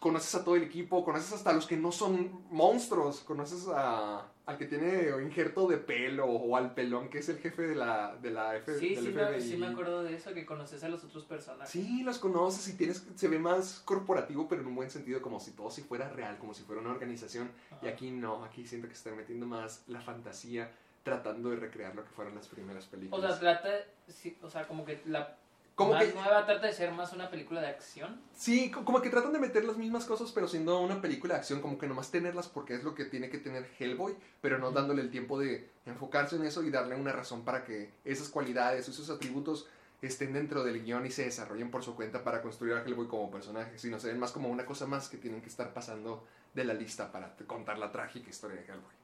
conoces 0.00 0.34
a 0.34 0.44
todo 0.44 0.56
el 0.56 0.62
equipo, 0.62 1.04
conoces 1.04 1.32
hasta 1.32 1.50
a 1.50 1.52
los 1.52 1.66
que 1.66 1.76
no 1.76 1.90
son 1.92 2.42
monstruos, 2.50 3.20
conoces 3.20 3.66
a, 3.68 4.26
al 4.46 4.56
que 4.58 4.66
tiene 4.66 5.08
injerto 5.22 5.66
de 5.66 5.76
pelo 5.78 6.26
o 6.26 6.56
al 6.56 6.72
pelón 6.74 7.08
que 7.10 7.18
es 7.18 7.28
el 7.28 7.38
jefe 7.38 7.62
de 7.62 7.74
la, 7.74 8.16
de 8.16 8.30
la 8.30 8.56
F, 8.56 8.78
Sí, 8.78 8.94
del 8.94 9.04
sí 9.04 9.10
me, 9.10 9.24
FBI. 9.26 9.40
sí 9.42 9.56
me 9.56 9.66
acuerdo 9.66 10.02
de 10.04 10.14
eso, 10.14 10.32
que 10.34 10.46
conoces 10.46 10.82
a 10.84 10.88
los 10.88 11.02
otros 11.04 11.24
personajes. 11.24 11.70
Sí, 11.70 12.02
los 12.04 12.18
conoces 12.18 12.68
y 12.68 12.76
tienes, 12.76 13.04
se 13.16 13.28
ve 13.28 13.38
más 13.38 13.80
corporativo, 13.84 14.46
pero 14.48 14.62
en 14.62 14.68
un 14.68 14.76
buen 14.76 14.90
sentido, 14.90 15.20
como 15.20 15.40
si 15.40 15.50
todo 15.52 15.70
si 15.70 15.82
fuera 15.82 16.08
real, 16.10 16.38
como 16.38 16.54
si 16.54 16.62
fuera 16.62 16.80
una 16.80 16.90
organización. 16.92 17.50
Y 17.82 17.86
Ajá. 17.86 17.88
aquí 17.88 18.10
no, 18.10 18.44
aquí 18.44 18.66
siento 18.66 18.86
que 18.88 18.94
están 18.94 19.16
metiendo 19.16 19.46
más 19.46 19.82
la 19.88 20.00
fantasía, 20.00 20.70
tratando 21.02 21.50
de 21.50 21.56
recrear 21.56 21.94
lo 21.94 22.04
que 22.04 22.10
fueron 22.10 22.34
las 22.34 22.46
primeras 22.48 22.86
O 22.86 22.90
películas. 22.90 23.38
sea, 23.38 23.40
trata, 23.60 23.70
sí, 24.08 24.36
o 24.42 24.48
sea, 24.50 24.66
como 24.68 24.84
que 24.84 25.00
la 25.06 25.36
Como 25.78 25.92
más 25.94 26.04
que, 26.04 26.12
nueva, 26.12 26.44
trata 26.44 26.66
de 26.66 26.72
ser 26.74 26.92
más 26.92 27.12
una 27.14 27.30
película 27.30 27.60
de 27.62 27.68
acción. 27.68 28.20
sí, 28.34 28.70
co- 28.70 28.84
como 28.84 29.00
que 29.00 29.08
tratan 29.10 29.32
de 29.32 29.38
meter 29.38 29.64
las 29.64 29.76
mismas 29.78 30.04
cosas, 30.04 30.30
pero 30.32 30.46
siendo 30.48 30.78
una 30.80 31.00
película 31.00 31.34
de 31.34 31.40
acción, 31.40 31.60
como 31.62 31.78
que 31.78 31.86
nomás 31.86 32.10
tenerlas 32.10 32.48
porque 32.48 32.74
es 32.74 32.84
lo 32.84 32.94
que 32.94 33.04
tiene 33.06 33.30
que 33.30 33.38
tener 33.38 33.66
Hellboy, 33.78 34.14
pero 34.42 34.58
no 34.58 34.72
dándole 34.72 35.00
el 35.02 35.10
tiempo 35.10 35.38
de 35.38 35.70
enfocarse 35.86 36.36
en 36.36 36.44
eso 36.44 36.62
y 36.64 36.70
darle 36.70 36.96
una 36.96 37.12
razón 37.12 37.44
para 37.44 37.64
que 37.64 37.90
esas 38.04 38.28
cualidades, 38.28 38.88
esos 38.88 39.08
atributos 39.08 39.66
estén 40.02 40.32
dentro 40.32 40.62
del 40.64 40.84
guion 40.84 41.06
y 41.06 41.10
se 41.10 41.24
desarrollen 41.24 41.70
por 41.70 41.82
su 41.82 41.96
cuenta 41.96 42.22
para 42.22 42.42
construir 42.42 42.74
a 42.74 42.82
Hellboy 42.82 43.06
como 43.08 43.30
personaje, 43.30 43.78
sino 43.78 43.98
se 43.98 44.08
ven 44.08 44.18
más 44.18 44.32
como 44.32 44.48
una 44.48 44.66
cosa 44.66 44.86
más 44.86 45.08
que 45.08 45.16
tienen 45.16 45.40
que 45.40 45.48
estar 45.48 45.72
pasando 45.72 46.24
de 46.54 46.64
la 46.64 46.74
lista 46.74 47.10
para 47.12 47.34
contar 47.46 47.78
la 47.78 47.90
trágica 47.92 48.28
historia 48.30 48.56
de 48.60 48.64
Hellboy. 48.66 48.94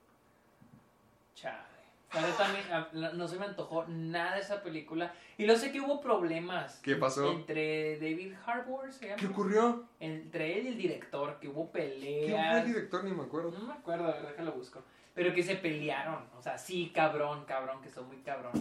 Chale. 1.34 1.73
La 2.14 2.22
neta, 2.22 2.88
la- 2.92 3.12
no 3.12 3.26
se 3.28 3.38
me 3.38 3.46
antojó 3.46 3.84
nada 3.88 4.38
esa 4.38 4.62
película. 4.62 5.12
Y 5.36 5.46
lo 5.46 5.56
sé 5.56 5.72
que 5.72 5.80
hubo 5.80 6.00
problemas. 6.00 6.78
¿Qué 6.82 6.94
pasó? 6.96 7.30
Entre 7.32 7.96
David 7.98 8.34
Harbour, 8.46 8.92
se 8.92 9.06
llama. 9.06 9.16
¿Qué 9.20 9.26
ocurrió? 9.26 9.84
Entre 10.00 10.58
él 10.58 10.66
y 10.66 10.68
el 10.68 10.78
director, 10.78 11.38
que 11.40 11.48
hubo 11.48 11.70
¿Quién 11.72 11.86
fue 11.88 11.94
el 11.94 12.00
peleas. 12.00 12.66
director? 12.66 13.04
Ni 13.04 13.10
me 13.12 13.22
acuerdo. 13.24 13.50
No 13.50 13.64
me 13.66 13.72
acuerdo, 13.72 14.04
a 14.06 14.12
ver, 14.12 14.28
déjalo 14.28 14.52
busco. 14.52 14.82
Pero 15.14 15.34
que 15.34 15.42
se 15.42 15.56
pelearon. 15.56 16.24
O 16.38 16.42
sea, 16.42 16.56
sí, 16.58 16.92
cabrón, 16.94 17.44
cabrón, 17.46 17.80
que 17.82 17.90
son 17.90 18.06
muy 18.08 18.18
cabrón. 18.18 18.52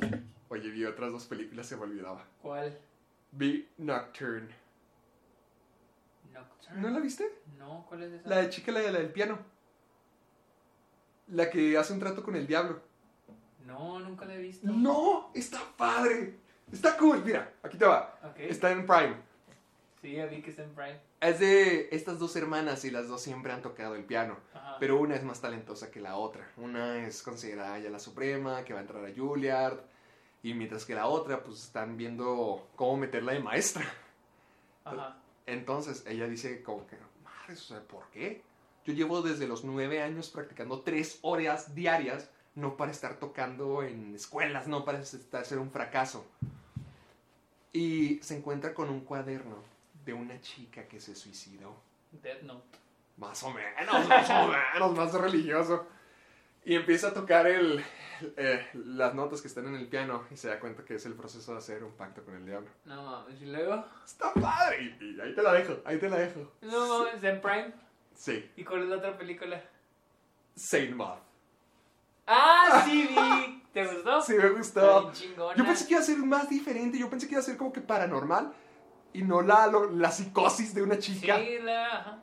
Oye, 0.50 0.70
vi 0.70 0.86
otras 0.86 1.12
dos 1.12 1.26
películas, 1.26 1.66
se 1.68 1.76
me 1.78 1.84
olvidaba. 1.84 2.26
¿Cuál? 2.42 2.78
Vi 3.32 3.68
Nocturne. 3.78 4.50
Nocturne. 6.34 6.82
¿No 6.82 6.90
la 6.90 7.00
viste? 7.00 7.28
No, 7.58 7.86
¿cuál 7.88 8.04
es 8.04 8.14
esa? 8.14 8.30
La 8.30 8.38
de 8.38 8.50
chica, 8.50 8.72
la, 8.72 8.80
de- 8.82 8.92
la 8.92 9.00
del 9.00 9.12
piano. 9.12 9.40
La 11.28 11.50
que 11.50 11.78
hace 11.78 11.94
un 11.94 12.00
trato 12.00 12.24
con 12.24 12.36
el 12.36 12.46
diablo. 12.48 12.82
No, 13.65 13.99
nunca 13.99 14.26
la 14.26 14.35
he 14.35 14.40
visto. 14.40 14.68
¡No! 14.68 15.31
¡Está 15.34 15.61
padre! 15.77 16.40
Está 16.72 16.98
cool. 16.98 17.23
Mira, 17.23 17.53
aquí 17.61 17.77
te 17.77 17.85
va. 17.85 18.19
Ok. 18.23 18.40
Está 18.40 18.72
en 18.72 18.85
Prime. 18.85 19.15
Sí, 20.02 20.14
ya 20.14 20.26
vi 20.26 20.41
que 20.41 20.49
está 20.49 20.64
en 20.64 20.73
Prime. 20.73 20.99
Es 21.22 21.40
de 21.40 21.88
estas 21.91 22.19
dos 22.19 22.35
hermanas 22.35 22.84
y 22.84 22.91
las 22.91 23.07
dos 23.07 23.22
siempre 23.22 23.53
han 23.53 23.61
tocado 23.61 23.95
el 23.95 24.03
piano. 24.03 24.38
Ajá. 24.53 24.77
Pero 24.80 24.99
una 24.99 25.15
es 25.15 25.23
más 25.23 25.40
talentosa 25.40 25.91
que 25.91 26.02
la 26.02 26.18
otra. 26.18 26.52
Una 26.57 27.06
es 27.06 27.23
considerada 27.23 27.80
ya 27.80 27.90
la 27.90 27.99
suprema, 27.99 28.64
que 28.64 28.73
va 28.73 28.80
a 28.80 28.81
entrar 28.81 29.06
a 29.06 29.14
Juilliard. 29.15 29.80
Y 30.41 30.53
mientras 30.56 30.84
que 30.85 30.95
la 30.95 31.07
otra, 31.07 31.41
pues 31.41 31.64
están 31.64 31.95
viendo 31.95 32.68
cómo 32.76 32.98
meterla 32.98 33.31
de 33.31 33.40
maestra. 33.40 33.85
Ajá. 34.84 35.18
Entonces 35.45 36.03
ella 36.07 36.27
dice 36.27 36.64
como 36.64 36.85
que, 36.88 36.98
madre, 37.23 37.81
¿por 37.88 38.10
qué? 38.10 38.44
Yo 38.85 38.94
llevo 38.94 39.22
desde 39.22 39.48
los 39.48 39.64
nueve 39.64 40.02
años 40.02 40.30
practicando 40.30 40.81
tres 40.81 41.19
horas 41.22 41.73
diarias, 41.73 42.30
no 42.56 42.78
para 42.78 42.92
estar 42.92 43.18
tocando 43.20 43.84
en 43.84 44.16
escuelas, 44.16 44.68
no 44.68 44.86
para 44.86 45.00
estar, 45.00 45.46
ser 45.46 45.60
un 45.60 45.72
fracaso. 45.72 46.26
Y 47.72 48.20
se 48.22 48.38
encuentra 48.38 48.74
con 48.74 48.90
un 48.90 49.02
cuaderno 49.02 49.58
de 50.06 50.14
una 50.14 50.40
chica 50.42 50.88
que 50.88 51.00
se 51.00 51.16
suicidó. 51.16 51.76
Death 52.12 52.44
Note. 52.44 52.78
Más 53.18 53.42
o 53.44 53.52
menos, 53.52 54.08
más 54.08 54.30
o 54.30 54.48
menos, 54.48 54.96
más 54.96 55.14
religioso. 55.14 55.88
Y 56.66 56.76
empieza 56.76 57.10
a 57.10 57.14
tocar 57.14 57.46
el, 57.48 57.84
eh, 58.38 58.68
las 58.74 59.14
notas 59.14 59.42
que 59.42 59.48
están 59.48 59.68
en 59.68 59.76
el 59.76 59.88
piano 59.88 60.24
y 60.32 60.38
se 60.38 60.48
da 60.48 60.60
cuenta 60.60 60.86
que 60.86 60.96
es 60.96 61.06
el 61.06 61.14
proceso 61.14 61.52
de 61.52 61.58
hacer 61.58 61.84
un 61.84 61.92
pacto 61.92 62.24
con 62.24 62.36
el 62.36 62.46
diablo. 62.46 62.70
No 62.86 63.04
mames, 63.04 63.42
y 63.42 63.46
luego. 63.46 63.86
Está 64.06 64.34
padre. 64.34 64.96
Y, 65.00 65.06
y 65.06 65.22
ahí 65.22 65.36
te 65.36 65.44
la 65.44 65.54
dejo, 65.54 65.82
ahí 65.86 66.00
te 66.00 66.10
la 66.10 66.18
dejo. 66.18 66.52
No 66.62 67.00
mames, 67.00 67.24
en 67.24 67.42
Prime. 67.42 67.74
Sí. 68.16 68.52
¿Y 68.56 68.64
cuál 68.64 68.84
es 68.84 68.90
la 68.90 68.98
otra 68.98 69.18
película? 69.18 69.62
Saint 70.56 70.96
Moth. 70.96 71.32
¡Ah, 72.28 72.84
sí 72.86 73.08
vi! 73.10 73.64
¿Te 73.74 73.86
gustó? 73.88 74.22
Sí, 74.26 74.34
me 74.36 74.50
gustó. 74.50 75.12
Yo 75.56 75.66
pensé 75.66 75.86
que 75.88 75.94
iba 75.94 76.02
a 76.02 76.06
ser 76.06 76.18
más 76.20 76.50
diferente. 76.50 76.98
Yo 76.98 77.10
pensé 77.10 77.28
que 77.28 77.34
iba 77.34 77.41
a 77.41 77.45
ser 77.45 77.58
como 77.58 77.74
que 77.74 77.82
paranormal. 77.82 78.54
Y 79.14 79.22
no 79.24 79.41
la, 79.41 79.68
lo- 79.68 79.90
la 79.91 80.12
psicosis 80.12 80.74
de 80.74 80.82
una 80.84 80.98
chica. 80.98 81.38
Sí, 81.38 81.58
la. 81.62 82.20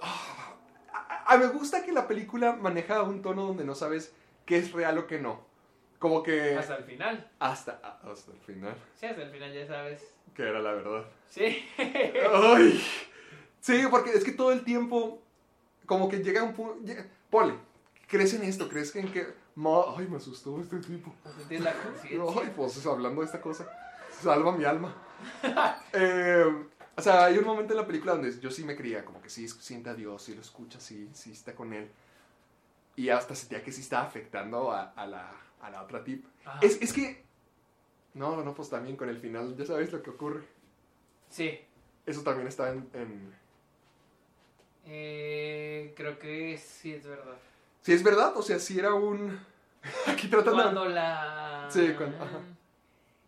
ajá. 0.00 0.56
A, 0.92 1.24
a- 1.34 1.38
me 1.38 1.46
gusta 1.48 1.84
que 1.84 1.92
la 1.92 2.06
película 2.08 2.52
maneja 2.54 3.02
un 3.02 3.22
tono 3.22 3.46
donde 3.46 3.64
no 3.64 3.74
sabes 3.74 4.12
qué 4.46 4.56
es 4.58 4.72
real 4.72 4.98
o 4.98 5.06
qué 5.06 5.18
no. 5.20 5.44
Como 5.98 6.22
que 6.22 6.56
Hasta 6.56 6.76
el 6.76 6.84
final. 6.84 7.30
hasta, 7.38 8.00
hasta 8.02 8.32
el 8.32 8.38
final. 8.38 8.74
Sí, 8.96 9.06
hasta 9.06 9.22
el 9.22 9.30
final 9.30 9.52
ya 9.52 9.66
sabes. 9.66 10.02
Que 10.34 10.42
era 10.48 10.60
la 10.60 10.72
verdad. 10.72 11.04
Sí. 11.28 11.64
Ay. 11.78 12.82
Sí, 13.60 13.82
porque 13.90 14.10
es 14.12 14.24
que 14.24 14.32
todo 14.32 14.50
el 14.52 14.64
tiempo, 14.64 15.20
como 15.84 16.08
que 16.08 16.18
llega 16.22 16.42
un 16.42 16.54
punto. 16.54 16.90
Ponle, 17.28 17.54
crees 18.10 18.34
en 18.34 18.42
esto, 18.42 18.68
crees 18.68 18.90
que 18.92 19.00
en 19.00 19.12
que. 19.12 19.26
Ma- 19.54 19.94
ay, 19.96 20.06
me 20.08 20.16
asustó 20.16 20.60
este 20.60 20.78
tipo. 20.78 21.14
La. 21.50 21.74
Ay, 22.40 22.52
pues 22.54 22.86
hablando 22.86 23.20
de 23.22 23.26
esta 23.26 23.40
cosa, 23.40 23.66
salva 24.20 24.52
mi 24.52 24.64
alma. 24.64 24.94
Eh, 25.92 26.44
o 26.96 27.02
sea, 27.02 27.24
hay 27.26 27.36
un 27.38 27.44
momento 27.44 27.72
en 27.74 27.78
la 27.78 27.86
película 27.86 28.12
donde 28.12 28.38
yo 28.40 28.50
sí 28.50 28.64
me 28.64 28.76
creía, 28.76 29.04
como 29.04 29.20
que 29.20 29.28
sí 29.30 29.46
siente 29.48 29.90
a 29.90 29.94
Dios, 29.94 30.22
sí 30.22 30.34
lo 30.34 30.40
escucha, 30.40 30.80
sí, 30.80 31.08
sí 31.12 31.32
está 31.32 31.54
con 31.54 31.72
él. 31.72 31.90
Y 32.96 33.08
hasta 33.10 33.34
sentía 33.34 33.62
que 33.62 33.72
sí 33.72 33.80
estaba 33.82 34.06
afectando 34.06 34.72
a, 34.72 34.90
a 34.92 35.06
la, 35.06 35.30
a 35.60 35.70
la 35.70 35.82
otra 35.82 36.02
tip. 36.04 36.24
Ajá. 36.44 36.58
Es, 36.62 36.80
es 36.82 36.92
que. 36.92 37.24
No, 38.14 38.42
no, 38.42 38.54
pues 38.54 38.68
también 38.70 38.96
con 38.96 39.08
el 39.08 39.18
final, 39.18 39.56
ya 39.56 39.64
sabes 39.66 39.92
lo 39.92 40.02
que 40.02 40.10
ocurre. 40.10 40.42
Sí. 41.28 41.58
Eso 42.06 42.22
también 42.22 42.48
está 42.48 42.70
en. 42.72 42.88
en... 42.94 43.34
Eh, 44.86 45.92
creo 45.96 46.18
que 46.18 46.58
sí 46.58 46.92
es 46.94 47.06
verdad. 47.06 47.38
Sí, 47.82 47.92
es 47.92 48.02
verdad, 48.02 48.36
o 48.36 48.42
sea, 48.42 48.58
sí 48.58 48.78
era 48.78 48.94
un. 48.94 49.38
Aquí 50.06 50.28
tratando. 50.28 50.62
Cuando 50.62 50.84
la. 50.86 51.66
Sí, 51.70 51.92
cuando- 51.96 52.16
ajá. 52.22 52.38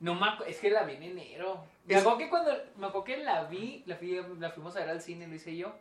No 0.01 0.15
me 0.15 0.23
acu- 0.27 0.45
es 0.47 0.59
que 0.59 0.71
la 0.71 0.83
vi 0.83 0.95
en 0.95 1.03
enero. 1.05 1.65
Me 1.87 1.97
acuerdo 1.97 2.19
que 2.19 2.29
cuando. 2.29 2.51
Me 2.77 2.87
acuerdo 2.87 3.05
que 3.05 3.17
la 3.19 3.45
vi, 3.45 3.83
la, 3.87 3.97
fui- 3.97 4.21
la 4.39 4.51
fuimos 4.51 4.77
a 4.77 4.81
ver 4.81 4.91
al 4.91 5.01
cine, 5.01 5.27
lo 5.29 5.35
hice 5.35 5.57
yo. 5.57 5.73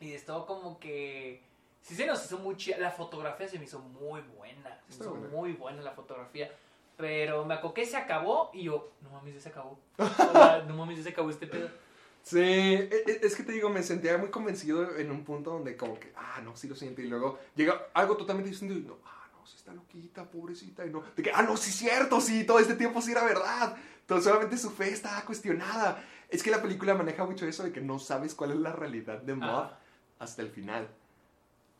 Y 0.00 0.12
estaba 0.12 0.44
como 0.46 0.78
que. 0.80 1.40
Sí 1.80 1.94
se 1.94 2.06
nos 2.06 2.24
hizo 2.24 2.38
muy 2.38 2.56
chida. 2.56 2.78
La 2.78 2.90
fotografía 2.90 3.46
se 3.48 3.58
me 3.58 3.64
hizo 3.64 3.78
muy 3.78 4.20
buena. 4.36 4.78
Se 4.88 4.98
me 4.98 5.04
hizo 5.04 5.10
buena. 5.14 5.28
muy 5.28 5.52
buena 5.52 5.82
la 5.82 5.92
fotografía. 5.92 6.50
Pero 6.96 7.44
me 7.44 7.54
acuerdo 7.54 7.74
que 7.74 7.86
se 7.86 7.96
acabó 7.96 8.50
y 8.52 8.64
yo, 8.64 8.90
no 9.02 9.10
mames, 9.10 9.34
ya 9.34 9.40
se 9.40 9.48
acabó. 9.48 9.78
Sea, 10.16 10.64
no 10.66 10.74
mames, 10.76 10.98
ya 10.98 11.02
se 11.04 11.08
acabó 11.10 11.28
este 11.30 11.46
pedo. 11.46 11.68
Sí, 12.24 12.38
e- 12.40 12.88
e- 13.06 13.20
es 13.22 13.36
que 13.36 13.42
te 13.42 13.52
digo, 13.52 13.68
me 13.68 13.82
sentía 13.82 14.16
muy 14.16 14.30
convencido 14.30 14.96
en 14.96 15.10
un 15.10 15.24
punto 15.24 15.50
donde, 15.50 15.76
como 15.76 16.00
que, 16.00 16.10
ah, 16.16 16.40
no, 16.42 16.56
sí 16.56 16.66
lo 16.68 16.74
siento. 16.74 17.02
Y 17.02 17.06
luego 17.06 17.38
llega 17.54 17.88
algo 17.92 18.16
totalmente 18.16 18.50
distinto 18.50 18.74
y 18.74 18.80
no, 18.80 18.96
ah, 19.04 19.28
no, 19.32 19.46
sí 19.46 19.56
está 19.56 19.74
loquita, 19.74 20.24
pobrecita. 20.30 20.86
Y 20.86 20.90
no, 20.90 21.02
de 21.14 21.22
que, 21.22 21.30
ah, 21.30 21.42
no, 21.42 21.56
sí 21.58 21.68
es 21.68 21.76
cierto, 21.76 22.20
sí, 22.22 22.44
todo 22.44 22.58
este 22.58 22.74
tiempo 22.76 23.02
sí 23.02 23.12
era 23.12 23.24
verdad. 23.24 23.76
Entonces, 24.00 24.24
solamente 24.24 24.56
su 24.56 24.70
fe 24.70 24.88
estaba 24.90 25.22
cuestionada. 25.26 26.02
Es 26.30 26.42
que 26.42 26.50
la 26.50 26.62
película 26.62 26.94
maneja 26.94 27.26
mucho 27.26 27.46
eso 27.46 27.62
de 27.62 27.72
que 27.72 27.82
no 27.82 27.98
sabes 27.98 28.34
cuál 28.34 28.52
es 28.52 28.56
la 28.56 28.72
realidad 28.72 29.18
de 29.20 29.34
Ajá. 29.34 29.78
hasta 30.18 30.40
el 30.40 30.48
final. 30.48 30.88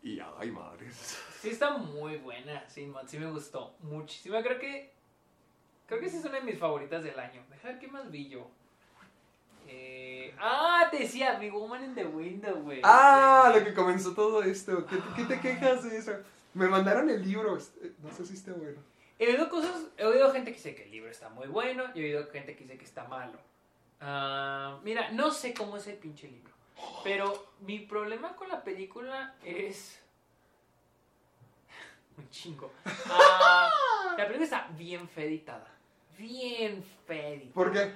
Y, 0.03 0.21
ay, 0.39 0.51
madres. 0.51 1.17
Sí 1.41 1.49
está 1.49 1.79
muy 1.79 2.19
buena, 2.19 2.69
sí, 2.69 2.85
man, 2.85 3.09
sí 3.09 3.19
me 3.19 3.31
gustó 3.31 3.75
muchísimo. 3.81 4.41
Creo 4.43 4.59
que 4.59 4.93
creo 5.87 6.01
que 6.01 6.07
esa 6.07 6.19
es 6.19 6.25
una 6.27 6.35
de 6.35 6.43
mis 6.43 6.59
favoritas 6.59 7.03
del 7.03 7.19
año. 7.19 7.43
Deja 7.51 7.69
ver 7.69 7.79
qué 7.79 7.89
más 7.89 8.11
vi 8.11 8.29
yo. 8.29 8.51
Eh, 9.67 10.35
ah, 10.41 10.89
te 10.91 10.99
decía, 10.99 11.39
Big 11.39 11.53
Woman 11.53 11.85
in 11.85 11.95
the 11.95 12.05
Window, 12.07 12.57
güey. 12.63 12.81
Ah, 12.83 13.53
lo 13.55 13.65
que 13.65 13.75
comenzó 13.75 14.13
todo 14.15 14.43
esto. 14.43 14.87
¿Qué, 14.87 14.97
qué 15.17 15.25
te 15.25 15.41
quejas 15.41 15.85
de 15.89 15.97
eso? 15.99 16.13
Me 16.55 16.69
mandaron 16.69 17.11
el 17.11 17.23
libro. 17.27 17.57
este, 17.57 17.93
No 18.03 18.11
sé 18.13 18.25
si 18.27 18.35
esté 18.35 18.53
bueno. 18.53 18.81
He 19.19 19.29
oído 19.29 19.49
cosas, 19.49 19.81
he 19.97 20.05
oído 20.05 20.33
gente 20.33 20.51
que 20.51 20.57
dice 20.57 20.75
que 20.75 20.85
el 20.85 20.91
libro 20.91 21.11
está 21.11 21.29
muy 21.29 21.47
bueno 21.47 21.85
y 21.95 22.01
he 22.01 22.05
oído 22.05 22.31
gente 22.31 22.57
que 22.57 22.65
dice 22.65 22.79
que 22.79 22.85
está 22.85 23.05
malo. 23.05 23.39
Ah, 24.01 24.79
mira, 24.83 25.11
no 25.13 25.31
sé 25.31 25.55
cómo 25.55 25.77
es 25.77 25.87
el 25.87 25.97
pinche 25.97 26.29
libro. 26.29 26.53
Pero 27.05 27.53
mi 27.61 27.79
problema 27.81 28.35
con 28.35 28.49
la 28.49 28.63
película 28.65 29.35
es. 29.45 30.01
Un 32.19 32.29
chingo. 32.31 32.73
Ah, 33.09 33.71
la 34.19 34.25
película 34.25 34.45
está 34.45 34.69
bien 34.77 35.09
fe 35.09 35.27
editada. 35.27 35.67
Bien 36.19 36.85
fe 37.07 37.35
editada. 37.35 37.55
¿Por 37.55 37.73
qué? 37.73 37.93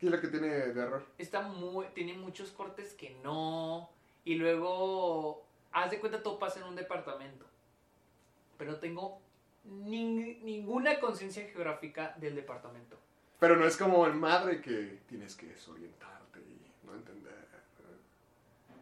¿Qué 0.00 0.06
es 0.06 0.12
lo 0.12 0.20
que 0.20 0.28
tiene 0.28 0.48
de 0.48 0.80
error? 0.82 1.04
Está 1.18 1.42
muy, 1.42 1.86
tiene 1.88 2.14
muchos 2.14 2.50
cortes 2.50 2.94
que 2.94 3.10
no. 3.22 3.90
Y 4.24 4.36
luego, 4.36 5.44
haz 5.72 5.90
de 5.90 6.00
cuenta, 6.00 6.22
todo 6.22 6.38
pasa 6.38 6.58
en 6.60 6.64
un 6.66 6.74
departamento. 6.74 7.44
Pero 8.56 8.78
tengo 8.78 9.20
nin- 9.68 10.40
ninguna 10.42 10.98
conciencia 11.00 11.44
geográfica 11.44 12.14
del 12.18 12.34
departamento. 12.34 12.96
Pero 13.38 13.56
no 13.56 13.66
es 13.66 13.76
como 13.76 14.06
en 14.06 14.18
madre 14.18 14.60
que 14.62 15.00
tienes 15.06 15.34
que 15.36 15.46
desorientarte 15.46 16.40
y 16.40 16.86
no 16.86 16.94
entender. 16.94 17.30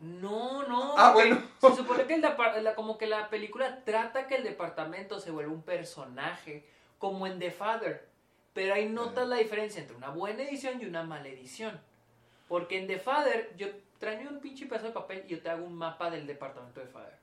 No, 0.01 0.67
no. 0.69 0.95
Ah, 0.97 1.13
bueno. 1.13 1.43
Se 1.61 1.75
supone 1.75 2.05
que 2.07 2.15
el 2.15 2.21
la- 2.21 2.75
como 2.77 2.97
que 2.99 3.09
la 3.09 3.29
película 3.31 3.83
trata 3.85 4.29
que 4.29 4.37
el 4.37 4.45
departamento 4.45 5.19
se 5.19 5.33
vuelve 5.33 5.51
un 5.53 5.63
personaje, 5.63 6.65
como 6.99 7.27
en 7.27 7.41
The 7.41 7.51
Father. 7.51 8.07
Pero 8.55 8.75
ahí 8.75 8.89
notas 8.89 9.29
la 9.29 9.37
diferencia 9.37 9.81
entre 9.81 9.97
una 9.97 10.11
buena 10.11 10.43
edición 10.43 10.81
y 10.81 10.87
una 10.87 11.03
mala 11.03 11.29
edición. 11.29 11.81
Porque 12.49 12.79
en 12.79 12.87
The 12.87 12.99
Father, 12.99 13.55
yo 13.57 13.69
traigo 13.99 14.31
un 14.31 14.41
pinche 14.41 14.67
pedazo 14.67 14.87
de 14.87 14.93
papel 14.93 15.25
y 15.27 15.31
yo 15.31 15.41
te 15.41 15.51
hago 15.51 15.65
un 15.65 15.75
mapa 15.75 16.11
del 16.11 16.27
departamento 16.27 16.81
de 16.81 16.87
Father. 16.87 17.19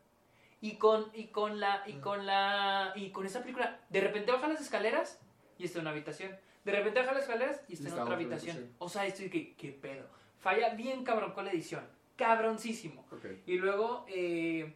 Y 0.61 0.77
con, 0.77 1.11
y 1.13 1.25
con 1.27 1.59
la, 1.59 1.83
y 1.85 1.93
con 1.93 2.25
la, 2.25 2.93
y 2.95 3.09
con 3.11 3.25
esa 3.25 3.41
película, 3.41 3.79
de 3.89 4.01
repente 4.01 4.31
bajan 4.31 4.53
las 4.53 4.61
escaleras 4.61 5.19
y 5.57 5.65
está 5.65 5.79
en 5.79 5.83
una 5.83 5.91
habitación. 5.91 6.35
De 6.63 6.71
repente 6.71 6.99
baja 6.99 7.13
las 7.13 7.23
escaleras 7.23 7.61
y 7.67 7.73
está 7.73 7.89
Y 7.89 7.91
en 7.91 7.99
otra 7.99 8.15
habitación. 8.15 8.55
habitación. 8.55 8.75
O 8.79 8.89
sea, 8.89 9.05
estoy 9.05 9.29
que, 9.29 9.55
¿qué 9.55 9.71
pedo? 9.71 10.07
Falla 10.39 10.73
bien 10.75 11.03
cabrón 11.03 11.33
con 11.33 11.45
la 11.45 11.51
edición. 11.51 11.85
Cabroncísimo. 12.15 13.05
Y 13.45 13.57
luego, 13.57 14.05
eh, 14.07 14.73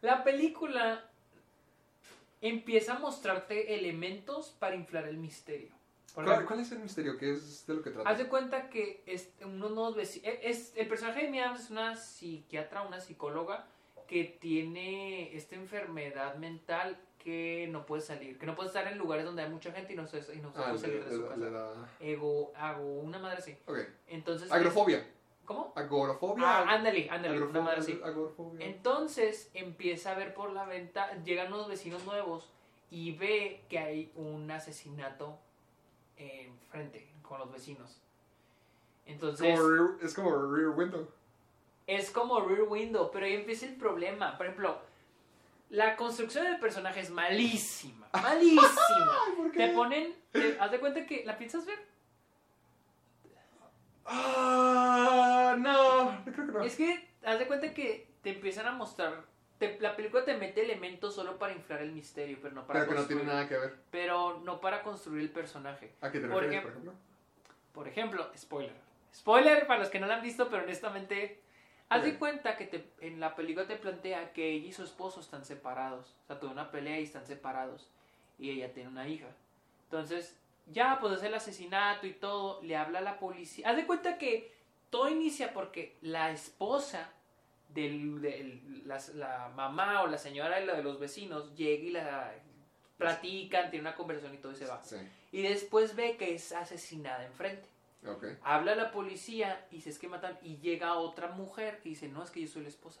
la 0.00 0.24
película 0.24 1.04
empieza 2.40 2.94
a 2.94 2.98
mostrarte 2.98 3.74
elementos 3.74 4.50
para 4.58 4.74
inflar 4.74 5.06
el 5.06 5.18
misterio. 5.18 5.70
¿Cuál, 6.14 6.60
es 6.60 6.72
el 6.72 6.78
misterio? 6.80 7.16
¿Qué 7.16 7.32
es 7.32 7.66
de 7.66 7.74
lo 7.74 7.82
que 7.82 7.90
trata? 7.90 8.08
Haz 8.08 8.18
de 8.18 8.26
cuenta 8.28 8.68
que 8.68 9.02
es 9.06 9.32
unos 9.44 9.70
nuevos 9.70 9.96
veci- 9.96 10.20
e- 10.24 10.40
es 10.50 10.72
El 10.76 10.88
personaje 10.88 11.22
de 11.22 11.28
Amy 11.28 11.40
Adams 11.40 11.60
es 11.64 11.70
una 11.70 11.96
psiquiatra, 11.96 12.82
una 12.82 13.00
psicóloga 13.00 13.66
que 14.08 14.24
tiene 14.24 15.34
esta 15.36 15.54
enfermedad 15.54 16.34
mental 16.36 16.98
que 17.18 17.68
no 17.70 17.84
puede 17.86 18.02
salir, 18.02 18.38
que 18.38 18.46
no 18.46 18.56
puede 18.56 18.68
estar 18.68 18.86
en 18.88 18.98
lugares 18.98 19.24
donde 19.24 19.42
hay 19.42 19.50
mucha 19.50 19.70
gente 19.72 19.92
y 19.92 19.96
no, 19.96 20.06
se, 20.06 20.18
y 20.34 20.38
no 20.40 20.52
se 20.52 20.58
Ah, 20.58 20.64
puede 20.70 20.78
salir 20.78 21.04
de 21.04 21.14
su 21.16 21.28
casa. 21.28 21.50
da... 21.50 21.88
Ego, 22.00 22.52
hago 22.56 22.82
una 23.00 23.18
madre 23.18 23.38
así. 23.38 23.56
Entonces. 24.08 24.50
Agrofobia. 24.50 25.06
¿Cómo? 25.44 25.72
Agorafobia. 25.76 26.44
Ah, 26.46 26.64
ándale, 26.74 27.08
ándale, 27.10 27.42
una 27.42 27.60
madre 27.60 27.80
así. 27.80 28.00
agorafobia. 28.02 28.64
Entonces 28.66 29.50
empieza 29.54 30.12
a 30.12 30.14
ver 30.14 30.32
por 30.34 30.52
la 30.52 30.64
venta, 30.64 31.12
llegan 31.24 31.52
unos 31.52 31.68
vecinos 31.68 32.04
nuevos 32.04 32.50
y 32.90 33.12
ve 33.12 33.62
que 33.68 33.78
hay 33.78 34.12
un 34.14 34.50
asesinato 34.50 35.38
enfrente 36.20 37.08
con 37.22 37.38
los 37.38 37.50
vecinos. 37.52 38.00
Entonces 39.06 39.58
Como 39.58 39.68
rear- 39.70 39.98
es 40.02 40.14
como 40.14 40.30
Rear 40.54 40.68
Window. 40.70 41.08
es 41.86 42.10
como 42.10 42.40
Rear 42.40 42.62
Window, 42.62 43.10
pero 43.12 43.26
ahí 43.26 43.34
empieza 43.34 43.66
el 43.66 43.74
problema. 43.76 44.36
Por 44.36 44.46
ejemplo, 44.46 44.78
la 45.70 45.96
construcción 45.96 46.44
del 46.44 46.58
personaje 46.60 47.00
es 47.00 47.10
malísima, 47.10 48.08
malísima. 48.22 49.18
¿por 49.36 49.50
Te 49.52 49.68
ponen, 49.68 50.14
te- 50.32 50.58
haz 50.60 50.70
de 50.70 50.80
cuenta 50.80 51.06
que 51.06 51.24
la 51.24 51.36
piensas 51.38 51.66
ver. 51.66 51.78
Ah, 54.12 55.56
no, 55.58 56.24
creo 56.32 56.46
que 56.46 56.52
no. 56.52 56.62
Es 56.62 56.76
que 56.76 57.08
haz 57.24 57.38
de 57.38 57.46
cuenta 57.46 57.72
que 57.74 58.08
te 58.22 58.30
empiezan 58.30 58.66
a 58.66 58.72
mostrar, 58.72 59.24
te- 59.60 59.78
la 59.78 59.94
película 59.94 60.24
te 60.24 60.36
mete 60.36 60.62
elementos 60.64 61.14
solo 61.14 61.38
para 61.38 61.52
inflar 61.52 61.82
el 61.82 61.92
misterio, 61.92 62.38
pero 62.42 62.54
no 62.54 62.66
para 62.66 62.80
Pero 62.80 62.92
que 62.92 62.98
no 63.00 63.06
tiene 63.06 63.22
construir- 63.22 63.34
nada 63.36 63.48
que 63.48 63.56
ver. 63.58 63.76
pero 63.92 64.40
no 64.40 64.60
para 64.60 64.82
construir 64.82 65.22
el 65.22 65.30
personaje. 65.30 65.92
¿A 66.00 66.10
qué 66.10 66.18
te 66.18 66.26
Por 66.26 66.42
refieres, 66.42 66.62
por 66.64 66.70
ejemplo? 66.72 66.94
Por 67.72 67.86
ejemplo, 67.88 68.30
spoiler. 68.36 68.74
Spoiler 69.14 69.66
para 69.68 69.78
los 69.80 69.90
que 69.90 70.00
no 70.00 70.06
la 70.08 70.16
han 70.16 70.22
visto, 70.22 70.48
pero 70.50 70.64
honestamente, 70.64 71.40
haz 71.88 72.02
de 72.04 72.18
cuenta 72.18 72.56
que 72.56 72.66
te- 72.66 72.90
en 73.00 73.20
la 73.20 73.36
película 73.36 73.66
te 73.66 73.76
plantea 73.76 74.32
que 74.32 74.50
ella 74.50 74.66
y 74.68 74.72
su 74.72 74.82
esposo 74.82 75.20
están 75.20 75.44
separados. 75.44 76.16
O 76.24 76.26
sea, 76.26 76.40
tuvo 76.40 76.50
una 76.50 76.70
pelea 76.70 76.98
y 76.98 77.04
están 77.04 77.26
separados. 77.26 77.88
Y 78.38 78.50
ella 78.50 78.72
tiene 78.72 78.88
una 78.88 79.06
hija. 79.08 79.28
Entonces, 79.84 80.38
ya, 80.66 80.98
pues 81.00 81.14
es 81.18 81.22
el 81.22 81.34
asesinato 81.34 82.06
y 82.06 82.12
todo, 82.12 82.62
le 82.62 82.76
habla 82.76 83.00
a 83.00 83.02
la 83.02 83.18
policía. 83.18 83.68
Haz 83.68 83.76
de 83.76 83.86
cuenta 83.86 84.18
que 84.18 84.54
todo 84.88 85.08
inicia 85.08 85.52
porque 85.52 85.96
la 86.00 86.30
esposa 86.30 87.12
del, 87.74 88.20
del- 88.20 88.82
la, 88.86 89.00
la 89.14 89.48
mamá 89.54 90.02
o 90.02 90.06
la 90.06 90.18
señora 90.18 90.58
de, 90.58 90.66
la- 90.66 90.74
de 90.76 90.82
los 90.82 90.98
vecinos 90.98 91.54
llega 91.54 91.82
y 91.84 91.90
la 91.90 92.32
platican, 92.98 93.70
tiene 93.70 93.82
una 93.88 93.94
conversación 93.96 94.34
y 94.34 94.38
todo 94.38 94.52
y 94.52 94.56
se 94.56 94.66
va. 94.66 94.82
Sí. 94.82 94.96
Y 95.32 95.42
después 95.42 95.94
ve 95.96 96.16
que 96.16 96.34
es 96.34 96.52
asesinada 96.52 97.24
enfrente. 97.24 97.66
Ok. 98.06 98.24
Habla 98.42 98.72
a 98.72 98.76
la 98.76 98.90
policía 98.92 99.66
y 99.70 99.76
dice 99.76 99.90
es 99.90 99.98
que 99.98 100.08
matan. 100.08 100.38
Y 100.42 100.56
llega 100.58 100.94
otra 100.94 101.28
mujer 101.28 101.80
y 101.84 101.90
dice, 101.90 102.08
no, 102.08 102.22
es 102.22 102.30
que 102.30 102.40
yo 102.42 102.48
soy 102.48 102.62
la 102.62 102.68
esposa. 102.68 103.00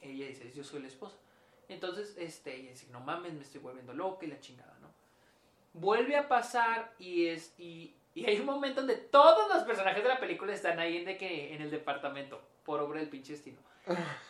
Ella 0.00 0.26
dice, 0.26 0.52
yo 0.54 0.62
soy 0.64 0.82
la 0.82 0.88
esposa. 0.88 1.16
Entonces, 1.68 2.14
este, 2.18 2.54
ella 2.56 2.70
dice, 2.70 2.86
no 2.90 3.00
mames, 3.00 3.32
me 3.32 3.42
estoy 3.42 3.60
volviendo 3.60 3.94
loca 3.94 4.26
y 4.26 4.28
la 4.28 4.38
chingada, 4.40 4.76
¿no? 4.82 4.88
Vuelve 5.72 6.16
a 6.16 6.28
pasar 6.28 6.92
y 6.98 7.26
es. 7.26 7.54
Y, 7.58 7.94
y 8.14 8.24
hay 8.26 8.38
un 8.38 8.46
momento 8.46 8.80
donde 8.80 8.96
todos 8.96 9.48
los 9.52 9.64
personajes 9.64 10.02
de 10.02 10.08
la 10.08 10.20
película 10.20 10.52
están 10.54 10.78
ahí 10.78 10.98
en, 10.98 11.04
de 11.04 11.16
que, 11.18 11.54
en 11.54 11.62
el 11.62 11.70
departamento, 11.70 12.40
por 12.64 12.80
obra 12.80 13.00
del 13.00 13.08
pinche 13.08 13.32
destino. 13.32 13.58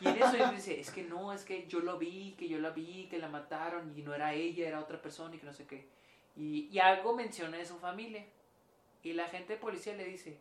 Y 0.00 0.08
en 0.08 0.16
eso 0.16 0.36
él 0.36 0.50
dice, 0.54 0.80
es 0.80 0.90
que 0.90 1.04
no, 1.04 1.32
es 1.32 1.44
que 1.44 1.66
yo 1.66 1.80
lo 1.80 1.98
vi, 1.98 2.34
que 2.38 2.48
yo 2.48 2.58
la 2.58 2.70
vi, 2.70 3.08
que 3.08 3.18
la 3.18 3.28
mataron 3.28 3.96
y 3.96 4.02
no 4.02 4.14
era 4.14 4.32
ella, 4.34 4.66
era 4.66 4.80
otra 4.80 5.00
persona 5.00 5.34
y 5.34 5.38
que 5.38 5.46
no 5.46 5.52
sé 5.52 5.66
qué. 5.66 5.88
Y, 6.36 6.68
y 6.72 6.78
algo 6.80 7.14
menciona 7.14 7.58
de 7.58 7.66
su 7.66 7.78
familia. 7.78 8.24
Y 9.02 9.12
la 9.12 9.28
gente 9.28 9.52
de 9.52 9.58
policía 9.60 9.94
le 9.94 10.04
dice, 10.04 10.38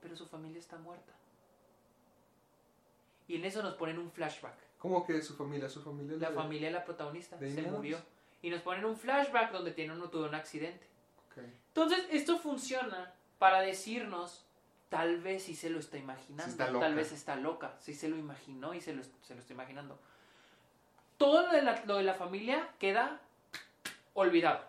pero 0.00 0.16
su 0.16 0.26
familia 0.26 0.58
está 0.60 0.78
muerta. 0.78 1.12
Y 3.28 3.36
en 3.36 3.44
eso 3.44 3.62
nos 3.62 3.74
ponen 3.74 3.98
un 3.98 4.10
flashback. 4.12 4.54
¿Cómo 4.78 5.04
que 5.04 5.20
su 5.20 5.34
familia? 5.36 5.68
Su 5.68 5.82
familia. 5.82 6.16
La 6.18 6.30
de- 6.30 6.34
familia 6.36 6.68
de 6.68 6.74
la 6.74 6.84
protagonista 6.84 7.36
¿De 7.36 7.50
se 7.52 7.62
murió. 7.62 7.98
Y 8.42 8.50
nos 8.50 8.62
ponen 8.62 8.84
un 8.84 8.96
flashback 8.96 9.50
donde 9.50 9.72
tiene 9.72 9.92
uno 9.92 10.08
tuvo 10.08 10.26
un 10.26 10.34
accidente. 10.34 10.86
Ok. 11.28 11.42
Entonces, 11.76 12.06
esto 12.10 12.38
funciona 12.38 13.12
para 13.38 13.60
decirnos, 13.60 14.46
tal 14.88 15.20
vez 15.20 15.42
sí 15.42 15.54
se 15.54 15.68
lo 15.68 15.78
está 15.78 15.98
imaginando, 15.98 16.50
está 16.50 16.72
tal 16.72 16.94
vez 16.94 17.12
está 17.12 17.36
loca, 17.36 17.74
sí 17.80 17.92
se 17.92 18.08
lo 18.08 18.16
imaginó 18.16 18.72
y 18.72 18.80
se 18.80 18.94
lo, 18.94 19.02
se 19.04 19.34
lo 19.34 19.40
está 19.42 19.52
imaginando. 19.52 19.98
Todo 21.18 21.46
lo 21.46 21.52
de, 21.52 21.60
la, 21.60 21.84
lo 21.84 21.98
de 21.98 22.04
la 22.04 22.14
familia 22.14 22.66
queda 22.78 23.20
olvidado. 24.14 24.64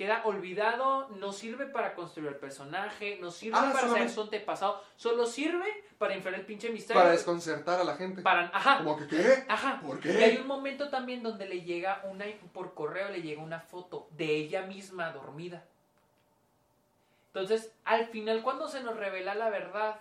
Queda 0.00 0.22
olvidado, 0.24 1.10
no 1.10 1.30
sirve 1.30 1.66
para 1.66 1.94
construir 1.94 2.30
el 2.30 2.36
personaje, 2.36 3.18
no 3.20 3.30
sirve 3.30 3.58
Ah, 3.60 3.68
para 3.70 3.86
saber 3.86 4.08
su 4.08 4.22
antepasado, 4.22 4.82
solo 4.96 5.26
sirve 5.26 5.66
para 5.98 6.16
inflar 6.16 6.32
el 6.36 6.46
pinche 6.46 6.70
misterio. 6.70 6.98
Para 7.02 7.12
desconcertar 7.12 7.78
a 7.78 7.84
la 7.84 7.96
gente. 7.96 8.22
Para- 8.22 8.46
ajá, 8.46 8.78
¿Cómo 8.78 8.96
que 8.96 9.06
qué? 9.08 9.44
Ajá. 9.46 9.78
¿Por 9.86 10.00
Y 10.06 10.08
hay 10.08 10.36
qué? 10.36 10.40
un 10.40 10.46
momento 10.46 10.88
también 10.88 11.22
donde 11.22 11.46
le 11.46 11.60
llega 11.64 12.00
una, 12.04 12.24
por 12.54 12.72
correo 12.72 13.10
le 13.10 13.20
llega 13.20 13.42
una 13.42 13.60
foto 13.60 14.08
de 14.12 14.36
ella 14.36 14.62
misma 14.62 15.10
dormida. 15.12 15.64
Entonces, 17.34 17.70
al 17.84 18.06
final 18.06 18.42
cuando 18.42 18.68
se 18.68 18.82
nos 18.82 18.96
revela 18.96 19.34
la 19.34 19.50
verdad, 19.50 20.00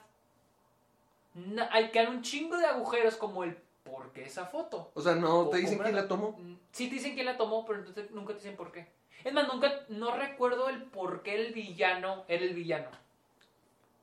hay 1.72 1.90
que 1.92 2.00
dar 2.00 2.10
un 2.10 2.22
chingo 2.22 2.56
de 2.56 2.68
agujeros 2.68 3.18
como 3.18 3.44
el 3.44 3.58
¿por 3.84 4.14
qué 4.14 4.24
esa 4.24 4.46
foto? 4.46 4.92
O 4.94 5.02
sea, 5.02 5.16
no 5.16 5.50
te 5.50 5.58
dicen 5.58 5.78
quién 5.80 5.98
la 5.98 6.08
tomó. 6.08 6.38
Mm, 6.40 6.56
Sí 6.72 6.88
te 6.88 6.96
dicen 6.96 7.16
quién 7.16 7.26
la 7.26 7.36
tomó, 7.36 7.66
pero 7.66 7.80
entonces 7.80 8.10
nunca 8.12 8.32
te 8.32 8.40
dicen 8.40 8.56
por 8.56 8.72
qué. 8.72 8.88
Es 9.24 9.34
más, 9.34 9.48
nunca, 9.48 9.72
no 9.90 10.16
recuerdo 10.16 10.70
el 10.70 10.84
por 10.84 11.22
qué 11.24 11.36
el 11.36 11.54
villano 11.54 12.24
era 12.28 12.44
el 12.44 12.54
villano. 12.54 12.90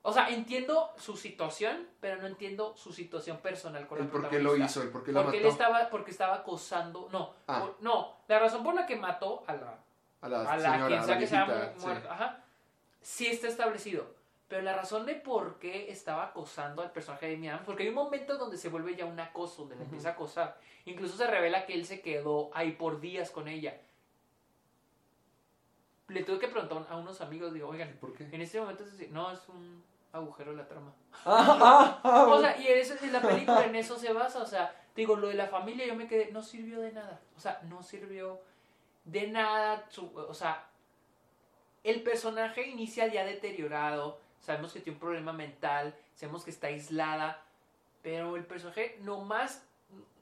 O 0.03 0.13
sea, 0.13 0.29
entiendo 0.29 0.93
su 0.97 1.17
situación, 1.17 1.85
pero 1.99 2.21
no 2.21 2.27
entiendo 2.27 2.75
su 2.77 2.93
situación 2.93 3.37
personal 3.37 3.87
con 3.87 3.97
El 3.99 4.05
la 4.05 4.11
por 4.11 4.29
qué 4.29 4.39
lo 4.39 4.55
hizo, 4.55 4.81
el 4.81 4.89
por 4.89 5.03
qué 5.03 5.11
la 5.11 5.21
Porque 5.23 5.37
él 5.37 5.43
mató. 5.43 5.51
estaba, 5.53 5.89
porque 5.89 6.11
estaba 6.11 6.35
acosando, 6.35 7.09
no, 7.11 7.33
Ah. 7.47 7.59
por- 7.61 7.77
no, 7.81 8.15
la 8.27 8.39
razón 8.39 8.63
por 8.63 8.73
la 8.73 8.85
que 8.85 8.95
mató 8.95 9.43
a 9.47 9.53
la, 9.53 9.79
A 10.21 10.29
la, 10.29 10.41
a 10.51 10.57
la 10.57 10.71
señora, 10.71 10.87
quien 10.87 10.99
a 10.99 11.03
sea 11.03 11.15
la 11.15 11.19
que 11.19 11.27
sí. 11.79 11.85
muerta, 11.85 12.13
ajá, 12.13 12.39
sí 13.01 13.27
está 13.27 13.47
establecido. 13.47 14.15
Pero 14.47 14.61
la 14.61 14.73
razón 14.77 15.05
de 15.05 15.15
por 15.15 15.59
qué 15.59 15.91
estaba 15.91 16.23
acosando 16.27 16.81
al 16.81 16.91
personaje 16.91 17.27
de 17.27 17.35
Amy 17.35 17.49
Adams, 17.49 17.65
porque 17.65 17.83
hay 17.83 17.89
un 17.89 17.95
momento 17.95 18.37
donde 18.37 18.55
se 18.57 18.69
vuelve 18.69 18.95
ya 18.95 19.03
un 19.03 19.19
acoso, 19.19 19.63
donde 19.63 19.75
le 19.75 19.83
empieza 19.83 20.09
a 20.09 20.11
acosar. 20.13 20.57
Incluso 20.85 21.17
se 21.17 21.27
revela 21.27 21.65
que 21.65 21.73
él 21.73 21.85
se 21.85 21.99
quedó 21.99 22.49
ahí 22.53 22.71
por 22.71 23.01
días 23.01 23.29
con 23.29 23.49
ella. 23.49 23.75
Le 26.09 26.23
tuve 26.23 26.39
que 26.39 26.47
preguntar 26.47 26.85
a 26.89 26.95
unos 26.97 27.19
amigos, 27.21 27.53
digo, 27.53 27.67
oigan, 27.67 27.91
¿Por 27.99 28.13
qué? 28.13 28.23
en 28.31 28.41
este 28.41 28.59
momento 28.59 28.83
es 28.85 29.09
no, 29.11 29.29
es 29.31 29.47
un 29.49 29.83
agujero 30.13 30.51
de 30.51 30.57
la 30.57 30.67
trama. 30.67 30.93
Ah, 31.25 31.57
ah, 31.61 31.99
ah, 32.03 32.23
O 32.27 32.39
sea, 32.39 32.57
y 32.59 32.67
eso, 32.67 32.93
en 33.01 33.11
la 33.11 33.21
película 33.21 33.65
en 33.65 33.75
eso 33.75 33.97
se 33.97 34.13
basa. 34.13 34.39
O 34.41 34.45
sea, 34.45 34.73
digo, 34.95 35.15
lo 35.17 35.27
de 35.27 35.33
la 35.33 35.47
familia 35.47 35.85
yo 35.85 35.95
me 35.95 36.07
quedé, 36.07 36.31
no 36.31 36.41
sirvió 36.41 36.79
de 36.79 36.93
nada. 36.93 37.19
O 37.35 37.39
sea, 37.39 37.59
no 37.63 37.83
sirvió 37.83 38.39
de 39.03 39.27
nada. 39.27 39.85
su- 39.89 40.11
o 40.15 40.33
sea, 40.33 40.65
el 41.83 42.01
personaje 42.03 42.67
inicia 42.67 43.07
ya 43.07 43.25
deteriorado. 43.25 44.19
Sabemos 44.39 44.71
que 44.71 44.79
tiene 44.79 44.95
un 44.95 45.01
problema 45.01 45.33
mental. 45.33 45.93
Sabemos 46.15 46.43
que 46.45 46.51
está 46.51 46.67
aislada. 46.67 47.43
Pero 48.01 48.37
el 48.37 48.45
personaje 48.45 48.97
nomás 49.01 49.66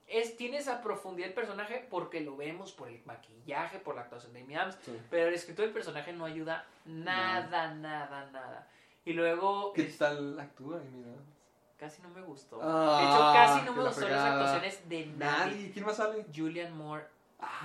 es, 0.07 0.37
tiene 0.37 0.57
esa 0.57 0.81
profundidad 0.81 1.27
del 1.27 1.35
personaje 1.35 1.85
porque 1.89 2.21
lo 2.21 2.35
vemos 2.37 2.71
por 2.71 2.87
el 2.87 3.01
maquillaje, 3.05 3.79
por 3.79 3.95
la 3.95 4.01
actuación 4.01 4.33
de 4.33 4.41
Amy 4.41 4.55
Adams. 4.55 4.77
Sí. 4.83 4.99
Pero 5.09 5.27
el 5.29 5.33
escritor 5.33 5.65
del 5.65 5.73
personaje 5.73 6.13
no 6.13 6.25
ayuda 6.25 6.65
nada, 6.85 7.73
nada, 7.73 8.29
nada. 8.31 8.67
Y 9.03 9.13
luego... 9.13 9.73
¿Qué 9.73 9.83
es- 9.83 9.97
tal 9.97 10.39
actúa? 10.39 10.81
Y 10.83 10.87
mira. 10.89 11.11
Casi 11.77 12.01
no 12.01 12.09
me 12.09 12.21
gustó. 12.21 12.59
Ah, 12.63 12.97
de 12.99 13.05
hecho, 13.05 13.33
casi 13.33 13.65
no 13.65 13.73
me 13.73 13.83
la 13.83 13.89
gustó 13.89 14.07
las 14.07 14.31
actuaciones 14.31 14.89
de 14.89 15.05
nadie. 15.07 15.55
Nadie. 15.55 15.71
¿Quién 15.71 15.85
más 15.85 15.97
sale? 15.97 16.25
Julian 16.33 16.75
Moore 16.77 17.05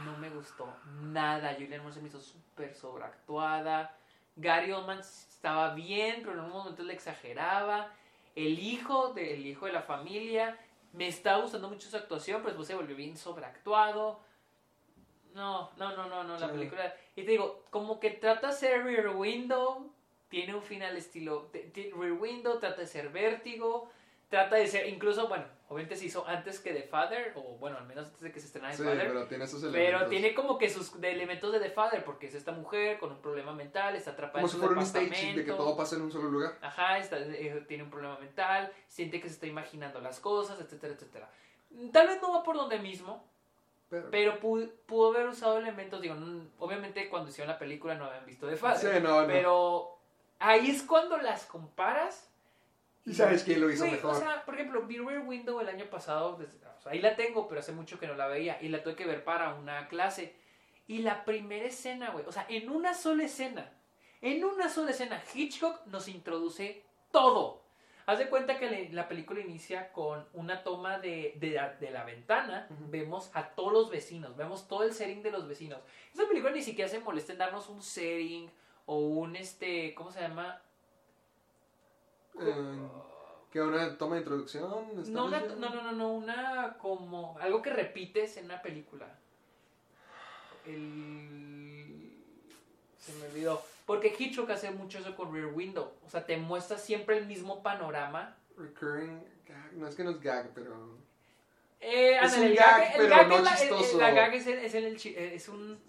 no 0.04 0.16
me 0.18 0.28
gustó 0.30 0.68
nada. 1.00 1.54
Julian 1.54 1.80
Moore 1.80 1.94
se 1.94 2.00
me 2.02 2.08
hizo 2.08 2.20
súper 2.20 2.74
sobreactuada. 2.74 3.94
Gary 4.34 4.72
Oldman 4.72 4.98
estaba 4.98 5.74
bien, 5.74 6.16
pero 6.22 6.32
en 6.32 6.40
un 6.40 6.50
momento 6.50 6.82
le 6.82 6.92
exageraba. 6.92 7.88
El 8.34 8.58
hijo, 8.58 9.12
de, 9.12 9.34
el 9.34 9.46
hijo 9.46 9.66
de 9.66 9.72
la 9.72 9.82
familia, 9.82 10.58
me 10.92 11.08
estaba 11.08 11.42
gustando 11.42 11.68
mucho 11.68 11.88
su 11.88 11.96
actuación, 11.96 12.38
pero 12.38 12.48
después 12.48 12.68
se 12.68 12.74
volvió 12.74 12.96
bien 12.96 13.16
sobreactuado. 13.16 14.20
No, 15.34 15.70
no, 15.76 15.96
no, 15.96 16.08
no, 16.08 16.24
no, 16.24 16.38
la 16.38 16.50
película. 16.50 16.94
Y 17.14 17.22
te 17.22 17.30
digo, 17.30 17.64
como 17.70 18.00
que 18.00 18.10
trata 18.10 18.48
de 18.48 18.52
ser 18.52 18.84
Rear 18.84 19.08
Window, 19.10 19.92
tiene 20.28 20.54
un 20.54 20.62
final 20.62 20.96
estilo. 20.96 21.50
Rear 21.52 22.12
Window 22.12 22.58
trata 22.58 22.80
de 22.80 22.86
ser 22.86 23.10
vértigo, 23.10 23.90
trata 24.28 24.56
de 24.56 24.66
ser, 24.66 24.88
incluso, 24.88 25.28
bueno, 25.28 25.44
obviamente 25.70 25.96
se 25.96 26.04
hizo 26.04 26.26
antes 26.26 26.60
que 26.60 26.72
The 26.74 26.82
Father, 26.82 27.32
o 27.36 27.56
bueno, 27.56 27.78
al 27.78 27.86
menos 27.86 28.06
antes 28.08 28.20
de 28.20 28.30
que 28.32 28.40
se 28.40 28.46
estrenara 28.46 28.72
The 28.72 28.78
Sí, 28.78 28.82
Father. 28.82 29.06
pero 29.08 29.26
tiene 29.26 29.46
Pero 29.46 29.68
elementos. 29.72 30.08
tiene 30.10 30.34
como 30.34 30.58
que 30.58 30.68
sus 30.68 31.00
de 31.00 31.12
elementos 31.12 31.52
de 31.52 31.60
The 31.60 31.70
Father, 31.70 32.04
porque 32.04 32.26
es 32.26 32.34
esta 32.34 32.52
mujer 32.52 32.98
con 32.98 33.12
un 33.12 33.22
problema 33.22 33.52
mental, 33.52 33.96
está 33.96 34.10
atrapada 34.10 34.42
Como 34.42 34.46
en 34.46 34.50
si 34.50 34.56
su 34.56 34.60
fuera 34.62 34.78
un 34.80 34.86
stage 34.86 35.34
de 35.34 35.44
que 35.44 35.52
todo 35.52 35.76
pasa 35.76 35.96
en 35.96 36.02
un 36.02 36.12
solo 36.12 36.28
lugar. 36.28 36.58
Ajá, 36.60 36.98
está- 36.98 37.18
eh, 37.18 37.64
tiene 37.66 37.84
un 37.84 37.90
problema 37.90 38.18
mental, 38.18 38.70
siente 38.88 39.20
que 39.20 39.28
se 39.28 39.34
está 39.34 39.46
imaginando 39.46 40.00
las 40.00 40.20
cosas, 40.20 40.60
etcétera, 40.60 40.92
etcétera. 40.94 41.30
Tal 41.92 42.08
vez 42.08 42.20
no 42.20 42.32
va 42.32 42.42
por 42.42 42.56
donde 42.56 42.78
mismo, 42.80 43.24
Pero, 43.88 44.08
pero 44.10 44.40
pudo, 44.40 44.68
pudo 44.86 45.10
haber 45.14 45.26
usado 45.28 45.58
elementos, 45.58 46.00
digo, 46.00 46.14
obviamente 46.58 47.08
cuando 47.08 47.30
hicieron 47.30 47.48
la 47.52 47.58
película 47.58 47.94
no 47.94 48.04
habían 48.06 48.26
visto 48.26 48.48
The 48.48 48.56
Father, 48.56 48.96
sí, 48.96 49.00
no, 49.02 49.22
no. 49.22 49.26
pero 49.28 49.98
ahí 50.40 50.70
es 50.70 50.82
cuando 50.82 51.16
las 51.18 51.44
comparas. 51.46 52.29
Y 53.06 53.14
sabes 53.14 53.42
quién 53.44 53.60
lo 53.60 53.70
hizo 53.70 53.84
mejor. 53.92 54.14
O 54.14 54.18
sea, 54.18 54.44
por 54.44 54.54
ejemplo, 54.54 54.84
Rear 54.86 55.26
Window 55.26 55.60
el 55.60 55.68
año 55.68 55.86
pasado, 55.86 56.36
desde- 56.36 56.58
o 56.66 56.80
sea, 56.82 56.92
ahí 56.92 57.00
la 57.00 57.16
tengo, 57.16 57.48
pero 57.48 57.60
hace 57.60 57.72
mucho 57.72 57.98
que 57.98 58.06
no 58.06 58.14
la 58.14 58.26
veía 58.26 58.58
y 58.60 58.68
la 58.68 58.82
tuve 58.82 58.94
que 58.96 59.06
ver 59.06 59.24
para 59.24 59.54
una 59.54 59.88
clase. 59.88 60.36
Y 60.86 60.98
la 60.98 61.24
primera 61.24 61.66
escena, 61.66 62.10
güey, 62.10 62.24
o 62.26 62.32
sea, 62.32 62.46
en 62.48 62.68
una 62.68 62.94
sola 62.94 63.24
escena, 63.24 63.72
en 64.20 64.44
una 64.44 64.68
sola 64.68 64.90
escena, 64.90 65.22
Hitchcock 65.34 65.86
nos 65.86 66.08
introduce 66.08 66.84
todo. 67.10 67.62
Haz 68.06 68.18
de 68.18 68.28
cuenta 68.28 68.58
que 68.58 68.68
le- 68.68 68.88
la 68.92 69.08
película 69.08 69.40
inicia 69.40 69.92
con 69.92 70.26
una 70.32 70.62
toma 70.64 70.98
de, 70.98 71.34
de 71.38 71.50
la, 71.52 71.68
de 71.74 71.90
la 71.90 72.02
ventana. 72.04 72.66
Vemos 72.88 73.30
a 73.34 73.50
todos 73.50 73.72
los 73.72 73.90
vecinos, 73.90 74.36
vemos 74.36 74.66
todo 74.66 74.82
el 74.82 74.92
setting 74.92 75.22
de 75.22 75.30
los 75.30 75.46
vecinos. 75.46 75.80
Esa 76.12 76.26
película 76.26 76.52
ni 76.52 76.62
siquiera 76.62 76.90
se 76.90 76.98
molesta 76.98 77.32
en 77.32 77.38
darnos 77.38 77.68
un 77.68 77.82
setting 77.82 78.50
o 78.86 78.98
un, 78.98 79.36
este, 79.36 79.94
¿cómo 79.94 80.10
se 80.10 80.20
llama? 80.20 80.60
Eh, 82.38 82.78
que 83.50 83.60
una 83.60 83.96
toma 83.98 84.14
de 84.14 84.20
introducción. 84.20 84.86
¿estás 84.90 85.08
No, 85.08 85.24
una- 85.26 85.40
no, 85.40 85.56
no, 85.70 85.82
no, 85.82 85.92
no, 85.92 86.12
una 86.14 86.76
como 86.78 87.38
algo 87.40 87.60
que 87.62 87.70
repites 87.70 88.36
en 88.36 88.44
una 88.46 88.62
película. 88.62 89.06
El... 90.66 92.12
Se 92.98 93.12
me 93.14 93.26
olvidó. 93.26 93.62
Porque 93.86 94.14
Hitchcock 94.16 94.50
hace 94.50 94.70
mucho 94.70 94.98
eso 94.98 95.16
con 95.16 95.32
Rear 95.34 95.46
Window. 95.52 95.92
O 96.06 96.10
sea, 96.10 96.24
te 96.24 96.36
muestra 96.36 96.78
siempre 96.78 97.18
el 97.18 97.26
mismo 97.26 97.62
panorama. 97.62 98.36
Recurring 98.56 99.20
gag. 99.46 99.72
No 99.72 99.88
es 99.88 99.94
que 99.96 100.04
no 100.04 100.10
es 100.10 100.20
gag, 100.20 100.50
pero. 100.54 100.96
Eh, 101.80 102.16
Es 102.18 102.22
ándale, 102.24 102.42
un 102.42 102.50
el 102.52 102.56
gag, 102.56 102.92
pero 102.96 103.08
gag 103.08 103.28
no 103.28 103.36
es 103.38 103.42
la- 103.42 103.54
el- 103.54 103.84
el- 103.84 103.98
la 103.98 104.10
gag 104.10 104.34
es, 104.34 104.46
es, 104.46 104.74
el- 104.74 104.96
eh, 104.96 105.34
es 105.34 105.48
un, 105.48 105.80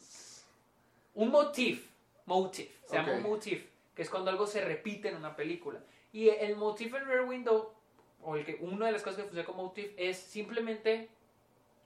un 1.16 1.30
motif. 1.30 1.90
Motif. 2.26 2.72
Se 2.88 2.96
llama 2.96 3.14
un 3.14 3.24
motif. 3.24 3.68
Que 3.94 4.02
es 4.04 4.10
cuando 4.10 4.32
algo 4.32 4.48
se 4.48 4.62
repite 4.64 5.10
en 5.10 5.18
una 5.18 5.36
película. 5.36 5.80
Y 6.14 6.30
el 6.30 6.56
motif 6.56 6.94
en 6.94 7.06
Rear 7.06 7.26
Window, 7.26 7.74
o 8.22 8.36
el 8.36 8.46
que 8.46 8.58
una 8.62 8.88
de 8.88 8.92
las 8.92 9.02
cosas 9.02 9.18
que 9.18 9.24
funciona 9.24 9.46
como 9.46 9.64
motif, 9.64 9.92
es 9.98 10.18
simplemente 10.18 11.10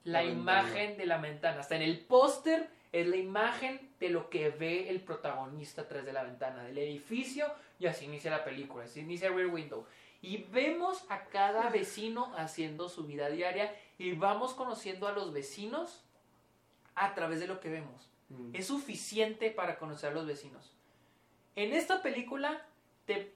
la, 0.03 0.21
La 0.21 0.27
ventana. 0.27 0.61
imagen 0.61 0.97
de 0.97 1.05
la 1.05 1.17
ventana. 1.17 1.59
Hasta 1.59 1.75
en 1.75 1.81
el 1.81 1.99
póster 1.99 2.69
es 2.91 3.07
la 3.07 3.17
imagen 3.17 3.89
de 3.99 4.09
lo 4.09 4.29
que 4.29 4.49
ve 4.49 4.89
el 4.89 5.01
protagonista 5.01 5.83
atrás 5.83 6.05
de 6.05 6.13
la 6.13 6.23
ventana, 6.23 6.63
del 6.63 6.77
edificio, 6.77 7.47
y 7.79 7.87
así 7.87 8.05
inicia 8.05 8.31
la 8.31 8.43
película, 8.43 8.85
así 8.85 9.01
inicia 9.01 9.29
Rear 9.29 9.47
Window. 9.47 9.85
Y 10.21 10.37
vemos 10.37 11.05
a 11.09 11.25
cada 11.25 11.69
vecino 11.69 12.33
haciendo 12.35 12.89
su 12.89 13.05
vida 13.05 13.29
diaria 13.29 13.75
y 13.97 14.13
vamos 14.13 14.53
conociendo 14.53 15.07
a 15.07 15.11
los 15.11 15.33
vecinos 15.33 16.03
a 16.95 17.13
través 17.13 17.39
de 17.39 17.47
lo 17.47 17.59
que 17.59 17.69
vemos. 17.69 18.09
Mm. 18.29 18.55
Es 18.55 18.67
suficiente 18.67 19.51
para 19.51 19.77
conocer 19.77 20.11
a 20.11 20.13
los 20.13 20.25
vecinos. 20.25 20.71
En 21.55 21.73
esta 21.73 22.01
película 22.01 22.65
te, 23.05 23.33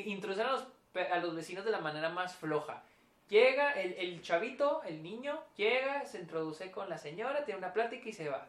te 0.00 0.08
introducen 0.08 0.46
a 0.46 0.52
los, 0.52 0.64
pe- 0.92 1.08
a 1.08 1.18
los 1.18 1.34
vecinos 1.36 1.64
de 1.64 1.70
la 1.70 1.80
manera 1.80 2.08
más 2.08 2.34
floja. 2.34 2.82
Llega 3.28 3.72
el, 3.72 3.92
el 3.94 4.22
chavito, 4.22 4.82
el 4.84 5.02
niño, 5.02 5.38
llega, 5.56 6.04
se 6.06 6.18
introduce 6.20 6.70
con 6.70 6.88
la 6.88 6.98
señora, 6.98 7.44
tiene 7.44 7.58
una 7.58 7.72
plática 7.72 8.08
y 8.08 8.12
se 8.12 8.28
va. 8.28 8.46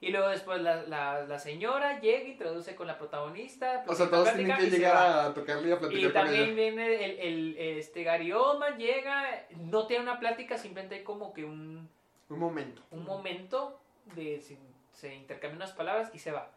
Y 0.00 0.10
luego 0.10 0.28
después 0.28 0.60
la, 0.60 0.82
la- 0.82 1.22
la 1.24 1.38
señora 1.38 2.00
llega, 2.00 2.28
introduce 2.28 2.74
con 2.74 2.86
la 2.86 2.98
protagonista. 2.98 3.84
O 3.86 3.94
sea, 3.94 4.08
todos 4.10 4.32
tienen 4.34 4.56
que 4.56 4.66
y 4.66 4.70
llegar 4.70 4.96
a 5.26 5.34
tocarle 5.34 5.68
y 5.68 5.72
a 5.72 5.74
Y 5.74 5.78
platicar 5.78 6.12
con 6.12 6.22
también 6.22 6.56
viene 6.56 7.04
el, 7.04 7.18
el- 7.20 7.56
este 7.78 8.02
Gary 8.02 8.32
Oldman, 8.32 8.78
llega, 8.78 9.46
no 9.56 9.86
tiene 9.86 10.02
una 10.04 10.18
plática, 10.18 10.58
simplemente 10.58 10.96
hay 10.96 11.02
como 11.04 11.32
que 11.32 11.44
un, 11.44 11.88
Un 12.28 12.38
momento. 12.38 12.82
un 12.90 13.04
momento 13.04 13.78
de 14.16 14.40
se, 14.40 14.58
se 14.92 15.14
intercambian 15.14 15.56
unas 15.58 15.72
palabras 15.72 16.10
y 16.14 16.18
se 16.18 16.32
va. 16.32 16.50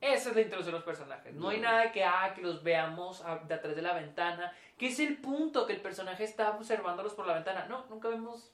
Esa 0.00 0.30
es 0.30 0.34
la 0.36 0.42
introducción 0.42 0.74
de 0.74 0.78
los 0.78 0.84
personajes. 0.84 1.34
No 1.34 1.48
hay 1.48 1.60
nada 1.60 1.90
que, 1.90 2.04
ah, 2.04 2.32
que 2.34 2.42
los 2.42 2.62
veamos 2.62 3.24
de 3.48 3.54
atrás 3.54 3.74
de 3.74 3.82
la 3.82 3.94
ventana, 3.94 4.52
que 4.76 4.88
es 4.88 5.00
el 5.00 5.16
punto 5.18 5.66
que 5.66 5.72
el 5.72 5.80
personaje 5.80 6.24
está 6.24 6.50
observándolos 6.50 7.14
por 7.14 7.26
la 7.26 7.34
ventana. 7.34 7.66
No, 7.66 7.86
nunca 7.88 8.08
vemos, 8.08 8.52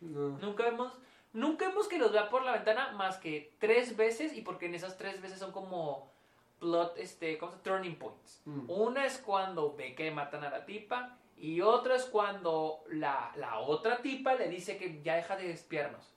No. 0.00 0.38
nunca 0.38 0.64
vemos, 0.64 0.92
nunca 1.32 1.68
vemos 1.68 1.88
que 1.88 1.98
los 1.98 2.12
vea 2.12 2.28
por 2.28 2.42
la 2.44 2.52
ventana 2.52 2.92
más 2.92 3.16
que 3.16 3.54
tres 3.58 3.96
veces 3.96 4.36
y 4.36 4.42
porque 4.42 4.66
en 4.66 4.74
esas 4.74 4.98
tres 4.98 5.22
veces 5.22 5.38
son 5.38 5.50
como 5.52 6.12
plot, 6.60 6.98
este, 6.98 7.38
¿cómo 7.38 7.52
se 7.52 7.56
llama? 7.58 7.62
Turning 7.64 7.98
points. 7.98 8.42
Mm. 8.44 8.70
Una 8.70 9.06
es 9.06 9.18
cuando 9.18 9.74
ve 9.74 9.94
que 9.94 10.10
matan 10.10 10.44
a 10.44 10.50
la 10.50 10.66
tipa 10.66 11.16
y 11.38 11.60
otra 11.62 11.96
es 11.96 12.04
cuando 12.04 12.84
la, 12.88 13.32
la 13.36 13.58
otra 13.60 14.02
tipa 14.02 14.34
le 14.34 14.48
dice 14.48 14.76
que 14.76 15.02
ya 15.02 15.16
deja 15.16 15.36
de 15.36 15.50
espiarnos. 15.50 16.12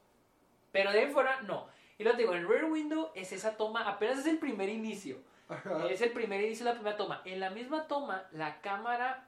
Pero 0.72 0.92
de 0.92 1.00
ahí 1.00 1.08
fuera, 1.12 1.42
no. 1.44 1.68
Y 1.98 2.04
lo 2.04 2.14
digo, 2.14 2.34
en 2.36 2.48
Rear 2.48 2.66
Window 2.66 3.12
es 3.16 3.32
esa 3.32 3.56
toma, 3.58 3.88
apenas 3.88 4.20
es 4.20 4.26
el 4.26 4.38
primer 4.38 4.70
inicio. 4.70 5.18
Ajá. 5.48 5.88
Es 5.90 6.02
el 6.02 6.12
primer 6.12 6.42
inicio 6.42 6.66
de 6.66 6.72
la 6.72 6.76
primera 6.76 6.98
toma. 6.98 7.22
En 7.26 7.40
la 7.40 7.50
misma 7.52 7.88
toma, 7.88 8.24
la 8.32 8.60
cámara, 8.62 9.28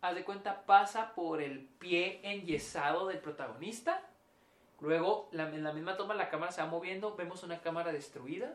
haz 0.00 0.14
de 0.14 0.24
cuenta, 0.24 0.62
pasa 0.66 1.14
por 1.14 1.40
el 1.40 1.60
pie 1.78 2.20
enyesado 2.24 3.06
del 3.06 3.18
protagonista. 3.18 4.02
Luego, 4.80 5.28
la- 5.32 5.48
en 5.48 5.62
la 5.62 5.72
misma 5.72 5.96
toma, 5.96 6.14
la 6.14 6.28
cámara 6.28 6.52
se 6.52 6.60
va 6.60 6.66
moviendo. 6.68 7.14
Vemos 7.16 7.42
una 7.44 7.60
cámara 7.60 7.92
destruida. 7.92 8.52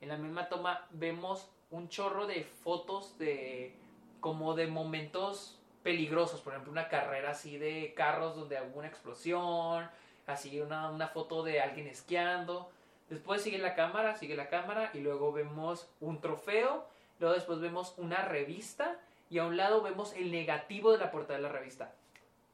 En 0.00 0.08
la 0.08 0.16
misma 0.16 0.48
toma, 0.48 0.86
vemos 0.90 1.48
un 1.70 1.88
chorro 1.88 2.26
de 2.26 2.42
fotos 2.44 3.18
de. 3.18 3.74
como 4.20 4.54
de 4.54 4.66
momentos 4.66 5.60
peligrosos. 5.84 6.40
Por 6.40 6.52
ejemplo, 6.54 6.72
una 6.72 6.88
carrera 6.88 7.30
así 7.30 7.58
de 7.58 7.92
carros 7.94 8.34
donde 8.34 8.58
hubo 8.62 8.78
una 8.80 8.88
explosión. 8.88 9.88
Así, 10.26 10.60
una, 10.60 10.90
una 10.90 11.06
foto 11.08 11.42
de 11.44 11.60
alguien 11.60 11.86
esquiando. 11.86 12.70
Después 13.10 13.42
sigue 13.42 13.58
la 13.58 13.74
cámara, 13.74 14.16
sigue 14.16 14.36
la 14.36 14.48
cámara 14.48 14.90
y 14.94 14.98
luego 15.00 15.32
vemos 15.32 15.88
un 16.00 16.20
trofeo, 16.20 16.86
luego 17.20 17.34
después 17.34 17.58
vemos 17.60 17.94
una 17.96 18.22
revista 18.24 19.00
y 19.30 19.38
a 19.38 19.44
un 19.46 19.56
lado 19.56 19.82
vemos 19.82 20.12
el 20.14 20.30
negativo 20.30 20.92
de 20.92 20.98
la 20.98 21.10
portada 21.10 21.38
de 21.38 21.42
la 21.42 21.48
revista. 21.48 21.94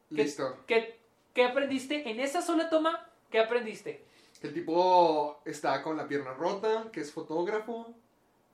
¿Qué- 0.08 0.14
Listo. 0.22 0.58
¿Qué, 0.66 0.98
qué 1.32 1.44
aprendiste 1.44 2.08
en 2.08 2.20
esa 2.20 2.40
sola 2.42 2.68
toma? 2.70 3.08
¿Qué 3.30 3.40
aprendiste? 3.40 4.04
Que 4.40 4.48
el 4.48 4.54
tipo 4.54 5.40
está 5.44 5.82
con 5.82 5.96
la 5.96 6.06
pierna 6.06 6.32
rota, 6.34 6.86
que 6.92 7.00
es 7.00 7.12
fotógrafo, 7.12 7.92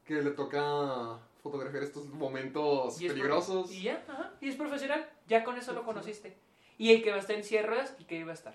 que 0.06 0.14
le 0.22 0.30
toca 0.30 1.18
fotografiar 1.42 1.82
estos 1.82 2.06
momentos 2.06 3.00
Y 3.00 3.06
es 3.06 3.12
pro- 3.12 3.20
peligrosos. 3.22 3.72
Y 3.72 3.82
ya, 3.82 4.02
ajá, 4.08 4.32
y 4.40 4.48
es 4.48 4.56
profesional, 4.56 5.08
ya 5.26 5.42
con 5.44 5.56
eso 5.58 5.72
lo 5.72 5.84
conociste. 5.84 6.36
Y 6.78 6.92
el 6.94 7.02
que 7.02 7.10
va 7.10 7.16
a 7.16 7.20
estar 7.20 7.36
en 7.36 7.44
cierres 7.44 7.94
y 7.98 8.04
que 8.04 8.16
iba 8.16 8.30
a 8.30 8.34
estar. 8.34 8.54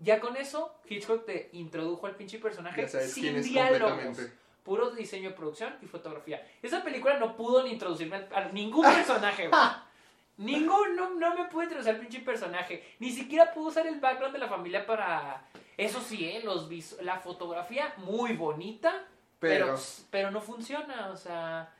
Ya 0.00 0.20
con 0.20 0.36
eso, 0.36 0.74
Hitchcock 0.88 1.24
te 1.24 1.48
introdujo 1.52 2.06
al 2.06 2.14
pinche 2.16 2.38
personaje 2.38 2.82
sin 3.08 3.42
diálogos. 3.42 4.18
Puro 4.62 4.90
diseño 4.90 5.30
de 5.30 5.34
producción 5.36 5.74
y 5.80 5.86
fotografía. 5.86 6.44
Esa 6.60 6.82
película 6.82 7.18
no 7.18 7.36
pudo 7.36 7.62
ni 7.62 7.70
introducirme 7.70 8.16
al- 8.16 8.28
a 8.34 8.48
ningún 8.52 8.84
personaje, 8.84 9.48
güey. 9.48 9.60
Ningún, 10.38 10.96
no, 10.96 11.10
no 11.14 11.34
me 11.34 11.44
pude 11.46 11.64
introducir 11.64 11.94
al 11.94 12.00
pinche 12.00 12.20
personaje. 12.20 12.84
Ni 12.98 13.10
siquiera 13.10 13.54
pudo 13.54 13.68
usar 13.68 13.86
el 13.86 14.00
background 14.00 14.34
de 14.34 14.38
la 14.40 14.48
familia 14.48 14.84
para... 14.84 15.42
Eso 15.78 16.00
sí, 16.00 16.26
¿eh? 16.28 16.42
Los 16.44 16.68
vis- 16.68 16.98
la 17.00 17.20
fotografía 17.20 17.94
muy 17.98 18.34
bonita, 18.34 19.04
pero, 19.38 19.66
Pero- 19.66 19.78
pero 20.10 20.30
no 20.30 20.40
funciona, 20.42 21.08
o 21.10 21.16
sea... 21.16 21.72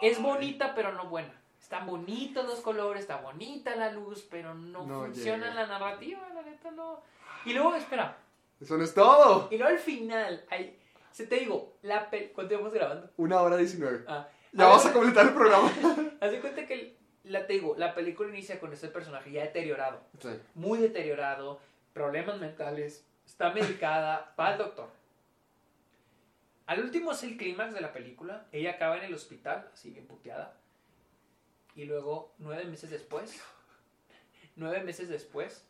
Es 0.00 0.22
bonita, 0.22 0.74
pero 0.74 0.92
no 0.92 1.04
buena. 1.06 1.34
Están 1.60 1.86
bonitos 1.86 2.46
los 2.46 2.60
colores, 2.60 3.02
está 3.02 3.16
bonita 3.16 3.76
la 3.76 3.90
luz, 3.92 4.26
pero 4.30 4.54
no, 4.54 4.86
No 4.86 5.00
funciona 5.04 5.48
llega. 5.48 5.60
la 5.62 5.66
narrativa, 5.66 6.20
la 6.34 6.42
neta 6.42 6.70
no. 6.70 7.00
Y 7.44 7.52
luego, 7.52 7.74
espera, 7.74 8.16
Eso 8.60 8.76
no 8.76 8.84
es 8.84 8.94
todo. 8.94 9.48
y 9.50 9.56
luego 9.58 9.72
al 9.72 9.78
final, 9.78 10.44
hay, 10.50 10.78
se 11.12 11.26
te 11.26 11.36
digo, 11.36 11.76
la 11.82 12.10
pel 12.10 12.32
¿cuánto 12.32 12.54
íbamos 12.54 12.72
grabando? 12.72 13.10
Una 13.16 13.40
hora 13.40 13.56
diecinueve. 13.56 14.04
Ah, 14.08 14.28
Ya 14.52 14.64
a 14.64 14.68
vamos 14.68 14.84
ver, 14.84 14.90
a 14.90 14.94
completar 14.94 15.26
el 15.26 15.34
programa. 15.34 15.70
Haz 16.20 16.30
de 16.32 16.40
cuenta 16.40 16.66
que, 16.66 16.96
la, 17.24 17.46
te 17.46 17.54
digo, 17.54 17.74
la 17.78 17.94
película 17.94 18.28
inicia 18.30 18.58
con 18.60 18.72
este 18.72 18.88
personaje 18.88 19.30
ya 19.30 19.42
deteriorado, 19.42 20.00
Sí. 20.20 20.30
muy 20.54 20.78
deteriorado, 20.78 21.60
problemas 21.92 22.38
mentales, 22.38 23.04
está 23.26 23.50
medicada, 23.52 24.34
va 24.40 24.48
al 24.48 24.58
doctor. 24.58 24.88
Al 26.66 26.80
último 26.82 27.12
es 27.12 27.22
el 27.22 27.36
clímax 27.38 27.72
de 27.72 27.80
la 27.80 27.92
película, 27.92 28.46
ella 28.52 28.72
acaba 28.72 28.98
en 28.98 29.04
el 29.04 29.14
hospital, 29.14 29.70
así 29.72 29.90
bien 29.90 30.06
puteada, 30.06 30.54
y 31.74 31.84
luego, 31.84 32.34
nueve 32.38 32.64
meses 32.64 32.90
después, 32.90 33.40
nueve 34.56 34.82
meses 34.82 35.08
después, 35.08 35.64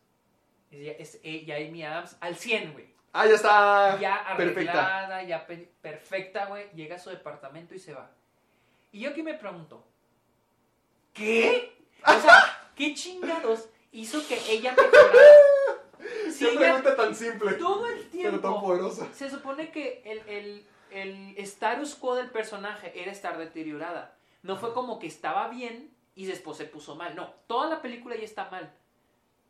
ella 0.70 0.92
es 0.98 1.18
ella 1.22 1.56
Amy 1.56 1.82
Adams 1.84 2.16
al 2.20 2.36
100, 2.36 2.72
güey. 2.72 2.86
Ah, 3.12 3.26
ya 3.26 3.34
está. 3.34 3.98
Ya 4.00 4.24
Perfecta. 4.36 4.70
arreglada, 4.72 5.22
ya 5.24 5.46
pe- 5.46 5.70
perfecta, 5.80 6.46
güey. 6.46 6.70
Llega 6.74 6.96
a 6.96 6.98
su 6.98 7.10
departamento 7.10 7.74
y 7.74 7.78
se 7.78 7.94
va. 7.94 8.10
Y 8.92 9.00
yo 9.00 9.10
aquí 9.10 9.22
me 9.22 9.34
pregunto, 9.34 9.84
¿qué? 11.12 11.76
O 12.06 12.20
sea, 12.20 12.54
¿Qué 12.76 12.94
chingados 12.94 13.68
hizo 13.90 14.26
que 14.28 14.38
ella 14.48 14.72
mejorara? 14.76 15.18
Si 16.32 16.44
Qué 16.44 16.50
ella 16.52 16.60
pregunta 16.60 16.94
tan 16.96 17.14
simple. 17.14 17.52
todo 17.54 17.86
el 17.88 17.98
Pero 17.98 18.10
tiempo 18.10 18.38
tan 18.52 18.60
poderosa. 18.60 19.08
se 19.12 19.28
supone 19.28 19.72
que 19.72 20.00
el, 20.04 20.18
el, 20.28 20.66
el 20.92 21.34
status 21.38 21.96
quo 21.96 22.14
del 22.14 22.30
personaje 22.30 22.92
era 23.00 23.10
estar 23.10 23.36
deteriorada. 23.36 24.14
No 24.44 24.56
fue 24.56 24.72
como 24.74 25.00
que 25.00 25.08
estaba 25.08 25.48
bien 25.48 25.90
y 26.14 26.26
después 26.26 26.56
se 26.56 26.66
puso 26.66 26.94
mal. 26.94 27.16
No, 27.16 27.30
toda 27.48 27.68
la 27.68 27.82
película 27.82 28.14
ya 28.14 28.22
está 28.24 28.48
mal. 28.48 28.72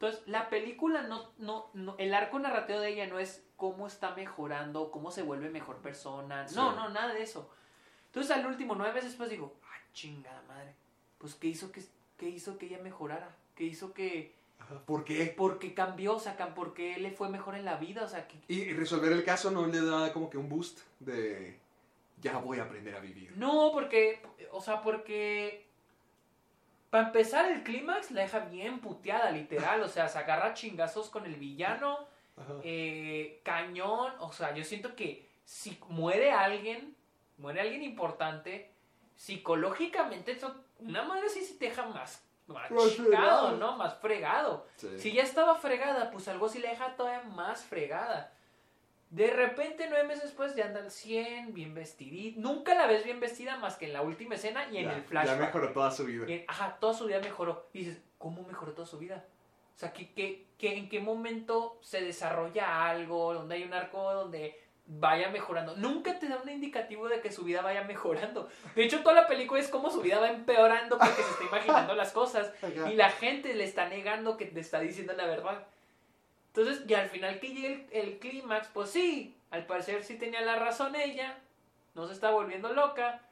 Entonces, 0.01 0.23
la 0.27 0.49
película 0.49 1.03
no, 1.03 1.33
no, 1.39 1.71
no, 1.75 1.97
el 1.99 2.15
arco 2.15 2.39
narrativo 2.39 2.79
de 2.79 2.91
ella 2.91 3.07
no 3.09 3.19
es 3.19 3.45
cómo 3.57 3.89
está 3.89 4.15
mejorando, 4.15 4.93
cómo 4.93 5.11
se 5.11 5.23
vuelve 5.23 5.51
mejor 5.51 5.79
persona. 5.79 6.43
No, 6.45 6.49
Sí. 6.49 6.55
no, 6.77 6.89
nada 6.91 7.13
de 7.15 7.23
eso. 7.23 7.51
Entonces, 8.07 8.31
al 8.37 8.47
último, 8.47 8.77
nueve 8.77 8.95
meses 8.95 9.11
después 9.11 9.29
digo, 9.29 9.57
ah, 9.65 9.77
chingada 9.93 10.41
madre. 10.43 10.73
Pues, 11.19 11.35
¿qué 11.35 11.49
hizo 11.49 11.73
que, 11.73 11.83
qué 12.17 12.29
hizo 12.29 12.59
que 12.59 12.67
ella 12.67 12.79
mejorara? 12.79 13.35
¿Qué 13.57 13.65
hizo 13.65 13.93
que, 13.93 14.33
¿Por 14.87 15.05
qué? 15.05 15.27
por 15.37 15.59
qué 15.59 15.75
cambió? 15.75 16.15
O 16.15 16.21
sea, 16.21 16.39
cam- 16.39 16.55
¿por 16.55 16.75
qué 16.75 16.97
le 16.99 17.11
fue 17.11 17.29
mejor 17.29 17.57
en 17.57 17.65
la 17.65 17.77
vida? 17.77 18.05
O 18.05 18.09
sea, 18.09 18.29
que, 18.29 18.39
Y 18.47 18.73
resolver 18.75 19.11
el 19.11 19.25
caso 19.25 19.51
no 19.51 19.67
le 19.67 19.81
da 19.85 20.13
como 20.13 20.31
que 20.31 20.39
un 20.39 20.49
boost 20.49 20.79
de 21.01 21.59
ya 22.21 22.39
voy 22.39 22.61
a 22.61 22.65
aprender 22.65 22.95
a 22.95 23.01
vivir. 23.01 23.33
No, 23.37 23.71
porque, 23.73 24.21
o 24.53 24.61
sea, 24.61 24.81
porque 24.81 25.67
para 26.91 27.09
empezar 27.09 27.51
el 27.51 27.63
clímax 27.63 28.11
la 28.11 28.23
deja 28.23 28.41
bien 28.41 28.81
puteada, 28.81 29.31
literal, 29.31 29.83
o 29.83 29.89
sea, 29.89 30.09
se 30.09 30.19
agarra 30.19 30.55
chingazos 30.55 31.11
con 31.11 31.27
el 31.27 31.35
villano, 31.35 32.07
eh, 32.63 33.41
cañón, 33.45 34.13
o 34.21 34.33
sea, 34.33 34.55
yo 34.55 34.65
siento 34.65 34.95
que 34.95 35.29
si 35.45 35.79
muere 35.89 36.33
alguien, 36.33 36.97
muere 37.37 37.61
alguien 37.61 37.83
importante, 37.83 38.73
psicológicamente 39.17 40.33
eso, 40.33 40.55
una 40.79 41.03
madre 41.03 41.29
sí 41.29 41.43
se 41.43 41.55
te 41.55 41.67
deja 41.67 41.87
más, 41.87 42.25
más 42.47 42.69
chingado, 42.69 42.95
fregado. 42.97 43.57
¿no? 43.57 43.77
Más 43.77 43.99
fregado. 43.99 44.67
Sí. 44.77 44.99
Si 44.99 45.13
ya 45.13 45.23
estaba 45.23 45.57
fregada, 45.57 46.11
pues 46.11 46.29
algo 46.29 46.49
sí 46.49 46.59
la 46.61 46.71
deja 46.71 46.97
todavía 46.97 47.29
más 47.29 47.65
fregada. 47.65 48.33
De 49.11 49.29
repente, 49.31 49.87
nueve 49.89 50.07
meses 50.07 50.25
después, 50.25 50.55
ya 50.55 50.67
anda 50.67 50.81
al 50.81 50.91
100, 50.91 51.55
bien 51.55 51.75
vestidita. 51.75 52.39
Nunca 52.41 52.75
la 52.75 52.87
ves 52.87 53.05
bien 53.05 53.21
vestida 53.21 53.57
más 53.57 53.77
que 53.77 53.87
en 53.87 53.95
la 53.95 54.03
última 54.03 54.35
escena 54.35 54.69
y 54.71 54.79
en 54.79 54.91
el 54.91 55.03
flashback. 55.03 55.39
Ya 55.39 55.47
mejoró 55.47 55.73
toda 55.73 55.91
su 55.91 56.05
vida. 56.05 56.27
En- 56.29 56.45
ajá, 56.47 56.77
toda 56.79 56.93
su 56.93 57.07
vida 57.07 57.19
mejoró. 57.21 57.69
Y 57.73 57.79
dices, 57.85 58.03
¿cómo 58.19 58.43
mejoró 58.43 58.73
toda 58.73 58.87
su 58.87 58.99
vida? 58.99 59.25
O 59.75 59.79
sea, 59.79 59.93
¿qué, 59.93 60.13
qué, 60.13 60.47
qué- 60.59 60.77
en 60.77 60.89
qué 60.91 61.01
momento 61.01 61.79
se 61.83 62.03
desarrolla 62.03 62.87
algo? 62.89 63.33
Donde 63.33 63.55
hay 63.55 63.63
un 63.63 63.73
arco 63.73 64.13
donde 64.13 64.61
vaya 64.91 65.31
mejorando. 65.31 65.77
Nunca 65.77 66.19
te 66.19 66.29
da 66.29 66.39
un 66.43 66.49
indicativo 66.49 67.09
de 67.09 67.21
que 67.21 67.31
su 67.33 67.45
vida 67.45 67.63
vaya 67.63 67.85
mejorando. 67.85 68.49
De 68.75 68.85
hecho, 68.85 69.01
toda 69.03 69.15
la 69.15 69.27
película 69.27 69.61
es 69.61 69.69
como 69.69 69.91
su 69.91 70.01
vida 70.03 70.19
va 70.19 70.29
empeorando 70.31 70.99
porque 70.99 71.15
se 71.23 71.31
está 71.31 71.45
imaginando 71.45 71.95
las 71.95 72.13
cosas. 72.13 72.53
Y 72.93 72.95
la 72.97 73.11
gente 73.11 73.55
le 73.55 73.65
está 73.65 73.89
negando 73.89 74.37
que 74.37 74.47
te 74.47 74.61
está 74.61 74.81
diciendo 74.81 75.13
la 75.15 75.27
verdad. 75.27 75.67
Entonces, 76.59 76.85
y 76.89 76.95
al 76.95 77.09
final 77.09 77.39
que 77.41 77.49
llegue 77.49 77.87
el, 77.93 78.09
el 78.09 78.19
clímax, 78.19 78.69
pues 78.69 78.91
sí, 78.91 79.37
al 79.51 79.67
parecer 79.67 80.03
sí 80.03 80.17
tenía 80.17 80.41
la 80.41 80.57
razón 80.57 80.97
ella, 80.97 81.39
no 81.95 82.07
se 82.07 82.15
está 82.15 82.31
volviendo 82.31 82.73
loca, 82.73 83.23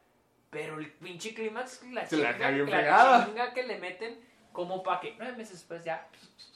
pero 0.51 0.79
el 0.79 0.93
pinche 0.93 1.35
clímax, 1.35 1.83
la 1.91 2.07
Se 2.07 2.17
chinga, 2.17 2.51
la 2.51 3.25
chinga 3.27 3.53
que 3.53 3.65
le 3.65 3.79
meten, 3.79 4.19
como 4.53 4.83
para 4.83 5.01
que 5.01 5.15
nueve 5.19 5.37
meses 5.37 5.55
después 5.55 5.85
ya... 5.85 6.07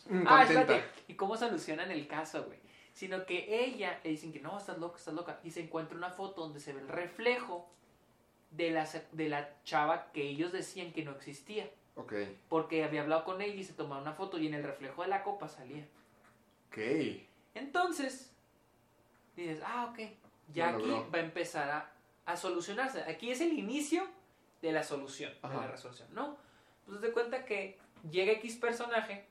Mm, 0.08 0.24
Ah, 0.26 0.42
espérate, 0.42 0.82
¿y 1.08 1.14
cómo 1.14 1.36
solucionan 1.36 1.90
el 1.90 2.06
caso, 2.06 2.44
güey? 2.44 2.58
Sino 2.92 3.26
que 3.26 3.64
ella 3.64 3.98
le 4.04 4.10
dicen 4.10 4.32
que 4.32 4.40
no, 4.40 4.56
estás 4.58 4.78
loca, 4.78 4.98
estás 4.98 5.14
loca, 5.14 5.40
y 5.42 5.50
se 5.50 5.60
encuentra 5.62 5.96
una 5.96 6.10
foto 6.10 6.42
donde 6.42 6.60
se 6.60 6.72
ve 6.72 6.80
el 6.80 6.88
reflejo 6.88 7.68
de 8.50 8.70
la, 8.70 8.88
de 9.12 9.28
la 9.28 9.48
chava 9.64 10.10
que 10.12 10.22
ellos 10.22 10.52
decían 10.52 10.92
que 10.92 11.04
no 11.04 11.12
existía 11.12 11.68
Ok. 11.96 12.14
porque 12.48 12.82
había 12.84 13.02
hablado 13.02 13.24
con 13.24 13.40
ella 13.42 13.54
y 13.54 13.64
se 13.64 13.72
tomaron 13.74 14.02
una 14.02 14.12
foto 14.14 14.38
y 14.38 14.46
en 14.46 14.54
el 14.54 14.62
reflejo 14.64 15.02
de 15.02 15.08
la 15.08 15.22
copa 15.22 15.48
salía. 15.48 15.84
Ok. 16.70 16.78
Entonces, 17.54 18.32
dices, 19.34 19.60
ah, 19.64 19.90
ok, 19.90 19.98
ya 20.52 20.68
aquí 20.70 20.86
logró. 20.86 21.10
va 21.10 21.18
a 21.18 21.22
empezar 21.22 21.68
a, 21.68 21.92
a 22.26 22.36
solucionarse. 22.36 23.02
Aquí 23.02 23.30
es 23.30 23.40
el 23.40 23.52
inicio 23.52 24.06
de 24.62 24.70
la 24.70 24.84
solución, 24.84 25.32
de 25.42 25.48
la 25.48 25.66
resolución, 25.66 26.08
¿no? 26.12 26.36
Pues 26.86 27.00
te 27.00 27.12
cuenta 27.12 27.44
que 27.44 27.78
llega 28.08 28.32
X 28.32 28.56
personaje 28.56 29.26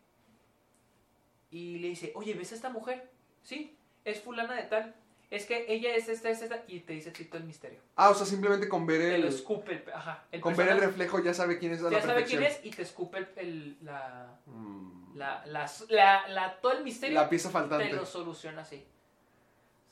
y 1.51 1.79
le 1.79 1.89
dice, 1.89 2.11
oye, 2.15 2.33
¿ves 2.33 2.51
a 2.51 2.55
esta 2.55 2.69
mujer? 2.69 3.09
Sí, 3.41 3.77
es 4.03 4.21
fulana 4.21 4.55
de 4.55 4.63
tal. 4.63 4.95
Es 5.31 5.45
que 5.45 5.65
ella 5.69 5.93
es 5.95 6.09
esta, 6.09 6.29
es 6.31 6.41
esta, 6.41 6.63
y 6.67 6.79
te 6.79 6.93
dice 6.93 7.11
todo 7.11 7.37
el 7.37 7.43
misterio. 7.43 7.79
Ah, 7.95 8.09
o 8.09 8.15
sea, 8.15 8.25
simplemente 8.25 8.67
con 8.67 8.87
ver 8.87 8.99
Te 8.99 9.17
lo 9.19 9.27
el, 9.27 9.33
escupe, 9.33 9.73
el, 9.85 9.93
ajá. 9.93 10.23
El 10.31 10.41
con 10.41 10.55
ver 10.55 10.69
el 10.69 10.79
reflejo 10.79 11.19
ya 11.21 11.35
sabe 11.35 11.59
quién 11.59 11.71
es 11.73 11.81
a 11.81 11.83
la 11.83 11.91
ya 11.91 12.01
sabe 12.01 12.13
perfección. 12.15 12.41
quién 12.41 12.51
es 12.51 12.65
y 12.65 12.71
te 12.71 12.81
escupe 12.81 13.17
el, 13.19 13.27
el- 13.35 13.77
la, 13.83 14.35
Mm. 14.47 15.15
la, 15.17 15.45
la, 15.45 15.69
la, 15.89 16.27
la- 16.29 16.59
todo 16.59 16.71
el 16.73 16.83
misterio 16.83 17.19
La 17.19 17.29
pieza 17.29 17.49
te 17.49 17.53
faltante. 17.53 17.93
lo 17.93 18.05
soluciona 18.07 18.63
así. 18.63 18.83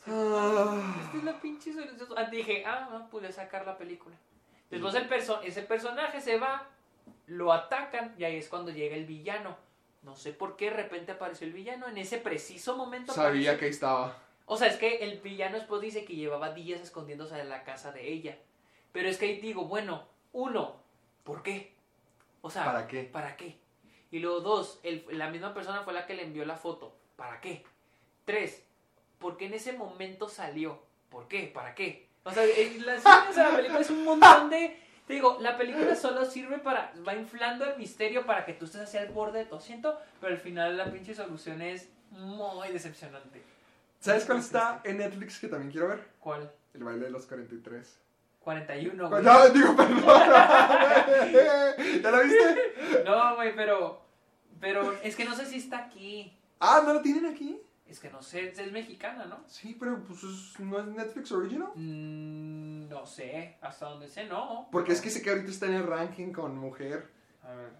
Ah. 0.07 0.95
Esta 1.05 1.17
es 1.17 1.23
la 1.23 1.39
pinche 1.39 1.73
solución. 1.73 2.09
Ah, 2.17 2.23
Dije, 2.23 2.63
ah, 2.65 2.87
no, 2.91 3.09
pude 3.09 3.31
sacar 3.31 3.65
la 3.65 3.77
película. 3.77 4.15
Después 4.69 4.95
el 4.95 5.07
perso 5.07 5.41
ese 5.43 5.61
personaje 5.61 6.19
se 6.21 6.37
va, 6.37 6.67
lo 7.27 7.53
atacan 7.53 8.15
y 8.17 8.23
ahí 8.23 8.37
es 8.37 8.47
cuando 8.49 8.71
llega 8.71 8.95
el 8.95 9.05
villano. 9.05 9.55
No 10.03 10.15
sé 10.15 10.31
por 10.33 10.55
qué 10.55 10.65
de 10.65 10.77
repente 10.77 11.11
apareció 11.11 11.45
el 11.47 11.53
villano 11.53 11.87
en 11.87 11.97
ese 11.97 12.17
preciso 12.17 12.75
momento. 12.77 13.13
Sabía 13.13 13.51
apareció. 13.51 13.59
que 13.59 13.67
estaba. 13.67 14.17
O 14.49 14.57
sea, 14.57 14.67
es 14.69 14.77
que 14.77 14.97
el 15.03 15.19
villano 15.19 15.57
después 15.57 15.81
dice 15.81 16.05
que 16.05 16.15
llevaba 16.15 16.53
días 16.53 16.81
escondiéndose 16.81 17.35
de 17.35 17.43
la 17.43 17.63
casa 17.63 17.91
de 17.91 18.07
ella. 18.11 18.37
Pero 18.93 19.09
es 19.09 19.17
que 19.17 19.25
ahí 19.25 19.39
digo, 19.41 19.65
bueno, 19.65 20.07
uno, 20.31 20.77
¿por 21.23 21.43
qué? 21.43 21.75
O 22.41 22.49
sea, 22.49 22.63
¿Para 22.65 22.87
qué? 22.87 23.03
¿Para 23.03 23.35
qué? 23.35 23.57
Y 24.09 24.19
luego 24.19 24.39
dos, 24.39 24.79
el- 24.83 25.05
la 25.11 25.29
misma 25.29 25.53
persona 25.53 25.83
fue 25.83 25.93
la 25.93 26.05
que 26.07 26.15
le 26.15 26.23
envió 26.23 26.45
la 26.45 26.55
foto. 26.55 26.95
¿Para 27.17 27.41
qué? 27.41 27.63
Tres, 28.23 28.63
¿por 29.19 29.35
qué 29.37 29.47
en 29.47 29.53
ese 29.53 29.73
momento 29.73 30.29
salió? 30.29 30.81
¿Por 31.09 31.27
qué? 31.27 31.51
¿Para 31.53 31.75
qué? 31.75 32.07
O 32.23 32.31
sea, 32.31 32.43
en 32.45 32.83
sea, 32.83 33.49
la 33.49 33.55
película 33.55 33.79
es 33.81 33.89
un 33.89 34.03
montón 34.05 34.49
de... 34.49 34.79
Te 35.07 35.13
digo, 35.13 35.37
la 35.41 35.57
película 35.57 35.95
solo 35.95 36.25
sirve 36.25 36.57
para... 36.57 36.93
Va 37.07 37.15
inflando 37.15 37.65
el 37.65 37.77
misterio 37.77 38.25
para 38.25 38.45
que 38.45 38.53
tú 38.53 38.65
estés 38.65 38.81
hacia 38.81 39.01
el 39.01 39.09
borde 39.11 39.39
de 39.39 39.45
tu 39.45 39.55
asiento, 39.55 39.99
pero 40.21 40.33
al 40.33 40.39
final 40.39 40.77
la 40.77 40.85
pinche 40.91 41.13
solución 41.15 41.61
es 41.61 41.89
muy 42.11 42.69
decepcionante. 42.69 43.41
¿Sabes 43.99 44.25
cuál 44.25 44.39
está 44.39 44.81
en 44.83 44.97
Netflix 44.99 45.39
que 45.39 45.47
también 45.47 45.71
quiero 45.71 45.87
ver? 45.89 46.07
¿Cuál? 46.19 46.51
El 46.73 46.83
baile 46.83 47.05
de 47.05 47.11
los 47.11 47.25
43. 47.25 47.99
41, 48.39 49.09
güey. 49.09 49.23
No, 49.23 49.49
digo, 49.49 49.75
perdón. 49.75 50.03
¿Ya 52.01 52.11
la 52.11 52.19
viste? 52.21 53.03
No, 53.05 53.35
güey, 53.35 53.55
pero... 53.55 54.01
Pero 54.59 54.93
es 55.03 55.15
que 55.15 55.25
no 55.25 55.35
sé 55.35 55.45
si 55.45 55.57
está 55.57 55.79
aquí. 55.85 56.35
Ah, 56.59 56.81
¿no 56.85 56.93
lo 56.93 57.01
tienen 57.01 57.25
aquí? 57.25 57.61
Es 57.87 57.99
que 57.99 58.09
no 58.09 58.21
sé, 58.21 58.49
es 58.49 58.71
mexicana, 58.71 59.25
¿no? 59.25 59.39
Sí, 59.47 59.75
pero 59.79 60.03
pues 60.03 60.23
es- 60.23 60.59
no 60.59 60.79
es 60.79 60.85
Netflix 60.87 61.31
Original. 61.31 61.69
Mm, 61.75 62.89
no 62.89 63.05
sé, 63.05 63.57
hasta 63.61 63.85
donde 63.87 64.07
sé, 64.09 64.25
no. 64.25 64.67
Porque 64.71 64.91
es 64.93 64.99
que 65.01 65.09
sé 65.09 65.21
que 65.21 65.29
ahorita 65.29 65.49
está 65.51 65.67
en 65.67 65.75
el 65.75 65.87
ranking 65.87 66.31
con 66.33 66.57
mujer. 66.57 67.09
A 67.43 67.51
ver. 67.53 67.71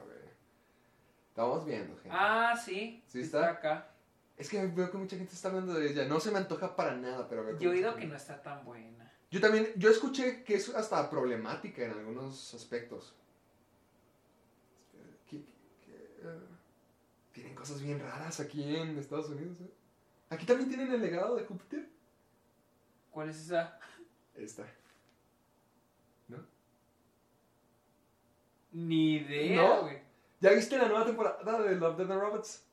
A 0.00 0.04
ver. 0.06 0.30
Estamos 1.28 1.66
viendo, 1.66 1.94
gente. 1.96 2.10
Ah, 2.12 2.54
sí. 2.56 3.02
¿Sí 3.08 3.20
está? 3.20 3.50
acá. 3.50 3.88
Es 4.40 4.48
que 4.48 4.66
veo 4.66 4.90
que 4.90 4.96
mucha 4.96 5.16
gente 5.16 5.34
está 5.34 5.48
hablando 5.48 5.74
de 5.74 5.90
ella. 5.90 6.06
No 6.06 6.18
se 6.18 6.30
me 6.30 6.38
antoja 6.38 6.74
para 6.74 6.96
nada, 6.96 7.28
pero 7.28 7.44
veo 7.44 7.58
Yo 7.58 7.70
he 7.70 7.74
oído 7.74 7.94
que 7.94 8.06
no 8.06 8.16
está 8.16 8.40
tan 8.42 8.64
buena. 8.64 9.12
Yo 9.30 9.38
también, 9.38 9.68
yo 9.76 9.90
escuché 9.90 10.42
que 10.44 10.54
es 10.54 10.70
hasta 10.70 11.10
problemática 11.10 11.84
en 11.84 11.90
algunos 11.92 12.54
aspectos. 12.54 13.14
¿Qué- 15.28 15.44
qué- 15.84 16.20
eh, 16.22 16.38
tienen 17.32 17.54
cosas 17.54 17.82
bien 17.82 18.00
raras 18.00 18.40
aquí 18.40 18.74
en 18.76 18.96
Estados 18.98 19.28
Unidos. 19.28 19.60
¿eh? 19.60 19.70
Aquí 20.30 20.46
también 20.46 20.70
tienen 20.70 20.90
el 20.90 21.02
legado 21.02 21.36
de 21.36 21.44
Júpiter. 21.44 21.86
¿Cuál 23.10 23.28
es 23.28 23.36
esa? 23.42 23.78
Esta. 24.34 24.64
Ni 28.72 29.16
idea, 29.16 29.56
¿No? 29.62 29.82
güey. 29.82 29.98
¿Ya 30.40 30.52
viste 30.52 30.78
la 30.78 30.88
nueva 30.88 31.04
temporada 31.04 31.60
de 31.60 31.74
Love, 31.76 31.96
Death 31.98 32.10
and 32.10 32.20
Robots? 32.20 32.64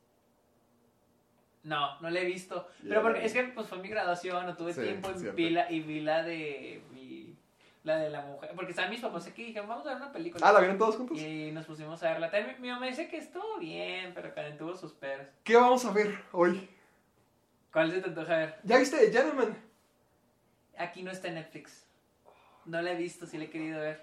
No, 1.68 2.00
no 2.00 2.10
la 2.10 2.22
he 2.22 2.26
visto. 2.26 2.66
Pero 2.82 3.02
porque 3.02 3.26
es 3.26 3.34
que 3.34 3.44
pues 3.44 3.68
fue 3.68 3.78
mi 3.80 3.90
graduación, 3.90 4.46
no 4.46 4.56
tuve 4.56 4.74
Sí, 4.74 4.82
tiempo 4.84 5.12
y 5.12 5.24
vi, 5.32 5.50
la, 5.50 5.70
y 5.70 5.82
vi 5.82 6.00
la 6.00 6.24
de 6.24 6.82
mi, 6.94 7.36
la 7.84 7.98
de 7.98 8.10
la 8.10 8.22
mujer. 8.22 8.52
Porque 8.56 8.72
estaban 8.72 8.90
mis 8.90 9.02
papás 9.02 9.28
aquí 9.28 9.42
y 9.42 9.46
dijeron, 9.48 9.68
vamos 9.68 9.86
a 9.86 9.90
ver 9.90 9.98
una 9.98 10.14
película. 10.14 10.48
Ah, 10.48 10.54
¿la 10.54 10.62
vieron 10.62 10.78
todos 10.78 10.96
juntos? 10.96 11.20
Y 11.20 11.52
nos 11.52 11.66
pusimos 11.66 12.02
a 12.04 12.12
verla. 12.12 12.32
También 12.32 12.56
mi, 12.56 12.70
mi 12.70 12.74
mamá 12.74 12.86
dice 12.86 13.10
que 13.10 13.18
estuvo 13.18 13.58
bien, 13.60 14.14
pero 14.16 14.34
que 14.34 14.42
tuvo 14.52 14.78
sus 14.78 14.94
peros. 14.94 15.28
¿Qué 15.44 15.58
vamos 15.58 15.84
a 15.84 15.92
ver 15.92 16.18
hoy? 16.32 16.70
¿Cuál 17.74 17.92
se 17.92 18.00
te 18.00 18.08
antoja 18.08 18.38
ver? 18.38 18.60
¿Ya 18.64 18.78
viste 18.78 18.98
The 18.98 19.12
Gentleman? 19.12 19.58
Aquí 20.78 21.04
no 21.04 21.12
está 21.12 21.28
en 21.28 21.36
Netflix. 21.36 21.86
No 22.64 22.82
la 22.82 22.94
he 22.94 22.96
visto, 22.96 23.26
sí 23.26 23.38
la 23.38 23.44
he 23.44 23.50
querido 23.50 23.82
ver. 23.82 24.02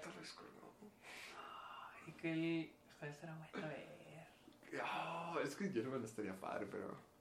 Ay, 2.05 2.13
que... 2.13 2.71
Será 3.19 3.33
bueno 3.33 3.67
ver. 3.67 3.85
Es 5.43 5.55
que 5.55 5.63
Gentleman 5.65 6.05
estaría 6.05 6.39
padre, 6.39 6.67
pero... 6.69 7.14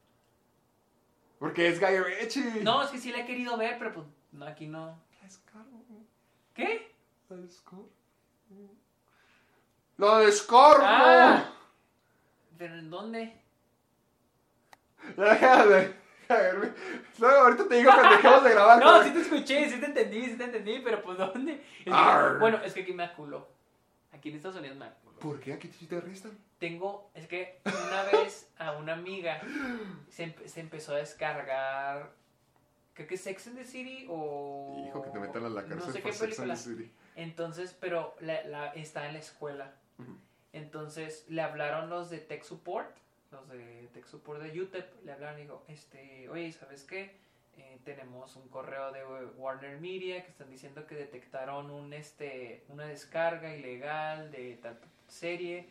Porque 1.38 1.68
es 1.68 1.80
Guy 1.80 1.98
Ritchie. 1.98 2.62
No, 2.62 2.82
es 2.82 2.90
que 2.90 2.98
sí 2.98 3.12
la 3.12 3.20
he 3.20 3.26
querido 3.26 3.56
ver, 3.56 3.76
pero 3.78 3.92
pues 3.92 4.06
no, 4.32 4.46
aquí 4.46 4.66
no. 4.66 4.98
Es 5.26 5.38
caro. 5.38 5.64
¿Qué? 6.54 6.94
Es 7.48 7.60
caro. 7.62 7.88
¡Lo 9.96 10.18
descorro! 10.18 10.82
Ah. 10.84 11.50
¿Pero 12.58 12.76
en 12.78 12.90
dónde? 12.90 13.40
Deja 15.16 15.66
de- 15.66 15.94
de. 16.28 16.74
Luego, 17.18 17.36
ahorita 17.42 17.68
te 17.68 17.74
digo 17.76 17.90
cuando 17.92 18.16
dejemos 18.16 18.44
de 18.44 18.50
grabar. 18.50 18.78
No, 18.84 19.02
sí 19.04 19.10
te 19.10 19.20
escuché, 19.20 19.68
sí 19.70 19.78
te 19.80 19.86
entendí, 19.86 20.24
sí 20.26 20.36
te 20.36 20.44
entendí, 20.44 20.80
pero 20.80 21.02
pues 21.02 21.18
¿dónde? 21.18 21.62
Es 21.80 21.84
que- 21.84 22.38
bueno, 22.40 22.58
es 22.64 22.72
que 22.72 22.82
aquí 22.82 22.92
me 22.92 23.04
aculó. 23.04 23.46
Aquí 24.12 24.30
en 24.30 24.36
Estados 24.36 24.56
Unidos 24.56 24.76
me 24.78 24.86
aculó. 24.86 25.18
¿Por 25.18 25.40
qué 25.40 25.52
aquí 25.52 25.68
sí 25.78 25.86
te 25.86 25.96
arrestan? 25.96 26.36
Tengo, 26.68 27.10
es 27.14 27.26
que 27.26 27.60
una 27.66 28.02
vez 28.04 28.50
a 28.58 28.72
una 28.72 28.94
amiga 28.94 29.38
se, 30.08 30.28
empe- 30.34 30.46
se 30.46 30.60
empezó 30.60 30.94
a 30.94 30.98
descargar, 30.98 32.10
creo 32.94 33.06
que 33.06 33.18
Sex 33.18 33.48
and 33.48 33.56
the 33.58 33.66
City 33.66 34.06
o... 34.08 34.82
Hijo, 34.88 35.02
que 35.02 35.10
te 35.10 35.18
metan 35.18 35.44
a 35.44 35.48
la 35.50 35.60
cárcel 35.66 35.78
No 35.78 35.92
sé 35.92 35.98
por 36.00 36.10
qué 36.10 36.16
Sex 36.16 36.40
and 36.40 36.50
the 36.52 36.56
City. 36.56 36.90
Entonces, 37.16 37.76
pero 37.78 38.14
la, 38.20 38.42
la- 38.44 38.72
está 38.72 39.06
en 39.06 39.12
la 39.12 39.18
escuela. 39.18 39.74
Entonces 40.54 41.26
le 41.28 41.42
hablaron 41.42 41.90
los 41.90 42.08
de 42.10 42.18
Tech 42.18 42.42
Support, 42.44 42.96
los 43.30 43.48
de 43.50 43.88
Tech 43.92 44.06
Support 44.06 44.40
de 44.40 44.60
UTEP, 44.60 45.04
le 45.04 45.12
hablaron 45.12 45.38
y 45.40 45.42
dijo, 45.42 45.64
este, 45.68 46.28
oye, 46.30 46.50
¿sabes 46.52 46.84
qué? 46.84 47.16
Eh, 47.58 47.78
tenemos 47.84 48.36
un 48.36 48.48
correo 48.48 48.90
de 48.90 49.04
Warner 49.36 49.78
Media 49.80 50.22
que 50.24 50.30
están 50.30 50.48
diciendo 50.50 50.86
que 50.86 50.94
detectaron 50.94 51.70
un 51.70 51.92
este 51.92 52.64
una 52.68 52.84
descarga 52.86 53.54
ilegal 53.54 54.30
de 54.32 54.56
tal 54.62 54.78
serie 55.08 55.68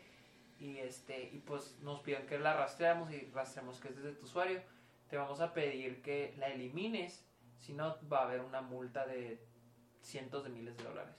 y 0.64 0.80
este 0.80 1.30
y 1.34 1.40
pues 1.40 1.78
nos 1.82 2.00
pidieron 2.00 2.26
que 2.26 2.40
la 2.40 2.54
rastreamos 2.54 3.12
y 3.12 3.30
rastreamos 3.34 3.82
que 3.82 3.90
es 3.90 3.98
desde 3.98 4.14
tu 4.14 4.24
usuario 4.24 4.62
te 5.10 5.18
vamos 5.18 5.42
a 5.42 5.54
pedir 5.54 6.02
que 6.02 6.34
la 6.38 6.48
elimines 6.48 7.26
si 7.60 7.74
no 7.74 7.98
va 8.12 8.20
a 8.20 8.24
haber 8.24 8.40
una 8.40 8.62
multa 8.62 9.06
de 9.06 9.46
cientos 10.02 10.46
de 10.46 10.50
miles 10.52 10.78
de 10.78 10.86
dólares 10.86 11.16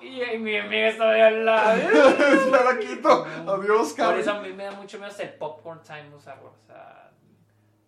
y 0.00 0.20
ahí 0.20 0.38
mi 0.38 0.56
amiga 0.56 0.86
estaba 0.88 1.12
de 1.14 1.22
al 1.22 1.44
lado 1.44 1.82
la 2.50 2.78
quito. 2.78 3.24
Adiós, 3.24 3.88
por 3.88 3.96
cabrón. 3.96 4.20
eso 4.20 4.32
a 4.32 4.40
mí 4.40 4.52
me 4.52 4.64
da 4.64 4.72
mucho 4.72 4.98
miedo 4.98 5.10
hacer 5.10 5.36
popcorn 5.36 5.82
time 5.82 6.14
usarlo 6.14 6.50
o 6.50 6.66
sea 6.66 7.10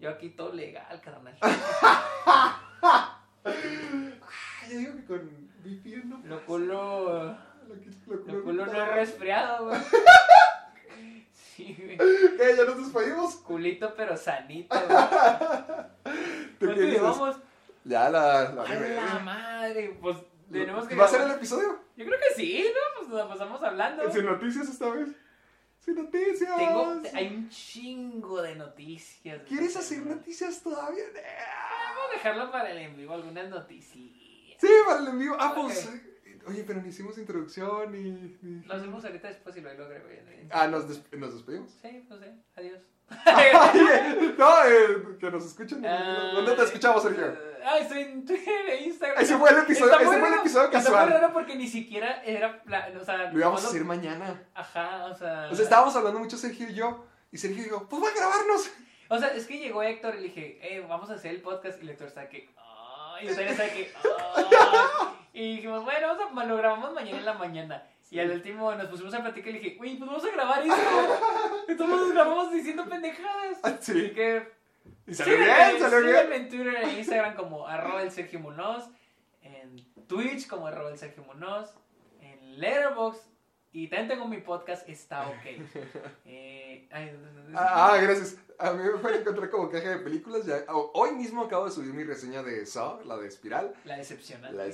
yo 0.00 0.10
aquí 0.10 0.30
todo 0.30 0.52
legal 0.52 1.00
carnal 1.00 1.36
yo 4.68 4.78
digo 4.78 4.96
que 4.96 5.04
con 5.04 5.48
VPN 5.62 6.10
no. 6.10 6.20
lo 6.24 6.44
culo 6.44 7.36
Lo 8.06 8.42
culo 8.44 8.66
no 8.66 8.72
es 8.72 8.88
resfriado 8.94 9.66
güey 9.66 9.80
sí 11.32 11.76
güey 11.78 11.96
¿Qué? 11.98 12.54
¿Ya 12.56 12.64
nos 12.64 12.78
despedimos? 12.78 13.36
culito 13.36 13.94
pero 13.96 14.16
sanito 14.16 14.74
güey. 14.74 16.14
¿Te 16.58 16.66
llevamos? 16.86 17.36
Ya 17.84 18.08
la. 18.08 18.50
la 18.50 18.62
¡A 18.62 18.74
la 19.14 19.18
madre! 19.18 19.98
Pues 20.00 20.16
tenemos 20.50 20.86
que. 20.88 20.94
¿Va 20.94 21.04
a 21.04 21.08
ser 21.08 21.20
el 21.22 21.32
episodio? 21.32 21.80
Yo 21.96 22.06
creo 22.06 22.18
que 22.18 22.34
sí, 22.34 22.64
¿no? 22.64 22.80
Pues 22.98 23.08
nos 23.10 23.18
la 23.18 23.28
pasamos 23.28 23.62
hablando. 23.62 24.10
Sin 24.10 24.24
noticias 24.24 24.68
esta 24.68 24.88
vez. 24.90 25.08
Sin 25.80 25.96
noticias. 25.96 26.56
Tengo, 26.56 27.02
hay 27.12 27.26
un 27.36 27.48
chingo 27.50 28.40
de 28.40 28.54
noticias. 28.54 29.42
¿Quieres 29.46 29.76
hacer 29.76 30.06
noticias 30.06 30.62
todavía? 30.62 31.04
Vamos 31.12 32.10
a 32.10 32.14
dejarlo 32.14 32.50
para 32.50 32.70
el 32.70 32.78
en 32.78 32.96
vivo, 32.96 33.12
algunas 33.12 33.50
noticias. 33.50 33.98
Sí, 34.58 34.68
para 34.86 35.00
el 35.00 35.08
envío. 35.08 35.36
Ah, 35.38 35.52
Ok. 35.54 35.64
pues. 35.64 35.90
Oye, 36.46 36.64
pero 36.66 36.80
ni 36.82 36.88
hicimos 36.88 37.16
introducción 37.18 37.92
ni. 37.92 38.36
ni- 38.42 38.64
Lo 38.64 38.74
hacemos 38.74 39.04
ahorita 39.04 39.28
después 39.28 39.56
y 39.56 39.60
lo 39.60 39.70
en- 39.70 39.80
en- 39.80 40.48
Ah, 40.52 40.66
nos, 40.66 40.86
nos 41.12 41.34
despedimos. 41.34 41.70
Sí, 41.82 42.04
pues 42.08 42.20
sí. 42.20 42.26
Adiós. 42.56 42.80
no, 44.38 44.64
eh, 44.64 45.16
que 45.20 45.30
nos 45.30 45.44
escuchen. 45.44 45.82
¿Dónde 45.82 46.52
te 46.56 46.62
escuchamos, 46.62 47.02
Sergio? 47.02 47.36
Ah, 47.64 47.78
estoy 47.78 48.02
en 48.02 48.24
Twitter 48.24 48.66
e 48.68 48.84
Instagram. 48.84 49.22
Ese 49.22 49.36
fue 49.36 49.50
el 49.50 49.58
episodio, 49.58 49.92
Está 49.92 49.96
ese 50.02 50.06
muy 50.06 50.16
fue 50.16 50.26
el 50.26 50.30
raro, 50.32 50.40
episodio 50.42 50.64
Está 50.66 50.78
casual. 50.78 51.04
muy 51.10 51.18
raro 51.18 51.32
porque 51.32 51.56
ni 51.56 51.68
siquiera 51.68 52.22
era. 52.24 52.62
O 53.00 53.04
sea, 53.04 53.30
Lo 53.30 53.38
íbamos 53.38 53.64
a 53.64 53.68
hacer 53.68 53.84
mañana. 53.84 54.42
Ajá, 54.54 55.06
o 55.06 55.14
sea. 55.16 55.48
O 55.50 55.54
sea, 55.54 55.64
estábamos 55.64 55.94
hablando 55.96 56.18
mucho 56.18 56.36
Sergio 56.36 56.68
y 56.68 56.74
yo. 56.74 57.06
Y 57.30 57.38
Sergio 57.38 57.62
dijo, 57.64 57.86
pues 57.88 58.02
va 58.02 58.08
a 58.08 58.14
grabarnos. 58.14 58.70
O 59.08 59.18
sea, 59.18 59.28
es 59.34 59.46
que 59.46 59.58
llegó 59.58 59.82
Héctor 59.82 60.14
y 60.14 60.18
le 60.18 60.22
dije, 60.24 60.58
eh, 60.62 60.80
vamos 60.88 61.10
a 61.10 61.14
hacer 61.14 61.32
el 61.32 61.42
podcast. 61.42 61.78
Y 61.80 61.82
el 61.82 61.90
Héctor 61.90 62.08
está 62.08 62.28
que, 62.28 62.48
y 63.22 63.28
usted 63.30 63.46
está 63.48 63.64
que, 63.70 63.92
ay. 64.36 64.44
Y 65.34 65.56
dijimos, 65.56 65.84
bueno, 65.84 66.16
vamos 66.16 66.42
a, 66.42 66.46
lo 66.46 66.56
grabamos 66.56 66.94
mañana 66.94 67.18
en 67.18 67.24
la 67.26 67.34
mañana. 67.34 67.86
Y 68.10 68.20
al 68.20 68.30
último 68.30 68.72
nos 68.76 68.86
pusimos 68.88 69.12
a 69.14 69.20
platicar 69.22 69.50
y 69.50 69.52
le 69.54 69.58
dije, 69.58 69.76
uy, 69.80 69.96
pues 69.96 70.08
vamos 70.08 70.24
a 70.24 70.30
grabar 70.30 70.62
esto. 70.62 70.76
Entonces 71.68 71.96
nos 71.98 72.12
grabamos 72.14 72.52
diciendo 72.52 72.88
pendejadas. 72.88 73.58
Ah, 73.64 73.68
Así 73.80 73.92
Sí. 73.92 74.10
que, 74.12 74.52
Y 75.06 75.14
salió 75.14 75.36
síganme, 75.36 75.68
bien, 75.72 75.80
salió 75.80 76.00
bien. 76.00 76.32
en 76.32 76.48
Twitter 76.48 76.74
e 76.76 76.98
Instagram 76.98 77.34
como 77.34 77.66
arroba 77.68 78.02
el 78.02 78.10
Sergio 78.12 78.38
Munoz. 78.40 78.84
En 79.42 79.76
Twitch 80.06 80.46
como 80.46 80.68
arroba 80.68 80.90
el 80.90 80.98
Sergio 80.98 81.24
Munoz. 81.24 81.74
En 82.20 82.60
Letterboxd. 82.60 83.26
Y 83.72 83.88
también 83.88 84.08
tengo 84.08 84.28
mi 84.28 84.36
podcast, 84.38 84.88
está 84.88 85.26
ok. 85.28 85.44
Eh, 86.26 86.88
ay, 86.92 87.10
Ah, 87.56 87.92
ah, 87.94 87.96
gracias. 88.00 88.36
A 88.58 88.70
mí 88.72 88.84
me 88.84 88.98
fue 88.98 89.12
a 89.14 89.16
encontrar 89.16 89.50
como 89.50 89.68
caja 89.68 89.88
de 89.90 89.98
películas. 89.98 90.46
Ya, 90.46 90.64
hoy 90.68 91.10
mismo 91.12 91.42
acabo 91.42 91.64
de 91.64 91.72
subir 91.72 91.92
mi 91.92 92.04
reseña 92.04 92.42
de 92.44 92.64
Saw, 92.66 93.00
la 93.04 93.16
de 93.16 93.26
Espiral. 93.26 93.74
La 93.84 93.96
decepcionante. 93.96 94.56
La 94.56 94.62
de 94.64 94.72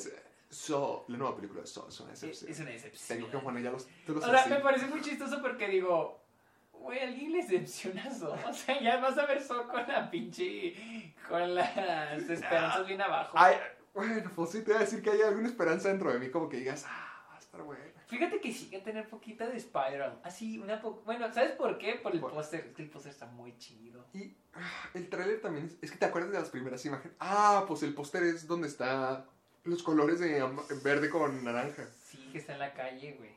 Saw, 0.50 1.04
la 1.08 1.16
nueva 1.16 1.36
película 1.36 1.60
de 1.60 1.66
Saw, 1.66 1.88
es 1.88 2.00
una 2.00 2.12
Es, 2.12 2.20
decepción. 2.22 2.50
es 2.52 2.60
una 2.60 2.70
decepción. 2.70 3.18
Tengo 3.18 3.30
que 3.30 3.38
poner 3.38 3.62
ya 3.62 3.70
los 3.70 3.86
títulos 3.86 4.24
O 4.24 4.30
sea, 4.30 4.40
así. 4.40 4.50
me 4.50 4.56
parece 4.60 4.86
muy 4.86 5.00
chistoso 5.00 5.40
porque 5.40 5.68
digo, 5.68 6.20
güey, 6.72 6.98
alguien 6.98 7.32
le 7.32 7.38
decepciona 7.38 8.02
a 8.04 8.10
Saw. 8.10 8.34
O 8.48 8.52
sea, 8.52 8.80
ya 8.80 8.96
vas 8.98 9.16
a 9.16 9.26
ver 9.26 9.40
Saw 9.40 9.66
con 9.68 9.86
la 9.86 10.10
pinche. 10.10 11.14
con 11.28 11.54
las 11.54 12.22
esperanzas 12.22 12.86
bien 12.86 13.00
abajo. 13.00 13.36
Ay, 13.38 13.56
bueno, 13.94 14.30
pues 14.34 14.50
sí 14.50 14.58
te 14.62 14.72
voy 14.72 14.76
a 14.76 14.80
decir 14.80 15.02
que 15.02 15.10
hay 15.10 15.20
alguna 15.22 15.48
esperanza 15.48 15.88
dentro 15.88 16.12
de 16.12 16.18
mí, 16.18 16.30
como 16.30 16.48
que 16.48 16.56
digas, 16.58 16.84
ah, 16.88 17.26
va 17.30 17.36
a 17.36 17.38
estar 17.38 17.62
bueno. 17.62 17.84
Fíjate 18.08 18.40
que 18.40 18.52
sí 18.52 18.68
que 18.68 18.80
tener 18.80 19.08
poquita 19.08 19.46
de 19.46 19.56
Spider-Man. 19.56 20.18
Así, 20.24 20.58
una 20.58 20.80
po 20.80 21.00
Bueno, 21.04 21.32
¿sabes 21.32 21.52
por 21.52 21.78
qué? 21.78 21.94
Por 21.94 22.12
el 22.12 22.20
póster. 22.20 22.66
Es 22.66 22.74
que 22.74 22.82
el 22.82 22.90
póster 22.90 23.12
está 23.12 23.26
muy 23.26 23.56
chido. 23.56 24.04
Y 24.12 24.34
ah, 24.54 24.88
el 24.94 25.08
tráiler 25.08 25.40
también 25.40 25.66
es, 25.66 25.76
es 25.80 25.92
que 25.92 25.96
te 25.98 26.06
acuerdas 26.06 26.32
de 26.32 26.40
las 26.40 26.48
primeras 26.50 26.84
imágenes. 26.84 27.16
Ah, 27.20 27.64
pues 27.68 27.84
el 27.84 27.94
póster 27.94 28.24
es 28.24 28.48
donde 28.48 28.66
está 28.66 29.26
los 29.64 29.82
colores 29.82 30.18
de 30.20 30.42
verde 30.82 31.10
con 31.10 31.44
naranja. 31.44 31.86
Sí, 32.02 32.28
que 32.32 32.38
está 32.38 32.54
en 32.54 32.58
la 32.60 32.72
calle, 32.74 33.14
güey. 33.18 33.30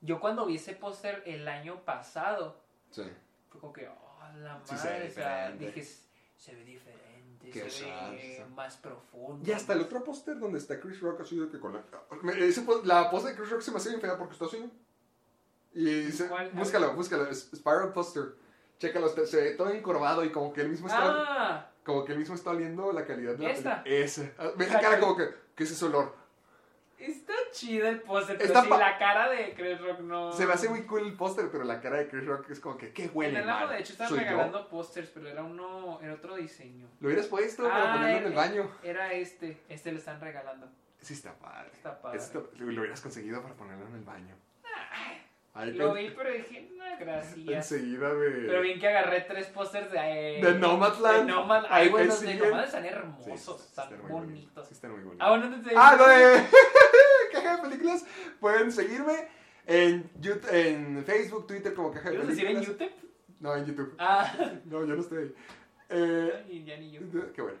Yo 0.00 0.20
cuando 0.20 0.46
vi 0.46 0.56
ese 0.56 0.74
póster 0.74 1.22
el 1.26 1.46
año 1.48 1.84
pasado, 1.84 2.60
Sí. 2.90 3.02
fue 3.50 3.60
como 3.60 3.72
que, 3.72 3.88
oh, 3.88 4.38
la 4.38 4.60
Sí, 4.64 4.76
se 4.76 4.88
madre. 4.88 5.08
o 5.08 5.12
sea, 5.12 5.50
dije, 5.52 5.84
se 6.36 6.54
ve 6.54 6.64
diferente, 6.64 7.50
Qué 7.50 7.68
se 7.70 7.84
sad, 7.84 8.10
ve 8.12 8.44
más 8.54 8.76
profundo. 8.76 9.48
Y 9.48 9.52
hasta 9.52 9.72
el 9.72 9.80
otro 9.80 10.04
póster 10.04 10.38
donde 10.38 10.58
está 10.58 10.78
Chris 10.80 11.00
Rock 11.00 11.22
así 11.22 11.38
de 11.38 11.48
que 11.48 11.58
con 11.58 11.72
la... 11.74 11.82
me- 12.22 12.46
ese 12.46 12.64
la 12.84 13.10
pose 13.10 13.28
de 13.28 13.34
Chris 13.36 13.50
Rock 13.50 13.60
se 13.62 13.70
me 13.72 13.78
hace 13.78 13.88
bien 13.90 14.00
fea 14.00 14.16
porque 14.16 14.34
está 14.34 14.44
así. 14.46 14.70
Y 15.74 16.10
¿Cuál? 16.28 16.50
búscalo, 16.52 16.94
búscalo, 16.94 17.32
Spiral 17.34 17.92
Poster. 17.92 18.34
Chécalo, 18.78 19.08
se 19.26 19.36
ve 19.36 19.50
todo 19.54 19.70
encorvado 19.70 20.24
y 20.24 20.30
como 20.30 20.52
que 20.52 20.60
él 20.60 20.68
mismo 20.68 20.86
está... 20.86 21.00
Ah, 21.02 21.70
Como 21.84 22.04
que 22.04 22.12
él 22.12 22.18
mismo 22.18 22.34
está 22.36 22.50
oliendo 22.50 22.92
la 22.92 23.04
calidad 23.04 23.34
de 23.34 23.44
la 23.44 23.50
¿Esta? 23.50 23.82
Ese. 23.84 24.34
Ah, 24.38 24.50
Ve 24.56 24.68
la 24.68 24.80
cara 24.80 25.00
como 25.00 25.16
que, 25.16 25.28
¿qué 25.58 25.64
es 25.64 25.72
ese 25.72 25.84
olor? 25.84 26.16
está 26.98 27.32
chido 27.52 27.86
el 27.88 28.00
póster, 28.02 28.36
pero 28.38 28.60
sí, 28.60 28.68
la 28.70 28.98
cara 28.98 29.28
de 29.28 29.54
Chris 29.54 29.80
Rock 29.80 30.00
no... 30.00 30.32
Se 30.32 30.46
me 30.46 30.52
hace 30.52 30.68
muy 30.68 30.82
cool 30.82 31.06
el 31.06 31.14
póster, 31.14 31.48
pero 31.50 31.62
la 31.64 31.80
cara 31.80 31.98
de 31.98 32.08
Chris 32.08 32.26
Rock 32.26 32.50
es 32.50 32.58
como 32.60 32.76
que, 32.76 32.92
¿qué 32.92 33.04
En 33.04 33.10
huele 33.14 33.38
el 33.38 33.46
mal? 33.46 33.60
lado 33.60 33.68
de 33.72 33.78
hecho 33.80 33.92
estaban 33.92 34.16
regalando 34.18 34.68
pósters, 34.68 35.08
pero 35.10 35.28
era 35.28 35.42
uno, 35.44 36.00
era 36.02 36.14
otro 36.14 36.34
diseño. 36.36 36.88
Lo 37.00 37.06
hubieras 37.08 37.26
puesto 37.26 37.62
para 37.64 37.92
Ah, 37.92 37.96
ponerlo 37.96 38.18
en 38.18 38.24
el 38.26 38.32
era- 38.32 38.40
baño. 38.40 38.70
Era 38.82 39.12
este, 39.12 39.60
este 39.68 39.92
lo 39.92 39.98
están 39.98 40.20
regalando. 40.20 40.66
Sí, 41.00 41.14
está 41.14 41.34
padre. 41.34 41.70
Está 41.72 42.00
padre. 42.00 42.18
Esto- 42.18 42.50
lo 42.56 42.66
hubieras 42.80 43.00
conseguido 43.00 43.42
para 43.42 43.54
ponerlo 43.54 43.86
en 43.86 43.94
el 43.94 44.02
baño. 44.04 44.34
Ahí 45.54 45.72
Lo 45.72 45.92
vi, 45.94 46.10
pero 46.10 46.30
dije, 46.30 46.70
no, 46.76 46.84
gracias. 47.00 47.36
Enseguida 47.72 48.14
de... 48.14 48.30
Pero 48.46 48.60
bien 48.60 48.78
que 48.78 48.86
agarré 48.86 49.22
tres 49.22 49.46
pósters 49.48 49.90
de... 49.90 50.38
eh, 50.38 50.40
De 50.44 50.54
Nomadland. 50.54 51.26
De 51.26 51.32
Nomad. 51.32 51.64
Ay, 51.68 51.88
ahí 51.88 52.06
los 52.06 52.20
de 52.20 52.28
siguen. 52.32 52.50
Nomad 52.50 52.64
están 52.64 52.84
hermosos, 52.84 53.60
sí, 53.60 53.66
están 53.68 54.08
bonitos. 54.08 54.68
Sí, 54.68 54.74
están. 54.74 54.92
Ah, 55.18 55.30
bueno, 55.30 55.46
entonces... 55.46 55.72
Ah, 55.76 55.96
lo 55.96 56.06
de 56.08 56.44
Caja 57.32 57.56
de 57.56 57.62
Películas. 57.62 58.04
Pueden 58.40 58.70
seguirme 58.72 59.28
en, 59.66 60.10
YouTube- 60.20 60.52
en 60.52 61.04
Facebook, 61.04 61.46
Twitter 61.46 61.74
como 61.74 61.90
Caja 61.92 62.10
de 62.10 62.14
¿Ibas 62.16 62.26
a 62.26 62.30
decir 62.30 62.46
en 62.46 62.54
Películas. 62.56 62.80
YouTube? 62.90 63.10
No, 63.40 63.54
en 63.56 63.66
YouTube. 63.66 63.94
Ah, 63.98 64.32
No, 64.64 64.84
yo 64.84 64.94
no 64.94 65.00
estoy 65.02 65.18
ahí. 65.24 65.34
Eh. 65.90 66.44
Qué 67.34 67.42
bueno. 67.42 67.58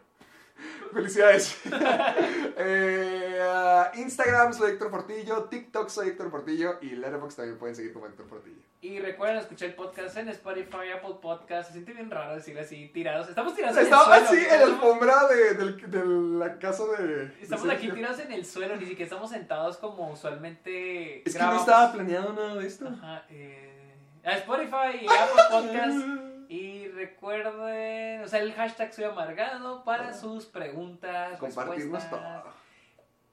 Felicidades. 0.92 1.60
eh, 2.56 3.38
ah, 3.42 3.92
Instagram 3.94 4.52
soy 4.52 4.72
Héctor 4.72 4.90
Portillo, 4.90 5.44
TikTok 5.44 5.88
soy 5.88 6.08
Héctor 6.08 6.30
Portillo 6.30 6.78
y 6.80 6.90
Letterboxd 6.90 7.36
también 7.36 7.58
pueden 7.58 7.76
seguir 7.76 7.92
como 7.92 8.06
Héctor 8.06 8.26
Portillo. 8.26 8.56
Y 8.80 9.00
recuerden 9.00 9.38
escuchar 9.38 9.70
el 9.70 9.74
podcast 9.74 10.16
en 10.18 10.28
Spotify, 10.28 10.90
Apple 10.96 11.16
Podcast. 11.20 11.68
Se 11.68 11.72
siente 11.74 11.92
bien 11.92 12.10
raro 12.10 12.36
decir 12.36 12.56
así, 12.58 12.88
tirados. 12.94 13.28
Estamos 13.28 13.54
tirados 13.54 13.76
Estaba 13.76 14.16
en 14.16 14.22
el 14.22 14.28
así 14.28 14.36
suelo. 14.36 14.52
en 14.54 14.60
la 14.60 14.64
Estamos- 14.66 14.84
alfombra 14.84 15.28
de, 15.28 16.06
la 16.38 16.58
casa 16.58 16.84
de. 16.96 17.32
Estamos 17.40 17.66
de 17.66 17.72
aquí 17.72 17.90
tirados 17.90 18.20
en 18.20 18.32
el 18.32 18.46
suelo, 18.46 18.76
ni 18.76 18.86
siquiera 18.86 19.04
estamos 19.04 19.30
sentados 19.30 19.78
como 19.78 20.12
usualmente 20.12 21.28
Es 21.28 21.36
que 21.36 21.42
no 21.42 21.58
estaba 21.58 21.92
planeado 21.92 22.32
nada 22.32 22.54
de 22.54 22.66
esto. 22.66 22.86
Ajá, 22.88 23.24
eh, 23.30 23.94
a 24.24 24.36
Spotify 24.36 25.02
y 25.02 25.06
Apple 25.06 25.42
Podcast. 25.50 25.98
Y 26.48 26.88
recuerden, 26.88 28.22
o 28.22 28.28
sea, 28.28 28.40
el 28.40 28.52
hashtag 28.54 28.92
soy 28.94 29.04
amargado 29.04 29.84
para 29.84 30.14
sus 30.14 30.46
preguntas, 30.46 31.38
Compartirnos 31.38 32.08
todo. 32.08 32.20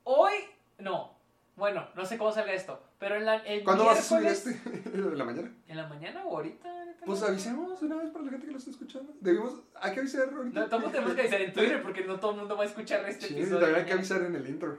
Hoy, 0.04 0.34
no, 0.80 1.16
bueno, 1.56 1.88
no 1.96 2.06
sé 2.06 2.18
cómo 2.18 2.32
salga 2.34 2.52
esto, 2.54 2.84
pero 3.00 3.16
en 3.16 3.26
la, 3.26 3.38
el 3.38 3.64
¿Cuándo 3.64 3.86
vas 3.86 4.00
a 4.00 4.02
subir 4.02 4.28
este? 4.28 4.52
¿En 4.94 5.18
la 5.18 5.24
mañana? 5.24 5.50
¿En 5.68 5.78
la 5.78 5.88
mañana 5.88 6.26
o 6.26 6.36
ahorita? 6.36 6.70
Pues 7.06 7.24
avisemos 7.24 7.82
una 7.82 7.96
vez 7.98 8.10
para 8.10 8.26
la 8.26 8.32
gente 8.32 8.48
que 8.48 8.52
lo 8.52 8.58
está 8.58 8.72
escuchando. 8.72 9.14
Debimos, 9.22 9.62
hay 9.80 9.94
que 9.94 10.00
avisar 10.02 10.28
ahorita. 10.34 10.60
No, 10.60 10.68
tampoco 10.68 10.92
tenemos 10.92 11.14
que 11.14 11.22
avisar 11.22 11.42
en 11.42 11.54
Twitter 11.54 11.82
porque 11.84 12.04
no 12.04 12.20
todo 12.20 12.32
el 12.32 12.38
mundo 12.38 12.58
va 12.58 12.64
a 12.64 12.68
escuchar 12.68 13.08
este 13.08 13.28
Sí, 13.28 13.34
episodio. 13.36 13.60
también 13.60 13.80
hay 13.80 13.86
que 13.86 13.94
avisar 13.94 14.22
en 14.24 14.36
el 14.36 14.48
intro. 14.50 14.78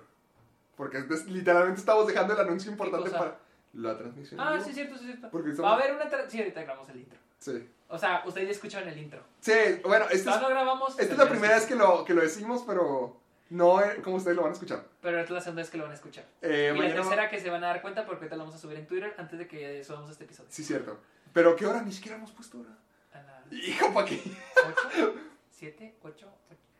Porque 0.76 0.98
es- 0.98 1.26
literalmente 1.26 1.80
estamos 1.80 2.06
dejando 2.06 2.34
el 2.34 2.40
anuncio 2.40 2.70
importante 2.70 3.10
para 3.10 3.38
la 3.72 3.96
transmisión. 3.96 4.38
Ah, 4.40 4.58
sí, 4.62 4.70
es 4.70 4.74
cierto, 4.76 4.94
sí, 4.98 5.04
es 5.04 5.06
cierto. 5.12 5.30
Porque 5.30 5.52
Va 5.54 5.70
a 5.72 5.74
haber 5.76 5.94
una... 5.94 6.04
Sí, 6.28 6.38
ahorita 6.38 6.62
grabamos 6.64 6.88
el 6.90 6.96
intro. 6.98 7.18
Sí. 7.38 7.66
O 7.88 7.98
sea, 7.98 8.22
ustedes 8.26 8.48
ya 8.48 8.52
escucharon 8.52 8.88
el 8.88 8.98
intro. 8.98 9.22
Sí, 9.40 9.52
bueno, 9.84 10.06
esta 10.10 10.34
es, 10.36 10.42
no 10.42 10.48
grabamos. 10.48 10.98
esta 10.98 11.12
es 11.12 11.18
la 11.18 11.28
primera 11.28 11.54
vez 11.54 11.66
que 11.66 11.76
lo, 11.76 12.04
que 12.04 12.14
lo 12.14 12.22
decimos, 12.22 12.64
pero 12.66 13.20
no 13.50 13.80
eh, 13.80 14.00
como 14.02 14.16
ustedes 14.16 14.36
lo 14.36 14.42
van 14.42 14.50
a 14.50 14.54
escuchar. 14.54 14.84
Pero 15.00 15.20
esta 15.20 15.32
es 15.32 15.34
la 15.34 15.40
segunda 15.40 15.62
vez 15.62 15.70
que 15.70 15.78
lo 15.78 15.84
van 15.84 15.92
a 15.92 15.94
escuchar. 15.94 16.24
Eh, 16.42 16.74
y 16.74 16.78
la 16.78 16.94
tercera 16.94 17.28
que 17.28 17.40
se 17.40 17.48
van 17.48 17.62
a 17.62 17.68
dar 17.68 17.82
cuenta 17.82 18.04
porque 18.04 18.24
ahorita 18.24 18.36
lo 18.36 18.42
vamos 18.42 18.56
a 18.56 18.58
subir 18.58 18.78
en 18.78 18.86
Twitter 18.86 19.14
antes 19.18 19.38
de 19.38 19.46
que 19.46 19.84
subamos 19.84 20.10
este 20.10 20.24
episodio. 20.24 20.48
Sí, 20.50 20.64
cierto. 20.64 20.98
Pero 21.32 21.54
¿qué 21.54 21.66
hora? 21.66 21.82
Ni 21.82 21.92
siquiera 21.92 22.16
hemos 22.16 22.32
puesto 22.32 22.58
hora. 22.60 22.76
A 23.12 23.22
las 23.22 23.52
Hijo, 23.52 23.92
¿para 23.92 24.06
qué? 24.06 24.20
8, 24.96 25.14
7, 25.50 25.94
8, 26.02 26.28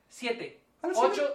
7. 0.09 0.61
¿A 0.83 0.87
las 0.89 0.97
8, 0.97 1.35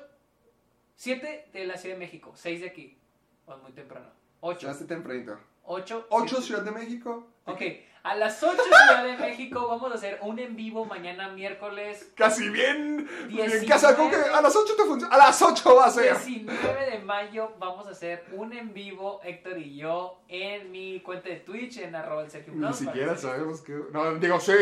7 0.95 1.49
de 1.53 1.65
la 1.65 1.77
Ciudad 1.77 1.95
de 1.95 1.99
México, 1.99 2.33
6 2.35 2.61
de 2.61 2.67
aquí. 2.67 2.97
O 3.45 3.57
muy 3.57 3.71
temprano. 3.71 4.07
8. 4.41 4.67
Ya 4.67 4.71
esté 4.71 4.85
tempranito. 4.85 5.39
8. 5.63 6.07
8 6.09 6.41
Ciudad 6.41 6.63
de 6.63 6.71
México. 6.71 7.27
Ok, 7.45 7.61
a 8.03 8.15
las 8.15 8.41
8 8.41 8.57
Ciudad 8.63 9.03
de 9.03 9.17
México 9.17 9.67
vamos 9.67 9.91
a 9.91 9.95
hacer 9.95 10.17
un 10.23 10.39
en 10.39 10.55
vivo 10.55 10.85
mañana 10.85 11.29
miércoles 11.29 12.11
Casi 12.15 12.49
bien. 12.49 13.07
Bien 13.27 13.45
19. 13.47 13.65
casa, 13.67 13.95
¿cómo 13.95 14.09
que 14.09 14.15
a 14.15 14.41
las 14.41 14.55
8 14.55 14.73
te 14.75 14.83
funciona? 14.83 15.13
A 15.13 15.17
las 15.17 15.41
8 15.41 15.75
va 15.75 15.85
a 15.85 15.91
ser. 15.91 16.17
19 16.17 16.89
de 16.91 16.99
mayo 16.99 17.51
vamos 17.59 17.87
a 17.87 17.91
hacer 17.91 18.25
un 18.33 18.53
en 18.53 18.73
vivo, 18.73 19.21
Héctor 19.23 19.59
y 19.59 19.77
yo, 19.77 20.19
en 20.27 20.71
mi 20.71 20.99
cuenta 21.01 21.29
de 21.29 21.37
Twitch, 21.37 21.77
en 21.77 21.95
arroba 21.95 22.23
el 22.23 22.31
Sergio 22.31 22.53
Ni 22.55 22.73
siquiera 22.73 23.15
sabemos 23.15 23.61
que. 23.61 23.79
No, 23.91 24.15
digo, 24.15 24.39
sí. 24.39 24.53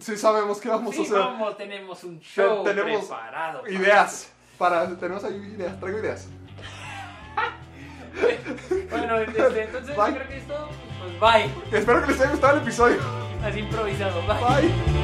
Sí 0.00 0.16
sabemos 0.16 0.60
qué 0.60 0.68
vamos 0.68 0.94
a 0.94 0.96
Sí, 0.96 1.02
hacer. 1.02 1.18
vamos, 1.18 1.56
tenemos 1.56 2.04
un 2.04 2.20
show 2.20 2.62
tenemos 2.64 3.00
preparado. 3.06 3.62
para 3.62 3.72
Ideas. 3.74 4.30
Para, 4.56 4.96
tenemos 4.96 5.24
ahí 5.24 5.34
ideas. 5.34 5.78
Traigo 5.80 5.98
ideas. 5.98 6.28
Bueno, 8.90 9.18
este, 9.18 9.62
entonces 9.64 9.96
yo 9.96 10.04
creo 10.04 10.28
que 10.28 10.36
es 10.36 10.46
todo. 10.46 10.68
Pues 11.18 11.20
bye. 11.20 11.78
Espero 11.78 12.02
que 12.02 12.12
les 12.12 12.20
haya 12.20 12.30
gustado 12.30 12.56
el 12.56 12.62
episodio. 12.62 12.96
Así 13.44 13.60
improvisado. 13.60 14.22
Bye. 14.26 14.68
Bye. 14.70 15.03